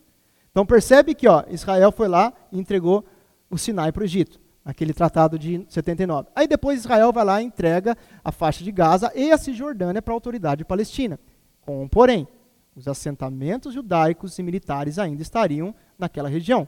Então 0.51 0.65
percebe 0.65 1.15
que 1.15 1.27
ó, 1.29 1.45
Israel 1.49 1.93
foi 1.93 2.09
lá 2.09 2.33
e 2.51 2.59
entregou 2.59 3.05
o 3.49 3.57
Sinai 3.57 3.91
para 3.91 4.01
o 4.01 4.03
Egito 4.03 4.39
aquele 4.63 4.93
tratado 4.93 5.37
de 5.37 5.65
79. 5.67 6.29
Aí 6.35 6.47
depois 6.47 6.79
Israel 6.79 7.11
vai 7.11 7.25
lá 7.25 7.41
e 7.41 7.45
entrega 7.45 7.97
a 8.23 8.31
faixa 8.31 8.63
de 8.63 8.71
Gaza 8.71 9.11
e 9.15 9.31
a 9.31 9.37
Cisjordânia 9.37 10.01
para 10.01 10.13
a 10.13 10.15
autoridade 10.15 10.63
palestina. 10.63 11.19
Com 11.61 11.87
porém, 11.87 12.27
os 12.75 12.87
assentamentos 12.87 13.73
judaicos 13.73 14.37
e 14.37 14.43
militares 14.43 14.97
ainda 14.97 15.21
estariam 15.21 15.75
naquela 15.97 16.29
região. 16.29 16.67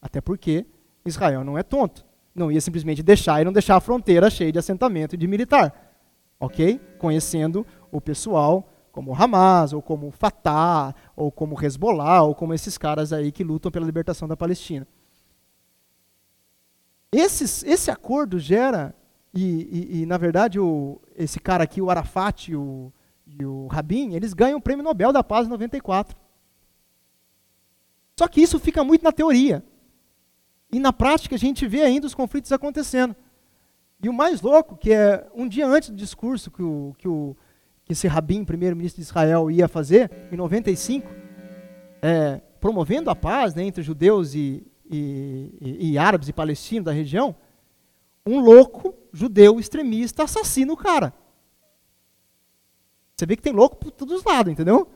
Até 0.00 0.20
porque 0.20 0.66
Israel 1.04 1.44
não 1.44 1.58
é 1.58 1.62
tonto. 1.62 2.04
Não 2.34 2.50
ia 2.50 2.60
simplesmente 2.60 3.02
deixar 3.02 3.40
e 3.40 3.44
não 3.44 3.52
deixar 3.52 3.76
a 3.76 3.80
fronteira 3.80 4.30
cheia 4.30 4.52
de 4.52 4.58
assentamento 4.58 5.14
e 5.14 5.18
de 5.18 5.26
militar. 5.26 5.94
Ok? 6.38 6.80
Conhecendo 6.98 7.66
o 7.90 8.00
pessoal 8.00 8.66
como 8.92 9.14
Hamas, 9.14 9.72
ou 9.72 9.82
como 9.82 10.10
Fatah, 10.10 10.94
ou 11.14 11.30
como 11.30 11.56
Hezbollah, 11.62 12.22
ou 12.22 12.34
como 12.34 12.54
esses 12.54 12.76
caras 12.76 13.12
aí 13.12 13.30
que 13.30 13.44
lutam 13.44 13.70
pela 13.70 13.86
libertação 13.86 14.26
da 14.26 14.36
Palestina. 14.36 14.86
Esses, 17.12 17.64
esse 17.64 17.90
acordo 17.90 18.38
gera, 18.38 18.94
e, 19.34 19.42
e, 19.42 20.00
e, 20.00 20.06
na 20.06 20.16
verdade 20.16 20.60
o, 20.60 21.00
esse 21.16 21.40
cara 21.40 21.64
aqui, 21.64 21.80
o 21.80 21.90
Arafat 21.90 22.50
e 22.50 22.56
o, 22.56 22.92
e 23.26 23.44
o 23.44 23.66
Rabin, 23.66 24.14
eles 24.14 24.32
ganham 24.32 24.58
o 24.58 24.62
Prêmio 24.62 24.84
Nobel 24.84 25.12
da 25.12 25.22
Paz 25.22 25.46
em 25.46 25.50
94. 25.50 26.16
Só 28.18 28.28
que 28.28 28.40
isso 28.40 28.58
fica 28.58 28.84
muito 28.84 29.02
na 29.02 29.12
teoria. 29.12 29.64
E 30.70 30.78
na 30.78 30.92
prática 30.92 31.34
a 31.34 31.38
gente 31.38 31.66
vê 31.66 31.82
ainda 31.82 32.06
os 32.06 32.14
conflitos 32.14 32.52
acontecendo. 32.52 33.16
E 34.02 34.08
o 34.08 34.12
mais 34.12 34.40
louco, 34.40 34.76
que 34.76 34.92
é 34.92 35.26
um 35.34 35.48
dia 35.48 35.66
antes 35.66 35.90
do 35.90 35.96
discurso 35.96 36.50
que 36.50 36.62
o, 36.62 36.94
que 36.96 37.08
o, 37.08 37.36
que 37.84 37.92
esse 37.92 38.06
Rabin, 38.06 38.44
primeiro-ministro 38.44 39.02
de 39.02 39.08
Israel, 39.08 39.50
ia 39.50 39.66
fazer 39.66 40.10
em 40.30 40.36
95, 40.36 41.08
é, 42.00 42.40
promovendo 42.60 43.10
a 43.10 43.16
paz 43.16 43.54
né, 43.54 43.64
entre 43.64 43.82
judeus 43.82 44.34
e, 44.34 44.64
e, 44.90 45.92
e, 45.92 45.98
árabes 45.98 46.28
e 46.28 46.32
palestinos 46.32 46.84
da 46.84 46.92
região, 46.92 47.36
um 48.26 48.40
louco 48.40 48.94
judeu 49.12 49.60
extremista 49.60 50.24
assassina 50.24 50.72
o 50.72 50.76
cara. 50.76 51.14
Você 53.16 53.26
vê 53.26 53.36
que 53.36 53.42
tem 53.42 53.52
louco 53.52 53.76
por 53.76 53.90
todos 53.90 54.18
os 54.18 54.24
lados, 54.24 54.52
entendeu? 54.52 54.88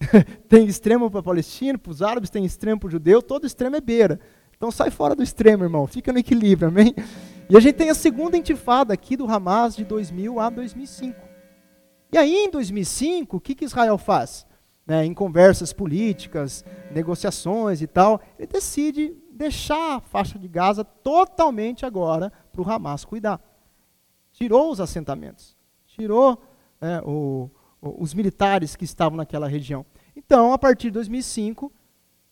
tem 0.48 0.66
extremo 0.66 1.10
para 1.10 1.22
palestino, 1.22 1.78
para 1.78 1.92
os 1.92 2.02
árabes, 2.02 2.30
tem 2.30 2.44
extremo 2.44 2.80
para 2.80 2.88
o 2.88 2.90
judeu, 2.90 3.22
todo 3.22 3.46
extremo 3.46 3.76
é 3.76 3.80
beira. 3.80 4.20
Então 4.56 4.70
sai 4.70 4.90
fora 4.90 5.14
do 5.14 5.22
extremo, 5.22 5.64
irmão, 5.64 5.86
fica 5.86 6.12
no 6.12 6.18
equilíbrio, 6.18 6.68
amém? 6.68 6.94
E 7.48 7.56
a 7.56 7.60
gente 7.60 7.76
tem 7.76 7.90
a 7.90 7.94
segunda 7.94 8.36
intifada 8.36 8.92
aqui 8.92 9.16
do 9.16 9.30
Hamas 9.30 9.76
de 9.76 9.84
2000 9.84 10.40
a 10.40 10.50
2005. 10.50 11.20
E 12.12 12.18
aí, 12.18 12.32
em 12.32 12.50
2005, 12.50 13.36
o 13.36 13.40
que, 13.40 13.54
que 13.54 13.64
Israel 13.64 13.98
faz? 13.98 14.46
Né, 14.86 15.04
em 15.06 15.14
conversas 15.14 15.72
políticas, 15.72 16.62
negociações 16.90 17.80
e 17.80 17.86
tal, 17.86 18.20
ele 18.38 18.48
decide 18.48 19.16
deixar 19.32 19.96
a 19.96 20.00
faixa 20.00 20.38
de 20.38 20.46
Gaza 20.46 20.84
totalmente 20.84 21.86
agora 21.86 22.30
para 22.52 22.60
o 22.60 22.70
Hamas 22.70 23.04
cuidar. 23.04 23.40
Tirou 24.32 24.70
os 24.70 24.80
assentamentos, 24.80 25.56
tirou 25.86 26.42
é, 26.80 27.00
o, 27.04 27.50
o, 27.80 28.02
os 28.02 28.12
militares 28.12 28.76
que 28.76 28.84
estavam 28.84 29.16
naquela 29.16 29.48
região. 29.48 29.86
Então, 30.14 30.52
a 30.52 30.58
partir 30.58 30.88
de 30.88 30.92
2005, 30.92 31.72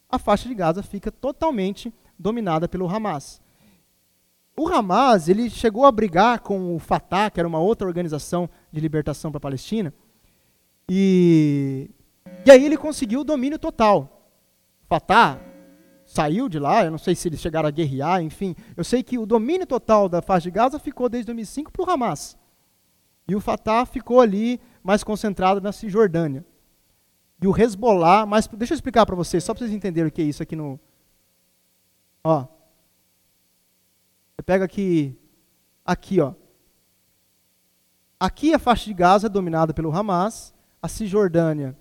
a 0.09 0.19
faixa 0.19 0.47
de 0.47 0.55
Gaza 0.55 0.83
fica 0.83 1.11
totalmente 1.11 1.93
dominada 2.19 2.69
pelo 2.69 2.87
Hamas. 2.87 3.41
O 4.57 4.69
Hamas 4.69 5.29
ele 5.29 5.49
chegou 5.49 5.87
a 5.87 5.93
brigar 5.93 6.41
com 6.41 6.77
o 6.77 6.79
Fatah, 6.79 7.31
que 7.31 7.41
era 7.41 7.49
uma 7.49 7.59
outra 7.59 7.87
organização 7.87 8.49
de 8.71 8.81
libertação 8.81 9.33
para 9.33 9.39
a 9.39 9.41
Palestina, 9.41 9.93
e, 10.89 11.91
e 12.45 12.51
aí 12.51 12.65
ele 12.65 12.77
conseguiu 12.77 13.21
o 13.21 13.25
domínio 13.25 13.59
total. 13.59 14.31
Fatah 14.89 15.41
saiu 16.05 16.49
de 16.49 16.59
lá, 16.59 16.85
eu 16.85 16.91
não 16.91 16.99
sei 16.99 17.15
se 17.15 17.29
eles 17.29 17.41
chegaram 17.41 17.69
a 17.69 17.73
guerrear, 17.73 18.21
enfim. 18.23 18.55
Eu 18.77 18.85
sei 18.85 19.03
que 19.03 19.19
o 19.19 19.25
domínio 19.25 19.67
total 19.67 20.09
da 20.09 20.21
faixa 20.21 20.45
de 20.45 20.51
Gaza 20.51 20.79
ficou 20.79 21.09
desde 21.09 21.27
2005 21.27 21.73
para 21.73 21.83
o 21.83 21.91
Hamas. 21.91 22.37
E 23.27 23.35
o 23.35 23.41
Fatah 23.41 23.87
ficou 23.87 24.21
ali 24.21 24.61
mais 24.83 25.05
concentrado 25.05 25.61
na 25.61 25.73
Cisjordânia. 25.73 26.45
E 27.41 27.47
o 27.47 27.57
Hezbollah, 27.57 28.27
mas 28.27 28.47
deixa 28.49 28.75
eu 28.75 28.77
explicar 28.77 29.07
para 29.07 29.17
vocês, 29.17 29.43
só 29.43 29.55
para 29.55 29.61
vocês 29.61 29.73
entenderem 29.73 30.09
o 30.09 30.13
que 30.13 30.23
é 30.23 30.25
isso 30.25 30.43
aqui 30.43 30.55
no. 30.55 30.79
Ó. 32.23 32.47
Você 34.37 34.43
pega 34.45 34.65
aqui. 34.65 35.17
Aqui, 35.85 36.21
ó. 36.21 36.35
Aqui 38.19 38.53
a 38.53 38.59
faixa 38.59 38.85
de 38.85 38.95
Gaza 38.95 39.27
é 39.27 39.31
dominada 39.31 39.73
pelo 39.73 39.93
Hamas, 39.93 40.55
a 40.81 40.89
Cisjordânia 40.89 41.77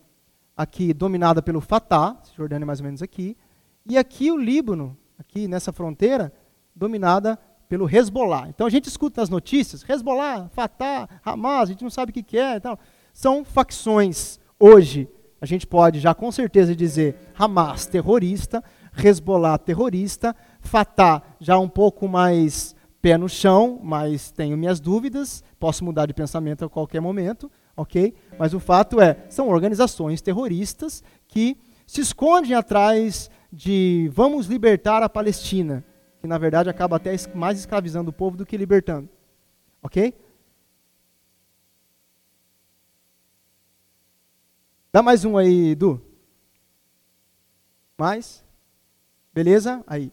aqui 0.61 0.93
dominada 0.93 1.41
pelo 1.41 1.59
Fatah, 1.59 2.17
Cisjordânia 2.23 2.65
mais 2.65 2.79
ou 2.79 2.85
menos 2.85 3.01
aqui, 3.01 3.35
e 3.85 3.97
aqui 3.97 4.31
o 4.31 4.37
Líbano, 4.37 4.95
aqui 5.17 5.47
nessa 5.47 5.73
fronteira, 5.73 6.31
dominada 6.75 7.37
pelo 7.67 7.89
Hezbollah. 7.89 8.47
Então 8.47 8.67
a 8.67 8.69
gente 8.69 8.87
escuta 8.87 9.21
nas 9.21 9.29
notícias, 9.29 9.83
Hezbollah, 9.87 10.49
Fatah, 10.49 11.09
Hamas, 11.25 11.63
a 11.63 11.65
gente 11.71 11.83
não 11.83 11.89
sabe 11.89 12.11
o 12.11 12.13
que, 12.13 12.21
que 12.21 12.37
é 12.37 12.57
e 12.57 12.59
tal. 12.59 12.77
São 13.11 13.43
facções. 13.43 14.39
Hoje, 14.59 15.09
a 15.39 15.45
gente 15.45 15.65
pode 15.65 15.99
já 15.99 16.13
com 16.13 16.31
certeza 16.31 16.75
dizer 16.75 17.15
Hamas 17.37 17.87
terrorista, 17.87 18.63
Hezbollah 19.03 19.57
terrorista, 19.57 20.35
Fatah 20.59 21.23
já 21.39 21.57
um 21.57 21.69
pouco 21.69 22.07
mais 22.07 22.75
pé 23.01 23.17
no 23.17 23.27
chão, 23.27 23.79
mas 23.81 24.31
tenho 24.31 24.55
minhas 24.55 24.79
dúvidas, 24.79 25.43
posso 25.59 25.83
mudar 25.83 26.05
de 26.05 26.13
pensamento 26.13 26.63
a 26.63 26.69
qualquer 26.69 27.01
momento, 27.01 27.51
ok? 27.75 28.13
Mas 28.37 28.53
o 28.53 28.59
fato 28.59 28.99
é, 28.99 29.25
são 29.29 29.49
organizações 29.49 30.21
terroristas 30.21 31.03
que 31.27 31.57
se 31.85 32.01
escondem 32.01 32.53
atrás 32.53 33.29
de 33.51 34.09
vamos 34.13 34.47
libertar 34.47 35.03
a 35.03 35.09
Palestina, 35.09 35.83
que 36.19 36.27
na 36.27 36.37
verdade 36.37 36.69
acaba 36.69 36.95
até 36.95 37.13
mais 37.33 37.59
escravizando 37.59 38.09
o 38.09 38.13
povo 38.13 38.37
do 38.37 38.45
que 38.45 38.55
libertando. 38.55 39.09
Ok? 39.81 40.13
Dá 44.93 45.01
mais 45.01 45.23
um 45.23 45.37
aí, 45.37 45.71
Edu. 45.71 46.01
Mais? 47.97 48.43
Beleza? 49.33 49.83
Aí. 49.87 50.11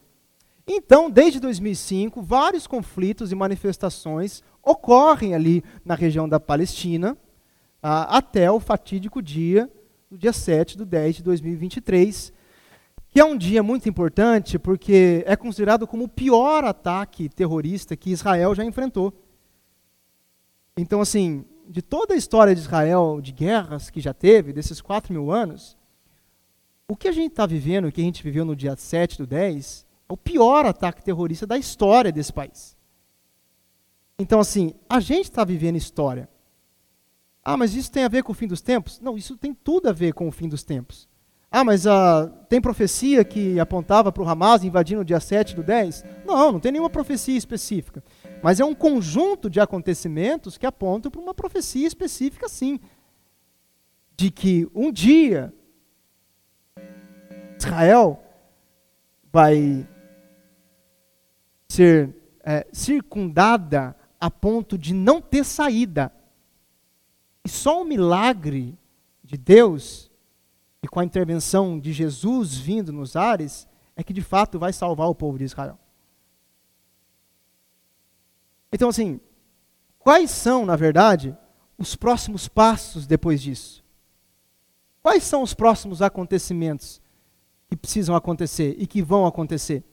Então, 0.65 1.09
desde 1.09 1.39
2005, 1.39 2.21
vários 2.21 2.67
conflitos 2.67 3.31
e 3.31 3.35
manifestações 3.35 4.43
ocorrem 4.63 5.33
ali 5.33 5.63
na 5.83 5.95
região 5.95 6.29
da 6.29 6.39
Palestina, 6.39 7.17
ah, 7.81 8.17
até 8.17 8.51
o 8.51 8.59
fatídico 8.59 9.21
dia, 9.21 9.69
do 10.09 10.17
dia 10.17 10.33
7 10.33 10.77
de 10.77 10.85
10 10.85 11.17
de 11.17 11.23
2023, 11.23 12.33
que 13.07 13.19
é 13.19 13.25
um 13.25 13.37
dia 13.37 13.63
muito 13.63 13.89
importante 13.89 14.59
porque 14.59 15.23
é 15.25 15.35
considerado 15.35 15.87
como 15.87 16.05
o 16.05 16.09
pior 16.09 16.63
ataque 16.63 17.29
terrorista 17.29 17.95
que 17.95 18.11
Israel 18.11 18.53
já 18.53 18.63
enfrentou. 18.63 19.13
Então, 20.77 21.01
assim, 21.01 21.43
de 21.67 21.81
toda 21.81 22.13
a 22.13 22.17
história 22.17 22.53
de 22.53 22.61
Israel, 22.61 23.19
de 23.21 23.31
guerras 23.31 23.89
que 23.89 23.99
já 23.99 24.13
teve, 24.13 24.53
desses 24.53 24.81
4 24.81 25.11
mil 25.11 25.31
anos, 25.31 25.77
o 26.87 26.95
que 26.95 27.07
a 27.07 27.11
gente 27.11 27.31
está 27.31 27.45
vivendo, 27.45 27.87
o 27.87 27.91
que 27.91 28.01
a 28.01 28.03
gente 28.03 28.23
viveu 28.23 28.43
no 28.43 28.55
dia 28.55 28.75
7 28.75 29.17
do 29.19 29.27
10, 29.27 29.85
é 30.09 30.13
o 30.13 30.17
pior 30.17 30.65
ataque 30.65 31.03
terrorista 31.03 31.45
da 31.45 31.57
história 31.57 32.11
desse 32.11 32.33
país. 32.33 32.75
Então, 34.17 34.39
assim, 34.39 34.73
a 34.89 34.99
gente 34.99 35.25
está 35.25 35.45
vivendo 35.45 35.75
história. 35.75 36.27
Ah, 37.43 37.57
mas 37.57 37.73
isso 37.73 37.91
tem 37.91 38.03
a 38.03 38.09
ver 38.09 38.23
com 38.23 38.31
o 38.31 38.35
fim 38.35 38.47
dos 38.47 38.61
tempos? 38.61 38.99
Não, 38.99 39.17
isso 39.17 39.37
tem 39.37 39.53
tudo 39.53 39.89
a 39.89 39.91
ver 39.91 40.13
com 40.13 40.27
o 40.27 40.31
fim 40.31 40.47
dos 40.47 40.63
tempos. 40.63 41.07
Ah, 41.51 41.63
mas 41.63 41.85
uh, 41.85 42.29
tem 42.47 42.61
profecia 42.61 43.23
que 43.23 43.59
apontava 43.59 44.11
para 44.11 44.21
o 44.21 44.29
Hamas 44.29 44.63
invadir 44.63 44.95
no 44.95 45.03
dia 45.03 45.19
7 45.19 45.55
do 45.55 45.63
10? 45.63 46.05
Não, 46.25 46.51
não 46.51 46.59
tem 46.59 46.71
nenhuma 46.71 46.91
profecia 46.91 47.35
específica. 47.35 48.03
Mas 48.43 48.59
é 48.59 48.65
um 48.65 48.75
conjunto 48.75 49.49
de 49.49 49.59
acontecimentos 49.59 50.57
que 50.57 50.65
apontam 50.65 51.09
para 51.09 51.21
uma 51.21 51.33
profecia 51.33 51.87
específica, 51.87 52.47
sim. 52.47 52.79
De 54.15 54.29
que 54.29 54.69
um 54.75 54.91
dia 54.91 55.51
Israel 57.57 58.23
vai 59.31 59.87
ser 61.67 62.15
é, 62.43 62.67
circundada 62.71 63.95
a 64.19 64.29
ponto 64.29 64.77
de 64.77 64.93
não 64.93 65.19
ter 65.19 65.43
saída. 65.43 66.11
E 67.49 67.51
só 67.51 67.81
o 67.81 67.83
milagre 67.83 68.77
de 69.23 69.35
Deus 69.35 70.11
e 70.83 70.87
com 70.87 70.99
a 70.99 71.03
intervenção 71.03 71.79
de 71.79 71.91
Jesus 71.91 72.55
vindo 72.55 72.93
nos 72.93 73.15
ares, 73.15 73.67
é 73.95 74.03
que 74.03 74.13
de 74.13 74.21
fato 74.21 74.59
vai 74.59 74.71
salvar 74.71 75.09
o 75.09 75.15
povo 75.15 75.39
de 75.39 75.45
Israel. 75.45 75.79
Então, 78.71 78.89
assim, 78.89 79.19
quais 79.97 80.29
são, 80.29 80.63
na 80.63 80.75
verdade, 80.75 81.35
os 81.75 81.95
próximos 81.95 82.47
passos 82.47 83.07
depois 83.07 83.41
disso? 83.41 83.83
Quais 85.01 85.23
são 85.23 85.41
os 85.41 85.55
próximos 85.55 86.03
acontecimentos 86.03 87.01
que 87.67 87.75
precisam 87.75 88.15
acontecer 88.15 88.75
e 88.77 88.85
que 88.85 89.01
vão 89.01 89.25
acontecer? 89.25 89.83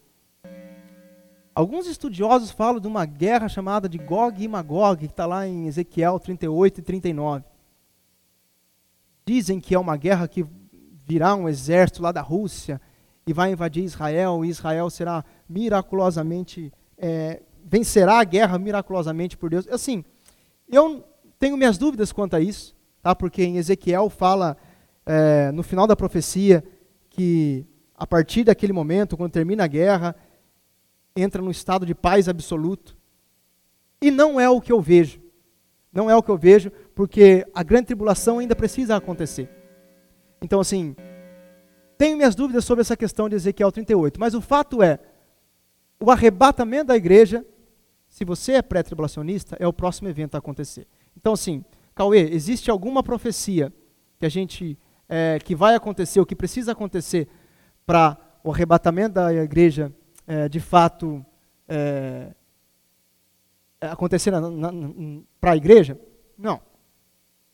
Alguns 1.56 1.86
estudiosos 1.86 2.50
falam 2.50 2.78
de 2.78 2.86
uma 2.86 3.06
guerra 3.06 3.48
chamada 3.48 3.88
de 3.88 3.96
Gog 3.96 4.44
e 4.44 4.46
Magog, 4.46 4.98
que 4.98 5.06
está 5.10 5.24
lá 5.24 5.46
em 5.46 5.66
Ezequiel 5.66 6.20
38 6.20 6.80
e 6.80 6.82
39. 6.82 7.44
Dizem 9.24 9.58
que 9.58 9.74
é 9.74 9.78
uma 9.78 9.96
guerra 9.96 10.28
que 10.28 10.44
virá 11.06 11.34
um 11.34 11.48
exército 11.48 12.02
lá 12.02 12.12
da 12.12 12.20
Rússia 12.20 12.78
e 13.26 13.32
vai 13.32 13.52
invadir 13.52 13.82
Israel, 13.84 14.44
e 14.44 14.50
Israel 14.50 14.90
será 14.90 15.24
miraculosamente, 15.48 16.70
é, 16.98 17.40
vencerá 17.64 18.20
a 18.20 18.24
guerra 18.24 18.58
miraculosamente 18.58 19.34
por 19.34 19.48
Deus. 19.48 19.66
Assim, 19.68 20.04
eu 20.68 21.02
tenho 21.38 21.56
minhas 21.56 21.78
dúvidas 21.78 22.12
quanto 22.12 22.36
a 22.36 22.40
isso, 22.40 22.76
tá? 23.02 23.14
porque 23.14 23.42
em 23.42 23.56
Ezequiel 23.56 24.10
fala, 24.10 24.58
é, 25.06 25.50
no 25.52 25.62
final 25.62 25.86
da 25.86 25.96
profecia, 25.96 26.62
que 27.08 27.64
a 27.96 28.06
partir 28.06 28.44
daquele 28.44 28.74
momento, 28.74 29.16
quando 29.16 29.32
termina 29.32 29.64
a 29.64 29.66
guerra, 29.66 30.14
entra 31.16 31.42
num 31.42 31.50
estado 31.50 31.86
de 31.86 31.94
paz 31.94 32.28
absoluto. 32.28 32.96
E 34.00 34.10
não 34.10 34.38
é 34.38 34.48
o 34.48 34.60
que 34.60 34.70
eu 34.70 34.80
vejo. 34.80 35.20
Não 35.92 36.10
é 36.10 36.14
o 36.14 36.22
que 36.22 36.30
eu 36.30 36.36
vejo, 36.36 36.70
porque 36.94 37.46
a 37.54 37.62
grande 37.62 37.86
tribulação 37.86 38.38
ainda 38.38 38.54
precisa 38.54 38.94
acontecer. 38.94 39.48
Então, 40.42 40.60
assim, 40.60 40.94
tenho 41.96 42.16
minhas 42.16 42.34
dúvidas 42.34 42.64
sobre 42.64 42.82
essa 42.82 42.96
questão 42.96 43.28
de 43.28 43.36
Ezequiel 43.36 43.72
38, 43.72 44.20
mas 44.20 44.34
o 44.34 44.40
fato 44.40 44.82
é, 44.82 44.98
o 45.98 46.10
arrebatamento 46.10 46.88
da 46.88 46.96
igreja, 46.96 47.44
se 48.08 48.24
você 48.24 48.52
é 48.52 48.62
pré-tribulacionista, 48.62 49.56
é 49.58 49.66
o 49.66 49.72
próximo 49.72 50.08
evento 50.08 50.34
a 50.34 50.38
acontecer. 50.38 50.86
Então, 51.16 51.32
assim, 51.32 51.64
Cauê, 51.94 52.28
existe 52.30 52.70
alguma 52.70 53.02
profecia 53.02 53.72
que 54.18 54.26
a 54.26 54.28
gente, 54.28 54.78
é, 55.08 55.38
que 55.42 55.54
vai 55.54 55.74
acontecer, 55.74 56.20
ou 56.20 56.26
que 56.26 56.36
precisa 56.36 56.72
acontecer 56.72 57.26
para 57.86 58.18
o 58.44 58.52
arrebatamento 58.52 59.14
da 59.14 59.32
igreja, 59.32 59.90
é, 60.26 60.48
de 60.48 60.60
fato, 60.60 61.24
é, 61.68 62.32
acontecer 63.80 64.32
para 65.40 65.52
a 65.52 65.56
igreja? 65.56 65.98
Não. 66.36 66.60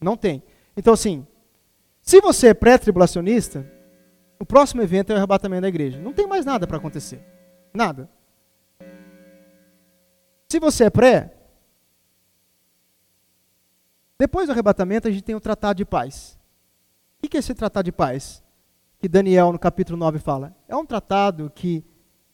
Não 0.00 0.16
tem. 0.16 0.42
Então, 0.76 0.94
assim, 0.94 1.26
se 2.00 2.20
você 2.20 2.48
é 2.48 2.54
pré-tribulacionista, 2.54 3.70
o 4.38 4.44
próximo 4.44 4.82
evento 4.82 5.10
é 5.10 5.14
o 5.14 5.18
arrebatamento 5.18 5.62
da 5.62 5.68
igreja. 5.68 6.00
Não 6.00 6.12
tem 6.12 6.26
mais 6.26 6.44
nada 6.44 6.66
para 6.66 6.76
acontecer. 6.76 7.24
Nada. 7.72 8.10
Se 10.48 10.58
você 10.58 10.84
é 10.84 10.90
pré, 10.90 11.32
depois 14.18 14.46
do 14.46 14.52
arrebatamento 14.52 15.08
a 15.08 15.10
gente 15.10 15.22
tem 15.22 15.34
o 15.34 15.40
tratado 15.40 15.78
de 15.78 15.84
paz. 15.84 16.38
O 17.22 17.28
que 17.28 17.36
é 17.36 17.40
esse 17.40 17.54
tratado 17.54 17.84
de 17.84 17.92
paz? 17.92 18.42
Que 18.98 19.08
Daniel, 19.08 19.52
no 19.52 19.58
capítulo 19.58 19.96
9, 19.96 20.18
fala. 20.18 20.54
É 20.68 20.76
um 20.76 20.84
tratado 20.84 21.50
que 21.54 21.84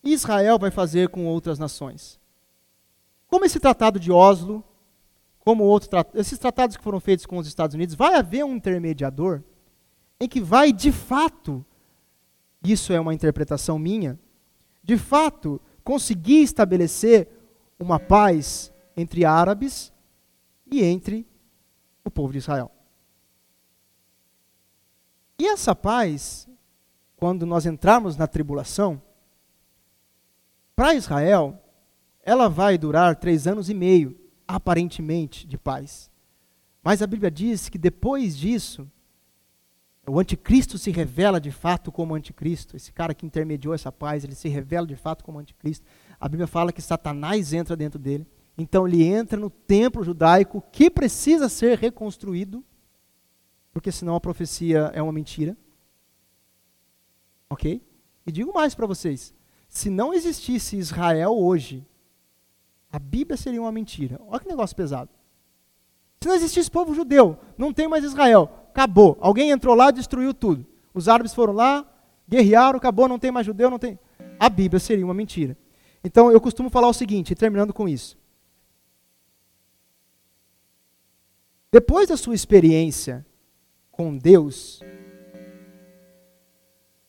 Israel 0.03 0.59
vai 0.59 0.71
fazer 0.71 1.09
com 1.09 1.27
outras 1.27 1.59
nações. 1.59 2.19
Como 3.27 3.45
esse 3.45 3.61
tratado 3.61 3.99
de 4.01 4.11
Oslo, 4.11 4.65
como 5.41 5.65
outros 5.65 5.91
esses 6.15 6.39
tratados 6.39 6.77
que 6.77 6.83
foram 6.83 7.01
feitos 7.01 7.27
com 7.27 7.39
os 7.39 7.47
Estados 7.47 7.75
Unidos, 7.75 7.95
vai 7.95 8.15
haver 8.15 8.45
um 8.45 8.55
intermediador 8.57 9.43
em 10.21 10.29
que 10.29 10.41
vai 10.41 10.73
de 10.73 10.91
fato, 10.91 11.65
isso 12.63 12.93
é 12.93 13.01
uma 13.01 13.15
interpretação 13.15 13.79
minha, 13.79 14.19
de 14.83 14.97
fato 14.97 15.61
conseguir 15.85 16.43
estabelecer 16.43 17.29
uma 17.79 18.01
paz 18.01 18.73
entre 18.97 19.25
árabes 19.25 19.93
e 20.67 20.83
entre 20.83 21.27
o 22.05 22.11
povo 22.11 22.33
de 22.33 22.39
Israel. 22.39 22.71
E 25.39 25.47
essa 25.47 25.75
paz, 25.75 26.49
quando 27.17 27.47
nós 27.47 27.65
entrarmos 27.65 28.17
na 28.17 28.27
tribulação, 28.27 29.01
para 30.79 30.95
Israel, 30.95 31.61
ela 32.23 32.49
vai 32.49 32.79
durar 32.79 33.17
três 33.17 33.49
anos 33.49 33.69
e 33.69 33.75
meio, 33.75 34.17
aparentemente, 34.47 35.45
de 35.45 35.59
paz. 35.59 36.09
Mas 36.85 37.03
a 37.03 37.07
Bíblia 37.09 37.33
diz 37.33 37.69
que 37.69 37.77
depois 37.77 38.37
disso, 38.37 38.89
o 40.07 40.21
anticristo 40.21 40.79
se 40.79 40.93
revela 40.93 41.41
de 41.41 41.51
fato 41.51 41.91
como 41.91 42.15
anticristo. 42.15 42.77
Esse 42.77 42.93
cara 42.93 43.13
que 43.13 43.27
intermediou 43.27 43.75
essa 43.75 43.91
paz, 43.91 44.23
ele 44.23 44.37
se 44.37 44.49
revela 44.49 44.87
de 44.87 44.95
fato 44.95 45.25
como 45.25 45.41
anticristo. 45.41 45.85
A 46.21 46.29
Bíblia 46.29 46.47
fala 46.47 46.73
que 46.73 46.81
Satanás 46.81 47.53
entra 47.53 47.77
dentro 47.77 47.99
dele. 47.99 48.25
Então 48.57 48.87
ele 48.87 49.03
entra 49.03 49.37
no 49.37 49.51
templo 49.51 50.05
judaico 50.05 50.63
que 50.71 50.89
precisa 50.89 51.49
ser 51.49 51.77
reconstruído, 51.77 52.65
porque 53.73 53.91
senão 53.91 54.15
a 54.15 54.21
profecia 54.21 54.93
é 54.95 55.03
uma 55.03 55.13
mentira. 55.13 55.57
Ok? 57.51 57.83
E 58.25 58.31
digo 58.31 58.55
mais 58.55 58.77
para 58.77 58.87
vocês: 58.87 59.35
se 59.69 59.91
não 59.91 60.15
existisse 60.15 60.77
Israel 60.77 61.37
hoje, 61.37 61.87
a 62.91 62.99
Bíblia 62.99 63.37
seria 63.37 63.61
uma 63.61 63.71
mentira. 63.71 64.21
Olha 64.27 64.41
que 64.41 64.49
negócio 64.49 64.75
pesado. 64.75 65.11
Se 66.21 66.27
não 66.27 66.35
existisse 66.35 66.71
povo 66.71 66.95
judeu, 66.95 67.39
não 67.57 67.73
tem 67.73 67.87
mais 67.87 68.03
Israel, 68.03 68.51
acabou. 68.71 69.17
Alguém 69.21 69.51
entrou 69.51 69.75
lá 69.75 69.91
e 69.91 69.93
destruiu 69.93 70.35
tudo. 70.35 70.67
Os 70.93 71.09
árabes 71.09 71.35
foram 71.35 71.53
lá, 71.53 71.87
guerrearam, 72.29 72.79
acabou, 72.79 73.07
não 73.07 73.19
tem 73.19 73.31
mais 73.31 73.47
judeu, 73.47 73.71
não 73.71 73.79
tem. 73.79 73.99
A 74.41 74.49
Bíblia 74.49 74.81
seria 74.81 75.05
uma 75.05 75.15
mentira. 75.15 75.57
Então 76.03 76.31
eu 76.33 76.41
costumo 76.41 76.71
falar 76.71 76.89
o 76.89 76.95
seguinte, 76.95 77.35
terminando 77.35 77.73
com 77.73 77.89
isso. 77.89 78.19
Depois 81.71 82.09
da 82.09 82.17
sua 82.17 82.35
experiência 82.35 83.25
com 83.93 84.17
Deus, 84.17 84.81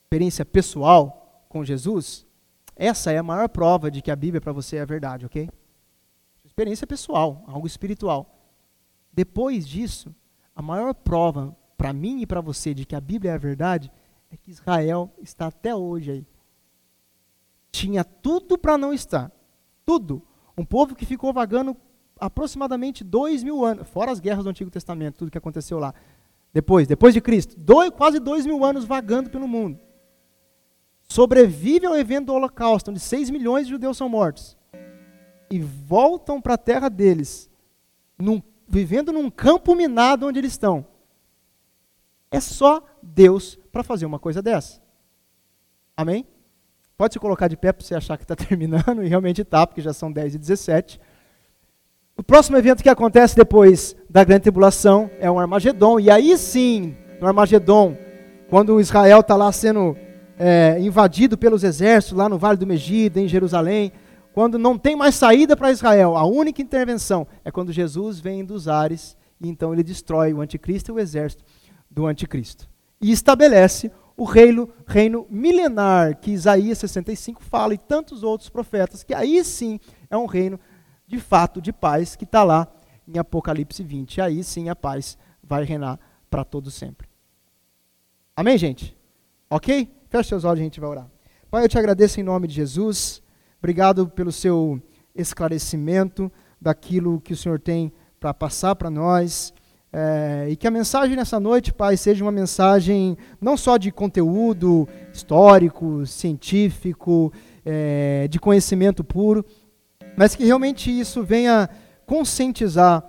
experiência 0.04 0.44
pessoal 0.44 1.46
com 1.48 1.64
Jesus, 1.64 2.28
essa 2.82 3.12
é 3.12 3.18
a 3.18 3.24
maior 3.24 3.50
prova 3.50 3.92
de 3.92 4.02
que 4.02 4.10
a 4.10 4.16
Bíblia 4.16 4.40
para 4.40 4.54
você 4.54 4.78
é 4.78 4.86
verdade, 4.86 5.26
ok? 5.26 5.50
Experiência 6.46 6.88
pessoal, 6.88 7.44
algo 7.46 7.68
espiritual. 7.68 8.40
Depois 9.12 9.68
disso, 9.68 10.16
a 10.56 10.62
maior 10.62 10.94
prova 10.94 11.54
para 11.78 11.92
mim 11.92 12.22
e 12.22 12.26
para 12.26 12.40
você 12.40 12.74
de 12.74 12.86
que 12.86 12.96
a 12.96 13.02
Bíblia 13.02 13.32
é 13.32 13.36
a 13.36 13.38
verdade 13.38 13.92
é 14.32 14.38
que 14.38 14.50
Israel 14.50 15.12
está 15.22 15.48
até 15.48 15.76
hoje 15.76 16.10
aí. 16.10 16.28
Tinha 17.70 18.06
tudo 18.06 18.58
para 18.58 18.78
não 18.78 18.94
estar. 18.94 19.30
Tudo. 19.86 20.24
Um 20.58 20.64
povo 20.64 20.96
que 20.96 21.06
ficou 21.06 21.34
vagando 21.34 21.76
aproximadamente 22.18 23.04
dois 23.04 23.44
mil 23.44 23.66
anos, 23.66 23.90
fora 23.90 24.10
as 24.10 24.22
guerras 24.22 24.46
do 24.46 24.50
Antigo 24.50 24.72
Testamento, 24.72 25.18
tudo 25.18 25.32
que 25.32 25.38
aconteceu 25.38 25.80
lá. 25.80 25.94
Depois, 26.54 26.88
depois 26.88 27.14
de 27.14 27.20
Cristo, 27.20 27.56
dois, 27.58 27.90
quase 27.90 28.20
dois 28.20 28.46
mil 28.46 28.64
anos 28.64 28.86
vagando 28.86 29.30
pelo 29.30 29.50
mundo. 29.50 29.80
Sobrevive 31.12 31.88
ao 31.88 31.98
evento 31.98 32.28
do 32.28 32.34
Holocausto, 32.34 32.92
onde 32.92 33.00
seis 33.00 33.32
milhões 33.32 33.66
de 33.66 33.72
judeus 33.72 33.98
são 33.98 34.08
mortos. 34.08 34.56
E 35.50 35.60
voltam 35.60 36.40
para 36.40 36.54
a 36.54 36.58
terra 36.58 36.88
deles, 36.88 37.50
num, 38.18 38.42
vivendo 38.68 39.12
num 39.12 39.30
campo 39.32 39.74
minado 39.74 40.28
onde 40.28 40.38
eles 40.38 40.52
estão. 40.52 40.86
É 42.30 42.40
só 42.40 42.84
Deus 43.02 43.58
para 43.72 43.84
fazer 43.84 44.06
uma 44.06 44.20
coisa 44.20 44.40
dessa. 44.40 44.80
Amém? 45.98 46.28
Pode 46.96 47.14
se 47.14 47.20
colocar 47.20 47.48
de 47.48 47.58
pé 47.58 47.74
para 47.74 47.84
você 47.84 47.96
achar 47.96 48.16
que 48.16 48.24
está 48.24 48.36
terminando, 48.38 49.04
e 49.04 49.08
realmente 49.08 49.42
está, 49.42 49.66
porque 49.66 49.82
já 49.82 49.94
são 49.94 50.12
10 50.12 50.36
e 50.36 50.38
17. 50.38 51.02
O 52.16 52.22
próximo 52.22 52.58
evento 52.58 52.84
que 52.84 52.90
acontece 52.90 53.36
depois 53.36 53.96
da 54.08 54.24
grande 54.24 54.44
tribulação 54.44 55.10
é 55.20 55.32
o 55.32 55.40
Armagedon. 55.40 56.00
E 56.00 56.12
aí 56.12 56.38
sim, 56.38 56.96
no 57.20 57.26
Armagedon, 57.26 57.98
quando 58.48 58.80
Israel 58.80 59.22
está 59.22 59.36
lá 59.36 59.52
sendo 59.52 59.98
é, 60.40 60.80
invadido 60.80 61.38
pelos 61.38 61.66
exércitos, 61.66 62.18
lá 62.18 62.30
no 62.30 62.38
Vale 62.38 62.58
do 62.58 62.66
Megiddo, 62.66 63.20
em 63.20 63.28
Jerusalém, 63.28 63.92
quando 64.34 64.58
não 64.58 64.78
tem 64.78 64.96
mais 64.96 65.16
saída 65.16 65.58
para 65.58 65.70
Israel, 65.70 66.16
a 66.16 66.24
única 66.24 66.62
intervenção 66.62 67.28
é 67.44 67.52
quando 67.52 67.74
Jesus 67.74 68.22
vem 68.22 68.46
dos 68.46 68.70
ares 68.70 69.18
e 69.42 69.50
então 69.50 69.74
ele 69.74 69.84
destrói 69.84 70.34
o 70.34 70.40
anticristo 70.40 70.92
e 70.92 70.94
o 70.94 71.00
exército 71.00 71.44
do 71.92 72.06
anticristo. 72.06 72.70
E 73.02 73.12
estabelece 73.12 73.92
o 74.16 74.24
reino, 74.24 74.70
reino 74.88 75.28
milenar 75.30 76.18
que 76.18 76.32
Isaías 76.32 76.78
65 76.78 77.44
fala 77.44 77.74
e 77.74 77.78
tantos 77.78 78.24
outros 78.24 78.50
profetas, 78.50 79.04
que 79.04 79.14
aí 79.14 79.44
sim 79.44 79.78
é 80.10 80.18
um 80.18 80.26
reino 80.26 80.58
de 81.06 81.20
fato 81.20 81.62
de 81.62 81.74
paz 81.74 82.16
que 82.16 82.24
está 82.24 82.44
lá 82.44 82.68
em 83.06 83.18
Apocalipse 83.18 83.84
20. 83.84 84.22
Aí 84.22 84.42
sim 84.44 84.70
a 84.70 84.76
paz 84.76 85.18
vai 85.44 85.66
reinar 85.66 86.00
para 86.30 86.46
todo 86.46 86.72
sempre. 86.72 87.10
Amém, 88.36 88.58
gente? 88.58 88.96
Ok? 89.50 89.99
Feche 90.10 90.30
seus 90.30 90.44
olhos 90.44 90.58
e 90.58 90.62
a 90.62 90.64
gente 90.64 90.80
vai 90.80 90.90
orar. 90.90 91.08
Pai, 91.52 91.64
eu 91.64 91.70
te 91.70 91.78
agradeço 91.78 92.20
em 92.20 92.24
nome 92.24 92.48
de 92.48 92.56
Jesus. 92.56 93.22
Obrigado 93.60 94.08
pelo 94.08 94.32
seu 94.32 94.82
esclarecimento 95.14 96.32
daquilo 96.60 97.22
que 97.22 97.34
o 97.34 97.38
Senhor 97.38 97.60
tem 97.60 97.94
para 98.20 98.34
passar 98.34 98.76
para 98.76 98.90
nós. 98.90 99.54
É, 99.94 100.48
e 100.50 100.56
que 100.56 100.68
a 100.68 100.72
mensagem 100.72 101.16
nessa 101.16 101.40
noite, 101.40 101.72
Pai, 101.72 101.96
seja 101.96 102.26
uma 102.26 102.32
mensagem 102.32 103.16
não 103.40 103.56
só 103.56 103.78
de 103.78 103.92
conteúdo 103.92 104.90
histórico, 105.14 106.04
científico, 106.08 107.32
é, 107.64 108.28
de 108.28 108.40
conhecimento 108.40 109.04
puro, 109.04 109.46
mas 110.18 110.34
que 110.34 110.44
realmente 110.44 110.90
isso 110.90 111.22
venha 111.22 111.70
conscientizar 112.08 113.04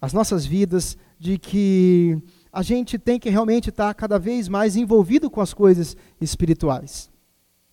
as 0.00 0.14
nossas 0.14 0.46
vidas 0.46 0.96
de 1.18 1.36
que 1.36 2.18
a 2.52 2.62
gente 2.62 2.98
tem 2.98 3.18
que 3.18 3.30
realmente 3.30 3.70
estar 3.70 3.92
cada 3.94 4.18
vez 4.18 4.48
mais 4.48 4.76
envolvido 4.76 5.30
com 5.30 5.40
as 5.40 5.54
coisas 5.54 5.96
espirituais. 6.20 7.10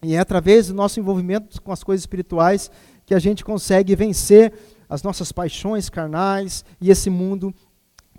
E 0.03 0.13
é 0.13 0.19
através 0.19 0.67
do 0.67 0.73
nosso 0.73 0.99
envolvimento 0.99 1.61
com 1.61 1.71
as 1.71 1.83
coisas 1.83 2.03
espirituais 2.03 2.69
que 3.05 3.15
a 3.15 3.19
gente 3.19 3.43
consegue 3.43 3.95
vencer 3.95 4.53
as 4.87 5.01
nossas 5.01 5.31
paixões 5.31 5.89
carnais 5.89 6.63
e 6.79 6.91
esse 6.91 7.09
mundo 7.09 7.53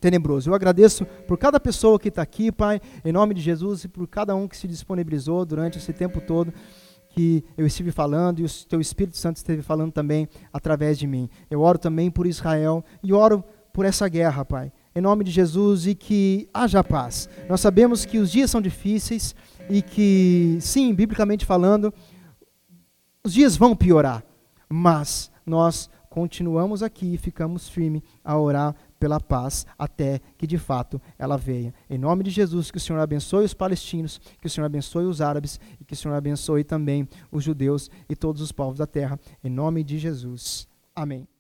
tenebroso. 0.00 0.50
Eu 0.50 0.54
agradeço 0.54 1.04
por 1.26 1.38
cada 1.38 1.58
pessoa 1.60 1.98
que 1.98 2.08
está 2.08 2.22
aqui, 2.22 2.50
Pai, 2.50 2.80
em 3.04 3.12
nome 3.12 3.34
de 3.34 3.40
Jesus, 3.40 3.84
e 3.84 3.88
por 3.88 4.06
cada 4.06 4.34
um 4.34 4.48
que 4.48 4.56
se 4.56 4.66
disponibilizou 4.66 5.44
durante 5.44 5.78
esse 5.78 5.92
tempo 5.92 6.20
todo 6.20 6.52
que 7.10 7.44
eu 7.56 7.66
estive 7.66 7.90
falando 7.90 8.40
e 8.40 8.44
o 8.44 8.48
teu 8.68 8.80
Espírito 8.80 9.16
Santo 9.16 9.38
esteve 9.38 9.62
falando 9.62 9.92
também 9.92 10.28
através 10.52 10.98
de 10.98 11.06
mim. 11.06 11.28
Eu 11.50 11.62
oro 11.62 11.78
também 11.78 12.10
por 12.10 12.26
Israel 12.26 12.84
e 13.02 13.12
oro 13.12 13.42
por 13.72 13.84
essa 13.84 14.08
guerra, 14.08 14.44
Pai. 14.44 14.72
Em 14.98 15.00
nome 15.00 15.22
de 15.22 15.30
Jesus 15.30 15.86
e 15.86 15.94
que 15.94 16.48
haja 16.52 16.82
paz. 16.82 17.28
Nós 17.48 17.60
sabemos 17.60 18.04
que 18.04 18.18
os 18.18 18.32
dias 18.32 18.50
são 18.50 18.60
difíceis 18.60 19.32
e 19.70 19.80
que, 19.80 20.58
sim, 20.60 20.92
biblicamente 20.92 21.46
falando, 21.46 21.94
os 23.22 23.32
dias 23.32 23.56
vão 23.56 23.76
piorar, 23.76 24.24
mas 24.68 25.30
nós 25.46 25.88
continuamos 26.10 26.82
aqui 26.82 27.14
e 27.14 27.16
ficamos 27.16 27.68
firmes 27.68 28.02
a 28.24 28.36
orar 28.36 28.74
pela 28.98 29.20
paz 29.20 29.64
até 29.78 30.20
que 30.36 30.48
de 30.48 30.58
fato 30.58 31.00
ela 31.16 31.36
venha. 31.36 31.72
Em 31.88 31.96
nome 31.96 32.24
de 32.24 32.30
Jesus, 32.30 32.68
que 32.68 32.78
o 32.78 32.80
Senhor 32.80 32.98
abençoe 32.98 33.44
os 33.44 33.54
palestinos, 33.54 34.20
que 34.40 34.48
o 34.48 34.50
Senhor 34.50 34.66
abençoe 34.66 35.04
os 35.04 35.20
árabes 35.20 35.60
e 35.80 35.84
que 35.84 35.92
o 35.92 35.96
Senhor 35.96 36.16
abençoe 36.16 36.64
também 36.64 37.08
os 37.30 37.44
judeus 37.44 37.88
e 38.08 38.16
todos 38.16 38.42
os 38.42 38.50
povos 38.50 38.78
da 38.78 38.86
terra. 38.86 39.16
Em 39.44 39.48
nome 39.48 39.84
de 39.84 39.96
Jesus. 39.96 40.66
Amém. 40.92 41.37